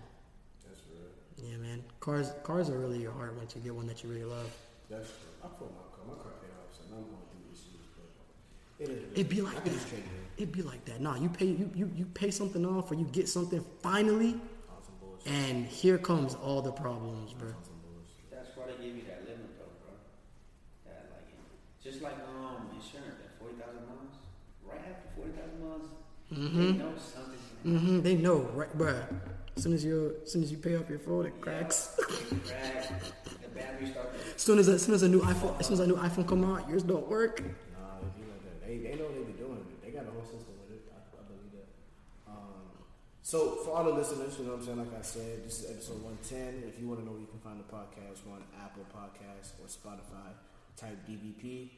That's 0.66 0.80
real. 0.90 1.50
Yeah, 1.50 1.56
man. 1.58 1.84
Cars 2.00 2.32
cars 2.42 2.68
are 2.68 2.78
really 2.78 2.98
your 2.98 3.12
heart 3.12 3.36
once 3.36 3.54
you 3.54 3.60
get 3.62 3.72
one 3.72 3.86
that 3.86 4.02
you 4.02 4.10
really 4.10 4.24
love. 4.24 4.50
That's 4.90 5.06
true. 5.06 5.16
I 5.44 5.46
put 5.46 5.70
my 5.70 5.86
car. 5.94 6.04
My 6.08 6.14
car 6.14 6.32
paid 6.42 6.50
off, 6.58 6.74
so 6.74 6.82
I'm 6.90 7.04
going 7.04 7.06
through 7.30 7.46
issues, 7.52 7.86
but 7.94 8.84
it 8.84 8.90
is. 8.90 9.12
It'd 9.12 9.28
be 9.28 9.40
like 9.40 9.54
can 9.62 9.72
that. 9.72 9.78
just 9.78 9.92
it 9.92 9.98
in. 9.98 10.04
It'd 10.36 10.52
be 10.52 10.62
like 10.62 10.84
that. 10.86 11.00
Nah, 11.00 11.14
you 11.14 11.28
pay 11.28 11.46
you, 11.46 11.70
you, 11.76 11.90
you 11.94 12.06
pay 12.06 12.32
something 12.32 12.66
off 12.66 12.90
or 12.90 12.96
you 12.96 13.04
get 13.04 13.28
something 13.28 13.64
finally 13.82 14.34
On 14.34 14.34
some 14.34 14.34
bullshit. 14.34 14.59
And 15.26 15.66
here 15.66 15.98
comes 15.98 16.34
all 16.34 16.62
the 16.62 16.72
problems, 16.72 17.32
bro. 17.34 17.48
On 17.48 17.54
some 17.64 17.74
bullshit. 17.82 18.30
That's 18.30 18.56
why 18.56 18.66
they 18.66 18.84
give 18.84 18.96
you 18.96 19.02
that 19.08 19.24
limit 19.26 19.58
though, 19.58 19.72
bro. 19.84 19.94
That 20.86 21.10
like, 21.12 21.28
just 21.82 22.02
like 22.02 22.14
um 22.28 22.68
insurance, 22.74 23.16
that 23.22 23.38
forty 23.38 23.54
thousand 23.56 23.86
miles. 23.86 24.14
Right 24.64 24.80
after 24.88 25.08
forty 25.16 25.32
thousand 25.32 25.60
miles, 25.60 25.88
they 26.30 26.72
know 26.78 26.92
something's 26.96 27.42
gonna 27.64 27.78
happen. 27.78 27.96
hmm 27.96 28.00
They 28.00 28.14
know, 28.16 28.38
right, 28.54 28.72
bro. 28.76 29.02
As 29.56 29.62
soon 29.64 29.72
as 29.74 29.84
you 29.84 30.16
as 30.24 30.32
soon 30.32 30.42
as 30.42 30.50
you 30.52 30.58
pay 30.58 30.76
off 30.76 30.88
your 30.88 30.98
phone, 31.00 31.26
it 31.26 31.40
cracks. 31.40 31.96
It 32.30 32.44
crack, 32.46 32.88
the 33.42 33.48
battery 33.48 33.90
start 33.90 34.12
to 34.14 34.34
As 34.34 34.42
soon 34.42 34.58
as 34.58 34.68
as 34.68 34.82
soon 34.82 34.94
as 34.94 35.02
a 35.02 35.08
new 35.08 35.20
iPhone 35.20 35.58
as 35.60 35.66
soon 35.66 35.74
as 35.74 35.80
a 35.80 35.86
new 35.86 35.96
iPhone 35.96 36.26
come 36.26 36.44
out, 36.44 36.68
yours 36.68 36.82
don't 36.82 37.08
work. 37.08 37.42
Nah, 37.42 38.00
they 38.00 38.08
be 38.16 38.24
like 38.30 38.42
that. 38.44 38.66
They, 38.66 38.76
they 38.78 38.94
know 38.96 39.04
what 39.10 39.14
they 39.14 39.24
be 39.32 39.38
doing. 39.38 39.64
They 39.82 39.90
got 39.90 40.04
a 40.06 40.10
whole 40.10 40.22
system 40.24 40.54
with 40.62 40.76
it. 40.78 40.82
I, 40.94 40.98
I 41.18 41.22
believe 41.28 41.52
that. 41.58 41.68
Um, 42.30 42.84
so 43.30 43.62
for 43.62 43.78
all 43.78 43.84
the 43.86 43.94
listeners, 43.94 44.34
you 44.42 44.44
know 44.44 44.58
what 44.58 44.66
I'm 44.66 44.66
saying? 44.66 44.82
Like 44.82 44.98
I 44.98 45.06
said, 45.06 45.46
this 45.46 45.62
is 45.62 45.70
episode 45.70 46.02
110. 46.02 46.66
If 46.66 46.82
you 46.82 46.90
want 46.90 46.98
to 46.98 47.06
know 47.06 47.14
where 47.14 47.22
you 47.22 47.30
can 47.30 47.38
find 47.38 47.62
the 47.62 47.70
podcast, 47.70 48.26
we're 48.26 48.34
on 48.34 48.42
Apple 48.58 48.82
Podcasts 48.90 49.54
or 49.62 49.70
Spotify. 49.70 50.34
Type 50.74 50.98
DVP, 51.06 51.70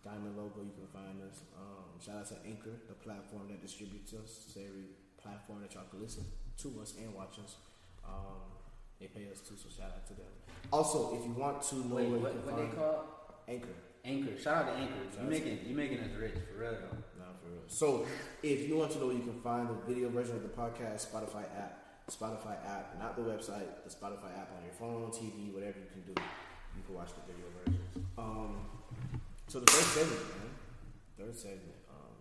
Diamond 0.00 0.40
logo. 0.40 0.64
You 0.64 0.72
can 0.72 0.88
find 0.88 1.20
us. 1.28 1.44
Um, 1.52 1.92
shout 2.00 2.24
out 2.24 2.28
to 2.32 2.40
Anchor, 2.40 2.72
the 2.88 2.96
platform 3.04 3.52
that 3.52 3.60
distributes 3.60 4.16
us. 4.16 4.48
It's 4.48 4.56
every 4.56 4.96
platform 5.20 5.60
that 5.60 5.76
y'all 5.76 5.84
can 5.92 6.00
listen 6.00 6.24
to 6.64 6.68
us 6.80 6.96
and 6.96 7.12
watch 7.12 7.36
us. 7.44 7.60
Um, 8.00 8.48
they 8.96 9.12
pay 9.12 9.28
us 9.28 9.44
too, 9.44 9.60
so 9.60 9.68
shout 9.68 9.92
out 9.92 10.08
to 10.08 10.16
them. 10.16 10.32
Also, 10.72 11.12
if 11.12 11.20
you 11.20 11.36
want 11.36 11.60
to 11.68 11.84
know 11.84 12.00
Wait, 12.00 12.08
where 12.08 12.20
what, 12.20 12.32
you 12.32 12.40
can 12.40 12.48
what 12.48 12.56
find 12.56 12.72
they 12.72 12.76
call? 12.80 13.44
Anchor. 13.44 13.76
Anchor. 14.04 14.38
Shout 14.38 14.64
out 14.64 14.72
to 14.72 14.78
Anchor. 14.78 14.94
You 15.22 15.28
making 15.28 15.58
you 15.66 15.74
making 15.74 16.00
us 16.00 16.10
rich 16.18 16.34
for 16.34 16.60
real 16.60 16.72
though. 16.72 16.96
Nah, 17.18 17.32
for 17.42 17.50
real. 17.50 17.62
So, 17.66 18.06
if 18.42 18.68
you 18.68 18.76
want 18.76 18.92
to 18.92 18.98
know, 18.98 19.10
you 19.10 19.20
can 19.20 19.40
find 19.40 19.68
the 19.68 19.74
video 19.86 20.08
version 20.08 20.36
of 20.36 20.42
the 20.42 20.48
podcast 20.48 21.10
Spotify 21.10 21.44
app. 21.56 21.84
Spotify 22.10 22.56
app, 22.64 22.96
not 22.98 23.16
the 23.16 23.22
website. 23.22 23.68
The 23.84 23.90
Spotify 23.90 24.32
app 24.32 24.50
on 24.56 24.64
your 24.64 24.72
phone, 24.78 25.10
TV, 25.10 25.52
whatever 25.52 25.78
you 25.78 25.90
can 25.92 26.02
do. 26.02 26.20
You 26.76 26.82
can 26.86 26.94
watch 26.94 27.10
the 27.12 27.20
video 27.30 27.44
versions. 27.58 28.06
Um, 28.16 28.56
so 29.46 29.60
the 29.60 29.66
third 29.66 29.84
segment, 29.84 30.24
man. 30.28 30.50
Third 31.18 31.36
segment. 31.36 31.76
Um, 31.90 32.16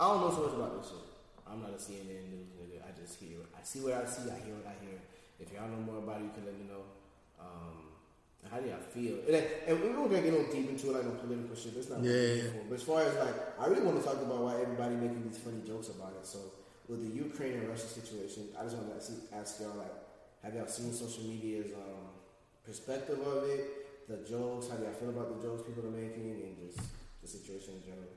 I 0.00 0.08
don't 0.08 0.20
know 0.22 0.30
so 0.30 0.46
much 0.46 0.54
about 0.54 0.80
this 0.80 0.90
shit. 0.90 1.04
I'm 1.46 1.60
not 1.60 1.70
a 1.70 1.80
CNN 1.80 2.32
news 2.32 2.48
nigga. 2.56 2.80
I 2.80 2.96
just 2.98 3.20
hear. 3.20 3.44
I 3.52 3.62
see 3.62 3.80
what 3.80 3.92
I 3.92 4.06
see. 4.06 4.30
I 4.30 4.40
hear 4.40 4.56
what 4.56 4.64
I 4.64 4.76
hear. 4.80 4.96
If 5.38 5.52
y'all 5.52 5.68
know 5.68 5.84
more 5.84 5.98
about 5.98 6.20
it, 6.20 6.24
you 6.24 6.30
can 6.32 6.46
let 6.46 6.56
me 6.56 6.64
know. 6.64 6.88
Um, 7.36 7.91
how 8.50 8.58
do 8.58 8.68
y'all 8.68 8.82
feel? 8.90 9.16
And, 9.28 9.44
and 9.68 9.80
we're 9.80 9.94
not 9.94 10.10
gonna 10.10 10.22
get 10.22 10.32
no 10.32 10.44
deep 10.52 10.68
into 10.68 10.90
it, 10.90 10.94
like 10.94 11.04
no 11.04 11.14
political 11.22 11.54
shit. 11.54 11.74
That's 11.74 11.88
not 11.88 12.00
what 12.00 12.08
Yeah, 12.08 12.12
we're 12.12 12.36
yeah. 12.36 12.66
But 12.68 12.74
as 12.74 12.82
far 12.82 13.00
as 13.02 13.14
like, 13.16 13.36
I 13.58 13.66
really 13.66 13.82
want 13.82 14.02
to 14.02 14.04
talk 14.04 14.20
about 14.20 14.42
why 14.42 14.60
everybody 14.60 14.96
making 14.96 15.22
these 15.28 15.38
funny 15.38 15.62
jokes 15.66 15.88
about 15.88 16.12
it. 16.18 16.26
So 16.26 16.38
with 16.88 17.06
the 17.06 17.12
Ukraine 17.14 17.54
and 17.62 17.68
Russia 17.68 17.86
situation, 17.86 18.50
I 18.58 18.64
just 18.64 18.76
want 18.76 18.90
to 18.90 18.96
ask, 18.98 19.12
ask 19.32 19.60
y'all 19.60 19.78
like, 19.78 19.94
have 20.42 20.54
y'all 20.54 20.66
seen 20.66 20.92
social 20.92 21.22
media's 21.22 21.70
um, 21.72 22.18
perspective 22.66 23.22
of 23.22 23.46
it, 23.48 24.08
the 24.10 24.26
jokes? 24.26 24.68
How 24.68 24.76
do 24.76 24.84
y'all 24.84 24.98
feel 24.98 25.14
about 25.14 25.38
the 25.38 25.40
jokes 25.40 25.62
people 25.62 25.86
are 25.86 25.94
making, 25.94 26.42
and 26.42 26.58
just 26.58 26.82
the 27.22 27.28
situation 27.30 27.78
in 27.78 27.82
general? 27.86 28.12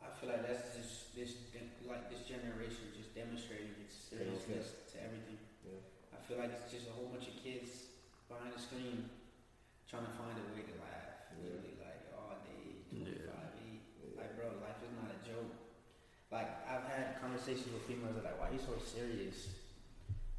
I 0.00 0.08
feel 0.16 0.32
like 0.32 0.42
that's 0.48 0.72
just 0.72 1.12
this 1.12 1.36
like 1.84 2.08
this 2.08 2.24
generation 2.24 2.90
just 2.96 3.12
demonstrating 3.14 3.76
its 3.84 4.08
seriousness 4.08 4.88
to 4.90 4.96
everything. 5.04 5.36
Yeah. 5.62 5.84
I 6.16 6.18
feel 6.24 6.40
like 6.40 6.50
it's 6.56 6.72
just 6.72 6.88
a 6.88 6.96
whole 6.96 7.12
bunch 7.12 7.28
of 7.28 7.36
kids 7.44 7.92
behind 8.26 8.56
the 8.56 8.60
screen 8.60 9.04
trying 9.94 10.10
to 10.10 10.16
find 10.18 10.34
a 10.34 10.44
way 10.50 10.66
to 10.66 10.74
laugh. 10.82 11.30
Literally, 11.38 11.78
like 11.78 12.02
oh, 12.18 12.34
all 12.34 12.38
day, 12.42 12.82
25, 12.90 13.14
eight. 13.62 14.18
Like, 14.18 14.34
bro, 14.34 14.50
life 14.58 14.82
is 14.82 14.90
not 14.98 15.14
a 15.14 15.18
joke. 15.22 15.54
Like, 16.34 16.50
I've 16.66 16.82
had 16.90 17.22
conversations 17.22 17.70
with 17.70 17.86
females 17.86 18.18
that 18.18 18.26
are 18.26 18.34
like, 18.34 18.38
why 18.42 18.50
are 18.50 18.54
you 18.58 18.58
so 18.58 18.74
serious? 18.82 19.54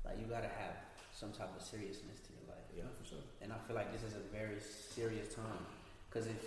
Like, 0.03 0.19
you 0.19 0.27
gotta 0.27 0.51
have 0.51 0.75
some 1.15 1.31
type 1.31 1.55
of 1.55 1.63
seriousness 1.63 2.19
to 2.27 2.35
your 2.35 2.51
life. 2.51 2.67
Yeah, 2.75 2.91
for 2.99 3.07
sure. 3.07 3.23
And 3.39 3.55
I 3.55 3.57
feel 3.63 3.79
like 3.79 3.95
this 3.95 4.03
is 4.03 4.19
a 4.19 4.25
very 4.35 4.59
serious 4.59 5.31
time. 5.31 5.63
Because 6.11 6.27
if 6.27 6.43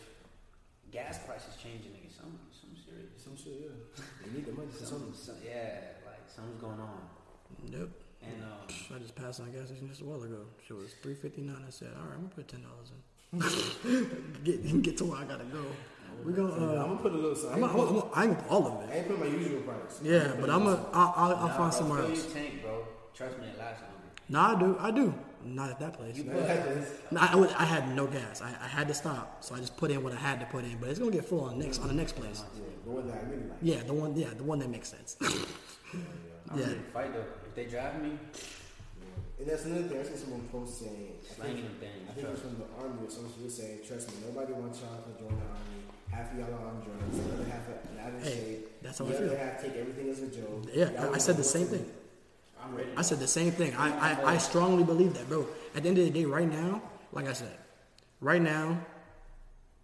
gas 0.93 1.17
prices 1.25 1.57
changing, 1.57 1.97
nigga, 1.97 2.13
some, 2.13 2.37
some 2.53 2.77
serious. 2.77 3.17
Some 3.17 3.37
shit, 3.41 3.57
yeah. 3.65 4.05
They 4.21 4.37
need 4.37 4.45
the 4.45 4.53
money 4.53 4.69
for 4.69 4.85
Some, 4.85 5.17
something. 5.17 5.17
some, 5.17 5.41
yeah, 5.41 5.97
like 6.05 6.29
something's 6.29 6.61
going 6.61 6.81
on. 6.81 7.09
Nope. 7.73 7.97
And 8.23 8.43
um, 8.43 8.95
I 8.95 8.99
just 8.99 9.15
passed 9.15 9.41
on 9.41 9.49
a 9.49 9.51
gas 9.51 9.69
station 9.69 9.89
just 9.89 10.01
a 10.01 10.05
while 10.05 10.23
ago. 10.23 10.43
She 10.67 10.73
was 10.73 10.95
three 11.03 11.15
fifty 11.15 11.43
nine. 11.43 11.63
I 11.67 11.71
said, 11.71 11.89
all 11.97 12.05
right, 12.07 12.15
I'm 12.15 12.23
gonna 12.23 12.35
put 12.35 12.49
ten 12.49 12.63
dollars 12.63 12.91
in. 12.93 12.99
get 14.45 14.83
get 14.83 14.97
to 14.99 15.05
where 15.05 15.19
I 15.21 15.25
gotta 15.25 15.45
go. 15.45 15.65
We 16.25 16.33
go. 16.33 16.47
I'm 16.47 16.63
Uh, 16.71 16.83
gonna 16.83 16.97
put 16.97 17.13
a 17.13 17.17
little. 17.17 17.49
I 17.49 17.53
I'm, 17.53 17.59
ain't, 17.63 17.71
I'm, 17.71 17.77
put, 17.77 17.89
I'm, 17.89 18.11
I 18.15 18.25
ain't 18.25 18.39
put 18.39 18.49
all 18.51 18.67
of 18.67 18.83
it. 18.83 18.91
I 18.91 18.93
it. 18.95 18.99
ain't 18.99 19.09
put 19.09 19.21
my 19.21 19.27
usual 19.27 19.61
price. 19.63 20.01
Yeah, 20.03 20.33
but 20.41 20.51
I'm 20.51 20.65
gonna. 20.65 20.85
I'll, 20.93 21.13
I'll, 21.17 21.37
I'll 21.37 21.47
nah, 21.49 21.57
find 21.57 21.71
bro, 21.71 21.79
somewhere 21.79 21.99
fill 22.03 22.11
else. 22.11 22.25
your 22.25 22.35
tank, 22.35 22.63
bro. 22.63 22.85
Trust 23.15 23.39
me, 23.39 23.47
it 23.47 23.59
lasts 23.59 23.83
longer. 23.83 23.97
No, 24.29 24.41
I 24.41 24.59
do. 24.59 24.77
I 24.81 24.91
do. 24.91 25.15
Not 25.45 25.71
at 25.71 25.79
that 25.79 25.93
place. 25.95 26.17
You 26.17 26.25
put- 26.25 26.35
like 26.49 26.65
this. 26.65 26.93
No, 27.13 27.21
I, 27.21 27.37
was- 27.37 27.53
I 27.53 27.65
had 27.65 27.95
no 27.95 28.07
gas. 28.09 28.43
I, 28.43 28.49
I 28.61 28.67
had 28.67 28.89
to 28.89 28.95
stop, 28.95 29.45
so 29.45 29.55
I 29.55 29.59
just 29.59 29.77
put 29.77 29.91
in 29.93 30.03
what 30.03 30.13
I 30.13 30.17
had 30.17 30.41
to 30.41 30.47
put 30.47 30.65
in. 30.65 30.77
But 30.79 30.89
it's 30.91 30.99
gonna 30.99 31.13
get 31.13 31.25
full 31.25 31.43
on 31.43 31.59
next 31.59 31.81
on 31.81 31.89
the 31.89 31.95
next 31.95 32.17
place. 32.17 32.43
Yeah, 32.57 32.65
the 32.85 32.91
one 32.91 33.07
that 33.07 33.15
I 33.15 33.29
really 33.31 33.43
like. 33.45 33.59
Yeah, 33.63 33.83
the 33.85 33.95
one. 33.95 34.17
Yeah, 34.17 34.29
the 34.37 34.43
one 34.43 34.59
that 34.59 34.69
makes 34.71 34.89
sense. 34.89 35.17
I'm 36.51 36.59
Yeah. 36.59 36.67
Ready 37.57 37.71
to 37.71 37.71
fight 37.71 37.71
though. 37.71 37.71
If 37.71 37.71
they 37.71 37.71
drive 37.71 38.03
me, 38.03 38.19
And 39.39 39.47
that's 39.47 39.65
another 39.67 39.89
thing. 39.89 40.01
I 40.01 40.03
seen 40.03 40.17
someone 40.19 40.49
post 40.51 40.81
saying, 40.81 41.13
I 41.15 41.35
slanging 41.35 41.57
think, 41.57 41.81
them 41.81 41.91
things. 41.91 42.09
I 42.11 42.13
think 42.15 42.27
it 42.27 42.31
was 42.31 42.41
from 42.41 42.57
the 42.59 42.67
army 42.83 43.07
or 43.07 43.11
something. 43.11 43.33
She 43.39 43.45
was 43.45 43.55
saying, 43.55 43.79
"Trust 43.87 44.11
me, 44.11 44.27
nobody 44.27 44.53
wants 44.53 44.81
y'all 44.81 44.99
to 44.99 45.13
join 45.15 45.31
the 45.39 45.47
army. 45.47 45.81
Half 46.11 46.33
of 46.33 46.39
y'all 46.39 46.55
are 46.55 46.67
on 46.67 46.83
drugs. 46.83 47.19
The 47.19 47.35
other 47.35 47.45
half 47.45 47.69
are 47.69 47.81
not 47.95 48.15
in 48.15 48.21
Hey, 48.23 48.35
shape. 48.35 48.83
that's 48.83 48.99
how 48.99 49.05
the 49.05 49.15
I 49.15 49.17
other 49.17 49.29
feel. 49.29 49.39
half 49.39 49.63
take 49.63 49.77
everything 49.77 50.09
as 50.11 50.23
a 50.23 50.27
joke. 50.27 50.67
Yeah, 50.75 50.91
Y'all 50.91 51.13
I, 51.13 51.15
I 51.15 51.19
said 51.19 51.37
the 51.37 51.45
same 51.45 51.67
thing. 51.67 51.87
I'm 52.61 52.75
ready. 52.75 52.91
I 52.97 53.03
said 53.03 53.21
the 53.21 53.29
same 53.29 53.53
thing. 53.53 53.75
I, 53.77 53.89
I, 53.93 54.23
I 54.23 54.35
oh. 54.35 54.39
strongly 54.39 54.83
believe 54.83 55.15
that, 55.15 55.29
bro. 55.29 55.47
At 55.77 55.83
the 55.85 55.89
end 55.89 55.99
of 55.99 56.05
the 56.05 56.11
day, 56.11 56.25
right 56.25 56.51
now, 56.51 56.83
like 57.13 57.29
I 57.29 57.33
said, 57.33 57.57
right 58.21 58.43
now, 58.43 58.81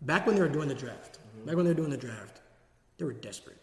back 0.03 0.27
when 0.27 0.35
they 0.35 0.43
were 0.43 0.49
doing 0.49 0.69
the 0.69 0.75
draft, 0.75 1.19
mm-hmm. 1.19 1.47
back 1.47 1.57
when 1.57 1.65
they 1.65 1.71
were 1.71 1.77
doing 1.77 1.91
the 1.91 1.97
draft, 1.97 2.41
they 2.99 3.05
were 3.05 3.13
desperate. 3.13 3.59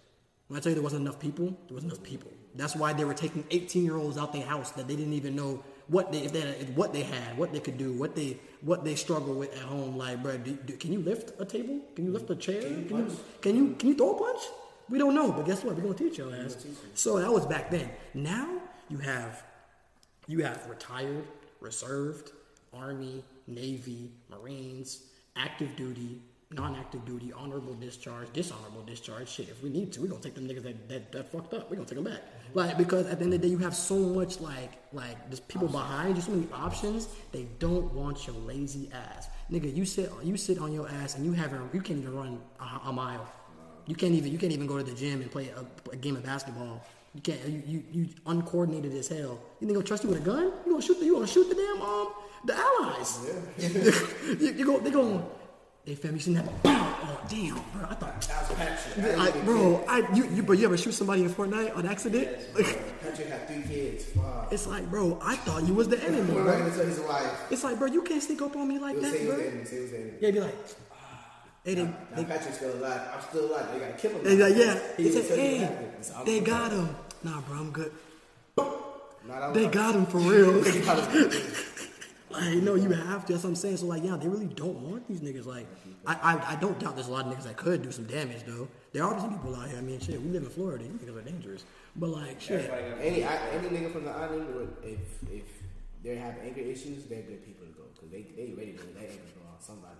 When 0.47 0.57
I 0.57 0.61
tell 0.61 0.69
you 0.69 0.75
there 0.75 0.83
wasn't 0.83 1.01
enough 1.01 1.19
people, 1.19 1.47
there 1.67 1.75
wasn't 1.75 1.91
enough 1.93 2.03
people. 2.03 2.31
That's 2.55 2.75
why 2.75 2.93
they 2.93 3.05
were 3.05 3.13
taking 3.13 3.45
18 3.49 3.83
year 3.83 3.97
olds 3.97 4.17
out 4.17 4.33
their 4.33 4.45
house 4.45 4.71
that 4.71 4.87
they 4.87 4.95
didn't 4.95 5.13
even 5.13 5.35
know 5.35 5.63
what 5.87 6.11
they 6.11 6.19
if 6.19 6.33
they 6.33 6.41
had, 6.41 6.75
what 6.75 6.93
they 6.93 7.03
had, 7.03 7.37
what 7.37 7.51
they 7.51 7.59
could 7.59 7.77
do, 7.77 7.93
what 7.93 8.15
they 8.15 8.37
what 8.61 8.83
they 8.83 8.95
struggle 8.95 9.33
with 9.33 9.53
at 9.53 9.63
home. 9.63 9.97
Like, 9.97 10.21
bro, 10.21 10.37
do, 10.37 10.53
do, 10.65 10.75
can 10.77 10.91
you 10.93 10.99
lift 10.99 11.39
a 11.39 11.45
table? 11.45 11.79
Can 11.95 12.05
you 12.05 12.11
lift 12.11 12.29
a 12.29 12.35
chair? 12.35 12.61
Can 12.61 12.97
you 12.97 13.17
can 13.41 13.55
you 13.55 13.75
can 13.75 13.89
you 13.89 13.95
throw 13.95 14.15
a 14.15 14.19
punch? 14.19 14.41
We 14.89 14.97
don't 14.97 15.15
know, 15.15 15.31
but 15.31 15.45
guess 15.45 15.63
what? 15.63 15.75
We're 15.75 15.83
gonna 15.83 15.93
teach 15.93 16.17
your 16.17 16.35
ass. 16.35 16.65
So 16.95 17.19
that 17.19 17.31
was 17.31 17.45
back 17.45 17.71
then. 17.71 17.89
Now 18.13 18.61
you 18.89 18.97
have 18.97 19.43
you 20.27 20.43
have 20.43 20.65
retired, 20.67 21.25
reserved, 21.59 22.31
Army, 22.73 23.23
Navy, 23.47 24.11
Marines, 24.29 25.03
active 25.35 25.75
duty, 25.75 26.21
non-active 26.51 27.05
duty, 27.05 27.31
honorable 27.33 27.73
discharge, 27.73 28.31
dishonorable 28.33 28.83
discharge. 28.83 29.29
Shit, 29.29 29.49
if 29.49 29.63
we 29.63 29.69
need 29.69 29.91
to, 29.93 30.01
we're 30.01 30.07
gonna 30.07 30.21
take 30.21 30.35
them 30.35 30.47
niggas 30.47 30.63
that, 30.63 30.89
that, 30.89 31.11
that 31.11 31.31
fucked 31.31 31.53
up. 31.53 31.69
We're 31.69 31.77
gonna 31.77 31.87
take 31.87 31.95
them 31.95 32.05
back. 32.05 32.21
Like 32.53 32.77
because 32.77 33.07
at 33.07 33.19
the 33.19 33.25
end 33.25 33.33
of 33.33 33.41
the 33.41 33.47
day, 33.47 33.51
you 33.51 33.57
have 33.59 33.75
so 33.75 33.95
much 33.95 34.39
like 34.39 34.71
like 34.93 35.17
there's 35.29 35.39
people 35.39 35.67
behind 35.67 36.15
you, 36.15 36.21
so 36.21 36.31
many 36.31 36.47
options. 36.53 37.07
They 37.31 37.47
don't 37.59 37.93
want 37.93 38.27
your 38.27 38.35
lazy 38.35 38.89
ass, 38.93 39.29
nigga. 39.49 39.73
You 39.73 39.85
sit 39.85 40.11
you 40.23 40.35
sit 40.37 40.59
on 40.59 40.73
your 40.73 40.87
ass 40.89 41.15
and 41.15 41.25
you 41.25 41.33
haven't 41.33 41.73
you 41.73 41.81
can't 41.81 41.99
even 41.99 42.13
run 42.13 42.41
a, 42.59 42.89
a 42.89 42.93
mile. 42.93 43.27
You 43.87 43.95
can't 43.95 44.13
even 44.13 44.31
you 44.31 44.37
can't 44.37 44.51
even 44.51 44.67
go 44.67 44.77
to 44.77 44.83
the 44.83 44.93
gym 44.93 45.21
and 45.21 45.31
play 45.31 45.49
a, 45.49 45.65
a 45.91 45.95
game 45.95 46.15
of 46.15 46.23
basketball. 46.23 46.83
You 47.15 47.21
can't 47.21 47.39
you, 47.47 47.63
you 47.65 47.83
you 47.91 48.09
uncoordinated 48.25 48.93
as 48.93 49.07
hell. 49.07 49.39
You 49.59 49.67
think 49.67 49.73
gonna 49.73 49.85
trust 49.85 50.03
you 50.03 50.09
with 50.09 50.19
a 50.19 50.25
gun? 50.25 50.51
You 50.65 50.71
gonna 50.71 50.81
shoot 50.81 50.99
the 50.99 51.05
you 51.05 51.15
gonna 51.15 51.27
shoot 51.27 51.47
the 51.47 51.55
damn 51.55 51.81
um 51.81 52.07
the 52.45 52.55
allies. 52.55 53.19
you, 54.41 54.51
you 54.53 54.65
go 54.65 54.79
they 54.79 54.91
go 55.85 55.91
Hey 55.91 55.95
fam, 55.95 56.13
you 56.13 56.19
seen 56.19 56.33
that? 56.35 56.45
Oh 56.65 57.21
damn, 57.27 57.55
bro! 57.73 57.87
I 57.89 57.95
thought, 57.95 58.21
That 58.21 58.49
was 58.49 58.57
Patrick. 58.57 59.17
I, 59.17 59.31
bro, 59.45 59.83
I 59.87 60.13
you 60.13 60.25
you 60.25 60.43
but 60.43 60.57
you 60.57 60.65
ever 60.65 60.77
shoot 60.77 60.91
somebody 60.93 61.23
in 61.23 61.29
Fortnite 61.29 61.75
on 61.75 61.85
accident? 61.87 62.27
Patrick 63.01 63.29
had 63.29 63.47
three 63.47 63.63
kids. 63.63 64.05
Wow. 64.15 64.47
it's 64.51 64.67
like, 64.67 64.89
bro, 64.89 65.19
I 65.23 65.35
thought 65.37 65.63
you 65.67 65.73
was 65.73 65.87
the 65.87 66.01
enemy, 66.03 66.33
bro. 66.33 66.43
gonna 66.45 66.69
his 66.69 66.99
wife. 66.99 67.51
It's 67.51 67.63
like, 67.63 67.79
bro, 67.79 67.87
you 67.87 68.03
can't 68.03 68.21
sneak 68.21 68.41
up 68.41 68.55
on 68.55 68.67
me 68.67 68.77
like 68.79 68.99
that, 69.01 69.11
say 69.11 69.21
he 69.21 69.27
was 69.27 69.35
bro. 69.37 69.45
enemy. 69.45 69.65
Say 69.65 69.75
he 69.75 69.81
was 69.81 69.91
the 69.91 69.97
enemy. 69.97 70.13
Yeah, 70.21 70.31
be 70.31 70.39
like, 70.41 70.55
hey, 71.65 71.73
they, 71.73 71.83
Now 71.83 71.93
they, 72.15 72.25
Patrick's 72.25 72.57
still 72.57 72.73
alive. 72.75 73.01
I'm 73.13 73.21
still 73.21 73.45
alive. 73.51 73.73
They 73.73 73.79
gotta 73.79 73.93
kill 73.93 74.11
him. 74.11 74.23
they 74.23 74.37
like, 74.37 74.55
yeah. 74.55 74.79
He 74.97 75.03
He 75.03 75.11
said, 75.11 75.39
hey, 75.39 75.59
what 75.61 75.69
happened. 75.71 76.05
So 76.05 76.13
I'm- 76.15 76.25
they 76.25 76.39
got 76.41 76.71
him. 76.71 76.95
Nah, 77.23 77.41
bro, 77.41 77.57
I'm 77.57 77.71
good. 77.71 77.91
Not 79.27 79.53
They 79.53 79.67
got 79.67 79.95
him 79.95 80.05
for 80.07 80.17
real. 80.17 80.63
They 82.33 82.39
got 82.39 82.43
him. 82.47 82.53
Like, 82.55 82.63
no, 82.63 82.75
you 82.75 82.89
have 82.91 83.25
to. 83.25 83.33
That's 83.33 83.43
what 83.43 83.49
I'm 83.51 83.55
saying. 83.55 83.77
So, 83.77 83.85
like, 83.87 84.03
yeah, 84.03 84.15
they 84.17 84.27
really 84.27 84.45
don't 84.47 84.79
want 84.79 85.07
these 85.07 85.21
niggas. 85.21 85.45
Like, 85.45 85.67
I, 86.05 86.13
I, 86.15 86.53
I 86.53 86.55
don't 86.55 86.79
doubt 86.79 86.95
there's 86.95 87.07
a 87.07 87.11
lot 87.11 87.25
of 87.27 87.33
niggas 87.33 87.43
that 87.43 87.57
could 87.57 87.81
do 87.81 87.91
some 87.91 88.05
damage, 88.05 88.43
though. 88.45 88.67
There 88.93 89.03
are 89.03 89.19
some 89.19 89.31
people 89.37 89.55
out 89.55 89.69
here. 89.69 89.77
I 89.77 89.81
mean, 89.81 89.99
shit, 89.99 90.21
we 90.21 90.29
live 90.29 90.43
in 90.43 90.49
Florida. 90.49 90.83
You 90.85 90.91
niggas 90.91 91.15
are 91.17 91.21
dangerous. 91.21 91.65
But, 91.95 92.09
like, 92.09 92.39
shit. 92.41 92.69
Any 93.01 93.23
I- 93.23 93.49
any 93.49 93.69
nigga 93.69 93.91
from 93.91 94.05
the 94.05 94.11
island, 94.11 94.55
would- 94.55 94.75
if 94.83 94.99
if 95.31 95.43
they 96.03 96.15
have 96.15 96.35
anger 96.43 96.61
issues, 96.61 97.05
they're 97.05 97.21
good 97.21 97.45
people 97.45 97.65
to 97.67 97.71
go 97.73 97.83
because 97.93 98.09
they 98.09 98.21
they 98.35 98.53
ready 98.53 98.73
to 98.73 98.79
let 98.79 98.95
that 98.95 99.03
anger 99.09 99.21
go 99.35 99.47
on 99.53 99.61
somebody. 99.61 99.95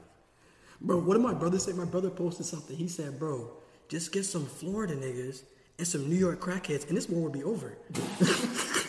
Bro, 0.84 1.00
what 1.02 1.14
did 1.14 1.22
my 1.22 1.34
brother 1.34 1.60
say? 1.60 1.74
My 1.74 1.86
brother 1.86 2.10
posted 2.10 2.46
something. 2.48 2.76
He 2.76 2.88
said, 2.88 3.20
bro, 3.20 3.52
just 3.88 4.12
get 4.12 4.26
some 4.26 4.48
Florida 4.48 4.96
niggas 4.96 5.44
and 5.78 5.88
some 5.88 6.10
New 6.10 6.16
York 6.16 6.40
crackheads, 6.40 6.88
and 6.88 6.98
this 6.98 7.08
war 7.08 7.22
will 7.24 7.30
be 7.30 7.44
over. 7.44 7.78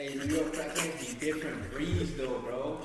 Hey, 0.00 0.14
New 0.14 0.34
York 0.34 0.54
crackheads 0.54 1.20
be 1.20 1.26
different 1.26 1.70
breeds 1.72 2.14
though, 2.14 2.38
bro. 2.38 2.80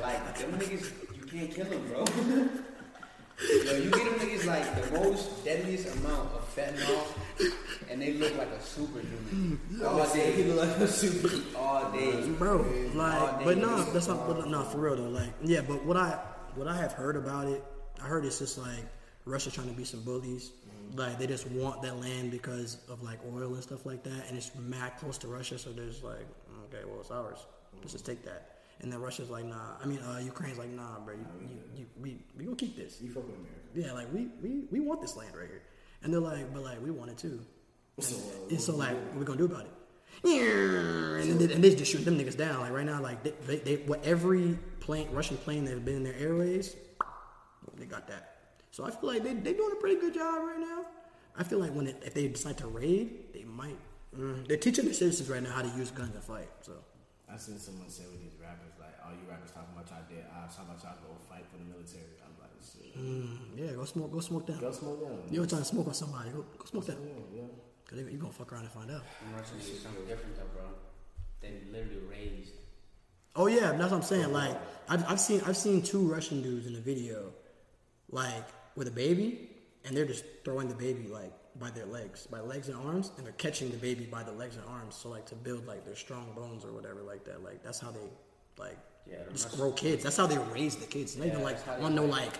Like 0.00 0.38
them 0.38 0.52
niggas, 0.52 0.90
you 1.14 1.26
can't 1.26 1.50
kill 1.50 1.66
them, 1.66 1.86
bro. 1.86 1.98
Yo, 3.66 3.76
you 3.76 3.90
get 3.90 3.92
them 3.92 4.14
niggas 4.14 4.46
like 4.46 4.64
the 4.82 4.98
most 4.98 5.44
deadliest 5.44 5.94
amount 5.98 6.30
of 6.32 6.56
fentanyl, 6.56 7.52
and 7.90 8.00
they 8.00 8.14
look 8.14 8.38
like 8.38 8.48
a 8.48 8.62
superhuman 8.62 9.60
mm, 9.70 9.84
all 9.84 10.02
He 10.08 10.18
day, 10.18 10.44
look 10.44 10.66
like 10.66 10.78
a 10.78 10.88
super. 10.88 11.28
all 11.58 11.92
day. 11.92 12.26
bro. 12.38 12.64
All 12.64 12.94
Like, 12.94 13.38
day 13.40 13.44
but 13.44 13.58
no, 13.58 13.68
niggas 13.68 13.92
that's 13.92 14.08
not. 14.08 14.26
But 14.26 14.48
no, 14.48 14.62
for 14.64 14.78
real 14.78 14.96
though. 14.96 15.10
Like, 15.10 15.34
yeah, 15.44 15.60
but 15.60 15.84
what 15.84 15.98
I 15.98 16.18
what 16.54 16.68
I 16.68 16.76
have 16.78 16.94
heard 16.94 17.16
about 17.16 17.48
it, 17.48 17.62
I 18.02 18.06
heard 18.06 18.24
it's 18.24 18.38
just 18.38 18.56
like 18.56 18.86
Russia 19.26 19.50
trying 19.50 19.68
to 19.68 19.74
be 19.74 19.84
some 19.84 20.00
bullies. 20.04 20.52
Mm-hmm. 20.52 20.98
Like 20.98 21.18
they 21.18 21.26
just 21.26 21.46
want 21.50 21.82
that 21.82 22.00
land 22.00 22.30
because 22.30 22.78
of 22.88 23.02
like 23.02 23.18
oil 23.34 23.54
and 23.54 23.62
stuff 23.62 23.84
like 23.84 24.02
that, 24.04 24.28
and 24.28 24.36
it's 24.38 24.52
mad 24.54 24.92
close 24.98 25.18
to 25.18 25.28
Russia, 25.28 25.58
so 25.58 25.70
there's 25.70 26.02
like, 26.02 26.26
okay, 26.76 26.84
well 26.88 27.00
it's 27.00 27.10
ours. 27.10 27.46
Let's 27.80 27.92
just 27.92 28.06
take 28.06 28.24
that. 28.24 28.52
And 28.80 28.92
then 28.92 29.00
Russia's 29.00 29.30
like, 29.30 29.44
nah. 29.44 29.76
I 29.82 29.86
mean, 29.86 30.00
uh, 30.00 30.18
Ukraine's 30.18 30.58
like, 30.58 30.68
nah, 30.68 31.00
bro. 31.00 31.14
You, 31.14 31.26
you, 31.40 31.58
you, 31.76 31.86
we 32.00 32.18
we 32.36 32.44
gonna 32.44 32.56
keep 32.56 32.76
this. 32.76 33.00
You 33.00 33.10
fuck 33.10 33.26
with 33.26 33.36
America. 33.36 33.60
Yeah, 33.74 33.92
like 33.92 34.12
we, 34.12 34.28
we, 34.42 34.64
we 34.70 34.80
want 34.80 35.00
this 35.00 35.16
land 35.16 35.34
right 35.34 35.48
here. 35.48 35.62
And 36.02 36.12
they're 36.12 36.20
like, 36.20 36.52
but 36.52 36.62
like 36.62 36.82
we 36.82 36.90
want 36.90 37.10
it 37.10 37.18
too. 37.18 37.40
So, 38.00 38.16
And 38.50 38.60
so 38.60 38.76
like, 38.76 38.94
what 38.94 39.16
we 39.16 39.24
gonna 39.24 39.38
do 39.38 39.46
about 39.46 39.62
it? 39.62 39.72
Yeah, 40.24 41.20
and, 41.20 41.38
they, 41.38 41.54
and 41.54 41.62
they 41.62 41.74
just 41.74 41.90
shoot 41.90 42.04
them 42.04 42.18
niggas 42.18 42.36
down. 42.36 42.60
Like 42.60 42.72
right 42.72 42.86
now, 42.86 43.00
like 43.02 43.22
they, 43.22 43.32
they, 43.46 43.56
they 43.58 43.76
what 43.84 44.04
every 44.04 44.58
plane, 44.80 45.08
Russian 45.12 45.36
plane 45.38 45.64
that's 45.64 45.80
been 45.80 45.96
in 45.96 46.04
their 46.04 46.14
airways, 46.14 46.76
they 47.76 47.86
got 47.86 48.06
that. 48.08 48.36
So 48.70 48.84
I 48.84 48.90
feel 48.90 49.10
like 49.10 49.22
they 49.22 49.32
they 49.32 49.52
doing 49.54 49.72
a 49.72 49.80
pretty 49.80 50.00
good 50.00 50.14
job 50.14 50.44
right 50.46 50.60
now. 50.60 50.84
I 51.38 51.44
feel 51.44 51.58
like 51.58 51.72
when 51.72 51.86
it, 51.86 52.02
if 52.04 52.14
they 52.14 52.28
decide 52.28 52.58
to 52.58 52.66
raid, 52.66 53.32
they 53.32 53.44
might. 53.44 53.78
Mm, 54.18 54.48
they're 54.48 54.56
teaching 54.56 54.86
the 54.86 54.94
citizens 54.94 55.28
right 55.28 55.42
now 55.42 55.50
how 55.50 55.62
to 55.62 55.68
use 55.76 55.90
guns 55.90 56.14
and 56.14 56.24
fight. 56.24 56.48
So 56.62 56.72
I 57.28 57.36
seen 57.36 57.58
someone 57.58 57.88
say 57.90 58.04
with 58.10 58.20
these 58.20 58.38
rappers 58.40 58.72
like, 58.80 58.96
"All 59.04 59.12
you 59.12 59.28
rappers 59.28 59.50
talking 59.50 59.74
about 59.76 59.88
y'all 59.90 60.08
dead 60.08 60.24
ops, 60.32 60.56
talking 60.56 60.70
about 60.70 60.82
y'all 60.82 60.96
go 61.04 61.16
fight 61.28 61.44
for 61.50 61.58
the 61.58 61.68
military." 61.68 62.16
I'm 62.24 62.32
like, 62.40 62.56
shit. 62.64 62.96
mm, 62.96 63.36
yeah, 63.54 63.76
go 63.76 63.84
smoke, 63.84 64.12
go 64.12 64.20
smoke 64.20 64.46
them. 64.46 64.58
Go 64.58 64.72
smoke 64.72 65.00
them. 65.00 65.18
You 65.30 65.40
ever 65.40 65.48
trying 65.48 65.62
to 65.62 65.68
smoke 65.68 65.86
on 65.88 65.94
somebody? 65.94 66.30
Go, 66.30 66.44
go 66.56 66.64
smoke 66.64 66.86
them. 66.86 66.98
Yeah, 67.04 67.42
yeah. 67.42 67.48
Cause 67.88 67.98
you 67.98 68.18
gonna 68.18 68.32
fuck 68.32 68.52
around 68.52 68.62
and 68.62 68.72
find 68.72 68.90
out. 68.90 69.02
I'm 69.24 69.36
Russian 69.36 69.58
is 69.58 69.80
something 69.80 70.06
different 70.06 70.36
though, 70.36 70.50
bro. 70.54 70.64
They 71.40 71.62
literally 71.70 72.02
raised. 72.10 72.52
Oh 73.36 73.46
yeah, 73.46 73.72
that's 73.72 73.92
what 73.92 73.98
I'm 73.98 74.02
saying. 74.02 74.32
Like 74.32 74.56
I've, 74.88 75.04
I've 75.08 75.20
seen 75.20 75.40
I've 75.46 75.56
seen 75.56 75.82
two 75.82 76.00
Russian 76.00 76.42
dudes 76.42 76.66
in 76.66 76.74
a 76.74 76.80
video, 76.80 77.32
like 78.10 78.44
with 78.74 78.88
a 78.88 78.90
baby, 78.90 79.50
and 79.84 79.96
they're 79.96 80.06
just 80.06 80.24
throwing 80.44 80.68
the 80.68 80.74
baby 80.74 81.06
like 81.06 81.32
by 81.58 81.70
their 81.70 81.86
legs, 81.86 82.26
by 82.26 82.40
legs 82.40 82.68
and 82.68 82.76
arms, 82.76 83.10
and 83.16 83.24
they're 83.26 83.32
catching 83.34 83.70
the 83.70 83.76
baby 83.76 84.04
by 84.04 84.22
the 84.22 84.32
legs 84.32 84.56
and 84.56 84.64
arms. 84.66 84.94
So 84.94 85.08
like 85.08 85.26
to 85.26 85.34
build 85.34 85.66
like 85.66 85.84
their 85.84 85.96
strong 85.96 86.32
bones 86.34 86.64
or 86.64 86.72
whatever 86.72 87.00
like 87.02 87.24
that. 87.24 87.42
Like 87.42 87.62
that's 87.62 87.78
how 87.80 87.90
they 87.90 88.00
like 88.58 88.78
Yeah, 89.10 89.16
just 89.32 89.56
grow 89.56 89.72
kids. 89.72 90.02
That's 90.02 90.16
how 90.16 90.26
they 90.26 90.38
raise 90.52 90.76
the 90.76 90.86
kids. 90.86 91.16
Not 91.16 91.26
Yeah, 91.26 91.32
even 91.34 91.44
like 91.44 91.56
that's 91.56 91.66
how 91.68 91.76
they 91.76 91.82
on 91.84 91.94
no 91.94 92.04
like 92.04 92.32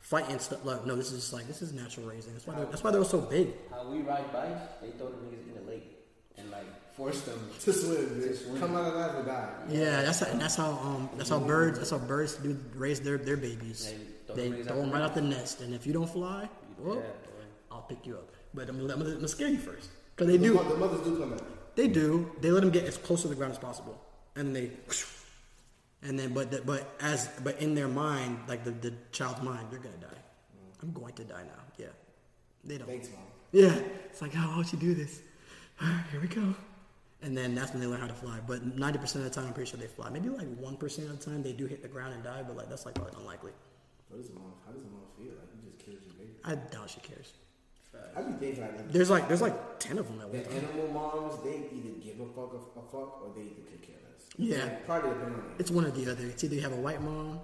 fighting 0.00 0.38
stuff. 0.38 0.64
Like 0.64 0.86
no, 0.86 0.96
this 0.96 1.12
is 1.12 1.20
just 1.20 1.32
like 1.32 1.46
this 1.46 1.62
is 1.62 1.72
natural 1.72 2.06
raising. 2.06 2.32
That's 2.32 2.46
why 2.46 2.54
they're, 2.56 2.66
that's 2.66 2.82
why 2.82 2.90
they're 2.90 3.04
so 3.04 3.20
big. 3.20 3.48
How 3.70 3.88
we 3.88 3.98
ride 4.00 4.32
bikes, 4.32 4.60
they 4.82 4.90
throw 4.90 5.08
the 5.10 5.16
niggas 5.16 5.48
in 5.48 5.54
the 5.64 5.70
lake 5.70 5.96
and 6.38 6.50
like 6.50 6.66
force 6.94 7.20
them. 7.22 7.38
To 7.60 7.72
swim, 7.72 7.96
To 7.96 8.02
bitch. 8.26 8.44
swim. 8.44 8.58
Come 8.58 8.76
out 8.76 8.92
alive 8.92 9.14
or 9.16 9.22
die. 9.22 9.48
Yeah, 9.68 10.02
that's 10.02 10.20
how, 10.20 10.26
and 10.26 10.40
that's 10.40 10.56
how 10.56 10.70
um 10.70 11.08
that's 11.16 11.30
how 11.30 11.38
birds 11.38 11.78
that's 11.78 11.90
how 11.90 11.98
birds 11.98 12.34
do 12.36 12.58
raise 12.74 13.00
their 13.00 13.18
their 13.18 13.36
babies. 13.36 13.92
They 13.92 13.96
throw 14.26 14.36
They 14.36 14.48
them 14.50 14.64
throw 14.64 14.76
them 14.80 14.90
right 14.92 15.02
out 15.02 15.14
the 15.14 15.22
nest, 15.22 15.60
and 15.60 15.74
if 15.74 15.86
you 15.86 15.92
don't 15.92 16.10
fly, 16.10 16.48
well, 16.78 16.96
Yeah. 16.96 17.02
I'll 17.72 17.82
pick 17.82 18.04
you 18.04 18.14
up. 18.16 18.32
But 18.54 18.68
I'm 18.68 18.78
gonna, 18.80 18.92
I'm 18.92 18.98
gonna, 19.00 19.10
I'm 19.10 19.16
gonna 19.16 19.28
scare 19.28 19.48
you 19.48 19.58
first 19.58 19.90
because 20.14 20.26
they 20.28 20.36
The 20.36 20.48
do 20.48 20.52
The 20.54 20.76
mothers 20.76 21.00
do 21.02 21.18
come 21.18 21.32
out. 21.34 21.74
they 21.76 21.88
do 21.88 22.30
they 22.40 22.50
let 22.50 22.60
them 22.62 22.70
get 22.70 22.84
as 22.84 22.96
close 22.96 23.22
to 23.22 23.28
the 23.28 23.34
ground 23.34 23.52
as 23.52 23.58
possible, 23.58 24.00
and 24.36 24.54
they 24.54 24.70
and 26.02 26.18
then 26.18 26.32
but 26.32 26.50
the, 26.50 26.62
but 26.62 26.94
as 27.00 27.28
but 27.44 27.60
in 27.60 27.74
their 27.74 27.88
mind 27.88 28.38
like 28.48 28.64
the 28.64 28.70
the 28.70 28.92
child's 29.12 29.42
mind 29.42 29.66
they're 29.70 29.78
gonna 29.80 29.96
die. 29.96 30.06
Mm. 30.08 30.82
I'm 30.82 30.92
going 30.92 31.12
to 31.14 31.24
die 31.24 31.42
now. 31.44 31.62
Yeah, 31.78 31.86
they 32.64 32.78
don't. 32.78 32.88
Thanks, 32.88 33.08
mom. 33.10 33.20
Yeah, 33.52 33.74
it's 34.08 34.22
like, 34.22 34.32
oh, 34.36 34.40
why 34.40 34.54
don't 34.56 34.72
you 34.72 34.78
do 34.78 34.94
this? 34.94 35.22
Here 36.12 36.20
we 36.20 36.28
go. 36.28 36.54
And 37.22 37.36
then 37.36 37.54
that's 37.54 37.72
when 37.72 37.80
they 37.80 37.86
learn 37.86 38.00
how 38.00 38.06
to 38.06 38.14
fly. 38.14 38.38
But 38.46 38.76
90% 38.78 39.16
of 39.16 39.24
the 39.24 39.30
time, 39.30 39.46
I'm 39.48 39.52
pretty 39.52 39.68
sure 39.70 39.78
they 39.80 39.86
fly. 39.88 40.08
Maybe 40.08 40.28
like 40.30 40.46
1% 40.46 40.98
of 41.10 41.18
the 41.18 41.24
time 41.30 41.42
they 41.42 41.52
do 41.52 41.66
hit 41.66 41.82
the 41.82 41.88
ground 41.88 42.14
and 42.14 42.22
die, 42.22 42.42
but 42.46 42.56
like 42.56 42.68
that's 42.70 42.86
like 42.86 42.94
probably 42.94 43.14
unlikely. 43.18 43.52
What 44.08 44.20
a 44.20 44.32
mom? 44.32 44.52
How 44.64 44.72
does 44.72 44.82
a 44.82 44.86
mom 44.86 45.02
feel? 45.18 45.32
Like 45.34 45.48
you 45.56 45.70
just 45.70 45.84
killed 45.84 45.98
your 46.06 46.14
baby. 46.14 46.32
I 46.44 46.54
doubt 46.54 46.88
she 46.90 47.00
cares. 47.00 47.32
I 48.16 48.22
be 48.22 48.32
thinking 48.38 48.62
like 48.62 48.92
There's 48.92 49.10
like 49.10 49.28
there's 49.28 49.40
like 49.42 49.78
10 49.78 49.98
of 49.98 50.06
them 50.08 50.20
at 50.20 50.28
one 50.28 50.38
the 50.38 50.44
time. 50.48 50.56
animal 50.58 50.88
moms, 50.92 51.42
they 51.44 51.56
either 51.72 51.94
give 52.02 52.20
a 52.20 52.26
fuck 52.26 52.52
a, 52.54 52.78
a 52.78 52.82
fuck 52.82 53.22
or 53.22 53.32
they 53.34 53.42
either 53.42 53.62
could 53.70 53.82
care 53.82 53.96
less. 54.04 54.26
Yeah. 54.36 54.56
And 54.66 54.86
probably 54.86 55.10
depend 55.10 55.34
on. 55.34 55.42
It's 55.58 55.70
one 55.70 55.84
or 55.86 55.90
the 55.90 56.10
other. 56.10 56.24
It's 56.26 56.42
either 56.44 56.54
you 56.56 56.60
have 56.62 56.72
a 56.72 56.76
white 56.76 57.00
mom, 57.02 57.40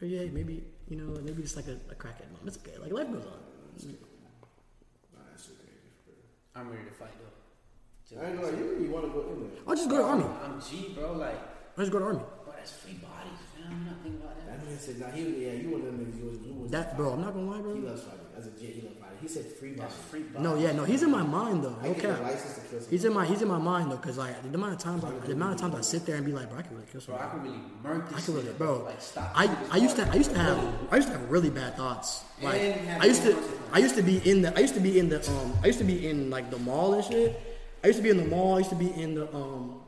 or 0.00 0.06
yeah, 0.06 0.24
maybe 0.32 0.64
you 0.88 0.96
know, 0.96 1.20
maybe 1.22 1.42
it's 1.42 1.56
like 1.56 1.68
a, 1.68 1.76
a 1.90 1.94
crackhead 1.94 2.30
mom. 2.32 2.46
It's 2.46 2.56
okay. 2.58 2.76
Like 2.78 2.92
life 2.92 3.10
goes 3.12 3.26
on. 3.26 3.32
Nah, 3.32 5.20
that's 5.30 5.46
shit 5.46 5.56
crazy. 5.58 5.78
for 6.04 6.10
real. 6.10 6.24
I'm 6.56 6.70
ready 6.70 6.84
to 6.88 6.94
fight 6.94 7.10
though. 7.18 8.20
I 8.20 8.26
ain't 8.30 8.40
gonna 8.40 8.56
you 8.56 8.64
really 8.64 8.88
want 8.88 9.04
to 9.06 9.10
go 9.12 9.20
in 9.32 9.40
there. 9.40 9.50
I'll 9.68 9.76
just 9.76 9.88
go 9.88 9.98
to 9.98 10.02
army. 10.04 10.24
I'm 10.44 10.60
G, 10.60 10.92
bro. 10.98 11.12
Like, 11.12 11.38
I'll 11.78 11.84
just 11.84 11.92
go 11.92 12.00
to 12.00 12.04
army. 12.06 12.20
Bro, 12.60 12.66
that's 12.66 12.72
free 12.72 12.94
bodies, 12.94 13.40
man. 13.58 13.72
I'm 13.72 13.86
not 13.86 14.02
thinking 14.02 14.20
about 14.20 14.36
that. 14.38 14.46
That 14.46 14.66
man 14.66 14.78
said, 14.78 15.00
nah, 15.00 15.10
he, 15.10 15.46
yeah, 15.46 15.52
you 15.52 15.70
one 15.70 15.80
of 15.80 15.86
them 15.86 15.98
niggas, 16.06 16.18
you 16.18 16.26
was, 16.26 16.38
you 16.38 16.52
was 16.54 16.70
That 16.70 16.96
bro, 16.96 17.12
I'm 17.12 17.20
not 17.20 17.34
gonna 17.34 17.50
lie, 17.50 17.60
bro. 17.60 17.74
He 17.74 17.80
loves 17.80 18.02
fighting. 18.02 18.20
As 18.36 18.46
a 18.46 18.50
J, 18.50 18.66
he 18.66 18.80
loves 18.82 18.96
fighting. 18.98 19.18
He 19.20 19.28
said 19.28 19.44
free 19.46 19.70
body. 19.70 19.80
That's 19.80 19.94
free 20.10 20.22
bodies. 20.22 20.40
No, 20.40 20.54
yeah, 20.56 20.72
no, 20.72 20.84
he's 20.84 21.02
in 21.02 21.10
my 21.10 21.22
mind 21.22 21.64
though. 21.64 21.76
I 21.82 21.88
No 21.88 21.94
get 21.94 22.22
license 22.22 22.54
to 22.54 22.60
kill. 22.68 22.88
He's 22.88 23.04
in 23.04 23.12
my 23.12 23.26
he's 23.26 23.42
in 23.42 23.48
my 23.48 23.58
mind 23.58 23.92
though, 23.92 23.98
cause 23.98 24.16
like 24.18 24.42
the 24.42 24.54
amount 24.54 24.72
of 24.72 24.78
times 24.78 25.04
I, 25.04 25.10
the 25.26 25.32
amount 25.32 25.54
of 25.54 25.60
times 25.60 25.74
I 25.74 25.80
sit 25.82 26.06
there 26.06 26.16
and 26.16 26.24
be 26.24 26.32
like, 26.32 26.48
bro, 26.48 26.58
I 26.58 26.62
can 26.62 26.74
really 26.74 26.88
kill 26.90 27.00
Bro, 27.00 27.16
I 27.16 27.28
can 27.28 27.42
really 27.42 27.60
murk 27.82 28.08
this 28.08 28.18
I 28.18 28.20
can 28.24 28.34
really, 28.34 28.52
bro. 28.56 28.84
Like, 28.84 29.00
stop. 29.00 29.32
I, 29.34 29.56
I 29.70 29.76
used 29.76 29.96
to. 29.96 30.08
I 30.08 30.14
used 30.14 30.30
to 30.30 30.38
have 30.38 30.58
I 30.90 30.96
used 30.96 31.08
to 31.08 31.14
have 31.18 31.30
really 31.30 31.50
bad 31.50 31.76
thoughts. 31.76 32.24
Like 32.42 32.60
I 33.00 33.04
used 33.04 33.22
to. 33.22 33.36
I 33.72 33.78
used 33.78 33.96
to 33.96 34.02
be 34.02 34.18
in 34.28 34.42
the 34.42 34.56
I 34.56 34.60
used 34.60 34.74
to 34.74 34.80
be 34.80 34.98
in 34.98 35.08
the 35.08 35.20
um 35.30 35.54
I 35.62 35.66
used 35.66 35.78
to 35.78 35.84
be 35.84 36.08
in 36.08 36.30
like 36.30 36.50
the 36.50 36.58
mall 36.58 36.94
and 36.94 37.04
shit. 37.04 37.40
I 37.84 37.88
used 37.88 37.98
to 37.98 38.02
be 38.02 38.10
in 38.10 38.16
the 38.16 38.24
mall. 38.24 38.56
I 38.56 38.58
used 38.58 38.70
to 38.70 38.76
be 38.76 38.90
in 38.92 39.14
the 39.14 39.34
um 39.34 39.80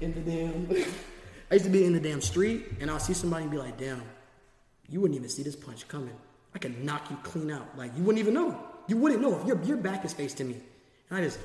in 0.00 0.14
the 0.14 0.20
damn. 0.20 0.84
I 1.50 1.54
used 1.54 1.64
to 1.66 1.70
be 1.70 1.84
in 1.84 1.92
the 1.92 2.00
damn 2.00 2.20
street, 2.20 2.66
and 2.80 2.90
I'll 2.90 3.00
see 3.00 3.14
somebody 3.14 3.42
and 3.42 3.50
be 3.50 3.58
like, 3.58 3.76
"Damn, 3.78 4.02
you 4.88 5.00
wouldn't 5.00 5.16
even 5.18 5.28
see 5.28 5.42
this 5.42 5.56
punch 5.56 5.88
coming. 5.88 6.14
I 6.54 6.58
could 6.58 6.82
knock 6.84 7.10
you 7.10 7.16
clean 7.22 7.50
out. 7.50 7.76
Like 7.76 7.90
you 7.96 8.02
wouldn't 8.04 8.20
even 8.20 8.34
know. 8.34 8.58
You 8.86 8.96
wouldn't 8.96 9.20
know 9.20 9.38
if 9.40 9.46
your 9.46 9.60
your 9.64 9.76
back 9.76 10.04
is 10.04 10.12
faced 10.12 10.36
to 10.38 10.44
me." 10.44 10.56
And 11.08 11.18
I 11.18 11.22
just, 11.22 11.40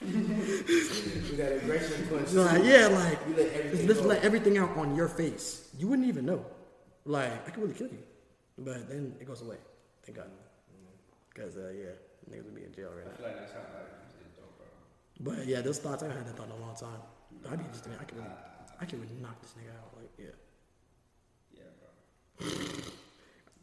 You 0.00 1.36
got 1.36 1.52
aggression 1.52 2.06
punch. 2.08 2.32
like, 2.32 2.64
yeah, 2.64 2.88
like 2.88 3.18
You 3.28 3.36
let 3.36 3.52
everything 3.52 3.86
just 3.86 4.02
let 4.04 4.24
everything 4.24 4.58
out 4.58 4.76
on 4.76 4.96
your 4.96 5.08
face. 5.08 5.68
You 5.78 5.86
wouldn't 5.88 6.08
even 6.08 6.26
know. 6.26 6.44
Like 7.04 7.46
I 7.46 7.50
could 7.50 7.62
really 7.62 7.74
kill 7.74 7.88
you, 7.88 7.98
but 8.58 8.88
then 8.88 9.14
it 9.20 9.26
goes 9.26 9.42
away. 9.42 9.56
Thank 10.04 10.18
God. 10.18 10.30
Because 11.32 11.56
uh, 11.56 11.72
yeah, 11.74 11.90
niggas 12.30 12.44
would 12.44 12.54
be 12.54 12.64
in 12.64 12.72
jail 12.74 12.90
right 12.94 13.06
I 13.06 13.10
now. 13.10 13.16
feel 13.16 13.26
like 13.26 13.38
that's 13.38 13.52
how 13.52 13.58
life 13.58 13.88
is, 14.20 14.32
though, 14.36 14.52
bro. 14.58 15.34
But 15.34 15.46
yeah, 15.46 15.60
those 15.62 15.78
thoughts 15.78 16.02
I 16.02 16.08
had 16.08 16.26
that 16.26 16.36
thought 16.36 16.46
in 16.46 16.52
a 16.52 16.56
long 16.56 16.74
time. 16.76 17.00
I'd 17.50 17.58
be 17.58 17.64
just 17.72 17.86
I 17.88 18.04
could 18.04 18.18
really, 18.18 18.30
I 18.80 18.84
could 18.84 19.00
really 19.00 19.18
knock 19.20 19.40
this 19.42 19.54
nigga 19.58 19.72
out. 19.78 19.90
Like 19.96 20.10
yeah. 20.18 20.36
Yeah, 21.52 21.70
bro. 21.78 21.90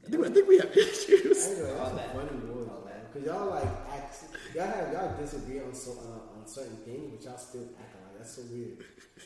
I 0.06 0.10
think, 0.10 0.26
I 0.26 0.30
think 0.30 0.48
we 0.48 0.58
have 0.58 0.72
issues. 0.76 1.48
I 1.48 1.50
ain't 1.50 1.60
gonna 1.60 1.74
lie, 1.74 1.80
All 1.80 1.90
that's 1.96 1.96
that. 1.96 2.16
funny 2.16 2.38
boys, 2.46 2.68
man. 2.86 3.02
Cause 3.14 3.24
y'all 3.26 3.50
like 3.50 3.70
act, 3.94 4.16
y'all 4.56 4.68
have 4.68 4.94
y'all 4.94 5.18
disagree 5.20 5.60
on 5.60 5.74
so 5.74 5.92
uh, 5.98 6.38
on 6.40 6.46
certain 6.48 6.78
things, 6.86 7.10
but 7.14 7.22
y'all 7.26 7.38
still 7.38 7.68
act 7.82 7.96
like 7.98 8.18
that's 8.18 8.36
so 8.36 8.42
weird. 8.52 8.78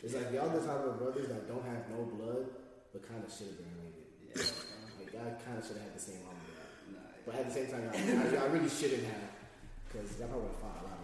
It's 0.02 0.14
like 0.14 0.32
y'all 0.32 0.48
the 0.50 0.60
type 0.64 0.84
of 0.84 0.98
brothers 0.98 1.28
that 1.28 1.46
don't 1.48 1.64
have 1.64 1.84
no 1.90 2.04
blood, 2.16 2.46
but 2.92 3.06
kind 3.08 3.22
of 3.24 3.30
should 3.32 3.48
have 3.54 3.58
been 3.58 3.70
related. 3.78 4.06
Yeah. 4.24 4.42
Like 4.98 5.12
y'all 5.12 5.36
kind 5.44 5.58
of 5.58 5.62
should 5.66 5.76
have 5.78 5.86
had 5.90 5.94
the 5.94 6.00
same 6.02 6.20
mom. 6.24 6.34
and 6.34 6.48
dad. 6.48 6.70
Nah, 6.94 7.22
But 7.26 7.34
at 7.38 7.44
the 7.48 7.54
same 7.54 7.68
time, 7.68 7.82
y'all, 7.92 8.32
y'all 8.32 8.48
really 8.50 8.68
shouldn't 8.72 9.04
have, 9.04 9.30
cause 9.92 10.08
y'all 10.18 10.28
probably 10.32 10.54
fought 10.64 10.80
a 10.80 10.84
lot 10.88 10.96
of 10.98 11.03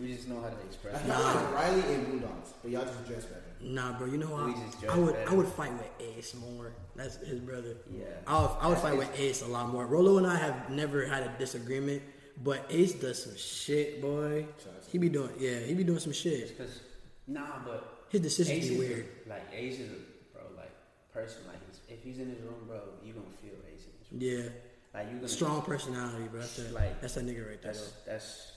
We 0.00 0.14
just 0.14 0.28
know 0.28 0.40
how 0.40 0.48
to 0.48 0.56
express 0.66 0.94
That's 0.94 1.04
it. 1.04 1.08
not 1.08 1.34
like 1.36 1.54
Riley 1.54 1.94
and 1.94 2.06
Boondocks, 2.06 2.52
but 2.62 2.70
y'all 2.70 2.84
just 2.84 3.06
dress 3.06 3.24
better. 3.26 3.44
Nah, 3.60 3.98
bro. 3.98 4.06
You 4.06 4.16
know 4.18 4.26
We 4.28 4.52
what? 4.52 4.90
I 4.90 4.98
would 4.98 5.12
better. 5.14 5.30
I 5.30 5.34
would 5.34 5.48
fight 5.48 5.72
with 5.74 5.90
Ace 6.16 6.34
more. 6.34 6.72
That's 6.96 7.16
his 7.18 7.40
brother. 7.40 7.76
Yeah. 7.94 8.04
I 8.26 8.40
would, 8.40 8.50
I 8.60 8.66
would 8.68 8.78
fight 8.78 8.96
with 8.96 9.20
Ace 9.20 9.42
a 9.42 9.46
lot 9.46 9.68
more. 9.68 9.86
Rolo 9.86 10.16
and 10.18 10.26
I 10.26 10.36
have 10.36 10.70
never 10.70 11.04
had 11.06 11.22
a 11.24 11.34
disagreement, 11.38 12.02
but 12.42 12.64
Ace 12.70 12.94
does 12.94 13.22
some 13.22 13.36
shit, 13.36 14.00
boy. 14.00 14.46
He 14.90 14.96
be 14.98 15.08
doing 15.10 15.30
yeah, 15.38 15.58
he 15.60 15.74
be 15.74 15.84
doing 15.84 15.98
some 16.00 16.12
shit. 16.12 16.56
Because, 16.56 16.80
nah, 17.26 17.58
but. 17.64 18.06
His 18.08 18.22
decisions 18.22 18.64
Ace 18.64 18.68
be 18.70 18.74
is 18.74 18.78
weird. 18.80 19.06
a- 19.26 19.28
Like, 19.28 19.42
Ace 19.52 19.78
is 19.78 19.90
a, 19.92 19.94
bro, 20.32 20.42
like, 20.56 20.72
person. 21.12 21.42
Like, 21.46 21.58
if 21.88 22.02
he's 22.02 22.18
in 22.18 22.28
his 22.30 22.40
room, 22.40 22.64
bro, 22.66 22.80
you 23.04 23.12
going 23.12 23.26
to 23.30 23.36
feel 23.42 23.54
Ace 23.72 23.84
in 23.84 24.18
his 24.18 24.38
room. 24.40 24.50
Yeah, 24.92 24.98
Like, 25.00 25.12
you 25.12 25.28
strong 25.28 25.62
personality, 25.62 26.24
bro. 26.30 26.40
That's 26.40 26.56
that, 26.56 26.72
Like, 26.74 27.00
that's 27.00 27.14
that 27.14 27.24
nigga 27.26 27.46
right 27.48 27.62
there. 27.62 27.72
That's, 27.72 27.92
that's, 28.06 28.52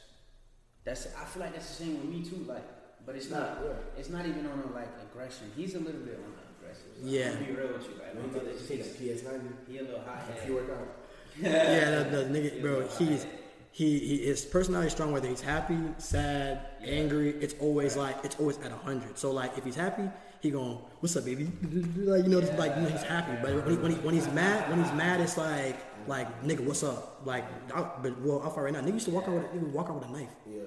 that's, 0.84 1.08
I 1.20 1.26
feel 1.26 1.42
like 1.44 1.54
that's 1.54 1.68
the 1.70 1.84
same 1.84 1.94
with 2.00 2.06
me, 2.10 2.24
too. 2.30 2.46
Like, 2.48 2.64
but 3.06 3.16
it's 3.16 3.30
not, 3.30 3.60
Yeah. 3.64 3.72
it's 4.00 4.10
not 4.10 4.26
even 4.26 4.46
on 4.48 4.60
a, 4.70 4.74
like, 4.74 4.90
aggression. 5.10 5.52
He's 5.56 5.76
a 5.76 5.80
little 5.80 6.02
bit 6.02 6.20
on 6.24 6.32
the 6.32 6.66
aggressive. 6.68 6.92
side. 6.98 7.06
Yeah. 7.06 7.32
I'm 7.32 7.46
be 7.46 7.52
real 7.52 7.74
with 7.74 7.84
you. 7.88 7.96
Like, 8.02 8.14
When 8.16 8.28
my 8.28 8.34
you 8.34 8.40
brother, 8.42 8.60
take, 8.68 8.78
you 8.80 8.84
he's, 9.08 9.22
PS90, 9.22 9.42
he 9.68 9.78
a 9.80 9.84
little 9.84 10.02
hot 10.02 10.24
if 10.30 10.48
you 10.48 10.56
headed. 10.56 10.70
work 10.70 10.80
out. 10.80 10.88
Yeah, 11.42 11.90
that, 11.90 12.12
that 12.12 12.32
nigga, 12.32 12.62
bro. 12.62 12.88
He's 13.00 13.26
he, 13.72 13.98
he 13.98 14.18
his 14.28 14.46
personality 14.46 14.86
is 14.86 14.94
strong. 14.94 15.12
Whether 15.14 15.30
he's 15.30 15.42
happy, 15.42 15.76
sad, 15.98 16.62
Yeah. 16.80 16.92
angry, 16.92 17.32
it's 17.42 17.56
always 17.60 17.98
like 17.98 18.24
it's 18.24 18.36
always 18.40 18.60
at 18.60 18.72
hundred. 18.72 19.18
So 19.18 19.32
like 19.32 19.58
if 19.58 19.64
he's 19.66 19.76
happy, 19.76 20.08
he 20.42 20.52
going, 20.52 20.78
"What's 21.00 21.16
up, 21.18 21.26
baby?" 21.26 21.46
Like 21.98 22.22
you 22.26 22.30
know, 22.30 22.40
just 22.40 22.54
like 22.60 22.76
you 22.76 22.84
know, 22.84 22.90
he's 22.90 23.02
happy. 23.02 23.32
But 23.42 23.56
when, 23.66 23.72
he, 23.72 23.78
when, 23.82 23.92
he, 23.94 23.98
when 24.06 24.14
he's 24.14 24.28
mad, 24.28 24.70
when 24.70 24.84
he's 24.84 24.94
mad, 24.94 25.22
it's 25.22 25.36
like 25.40 25.76
like 26.08 26.44
nigga, 26.44 26.62
what's 26.62 26.84
up? 26.84 27.22
Like, 27.26 27.46
I, 27.74 27.88
but 28.02 28.20
well, 28.22 28.42
I'll 28.44 28.50
fight 28.52 28.62
right 28.64 28.74
now. 28.74 28.82
Nigga 28.82 28.94
used 28.94 29.06
to 29.06 29.12
walk 29.12 29.28
out 29.28 29.34
with 29.36 29.44
nigga 29.54 29.62
would 29.64 29.74
walk 29.74 29.90
out 29.90 29.96
with 30.00 30.10
a 30.10 30.12
knife. 30.12 30.30
Yeah. 30.50 30.62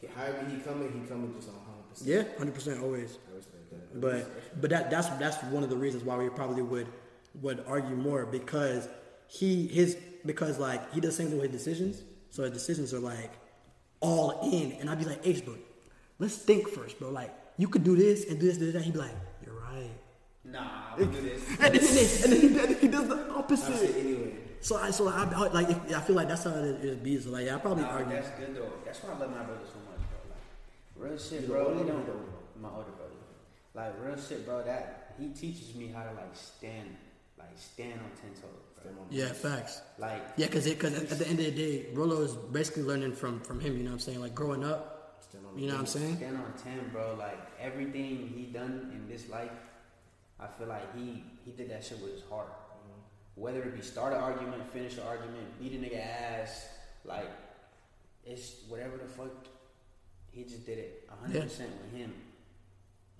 He- 0.00 0.06
However 0.08 0.44
he 0.50 0.58
coming, 0.58 0.90
he 1.00 1.08
coming 1.08 1.32
just 1.34 1.48
on 1.48 1.54
100%. 1.54 2.02
Yeah, 2.04 2.24
hundred 2.38 2.54
percent 2.54 2.82
always. 2.82 3.18
I 3.32 3.36
respect 3.36 3.70
that. 3.70 4.00
But 4.00 4.60
but 4.60 4.70
that 4.70 4.90
that's 4.90 5.08
that's 5.18 5.42
one 5.44 5.62
of 5.62 5.70
the 5.70 5.76
reasons 5.76 6.02
why 6.04 6.16
we 6.16 6.28
probably 6.30 6.62
would 6.62 6.88
would 7.40 7.64
argue 7.66 7.94
more 7.96 8.26
because 8.26 8.88
he 9.28 9.66
his 9.68 9.96
because 10.26 10.58
like 10.58 10.92
he 10.92 11.00
does 11.00 11.16
the 11.16 11.22
same 11.22 11.28
thing 11.30 11.40
with 11.40 11.52
his 11.52 11.62
decisions. 11.62 12.02
So 12.30 12.42
his 12.42 12.52
decisions 12.52 12.92
are 12.94 12.98
like 12.98 13.30
all 14.00 14.40
in, 14.52 14.72
and 14.80 14.90
I'd 14.90 14.98
be 14.98 15.04
like, 15.04 15.24
Ace, 15.26 15.40
bro, 15.40 15.54
let's 16.18 16.36
think 16.36 16.68
first, 16.68 16.98
bro. 16.98 17.10
Like 17.10 17.32
you 17.58 17.68
could 17.68 17.84
do 17.84 17.94
this 17.94 18.24
and 18.28 18.40
do 18.40 18.46
this, 18.46 18.56
do 18.58 18.72
that. 18.72 18.82
He'd 18.82 18.92
be 18.94 18.98
like, 18.98 19.14
you're 19.44 19.54
right. 19.54 19.90
Nah, 20.44 20.96
we 20.98 21.04
do 21.04 21.20
this. 21.20 21.42
And 21.60 21.74
then, 21.74 21.74
and 21.74 21.82
then, 22.32 22.42
and 22.42 22.54
then 22.56 22.78
he, 22.80 22.88
does 22.88 23.06
the 23.08 23.14
I 23.14 23.18
say 23.18 23.32
opposite. 23.34 23.96
anyway. 23.96 24.32
So 24.62 24.76
I 24.76 24.90
so 24.90 25.08
I, 25.08 25.24
I 25.24 25.48
like 25.48 25.68
if, 25.70 25.94
I 25.94 26.00
feel 26.00 26.16
like 26.16 26.28
that's 26.28 26.44
how 26.44 26.50
it 26.50 26.84
is. 26.84 26.96
Be 26.98 27.18
so 27.20 27.30
like 27.30 27.48
I 27.50 27.58
probably 27.58 27.82
Nah, 27.82 27.90
argue. 27.90 28.14
that's 28.14 28.30
good 28.38 28.54
though. 28.56 28.72
That's 28.84 29.02
why 29.02 29.14
I 29.14 29.18
love 29.18 29.30
my 29.30 29.42
brother 29.42 29.66
so 29.66 29.78
much, 29.90 30.00
bro. 30.08 30.30
Like 30.30 31.10
real 31.10 31.18
shit, 31.18 31.42
You 31.42 31.46
bro. 31.48 31.64
the 31.74 31.84
They 31.84 31.90
older 31.90 31.92
don't. 31.92 32.08
or 32.08 32.60
My 32.60 32.68
older 32.70 32.90
brother. 32.92 33.12
Like 33.74 33.94
real 34.04 34.16
shit, 34.16 34.46
bro. 34.46 34.62
That 34.62 35.14
he 35.18 35.28
teaches 35.30 35.74
me 35.74 35.88
how 35.88 36.04
to 36.04 36.12
like 36.12 36.34
stand, 36.34 36.96
like 37.38 37.50
stand 37.56 37.94
on 38.00 38.10
ten 38.20 38.30
toes, 38.40 38.62
bro. 38.80 38.92
Stand 38.92 39.06
Yeah, 39.10 39.32
facts. 39.32 39.82
Like 39.98 40.22
Yeah, 40.36 40.46
because 40.46 40.64
because 40.68 40.94
at, 40.94 41.10
at 41.10 41.18
the 41.18 41.26
end 41.28 41.40
of 41.40 41.44
the 41.46 41.50
day, 41.50 41.86
Rolo 41.92 42.20
is 42.22 42.32
basically 42.52 42.84
learning 42.84 43.14
from 43.14 43.40
from 43.40 43.58
him. 43.58 43.76
You 43.76 43.82
know 43.82 43.90
what 43.90 43.94
I'm 43.94 44.00
saying? 44.00 44.20
Like 44.20 44.34
growing 44.34 44.62
up. 44.64 44.88
You 45.56 45.66
know 45.66 45.74
what 45.74 45.80
I'm 45.80 45.86
saying? 45.86 46.16
stand 46.18 46.36
on 46.36 46.52
ten, 46.62 46.88
bro. 46.92 47.16
Like 47.18 47.38
everything 47.60 48.30
he 48.36 48.44
done 48.52 48.92
in 48.94 49.08
this 49.08 49.28
life, 49.28 49.50
I 50.38 50.46
feel 50.46 50.68
like 50.68 50.94
he 50.96 51.24
he 51.44 51.50
did 51.50 51.68
that 51.70 51.82
shit 51.84 51.98
with 52.00 52.12
his 52.12 52.22
heart. 52.30 52.52
Whether 53.34 53.62
it 53.62 53.74
be 53.74 53.82
start 53.82 54.12
an 54.12 54.20
argument, 54.20 54.70
finish 54.72 54.98
an 54.98 55.04
argument, 55.06 55.58
beat 55.60 55.72
a 55.72 55.76
nigga 55.76 56.04
ass, 56.06 56.66
like 57.04 57.28
it's 58.24 58.56
whatever 58.68 58.96
the 58.98 59.04
fuck. 59.08 59.30
He 60.32 60.44
just 60.44 60.64
did 60.66 60.78
it 60.78 61.08
hundred 61.20 61.36
Yeah. 61.36 61.42
percent 61.44 61.70
with 61.82 61.92
him. 61.98 62.12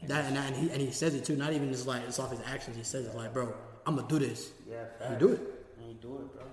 And 0.00 0.08
That 0.10 0.24
and, 0.26 0.36
and 0.36 0.56
he 0.56 0.70
and 0.70 0.80
he 0.80 0.90
says 0.90 1.14
it 1.14 1.24
too. 1.24 1.36
Not 1.36 1.52
even 1.52 1.70
just 1.72 1.86
like 1.86 2.02
it's 2.06 2.18
off 2.18 2.30
his 2.30 2.40
actions. 2.46 2.76
He 2.76 2.82
says 2.84 3.06
it 3.06 3.14
like, 3.14 3.32
bro, 3.32 3.54
I'm 3.86 3.96
gonna 3.96 4.08
do 4.08 4.18
this. 4.18 4.50
Yeah, 4.68 4.84
You 5.10 5.16
do 5.18 5.28
it. 5.32 5.40
And 5.78 5.88
you 5.88 5.94
do 6.00 6.16
it, 6.18 6.34
bro. 6.34 6.44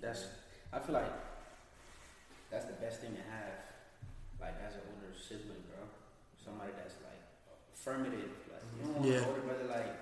That's 0.00 0.24
I 0.72 0.78
feel 0.78 0.94
like 0.94 1.12
that's 2.50 2.64
the 2.66 2.72
best 2.74 3.00
thing 3.00 3.12
to 3.12 3.22
have, 3.30 3.52
like 4.40 4.54
as 4.66 4.74
an 4.74 4.80
older 4.94 5.12
sibling, 5.18 5.62
bro. 5.68 5.84
Somebody 6.42 6.72
that's 6.76 6.94
like 7.04 7.20
affirmative. 7.74 8.30
Like 8.52 8.62
you 8.80 8.92
want 8.92 9.04
Yeah. 9.04 9.26
older 9.28 9.40
brother 9.40 9.64
like 9.68 9.92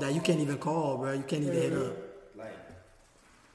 That 0.00 0.14
you 0.14 0.20
can't 0.20 0.40
even 0.40 0.58
call, 0.58 0.98
bro. 0.98 1.12
You 1.12 1.22
can't 1.22 1.42
even 1.42 1.54
hit 1.54 1.72
up. 1.72 1.94
like 2.36 2.56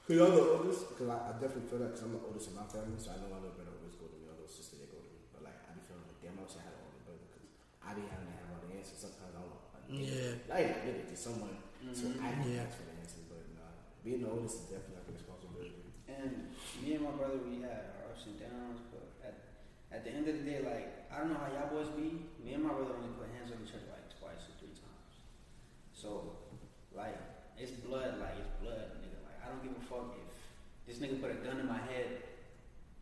Cause 0.06 0.16
y'all 0.16 0.30
the 0.32 0.42
oldest, 0.42 0.88
because 0.90 1.08
I, 1.12 1.18
I 1.30 1.32
definitely 1.38 1.68
feel 1.70 1.78
that 1.84 1.94
because 1.94 2.02
I'm 2.02 2.12
the 2.18 2.22
oldest 2.26 2.50
in 2.50 2.56
my 2.58 2.66
family, 2.66 2.98
so 2.98 3.14
I 3.14 3.22
know 3.22 3.30
my 3.30 3.38
little 3.38 3.54
brother 3.54 3.76
always 3.78 3.94
go 3.94 4.10
to 4.10 4.16
me, 4.18 4.26
my 4.26 4.34
little 4.34 4.50
sister 4.50 4.80
they 4.82 4.90
go 4.90 4.98
to 4.98 5.06
me. 5.06 5.22
But 5.30 5.46
like 5.46 5.54
I 5.68 5.76
be 5.76 5.84
feeling 5.86 6.02
like 6.08 6.18
damn, 6.18 6.34
I 6.34 6.42
wish 6.42 6.56
I 6.58 6.64
had 6.66 6.74
an 6.74 6.82
older 6.82 7.02
brother 7.06 7.22
because 7.30 7.46
I 7.84 7.88
be 7.94 8.02
having 8.10 8.26
to 8.26 8.34
have 8.40 8.48
all 8.56 8.62
the 8.66 8.70
answers. 8.74 8.98
Sometimes 8.98 9.30
I 9.36 9.42
don't. 9.44 9.54
Like, 9.70 9.86
Yeah. 9.90 10.50
I 10.50 10.56
ain't 10.66 10.74
admit 10.82 10.96
it 11.04 11.06
to 11.12 11.16
someone, 11.18 11.56
so 11.94 12.04
I 12.18 12.28
can 12.34 12.42
Yeah. 12.50 12.64
ask 12.66 12.74
for 12.80 12.86
the 12.90 12.94
answer. 12.98 13.20
But 13.30 13.42
nah, 13.54 13.70
being 14.02 14.24
the 14.24 14.30
oldest 14.34 14.66
is 14.66 14.66
definitely 14.74 14.98
like 14.98 15.08
a 15.10 15.14
responsibility. 15.14 15.78
and 16.10 16.32
me 16.82 16.98
and 16.98 17.04
my 17.06 17.14
brother 17.14 17.38
we 17.46 17.62
had 17.62 17.94
our 18.02 18.10
ups 18.10 18.26
and 18.26 18.34
downs, 18.40 18.82
but 18.90 19.14
at 19.22 19.34
at 19.94 20.00
the 20.02 20.10
end 20.10 20.26
of 20.26 20.34
the 20.40 20.42
day, 20.42 20.58
like 20.66 21.06
I 21.06 21.22
don't 21.22 21.30
know 21.30 21.38
how 21.38 21.54
y'all 21.54 21.70
boys 21.70 21.92
be. 21.94 22.26
Me 22.42 22.58
and 22.58 22.66
my 22.66 22.74
brother 22.74 22.98
only 22.98 23.14
put 23.14 23.30
hands 23.30 23.54
on 23.54 23.62
each 23.62 23.76
other 23.78 23.86
like 23.94 24.10
twice 24.18 24.42
or 24.50 24.58
three 24.58 24.74
times. 24.74 25.14
So 26.00 26.32
like 26.96 27.16
it's 27.58 27.72
blood, 27.84 28.16
like 28.20 28.40
it's 28.40 28.48
blood, 28.62 28.96
nigga. 29.04 29.20
Like 29.20 29.36
I 29.44 29.52
don't 29.52 29.60
give 29.62 29.76
a 29.76 29.84
fuck 29.84 30.16
if 30.16 30.32
this 30.88 30.96
nigga 30.96 31.20
put 31.20 31.30
a 31.30 31.34
gun 31.44 31.60
in 31.60 31.68
my 31.68 31.76
head. 31.92 32.24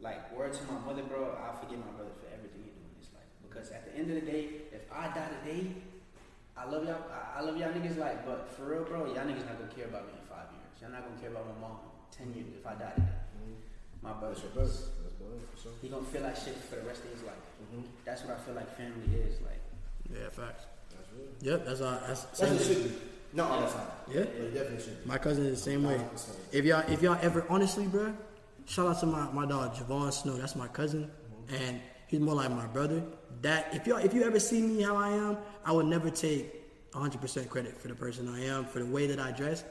Like 0.00 0.34
word 0.34 0.52
to 0.54 0.62
my 0.66 0.78
mother, 0.82 1.02
bro, 1.02 1.34
I'll 1.38 1.58
forgive 1.58 1.78
my 1.78 1.90
brother 1.94 2.14
for 2.18 2.26
everything 2.30 2.62
he 2.66 2.70
do 2.74 2.82
in 2.86 2.94
his 2.98 3.10
life. 3.14 3.26
Because 3.42 3.70
at 3.70 3.86
the 3.86 3.94
end 3.98 4.10
of 4.10 4.18
the 4.18 4.26
day, 4.26 4.66
if 4.70 4.86
I 4.90 5.10
die 5.14 5.30
today, 5.42 5.74
I 6.56 6.66
love 6.66 6.86
y'all. 6.86 7.02
I, 7.10 7.38
I 7.38 7.40
love 7.42 7.56
y'all 7.56 7.70
niggas. 7.70 7.98
Like, 7.98 8.26
but 8.26 8.50
for 8.54 8.66
real, 8.66 8.82
bro, 8.84 9.06
y'all 9.06 9.26
niggas 9.26 9.46
not 9.46 9.58
gonna 9.62 9.74
care 9.74 9.86
about 9.86 10.06
me 10.06 10.14
in 10.18 10.26
five 10.26 10.50
years. 10.54 10.74
Y'all 10.82 10.90
not 10.90 11.06
gonna 11.06 11.18
care 11.22 11.30
about 11.30 11.46
my 11.54 11.58
mom 11.62 11.78
in 11.86 11.90
ten 12.10 12.28
years 12.34 12.50
if 12.58 12.66
I 12.66 12.74
die 12.74 12.94
today. 12.98 13.14
My 14.02 14.10
That's 14.14 14.20
brother, 14.22 14.38
your 14.42 14.52
brother. 14.54 14.78
That's 15.02 15.14
brother 15.18 15.38
for 15.50 15.58
sure. 15.58 15.72
he 15.82 15.86
gonna 15.90 16.06
feel 16.06 16.22
like 16.22 16.36
shit 16.38 16.54
for 16.70 16.76
the 16.78 16.86
rest 16.86 17.02
of 17.02 17.10
his 17.10 17.22
life. 17.26 17.42
Mm-hmm. 17.62 17.82
That's 18.06 18.22
what 18.22 18.34
I 18.34 18.38
feel 18.42 18.54
like 18.54 18.70
family 18.78 19.06
is. 19.18 19.38
Like, 19.42 19.62
Yeah, 20.10 20.30
facts. 20.30 20.66
Yep, 21.40 21.66
that's 21.66 21.80
all. 21.80 21.98
That's 22.06 22.24
That's 22.24 22.40
what 22.40 22.52
it 22.52 22.64
should 22.64 22.84
be. 22.84 22.94
Not 23.32 23.50
all 23.50 23.60
the 23.60 23.66
time. 23.68 23.86
Yeah. 24.08 24.20
But 24.20 24.26
it 24.26 24.54
definitely 24.54 24.82
should 24.82 25.04
be. 25.04 25.08
My 25.08 25.18
cousin 25.18 25.46
is 25.46 25.62
the 25.62 25.70
same 25.70 25.84
way. 25.84 26.00
If 26.52 26.64
y'all 26.64 26.84
if 26.90 27.02
y'all 27.02 27.18
ever 27.22 27.44
honestly, 27.48 27.86
bro, 27.86 28.14
shout 28.66 28.86
out 28.86 29.00
to 29.00 29.06
my, 29.06 29.30
my 29.32 29.46
dog 29.46 29.74
Javon 29.74 30.12
Snow. 30.12 30.36
That's 30.36 30.56
my 30.56 30.68
cousin, 30.68 31.10
mm-hmm. 31.10 31.54
and 31.62 31.80
he's 32.06 32.20
more 32.20 32.34
like 32.34 32.50
my 32.50 32.66
brother. 32.66 33.02
That 33.42 33.74
if 33.74 33.86
y'all 33.86 33.98
if 33.98 34.14
you 34.14 34.24
ever 34.24 34.40
see 34.40 34.62
me 34.62 34.82
how 34.82 34.96
I 34.96 35.10
am, 35.10 35.38
I 35.64 35.72
would 35.72 35.86
never 35.86 36.10
take 36.10 36.54
100 36.92 37.20
percent 37.20 37.48
credit 37.48 37.80
for 37.80 37.88
the 37.88 37.94
person 37.94 38.28
I 38.28 38.44
am 38.46 38.64
for 38.64 38.80
the 38.80 38.86
way 38.86 39.06
that 39.06 39.20
I 39.20 39.30
dress. 39.30 39.64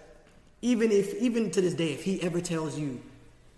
Even 0.62 0.92
if 0.92 1.14
even 1.16 1.52
to 1.52 1.62
this 1.62 1.74
day, 1.74 1.94
if 1.94 2.04
he 2.04 2.22
ever 2.22 2.40
tells 2.40 2.80
you, 2.80 3.02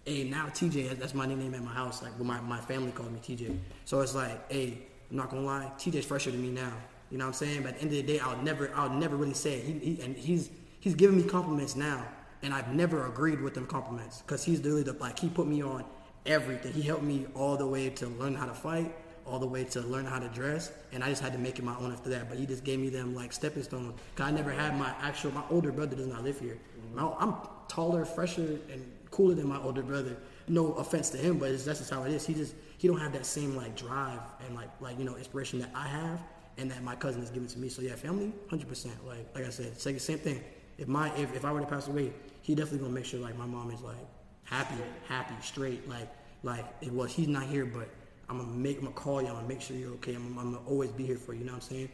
"Hey, 0.05 0.23
now 0.23 0.47
TJ," 0.47 0.97
that's 0.97 1.13
my 1.13 1.25
nickname 1.25 1.53
at 1.53 1.63
my 1.63 1.73
house. 1.73 2.01
Like, 2.01 2.13
well, 2.17 2.25
my 2.25 2.41
my 2.41 2.59
family 2.59 2.91
called 2.91 3.11
me 3.11 3.19
TJ. 3.19 3.57
So 3.85 4.01
it's 4.01 4.15
like, 4.15 4.51
hey, 4.51 4.79
I'm 5.11 5.17
not 5.17 5.29
gonna 5.29 5.43
lie, 5.43 5.71
TJ's 5.77 6.05
fresher 6.05 6.31
than 6.31 6.41
me 6.41 6.49
now. 6.49 6.73
You 7.11 7.17
know 7.17 7.25
what 7.25 7.29
I'm 7.29 7.33
saying? 7.33 7.63
But 7.63 7.69
at 7.69 7.75
the 7.75 7.81
end 7.81 7.91
of 7.91 7.97
the 7.97 8.13
day, 8.13 8.19
I'll 8.19 8.41
never 8.41 8.71
I'll 8.75 8.89
never 8.89 9.15
really 9.15 9.33
say 9.33 9.55
it. 9.55 9.65
He, 9.65 9.93
he 9.93 10.01
and 10.01 10.15
he's 10.15 10.49
he's 10.79 10.95
giving 10.95 11.17
me 11.17 11.23
compliments 11.23 11.75
now, 11.75 12.05
and 12.43 12.53
I've 12.53 12.73
never 12.73 13.07
agreed 13.07 13.41
with 13.41 13.53
them 13.53 13.65
compliments 13.65 14.21
because 14.21 14.43
he's 14.43 14.61
really 14.63 14.83
the 14.83 14.93
like 14.93 15.17
he 15.17 15.29
put 15.29 15.47
me 15.47 15.63
on 15.63 15.83
everything. 16.25 16.71
He 16.73 16.81
helped 16.81 17.03
me 17.03 17.25
all 17.33 17.57
the 17.57 17.65
way 17.65 17.89
to 17.89 18.07
learn 18.07 18.35
how 18.35 18.45
to 18.45 18.53
fight, 18.53 18.95
all 19.25 19.39
the 19.39 19.47
way 19.47 19.63
to 19.65 19.81
learn 19.81 20.05
how 20.05 20.19
to 20.19 20.27
dress, 20.29 20.71
and 20.91 21.03
I 21.03 21.09
just 21.09 21.21
had 21.21 21.33
to 21.33 21.39
make 21.39 21.57
it 21.57 21.65
my 21.65 21.75
own 21.77 21.91
after 21.91 22.09
that. 22.11 22.29
But 22.29 22.37
he 22.37 22.45
just 22.45 22.63
gave 22.63 22.79
me 22.79 22.89
them 22.89 23.15
like 23.15 23.33
stepping 23.33 23.63
stones. 23.63 23.99
Cause 24.15 24.27
I 24.27 24.31
never 24.31 24.51
had 24.51 24.77
my 24.77 24.93
actual 25.01 25.31
my 25.31 25.43
older 25.49 25.71
brother 25.71 25.95
does 25.95 26.07
not 26.07 26.23
live 26.23 26.39
here. 26.39 26.59
Mm-hmm. 26.79 26.95
My- 26.95 27.15
I'm 27.19 27.35
taller, 27.67 28.05
fresher, 28.05 28.59
and 28.71 28.85
cooler 29.09 29.33
than 29.33 29.47
my 29.47 29.57
older 29.61 29.81
brother. 29.81 30.15
No 30.47 30.73
offense 30.73 31.09
to 31.11 31.17
him, 31.17 31.39
but 31.39 31.51
that's 31.51 31.79
just 31.79 31.89
how 31.89 32.03
it 32.03 32.11
is. 32.11 32.25
He 32.25 32.35
just 32.35 32.53
he 32.77 32.87
don't 32.87 32.99
have 32.99 33.13
that 33.13 33.25
same 33.25 33.55
like 33.55 33.75
drive 33.75 34.21
and 34.45 34.55
like 34.55 34.69
like 34.79 34.99
you 34.99 35.05
know 35.05 35.15
inspiration 35.15 35.59
that 35.59 35.71
I 35.73 35.87
have 35.87 36.21
and 36.59 36.69
that 36.71 36.83
my 36.83 36.95
cousin 36.95 37.23
is 37.23 37.29
giving 37.29 37.47
to 37.47 37.59
me. 37.59 37.69
So 37.69 37.81
yeah, 37.81 37.95
family, 37.95 38.33
hundred 38.49 38.67
percent. 38.67 38.95
Like 39.07 39.25
like 39.33 39.45
I 39.45 39.49
said, 39.49 39.79
same 39.79 40.19
thing. 40.19 40.43
If 40.77 40.87
my 40.87 41.09
if, 41.15 41.35
if 41.35 41.45
I 41.45 41.51
were 41.51 41.61
to 41.61 41.65
pass 41.65 41.87
away, 41.87 42.11
he 42.41 42.55
definitely 42.55 42.79
gonna 42.79 42.93
make 42.93 43.05
sure 43.05 43.19
like 43.19 43.37
my 43.37 43.45
mom 43.45 43.71
is 43.71 43.81
like 43.81 43.95
happy, 44.43 44.75
happy, 45.07 45.35
straight. 45.41 45.87
Like 45.87 46.09
like 46.43 46.65
it 46.81 46.91
was. 46.91 47.11
He's 47.11 47.27
not 47.27 47.43
here, 47.43 47.65
but 47.65 47.89
I'm 48.29 48.37
gonna 48.37 48.49
make 48.49 48.77
I'm 48.77 48.83
gonna 48.83 48.95
call 48.95 49.21
you. 49.21 49.29
I'm 49.29 49.35
gonna 49.35 49.47
make 49.47 49.61
sure 49.61 49.75
you're 49.77 49.93
okay. 49.93 50.15
I'm, 50.15 50.37
I'm 50.37 50.53
gonna 50.53 50.65
always 50.67 50.91
be 50.91 51.05
here 51.05 51.17
for 51.17 51.33
you. 51.33 51.39
You 51.39 51.45
know 51.45 51.53
what 51.53 51.63
I'm 51.63 51.69
saying? 51.69 51.89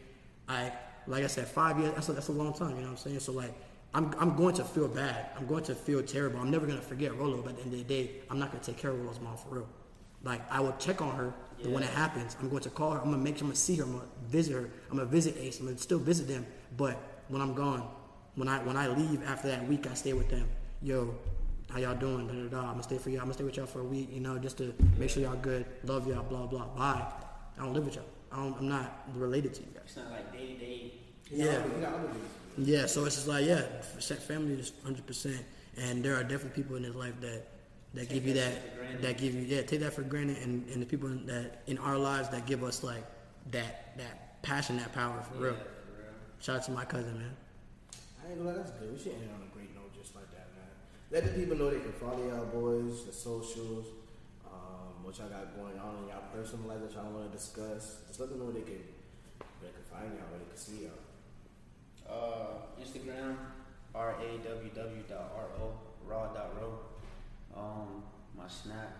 I 0.49 0.71
like 1.07 1.23
I 1.23 1.27
said, 1.27 1.47
five 1.47 1.79
years. 1.79 1.93
That's 1.93 2.09
a, 2.09 2.13
that's 2.13 2.27
a 2.29 2.31
long 2.31 2.53
time. 2.53 2.71
You 2.71 2.75
know 2.77 2.81
what 2.83 2.91
I'm 2.91 2.97
saying? 2.97 3.19
So 3.19 3.31
like. 3.31 3.53
I'm, 3.93 4.13
I'm 4.19 4.35
going 4.35 4.53
to 4.55 4.65
feel 4.65 4.89
bad. 4.89 5.29
I'm 5.37 5.47
going 5.47 5.63
to 5.63 5.73
feel 5.73 6.03
terrible. 6.03 6.41
I'm 6.41 6.51
never 6.51 6.65
going 6.65 6.77
to 6.77 6.83
forget 6.83 7.15
Rolo, 7.15 7.41
but 7.41 7.51
at 7.51 7.55
the 7.55 7.63
end 7.63 7.73
of 7.75 7.79
the 7.79 7.85
day, 7.85 8.11
I'm 8.29 8.37
not 8.37 8.51
going 8.51 8.61
to 8.61 8.71
take 8.71 8.77
care 8.77 8.91
of 8.91 8.99
Rolo's 8.99 9.21
mom 9.21 9.37
for 9.37 9.55
real. 9.55 9.67
Like, 10.21 10.41
I 10.51 10.59
will 10.59 10.75
check 10.77 11.01
on 11.01 11.15
her, 11.15 11.33
but 11.65 11.73
when 11.73 11.83
it 11.83 11.89
happens, 11.89 12.35
I'm 12.39 12.49
going 12.49 12.63
to 12.63 12.69
call 12.69 12.91
her. 12.91 12.99
I'm 12.99 13.05
going 13.11 13.17
to 13.17 13.23
make 13.23 13.37
sure 13.37 13.43
I'm 13.45 13.47
going 13.49 13.55
to 13.55 13.61
see 13.61 13.75
her. 13.77 13.83
I'm 13.83 13.91
going 13.93 14.01
to 14.03 14.31
visit 14.31 14.53
her. 14.53 14.69
I'm 14.89 14.97
going 14.97 15.07
to 15.07 15.11
visit 15.11 15.35
Ace. 15.39 15.59
I'm 15.59 15.65
going 15.65 15.75
to 15.77 15.81
still 15.81 15.99
visit 15.99 16.27
them. 16.27 16.45
But 16.77 16.97
when 17.27 17.41
I'm 17.41 17.53
gone, 17.53 17.87
when 18.35 18.47
I 18.47 18.59
when 18.63 18.77
I 18.77 18.87
leave 18.87 19.23
after 19.27 19.47
that 19.49 19.67
week, 19.67 19.87
I 19.89 19.93
stay 19.93 20.13
with 20.13 20.29
them. 20.29 20.47
Yo, 20.81 21.15
how 21.71 21.79
y'all 21.79 21.95
doing? 21.95 22.27
Da, 22.27 22.33
da, 22.33 22.47
da. 22.49 22.57
I'm 22.59 22.65
going 22.65 22.77
to 22.77 22.83
stay 22.83 22.97
for 22.97 23.09
y'all. 23.09 23.21
I'm 23.21 23.25
going 23.25 23.31
to 23.31 23.33
stay 23.35 23.43
with 23.43 23.57
y'all 23.57 23.65
for 23.65 23.79
a 23.81 23.83
week, 23.83 24.09
you 24.11 24.19
know, 24.19 24.37
just 24.37 24.57
to 24.59 24.73
make 24.97 25.09
sure 25.09 25.23
y'all 25.23 25.35
good. 25.35 25.65
Love 25.83 26.07
y'all, 26.07 26.23
blah, 26.23 26.45
blah. 26.45 26.65
Bye. 26.67 27.05
I 27.57 27.61
don't 27.63 27.73
live 27.73 27.85
with 27.85 27.95
y'all. 27.95 28.05
I 28.31 28.37
don't, 28.37 28.57
I'm 28.59 28.69
not 28.69 29.03
related 29.15 29.53
to 29.55 29.61
you 29.61 29.67
guys. 29.73 29.83
It's 29.85 29.95
not 29.97 30.11
like 30.11 30.31
day 30.33 30.53
to 30.53 30.59
day. 30.59 30.93
Yeah. 31.31 31.45
other- 31.45 31.69
you 31.75 31.81
got 31.81 31.93
other 31.93 32.07
dudes. 32.07 32.19
Yeah, 32.69 32.85
so 32.85 33.03
it's 33.05 33.15
just 33.15 33.27
like 33.27 33.45
yeah, 33.45 33.63
family 34.27 34.53
is 34.53 34.71
hundred 34.83 35.05
percent, 35.05 35.43
and 35.75 36.01
there 36.01 36.15
are 36.15 36.23
definitely 36.23 36.51
people 36.51 36.77
in 36.77 36.83
his 36.83 36.95
life 36.95 37.19
that 37.19 37.43
that 37.95 38.09
give 38.09 38.27
you 38.27 38.33
that 38.33 38.53
that 38.53 38.53
shit 38.53 38.71
for 38.71 38.77
granted. 38.77 39.01
that 39.01 39.17
give 39.17 39.33
you 39.33 39.41
yeah 39.41 39.61
take 39.61 39.79
that 39.79 39.93
for 39.93 40.03
granted, 40.03 40.37
and, 40.43 40.67
and 40.69 40.81
the 40.81 40.85
people 40.85 41.09
that 41.25 41.63
in 41.67 41.77
our 41.77 41.97
lives 41.97 42.29
that 42.29 42.45
give 42.45 42.63
us 42.63 42.83
like 42.83 43.03
that 43.51 43.97
that 43.97 44.41
passion, 44.41 44.77
that 44.77 44.93
power 44.93 45.21
for 45.21 45.33
real. 45.35 45.53
For 45.53 45.59
real. 45.59 45.59
Shout 46.39 46.57
out 46.57 46.63
to 46.65 46.71
my 46.71 46.85
cousin, 46.85 47.17
man. 47.17 47.35
I 48.23 48.29
ain't 48.29 48.37
gonna 48.37 48.51
lie, 48.51 48.57
that's 48.57 48.71
good. 48.71 48.91
We 48.91 48.99
should 48.99 49.13
end 49.13 49.29
on 49.33 49.41
a 49.41 49.55
great 49.55 49.73
note 49.73 49.93
just 49.95 50.15
like 50.15 50.29
that, 50.31 50.49
man. 50.55 50.67
Let 51.11 51.23
the 51.23 51.39
people 51.39 51.57
know 51.57 51.69
they 51.69 51.79
can 51.79 51.93
follow 51.93 52.27
y'all 52.27 52.45
boys, 52.45 53.05
the 53.05 53.13
socials, 53.13 53.87
um, 54.45 55.03
what 55.03 55.17
y'all 55.17 55.29
got 55.29 55.55
going 55.55 55.79
on 55.79 56.03
in 56.03 56.09
y'all 56.09 56.23
personal 56.33 56.67
life 56.67 56.81
that 56.81 56.93
y'all 56.93 57.11
want 57.11 57.31
to 57.31 57.37
discuss. 57.37 58.01
Just 58.07 58.19
let 58.19 58.29
them 58.29 58.39
know 58.39 58.45
where 58.45 58.55
they 58.55 58.61
can, 58.61 58.81
where 59.61 59.71
they 59.71 59.73
can 59.73 59.85
find 59.89 60.11
y'all, 60.13 60.27
where 60.29 60.39
they 60.39 60.49
can 60.49 60.57
see 60.57 60.85
y'all. 60.85 61.01
Uh, 62.05 62.81
Instagram, 62.81 63.37
R 63.95 64.15
A 64.19 64.29
Um, 67.55 68.03
my 68.37 68.47
Snap, 68.47 68.91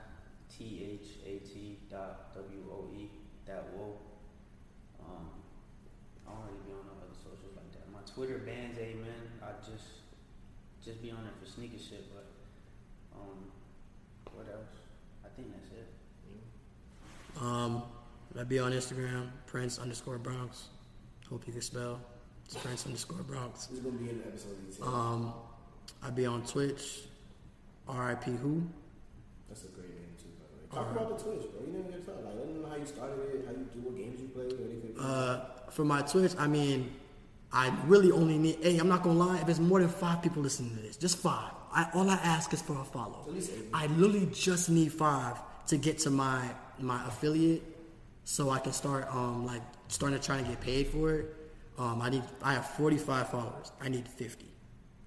T 0.50 1.00
H 1.02 1.08
A 1.26 1.46
T 1.46 1.80
dot 1.90 2.34
W 2.36 2.64
O 2.72 2.90
E, 2.96 3.10
that 3.46 3.66
wo. 3.74 3.98
Um, 5.00 5.28
I 6.28 6.32
don't 6.32 6.42
really 6.46 6.60
be 6.66 6.72
on 6.72 6.86
no 6.88 6.94
other 7.04 7.14
socials 7.14 7.56
like 7.56 7.72
that. 7.74 7.92
My 7.92 8.00
Twitter, 8.12 8.40
Bands 8.40 8.80
amen. 8.80 9.22
I 9.44 9.52
just, 9.60 10.02
just 10.84 11.02
be 11.02 11.12
on 11.12 11.24
there 11.24 11.34
for 11.40 11.46
sneaker 11.50 11.78
shit, 11.78 12.06
but, 12.14 12.26
um, 13.16 13.52
what 14.34 14.48
else? 14.52 14.72
I 15.24 15.28
think 15.36 15.52
that's 15.52 15.72
it. 15.72 15.94
Um, 17.42 17.84
I'd 18.40 18.50
be 18.50 18.60
on 18.60 18.72
Instagram, 18.72 19.30
Prince 19.46 19.80
underscore 19.80 20.18
Bronx. 20.18 20.70
Hope 21.30 21.46
you 21.48 21.54
can 21.54 21.62
spell. 21.62 22.00
It's 22.46 22.56
Prince 22.56 22.86
underscore 22.86 23.24
Bronx. 23.24 23.68
This 23.68 23.80
is 23.80 23.84
gonna 23.84 23.98
be 23.98 24.10
in 24.10 24.20
the 24.20 24.28
episode. 24.28 24.56
Um, 24.82 25.34
I'd 26.04 26.16
be 26.16 26.26
on 26.26 26.44
Twitch, 26.46 27.04
R.I.P. 27.88 28.32
Who. 28.32 28.64
That's 29.50 29.64
a 29.64 29.68
great 29.68 29.90
name 29.96 30.16
too, 30.18 30.30
by 30.40 30.46
the 30.50 30.82
way. 30.82 30.86
Talk 30.86 30.92
about 30.96 31.18
the 31.18 31.24
Twitch, 31.24 31.52
bro. 31.52 31.66
You 31.66 31.74
never 31.74 31.90
get. 31.90 32.08
Like, 32.08 32.36
let 32.36 32.48
them 32.48 32.62
know 32.62 32.70
how 32.70 32.76
you 32.76 32.86
started 32.86 33.20
it, 33.20 33.46
how 33.46 33.52
you 33.52 33.68
do, 33.74 33.80
what 33.80 33.96
games 33.96 34.22
you 34.22 34.28
play, 34.30 34.46
or 34.46 34.70
anything. 34.70 34.96
Uh, 35.00 35.46
for 35.70 35.86
my 35.86 36.02
Twitch, 36.02 36.34
I 36.38 36.48
mean, 36.48 36.94
I 37.52 37.74
really 37.86 38.12
only 38.12 38.38
need. 38.38 38.58
Hey, 38.62 38.78
I'm 38.78 38.88
not 38.90 39.04
gonna 39.04 39.20
lie. 39.20 39.40
If 39.40 39.46
there's 39.46 39.60
more 39.60 39.80
than 39.80 39.90
five 39.90 40.22
people 40.22 40.42
listening 40.42 40.76
to 40.76 40.82
this, 40.82 40.98
just 40.98 41.18
five. 41.18 41.52
I, 41.72 41.90
all 41.94 42.10
I 42.10 42.16
ask 42.16 42.54
is 42.54 42.62
for 42.62 42.80
a 42.80 42.86
follow. 42.86 43.26
At 43.28 43.34
least 43.34 43.52
eight. 43.56 43.66
I 43.74 43.88
literally 43.88 44.30
just 44.34 44.70
need 44.70 44.94
five 44.94 45.38
to 45.68 45.78
get 45.78 46.00
to 46.00 46.10
my 46.10 46.50
my 46.80 47.06
affiliate, 47.08 47.64
so 48.24 48.50
I 48.50 48.60
can 48.60 48.74
start 48.74 49.08
um 49.14 49.46
like 49.46 49.62
starting 49.88 50.18
to 50.20 50.26
try 50.26 50.38
to 50.38 50.44
get 50.44 50.60
paid 50.62 50.88
for 50.88 51.14
it. 51.14 51.36
Um, 51.78 52.02
I 52.02 52.10
need. 52.10 52.24
I 52.42 52.54
have 52.54 52.70
45 52.72 53.30
followers. 53.30 53.72
I 53.82 53.90
need 53.90 54.08
50. 54.08 54.46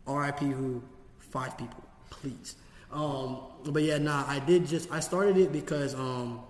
R.I.P. 0.06 0.46
Who? 0.46 0.82
Five 1.18 1.56
people, 1.58 1.82
please. 2.10 2.56
Um, 2.92 3.38
but 3.64 3.82
yeah, 3.82 3.98
nah. 3.98 4.24
I 4.26 4.38
did 4.38 4.66
just. 4.66 4.90
I 4.90 5.00
started 5.00 5.36
it 5.36 5.52
because 5.52 5.94
um 5.94 6.40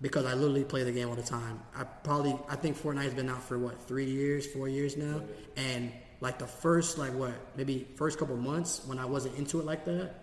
because 0.00 0.26
I 0.26 0.34
literally 0.34 0.64
play 0.64 0.82
the 0.82 0.92
game 0.92 1.08
all 1.08 1.14
the 1.14 1.22
time. 1.22 1.60
I 1.74 1.84
probably 1.84 2.38
I 2.48 2.56
think 2.56 2.76
Fortnite's 2.76 3.14
been 3.14 3.28
out 3.28 3.42
for 3.42 3.58
what 3.58 3.82
three 3.86 4.04
years, 4.04 4.46
four 4.46 4.68
years 4.68 4.96
now, 4.96 5.22
and 5.56 5.92
like 6.20 6.38
the 6.38 6.46
first 6.46 6.98
like 6.98 7.14
what 7.14 7.32
maybe 7.56 7.86
first 7.96 8.18
couple 8.18 8.36
months 8.36 8.82
when 8.86 8.98
I 8.98 9.04
wasn't 9.04 9.36
into 9.36 9.60
it 9.60 9.66
like 9.66 9.84
that, 9.86 10.14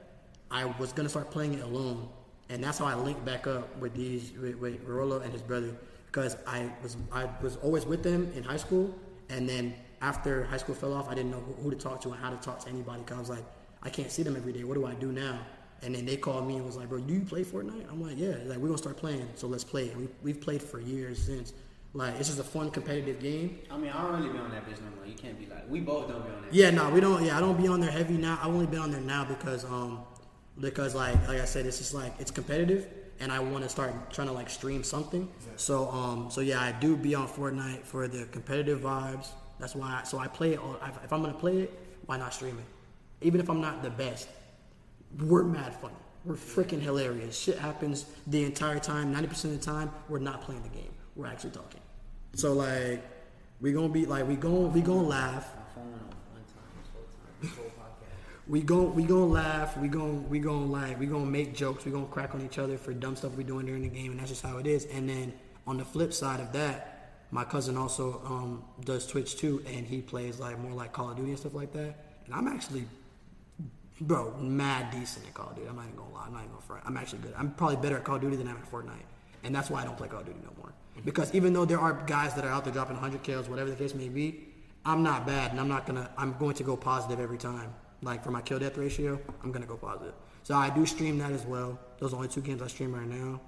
I 0.49 0.65
was 0.65 0.93
gonna 0.93 1.09
start 1.09 1.31
playing 1.31 1.55
it 1.55 1.63
alone, 1.63 2.09
and 2.49 2.63
that's 2.63 2.77
how 2.77 2.85
I 2.85 2.95
linked 2.95 3.23
back 3.25 3.47
up 3.47 3.77
with 3.77 3.93
these 3.95 4.33
with, 4.33 4.55
with 4.55 4.83
Rolo 4.83 5.19
and 5.19 5.31
his 5.31 5.41
brother 5.41 5.75
because 6.07 6.37
I 6.45 6.69
was 6.83 6.97
I 7.11 7.27
was 7.41 7.55
always 7.57 7.85
with 7.85 8.03
them 8.03 8.31
in 8.35 8.43
high 8.43 8.57
school, 8.57 8.93
and 9.29 9.47
then 9.47 9.73
after 10.01 10.43
high 10.45 10.57
school 10.57 10.75
fell 10.75 10.93
off, 10.93 11.07
I 11.09 11.15
didn't 11.15 11.31
know 11.31 11.39
who, 11.39 11.53
who 11.53 11.69
to 11.71 11.77
talk 11.77 12.01
to 12.01 12.09
and 12.11 12.19
how 12.19 12.31
to 12.31 12.37
talk 12.37 12.59
to 12.65 12.69
anybody 12.69 13.01
because 13.01 13.17
I 13.17 13.19
was 13.19 13.29
like 13.29 13.45
I 13.83 13.89
can't 13.89 14.11
see 14.11 14.23
them 14.23 14.35
every 14.35 14.53
day. 14.53 14.63
What 14.63 14.75
do 14.75 14.85
I 14.85 14.93
do 14.93 15.11
now? 15.11 15.39
And 15.83 15.95
then 15.95 16.05
they 16.05 16.15
called 16.17 16.47
me 16.47 16.57
and 16.57 16.65
was 16.65 16.77
like, 16.77 16.89
"Bro, 16.89 16.99
do 17.01 17.13
you 17.13 17.21
play 17.21 17.43
Fortnite?" 17.43 17.89
I'm 17.89 18.01
like, 18.01 18.17
"Yeah." 18.17 18.35
Like 18.45 18.59
we're 18.59 18.67
gonna 18.67 18.77
start 18.77 18.97
playing, 18.97 19.27
so 19.35 19.47
let's 19.47 19.63
play. 19.63 19.89
And 19.89 20.01
we, 20.01 20.07
we've 20.21 20.39
played 20.39 20.61
for 20.61 20.79
years 20.79 21.17
since. 21.21 21.53
Like 21.93 22.15
it's 22.19 22.29
just 22.29 22.39
a 22.39 22.43
fun 22.43 22.69
competitive 22.69 23.19
game. 23.19 23.59
I 23.69 23.77
mean, 23.77 23.91
I 23.91 24.01
don't 24.03 24.21
really 24.21 24.31
be 24.31 24.39
on 24.39 24.51
that 24.51 24.65
bitch 24.65 24.79
no 24.81 24.95
more. 24.95 25.05
You 25.05 25.15
can't 25.15 25.37
be 25.37 25.47
like, 25.47 25.69
we 25.69 25.79
both 25.81 26.07
don't 26.07 26.25
be 26.25 26.31
on 26.31 26.41
that. 26.43 26.53
Yeah, 26.53 26.69
no, 26.69 26.89
we 26.89 27.01
don't. 27.01 27.25
Yeah, 27.25 27.35
I 27.35 27.39
don't 27.41 27.59
be 27.59 27.67
on 27.67 27.81
there 27.81 27.91
heavy 27.91 28.17
now. 28.17 28.39
I've 28.41 28.49
only 28.49 28.67
been 28.67 28.79
on 28.79 28.91
there 28.91 29.01
now 29.01 29.25
because 29.25 29.65
um 29.65 29.99
because 30.59 30.93
like 30.95 31.15
like 31.27 31.41
I 31.41 31.45
said, 31.45 31.65
it's 31.65 31.79
just 31.79 31.93
like 31.93 32.13
it's 32.19 32.31
competitive, 32.31 32.87
and 33.19 33.31
I 33.31 33.39
want 33.39 33.63
to 33.63 33.69
start 33.69 34.11
trying 34.13 34.27
to 34.27 34.33
like 34.33 34.49
stream 34.49 34.83
something. 34.83 35.27
So 35.57 35.89
um 35.89 36.29
so 36.29 36.41
yeah, 36.41 36.61
I 36.61 36.71
do 36.71 36.95
be 36.95 37.15
on 37.15 37.27
Fortnite 37.27 37.83
for 37.83 38.07
the 38.07 38.25
competitive 38.27 38.81
vibes. 38.81 39.29
That's 39.59 39.75
why. 39.75 39.99
I, 40.01 40.03
so 40.03 40.17
I 40.19 40.27
play 40.27 40.53
it. 40.53 40.59
All, 40.59 40.75
if 40.87 41.03
if 41.03 41.11
I'm 41.11 41.21
gonna 41.21 41.33
play 41.33 41.57
it, 41.61 41.77
why 42.05 42.17
not 42.17 42.33
stream 42.33 42.57
it? 42.57 42.65
Even 43.21 43.39
if 43.39 43.49
I'm 43.49 43.61
not 43.61 43.83
the 43.83 43.89
best, 43.89 44.27
we're 45.19 45.43
mad 45.43 45.75
funny. 45.75 45.93
We're 46.25 46.35
freaking 46.35 46.81
hilarious. 46.81 47.37
Shit 47.37 47.57
happens 47.57 48.05
the 48.27 48.43
entire 48.43 48.79
time. 48.79 49.11
Ninety 49.11 49.27
percent 49.27 49.53
of 49.53 49.59
the 49.59 49.65
time, 49.65 49.91
we're 50.09 50.19
not 50.19 50.41
playing 50.41 50.63
the 50.63 50.69
game. 50.69 50.91
We're 51.15 51.27
actually 51.27 51.51
talking. 51.51 51.81
So 52.33 52.53
like, 52.53 53.03
we're 53.59 53.73
gonna 53.73 53.89
be 53.89 54.05
like, 54.05 54.27
we 54.27 54.35
gon' 54.35 54.71
we 54.71 54.81
gonna 54.81 55.01
laugh. 55.01 55.49
My 55.55 55.81
phone 55.81 55.93
on 55.93 55.99
one 56.31 56.43
time 56.47 56.69
this 56.81 56.89
whole 56.93 57.03
time, 57.03 57.41
this 57.41 57.51
whole 57.51 57.65
podcast. 57.65 58.47
We 58.47 58.61
gon' 58.61 58.95
we 58.95 59.03
gonna 59.03 59.25
laugh. 59.25 59.77
We 59.77 59.87
gon' 59.87 60.29
we 60.29 60.39
gon' 60.39 60.71
like 60.71 60.99
we 60.99 61.07
gonna 61.07 61.25
make 61.25 61.55
jokes. 61.55 61.85
We 61.85 61.91
gonna 61.91 62.05
crack 62.05 62.35
on 62.35 62.41
each 62.45 62.59
other 62.59 62.77
for 62.77 62.93
dumb 62.93 63.15
stuff 63.15 63.35
we're 63.35 63.43
doing 63.43 63.65
during 63.65 63.81
the 63.81 63.89
game, 63.89 64.11
and 64.11 64.19
that's 64.19 64.29
just 64.29 64.43
how 64.43 64.57
it 64.57 64.67
is. 64.67 64.85
And 64.85 65.09
then 65.09 65.33
on 65.67 65.77
the 65.77 65.85
flip 65.85 66.13
side 66.13 66.39
of 66.39 66.53
that, 66.53 67.25
my 67.31 67.43
cousin 67.43 67.77
also 67.77 68.21
um, 68.25 68.63
does 68.83 69.07
Twitch 69.07 69.37
too, 69.37 69.63
and 69.67 69.85
he 69.85 70.01
plays 70.01 70.39
like 70.39 70.59
more 70.59 70.73
like 70.73 70.91
Call 70.93 71.09
of 71.09 71.17
Duty 71.17 71.29
and 71.29 71.39
stuff 71.39 71.53
like 71.53 71.71
that. 71.73 71.95
And 72.25 72.35
I'm 72.35 72.47
actually, 72.47 72.85
bro, 74.01 74.33
mad 74.39 74.91
decent 74.91 75.25
at 75.27 75.33
Call 75.33 75.49
of 75.49 75.55
Duty. 75.55 75.67
I'm 75.69 75.75
not 75.75 75.85
even 75.85 75.95
gonna 75.95 76.13
lie. 76.13 76.23
I'm 76.25 76.33
not 76.33 76.39
even 76.39 76.51
gonna 76.51 76.61
front. 76.61 76.83
I'm 76.85 76.97
actually 76.97 77.19
good. 77.19 77.33
I'm 77.37 77.51
probably 77.51 77.77
better 77.77 77.97
at 77.97 78.03
Call 78.03 78.15
of 78.15 78.21
Duty 78.21 78.35
than 78.35 78.47
I'm 78.47 78.57
at 78.57 78.69
Fortnite. 78.69 79.05
and 79.43 79.55
that's 79.55 79.69
why 79.69 79.81
I 79.81 79.85
don't 79.85 79.97
play 79.97 80.07
Call 80.07 80.19
of 80.19 80.25
Duty 80.25 80.39
no 80.43 80.51
more. 80.57 80.71
Because 81.05 81.33
even 81.33 81.53
though 81.53 81.65
there 81.65 81.79
are 81.79 81.93
guys 82.05 82.33
that 82.35 82.45
are 82.45 82.51
out 82.51 82.63
there 82.63 82.73
dropping 82.73 82.95
100 82.95 83.23
kills, 83.23 83.49
whatever 83.49 83.69
the 83.69 83.75
case 83.75 83.95
may 83.95 84.09
be, 84.09 84.47
I'm 84.85 85.03
not 85.03 85.25
bad, 85.25 85.51
and 85.51 85.59
I'm 85.59 85.67
not 85.67 85.85
gonna. 85.85 86.09
I'm 86.17 86.33
going 86.37 86.55
to 86.55 86.63
go 86.63 86.75
positive 86.75 87.19
every 87.19 87.37
time. 87.37 87.73
Like 88.01 88.23
for 88.23 88.31
my 88.31 88.41
kill 88.41 88.59
death 88.59 88.77
ratio, 88.77 89.19
I'm 89.43 89.51
gonna 89.51 89.67
go 89.67 89.77
positive. 89.77 90.13
So 90.43 90.55
I 90.55 90.69
do 90.69 90.85
stream 90.85 91.19
that 91.19 91.31
as 91.31 91.45
well. 91.45 91.79
Those 91.99 92.13
are 92.13 92.15
only 92.15 92.27
two 92.27 92.41
games 92.41 92.61
I 92.61 92.67
stream 92.67 92.93
right 92.93 93.07
now. 93.07 93.39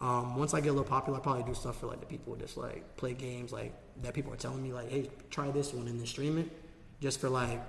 Um, 0.00 0.36
once 0.36 0.54
I 0.54 0.60
get 0.60 0.68
a 0.68 0.72
little 0.72 0.84
popular, 0.84 1.18
I 1.18 1.22
probably 1.22 1.44
do 1.44 1.54
stuff 1.54 1.80
for 1.80 1.86
like 1.86 2.00
the 2.00 2.06
people 2.06 2.34
who 2.34 2.40
just 2.40 2.56
like 2.56 2.96
play 2.96 3.14
games 3.14 3.52
like 3.52 3.72
that. 4.02 4.14
People 4.14 4.32
are 4.32 4.36
telling 4.36 4.62
me 4.62 4.72
like, 4.72 4.90
hey, 4.90 5.10
try 5.30 5.50
this 5.50 5.72
one 5.72 5.88
and 5.88 5.98
then 5.98 6.06
stream 6.06 6.38
it, 6.38 6.48
just 7.00 7.20
for 7.20 7.28
like, 7.28 7.60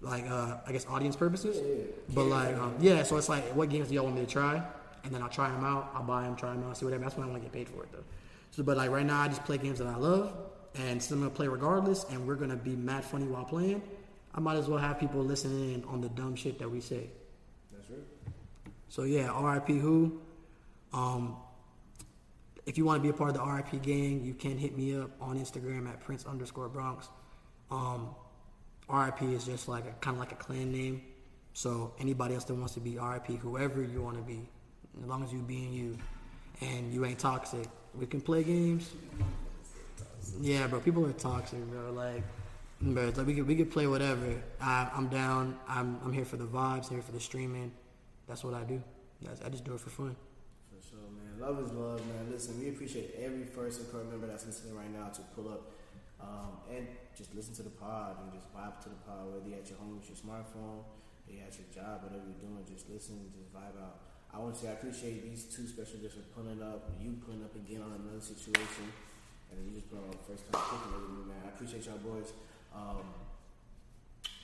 like 0.00 0.28
uh, 0.30 0.58
I 0.66 0.72
guess 0.72 0.86
audience 0.86 1.16
purposes. 1.16 1.60
But 2.14 2.24
like, 2.24 2.56
um, 2.56 2.76
yeah. 2.80 3.02
So 3.02 3.16
it's 3.16 3.28
like, 3.28 3.44
what 3.54 3.68
games 3.68 3.88
do 3.88 3.94
y'all 3.94 4.04
want 4.04 4.16
me 4.16 4.24
to 4.24 4.30
try? 4.30 4.62
And 5.04 5.14
then 5.14 5.22
I'll 5.22 5.28
try 5.28 5.50
them 5.50 5.64
out. 5.64 5.90
I'll 5.94 6.02
buy 6.02 6.24
them, 6.24 6.36
try 6.36 6.52
them 6.52 6.64
out, 6.64 6.76
see 6.76 6.84
whatever. 6.84 7.04
That's 7.04 7.16
when 7.16 7.26
I 7.26 7.30
want 7.30 7.42
to 7.42 7.48
get 7.48 7.52
paid 7.52 7.68
for 7.68 7.82
it 7.84 7.92
though. 7.92 8.04
So, 8.50 8.62
but 8.62 8.76
like 8.76 8.90
right 8.90 9.06
now, 9.06 9.20
I 9.20 9.28
just 9.28 9.44
play 9.44 9.58
games 9.58 9.78
that 9.78 9.88
I 9.88 9.96
love, 9.96 10.34
and 10.74 11.02
so 11.02 11.14
I'm 11.14 11.20
gonna 11.20 11.30
play 11.30 11.48
regardless. 11.48 12.04
And 12.04 12.26
we're 12.26 12.36
gonna 12.36 12.56
be 12.56 12.76
mad 12.76 13.04
funny 13.04 13.26
while 13.26 13.44
playing. 13.44 13.82
I 14.34 14.40
might 14.40 14.56
as 14.56 14.68
well 14.68 14.78
have 14.78 15.00
people 15.00 15.22
listening 15.22 15.74
in 15.74 15.84
on 15.84 16.00
the 16.00 16.08
dumb 16.10 16.36
shit 16.36 16.58
that 16.58 16.70
we 16.70 16.80
say. 16.80 17.08
That's 17.72 17.90
right. 17.90 17.98
So 18.88 19.02
yeah, 19.02 19.30
RIP 19.40 19.68
Who. 19.68 20.20
Um, 20.92 21.36
if 22.66 22.76
you 22.76 22.84
want 22.84 22.98
to 22.98 23.02
be 23.02 23.08
a 23.08 23.14
part 23.14 23.30
of 23.30 23.36
the 23.36 23.42
RIP 23.42 23.82
gang, 23.82 24.22
you 24.22 24.34
can 24.34 24.58
hit 24.58 24.76
me 24.76 24.94
up 24.94 25.10
on 25.22 25.38
Instagram 25.38 25.88
at 25.88 26.00
Prince 26.00 26.26
underscore 26.26 26.68
Bronx. 26.68 27.08
Um, 27.70 28.14
RIP 28.92 29.22
is 29.22 29.44
just 29.44 29.68
like 29.68 29.84
a 29.86 29.92
kind 30.00 30.16
of 30.16 30.20
like 30.20 30.32
a 30.32 30.36
clan 30.36 30.72
name. 30.72 31.02
So 31.52 31.92
anybody 31.98 32.34
else 32.34 32.44
that 32.44 32.54
wants 32.54 32.74
to 32.74 32.80
be 32.80 32.98
RIP, 32.98 33.26
whoever 33.40 33.82
you 33.82 34.02
want 34.02 34.16
to 34.16 34.22
be, 34.22 34.48
as 35.00 35.06
long 35.08 35.22
as 35.24 35.32
you 35.32 35.40
being 35.40 35.72
you, 35.72 35.98
and 36.60 36.92
you 36.92 37.04
ain't 37.04 37.18
toxic, 37.18 37.66
we 37.94 38.06
can 38.06 38.20
play 38.20 38.42
games. 38.42 38.90
Yeah, 40.40 40.66
bro, 40.66 40.80
people 40.80 41.06
are 41.06 41.12
toxic, 41.12 41.60
bro. 41.70 41.92
Like, 41.92 42.22
bro, 42.80 43.12
like 43.16 43.26
we 43.26 43.34
could 43.34 43.46
we 43.46 43.56
could 43.56 43.70
play 43.70 43.86
whatever. 43.86 44.40
I, 44.60 44.88
I'm 44.94 45.08
down. 45.08 45.58
I'm 45.68 45.98
I'm 46.04 46.12
here 46.12 46.24
for 46.24 46.36
the 46.36 46.46
vibes, 46.46 46.88
here 46.88 47.02
for 47.02 47.12
the 47.12 47.20
streaming. 47.20 47.72
That's 48.26 48.44
what 48.44 48.54
I 48.54 48.62
do. 48.64 48.82
That's, 49.22 49.40
I 49.42 49.48
just 49.48 49.64
do 49.64 49.74
it 49.74 49.80
for 49.80 49.90
fun. 49.90 50.16
For 50.70 50.88
sure, 50.88 50.98
man. 50.98 51.40
Love 51.40 51.64
is 51.64 51.72
love, 51.72 52.00
man. 52.06 52.30
Listen, 52.30 52.60
we 52.60 52.68
appreciate 52.68 53.14
every 53.20 53.44
first 53.44 53.80
and 53.80 53.90
current 53.90 54.10
member 54.10 54.26
that's 54.26 54.46
listening 54.46 54.76
right 54.76 54.92
now 54.92 55.08
to 55.08 55.22
pull 55.34 55.48
up 55.48 55.72
um, 56.18 56.62
and 56.66 56.86
just 57.16 57.34
listen 57.34 57.54
to 57.54 57.62
the 57.62 57.74
pod 57.74 58.18
and 58.22 58.32
just 58.34 58.50
vibe 58.50 58.82
to 58.82 58.88
the 58.90 59.00
pod, 59.06 59.30
whether 59.30 59.46
you're 59.46 59.58
at 59.58 59.68
your 59.70 59.78
home 59.78 59.98
with 59.98 60.06
your 60.10 60.18
smartphone, 60.18 60.82
or 60.82 61.30
you're 61.30 61.46
at 61.46 61.54
your 61.54 61.70
job, 61.70 62.02
whatever 62.02 62.26
you're 62.26 62.42
doing, 62.42 62.62
just 62.66 62.90
listen, 62.90 63.30
just 63.34 63.50
vibe 63.54 63.78
out. 63.78 64.02
I 64.34 64.38
want 64.38 64.54
to 64.54 64.60
say 64.60 64.68
I 64.68 64.76
appreciate 64.76 65.24
these 65.24 65.48
two 65.48 65.66
special 65.66 66.02
guests 66.02 66.18
for 66.18 66.26
pulling 66.42 66.60
up, 66.60 66.90
you 67.00 67.16
pulling 67.24 67.42
up 67.42 67.54
again 67.56 67.80
on 67.80 67.96
another 67.96 68.20
situation, 68.20 68.90
and 69.48 69.54
then 69.56 69.64
you 69.66 69.78
just 69.78 69.88
put 69.88 70.02
on 70.02 70.12
first 70.26 70.44
time 70.52 70.60
it 70.60 71.00
with 71.00 71.10
me, 71.16 71.22
man. 71.32 71.40
I 71.46 71.54
appreciate 71.54 71.86
y'all 71.86 72.02
boys. 72.02 72.34
Um, 72.74 73.06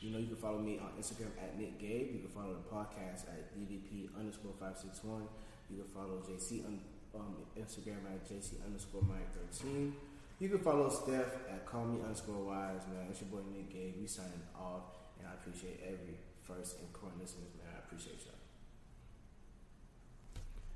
you 0.01 0.13
know, 0.13 0.19
you 0.19 0.29
can 0.29 0.37
follow 0.37 0.61
me 0.61 0.79
on 0.79 0.93
Instagram 1.01 1.33
at 1.41 1.59
Nick 1.59 1.81
Gabe. 1.81 2.13
You 2.13 2.21
can 2.21 2.33
follow 2.33 2.57
the 2.57 2.69
podcast 2.69 3.25
at 3.29 3.53
DDP 3.57 4.09
underscore 4.17 4.53
561. 4.61 5.25
You 5.71 5.81
can 5.81 5.89
follow 5.93 6.21
JC 6.21 6.65
on 6.65 6.81
um, 7.17 7.37
Instagram 7.57 8.05
at 8.09 8.25
JC 8.29 8.61
underscore 8.65 9.03
Mike 9.03 9.33
13. 9.53 9.95
You 10.41 10.49
can 10.49 10.59
follow 10.59 10.89
Steph 10.91 11.49
at 11.49 11.65
Call 11.65 11.85
Me 11.87 12.01
underscore 12.03 12.45
Wise, 12.45 12.83
man. 12.93 13.07
It's 13.11 13.21
your 13.21 13.31
boy 13.31 13.43
Nick 13.53 13.73
Gabe. 13.73 13.95
We 14.01 14.07
signing 14.07 14.43
off, 14.55 14.83
and 15.19 15.29
I 15.29 15.35
appreciate 15.35 15.81
every 15.85 16.17
first 16.43 16.81
and 16.81 16.93
current 16.93 17.21
listeners, 17.21 17.53
man. 17.57 17.73
I 17.75 17.79
appreciate 17.79 18.21
y'all. 18.27 18.35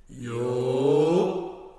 Yo. 0.09 1.71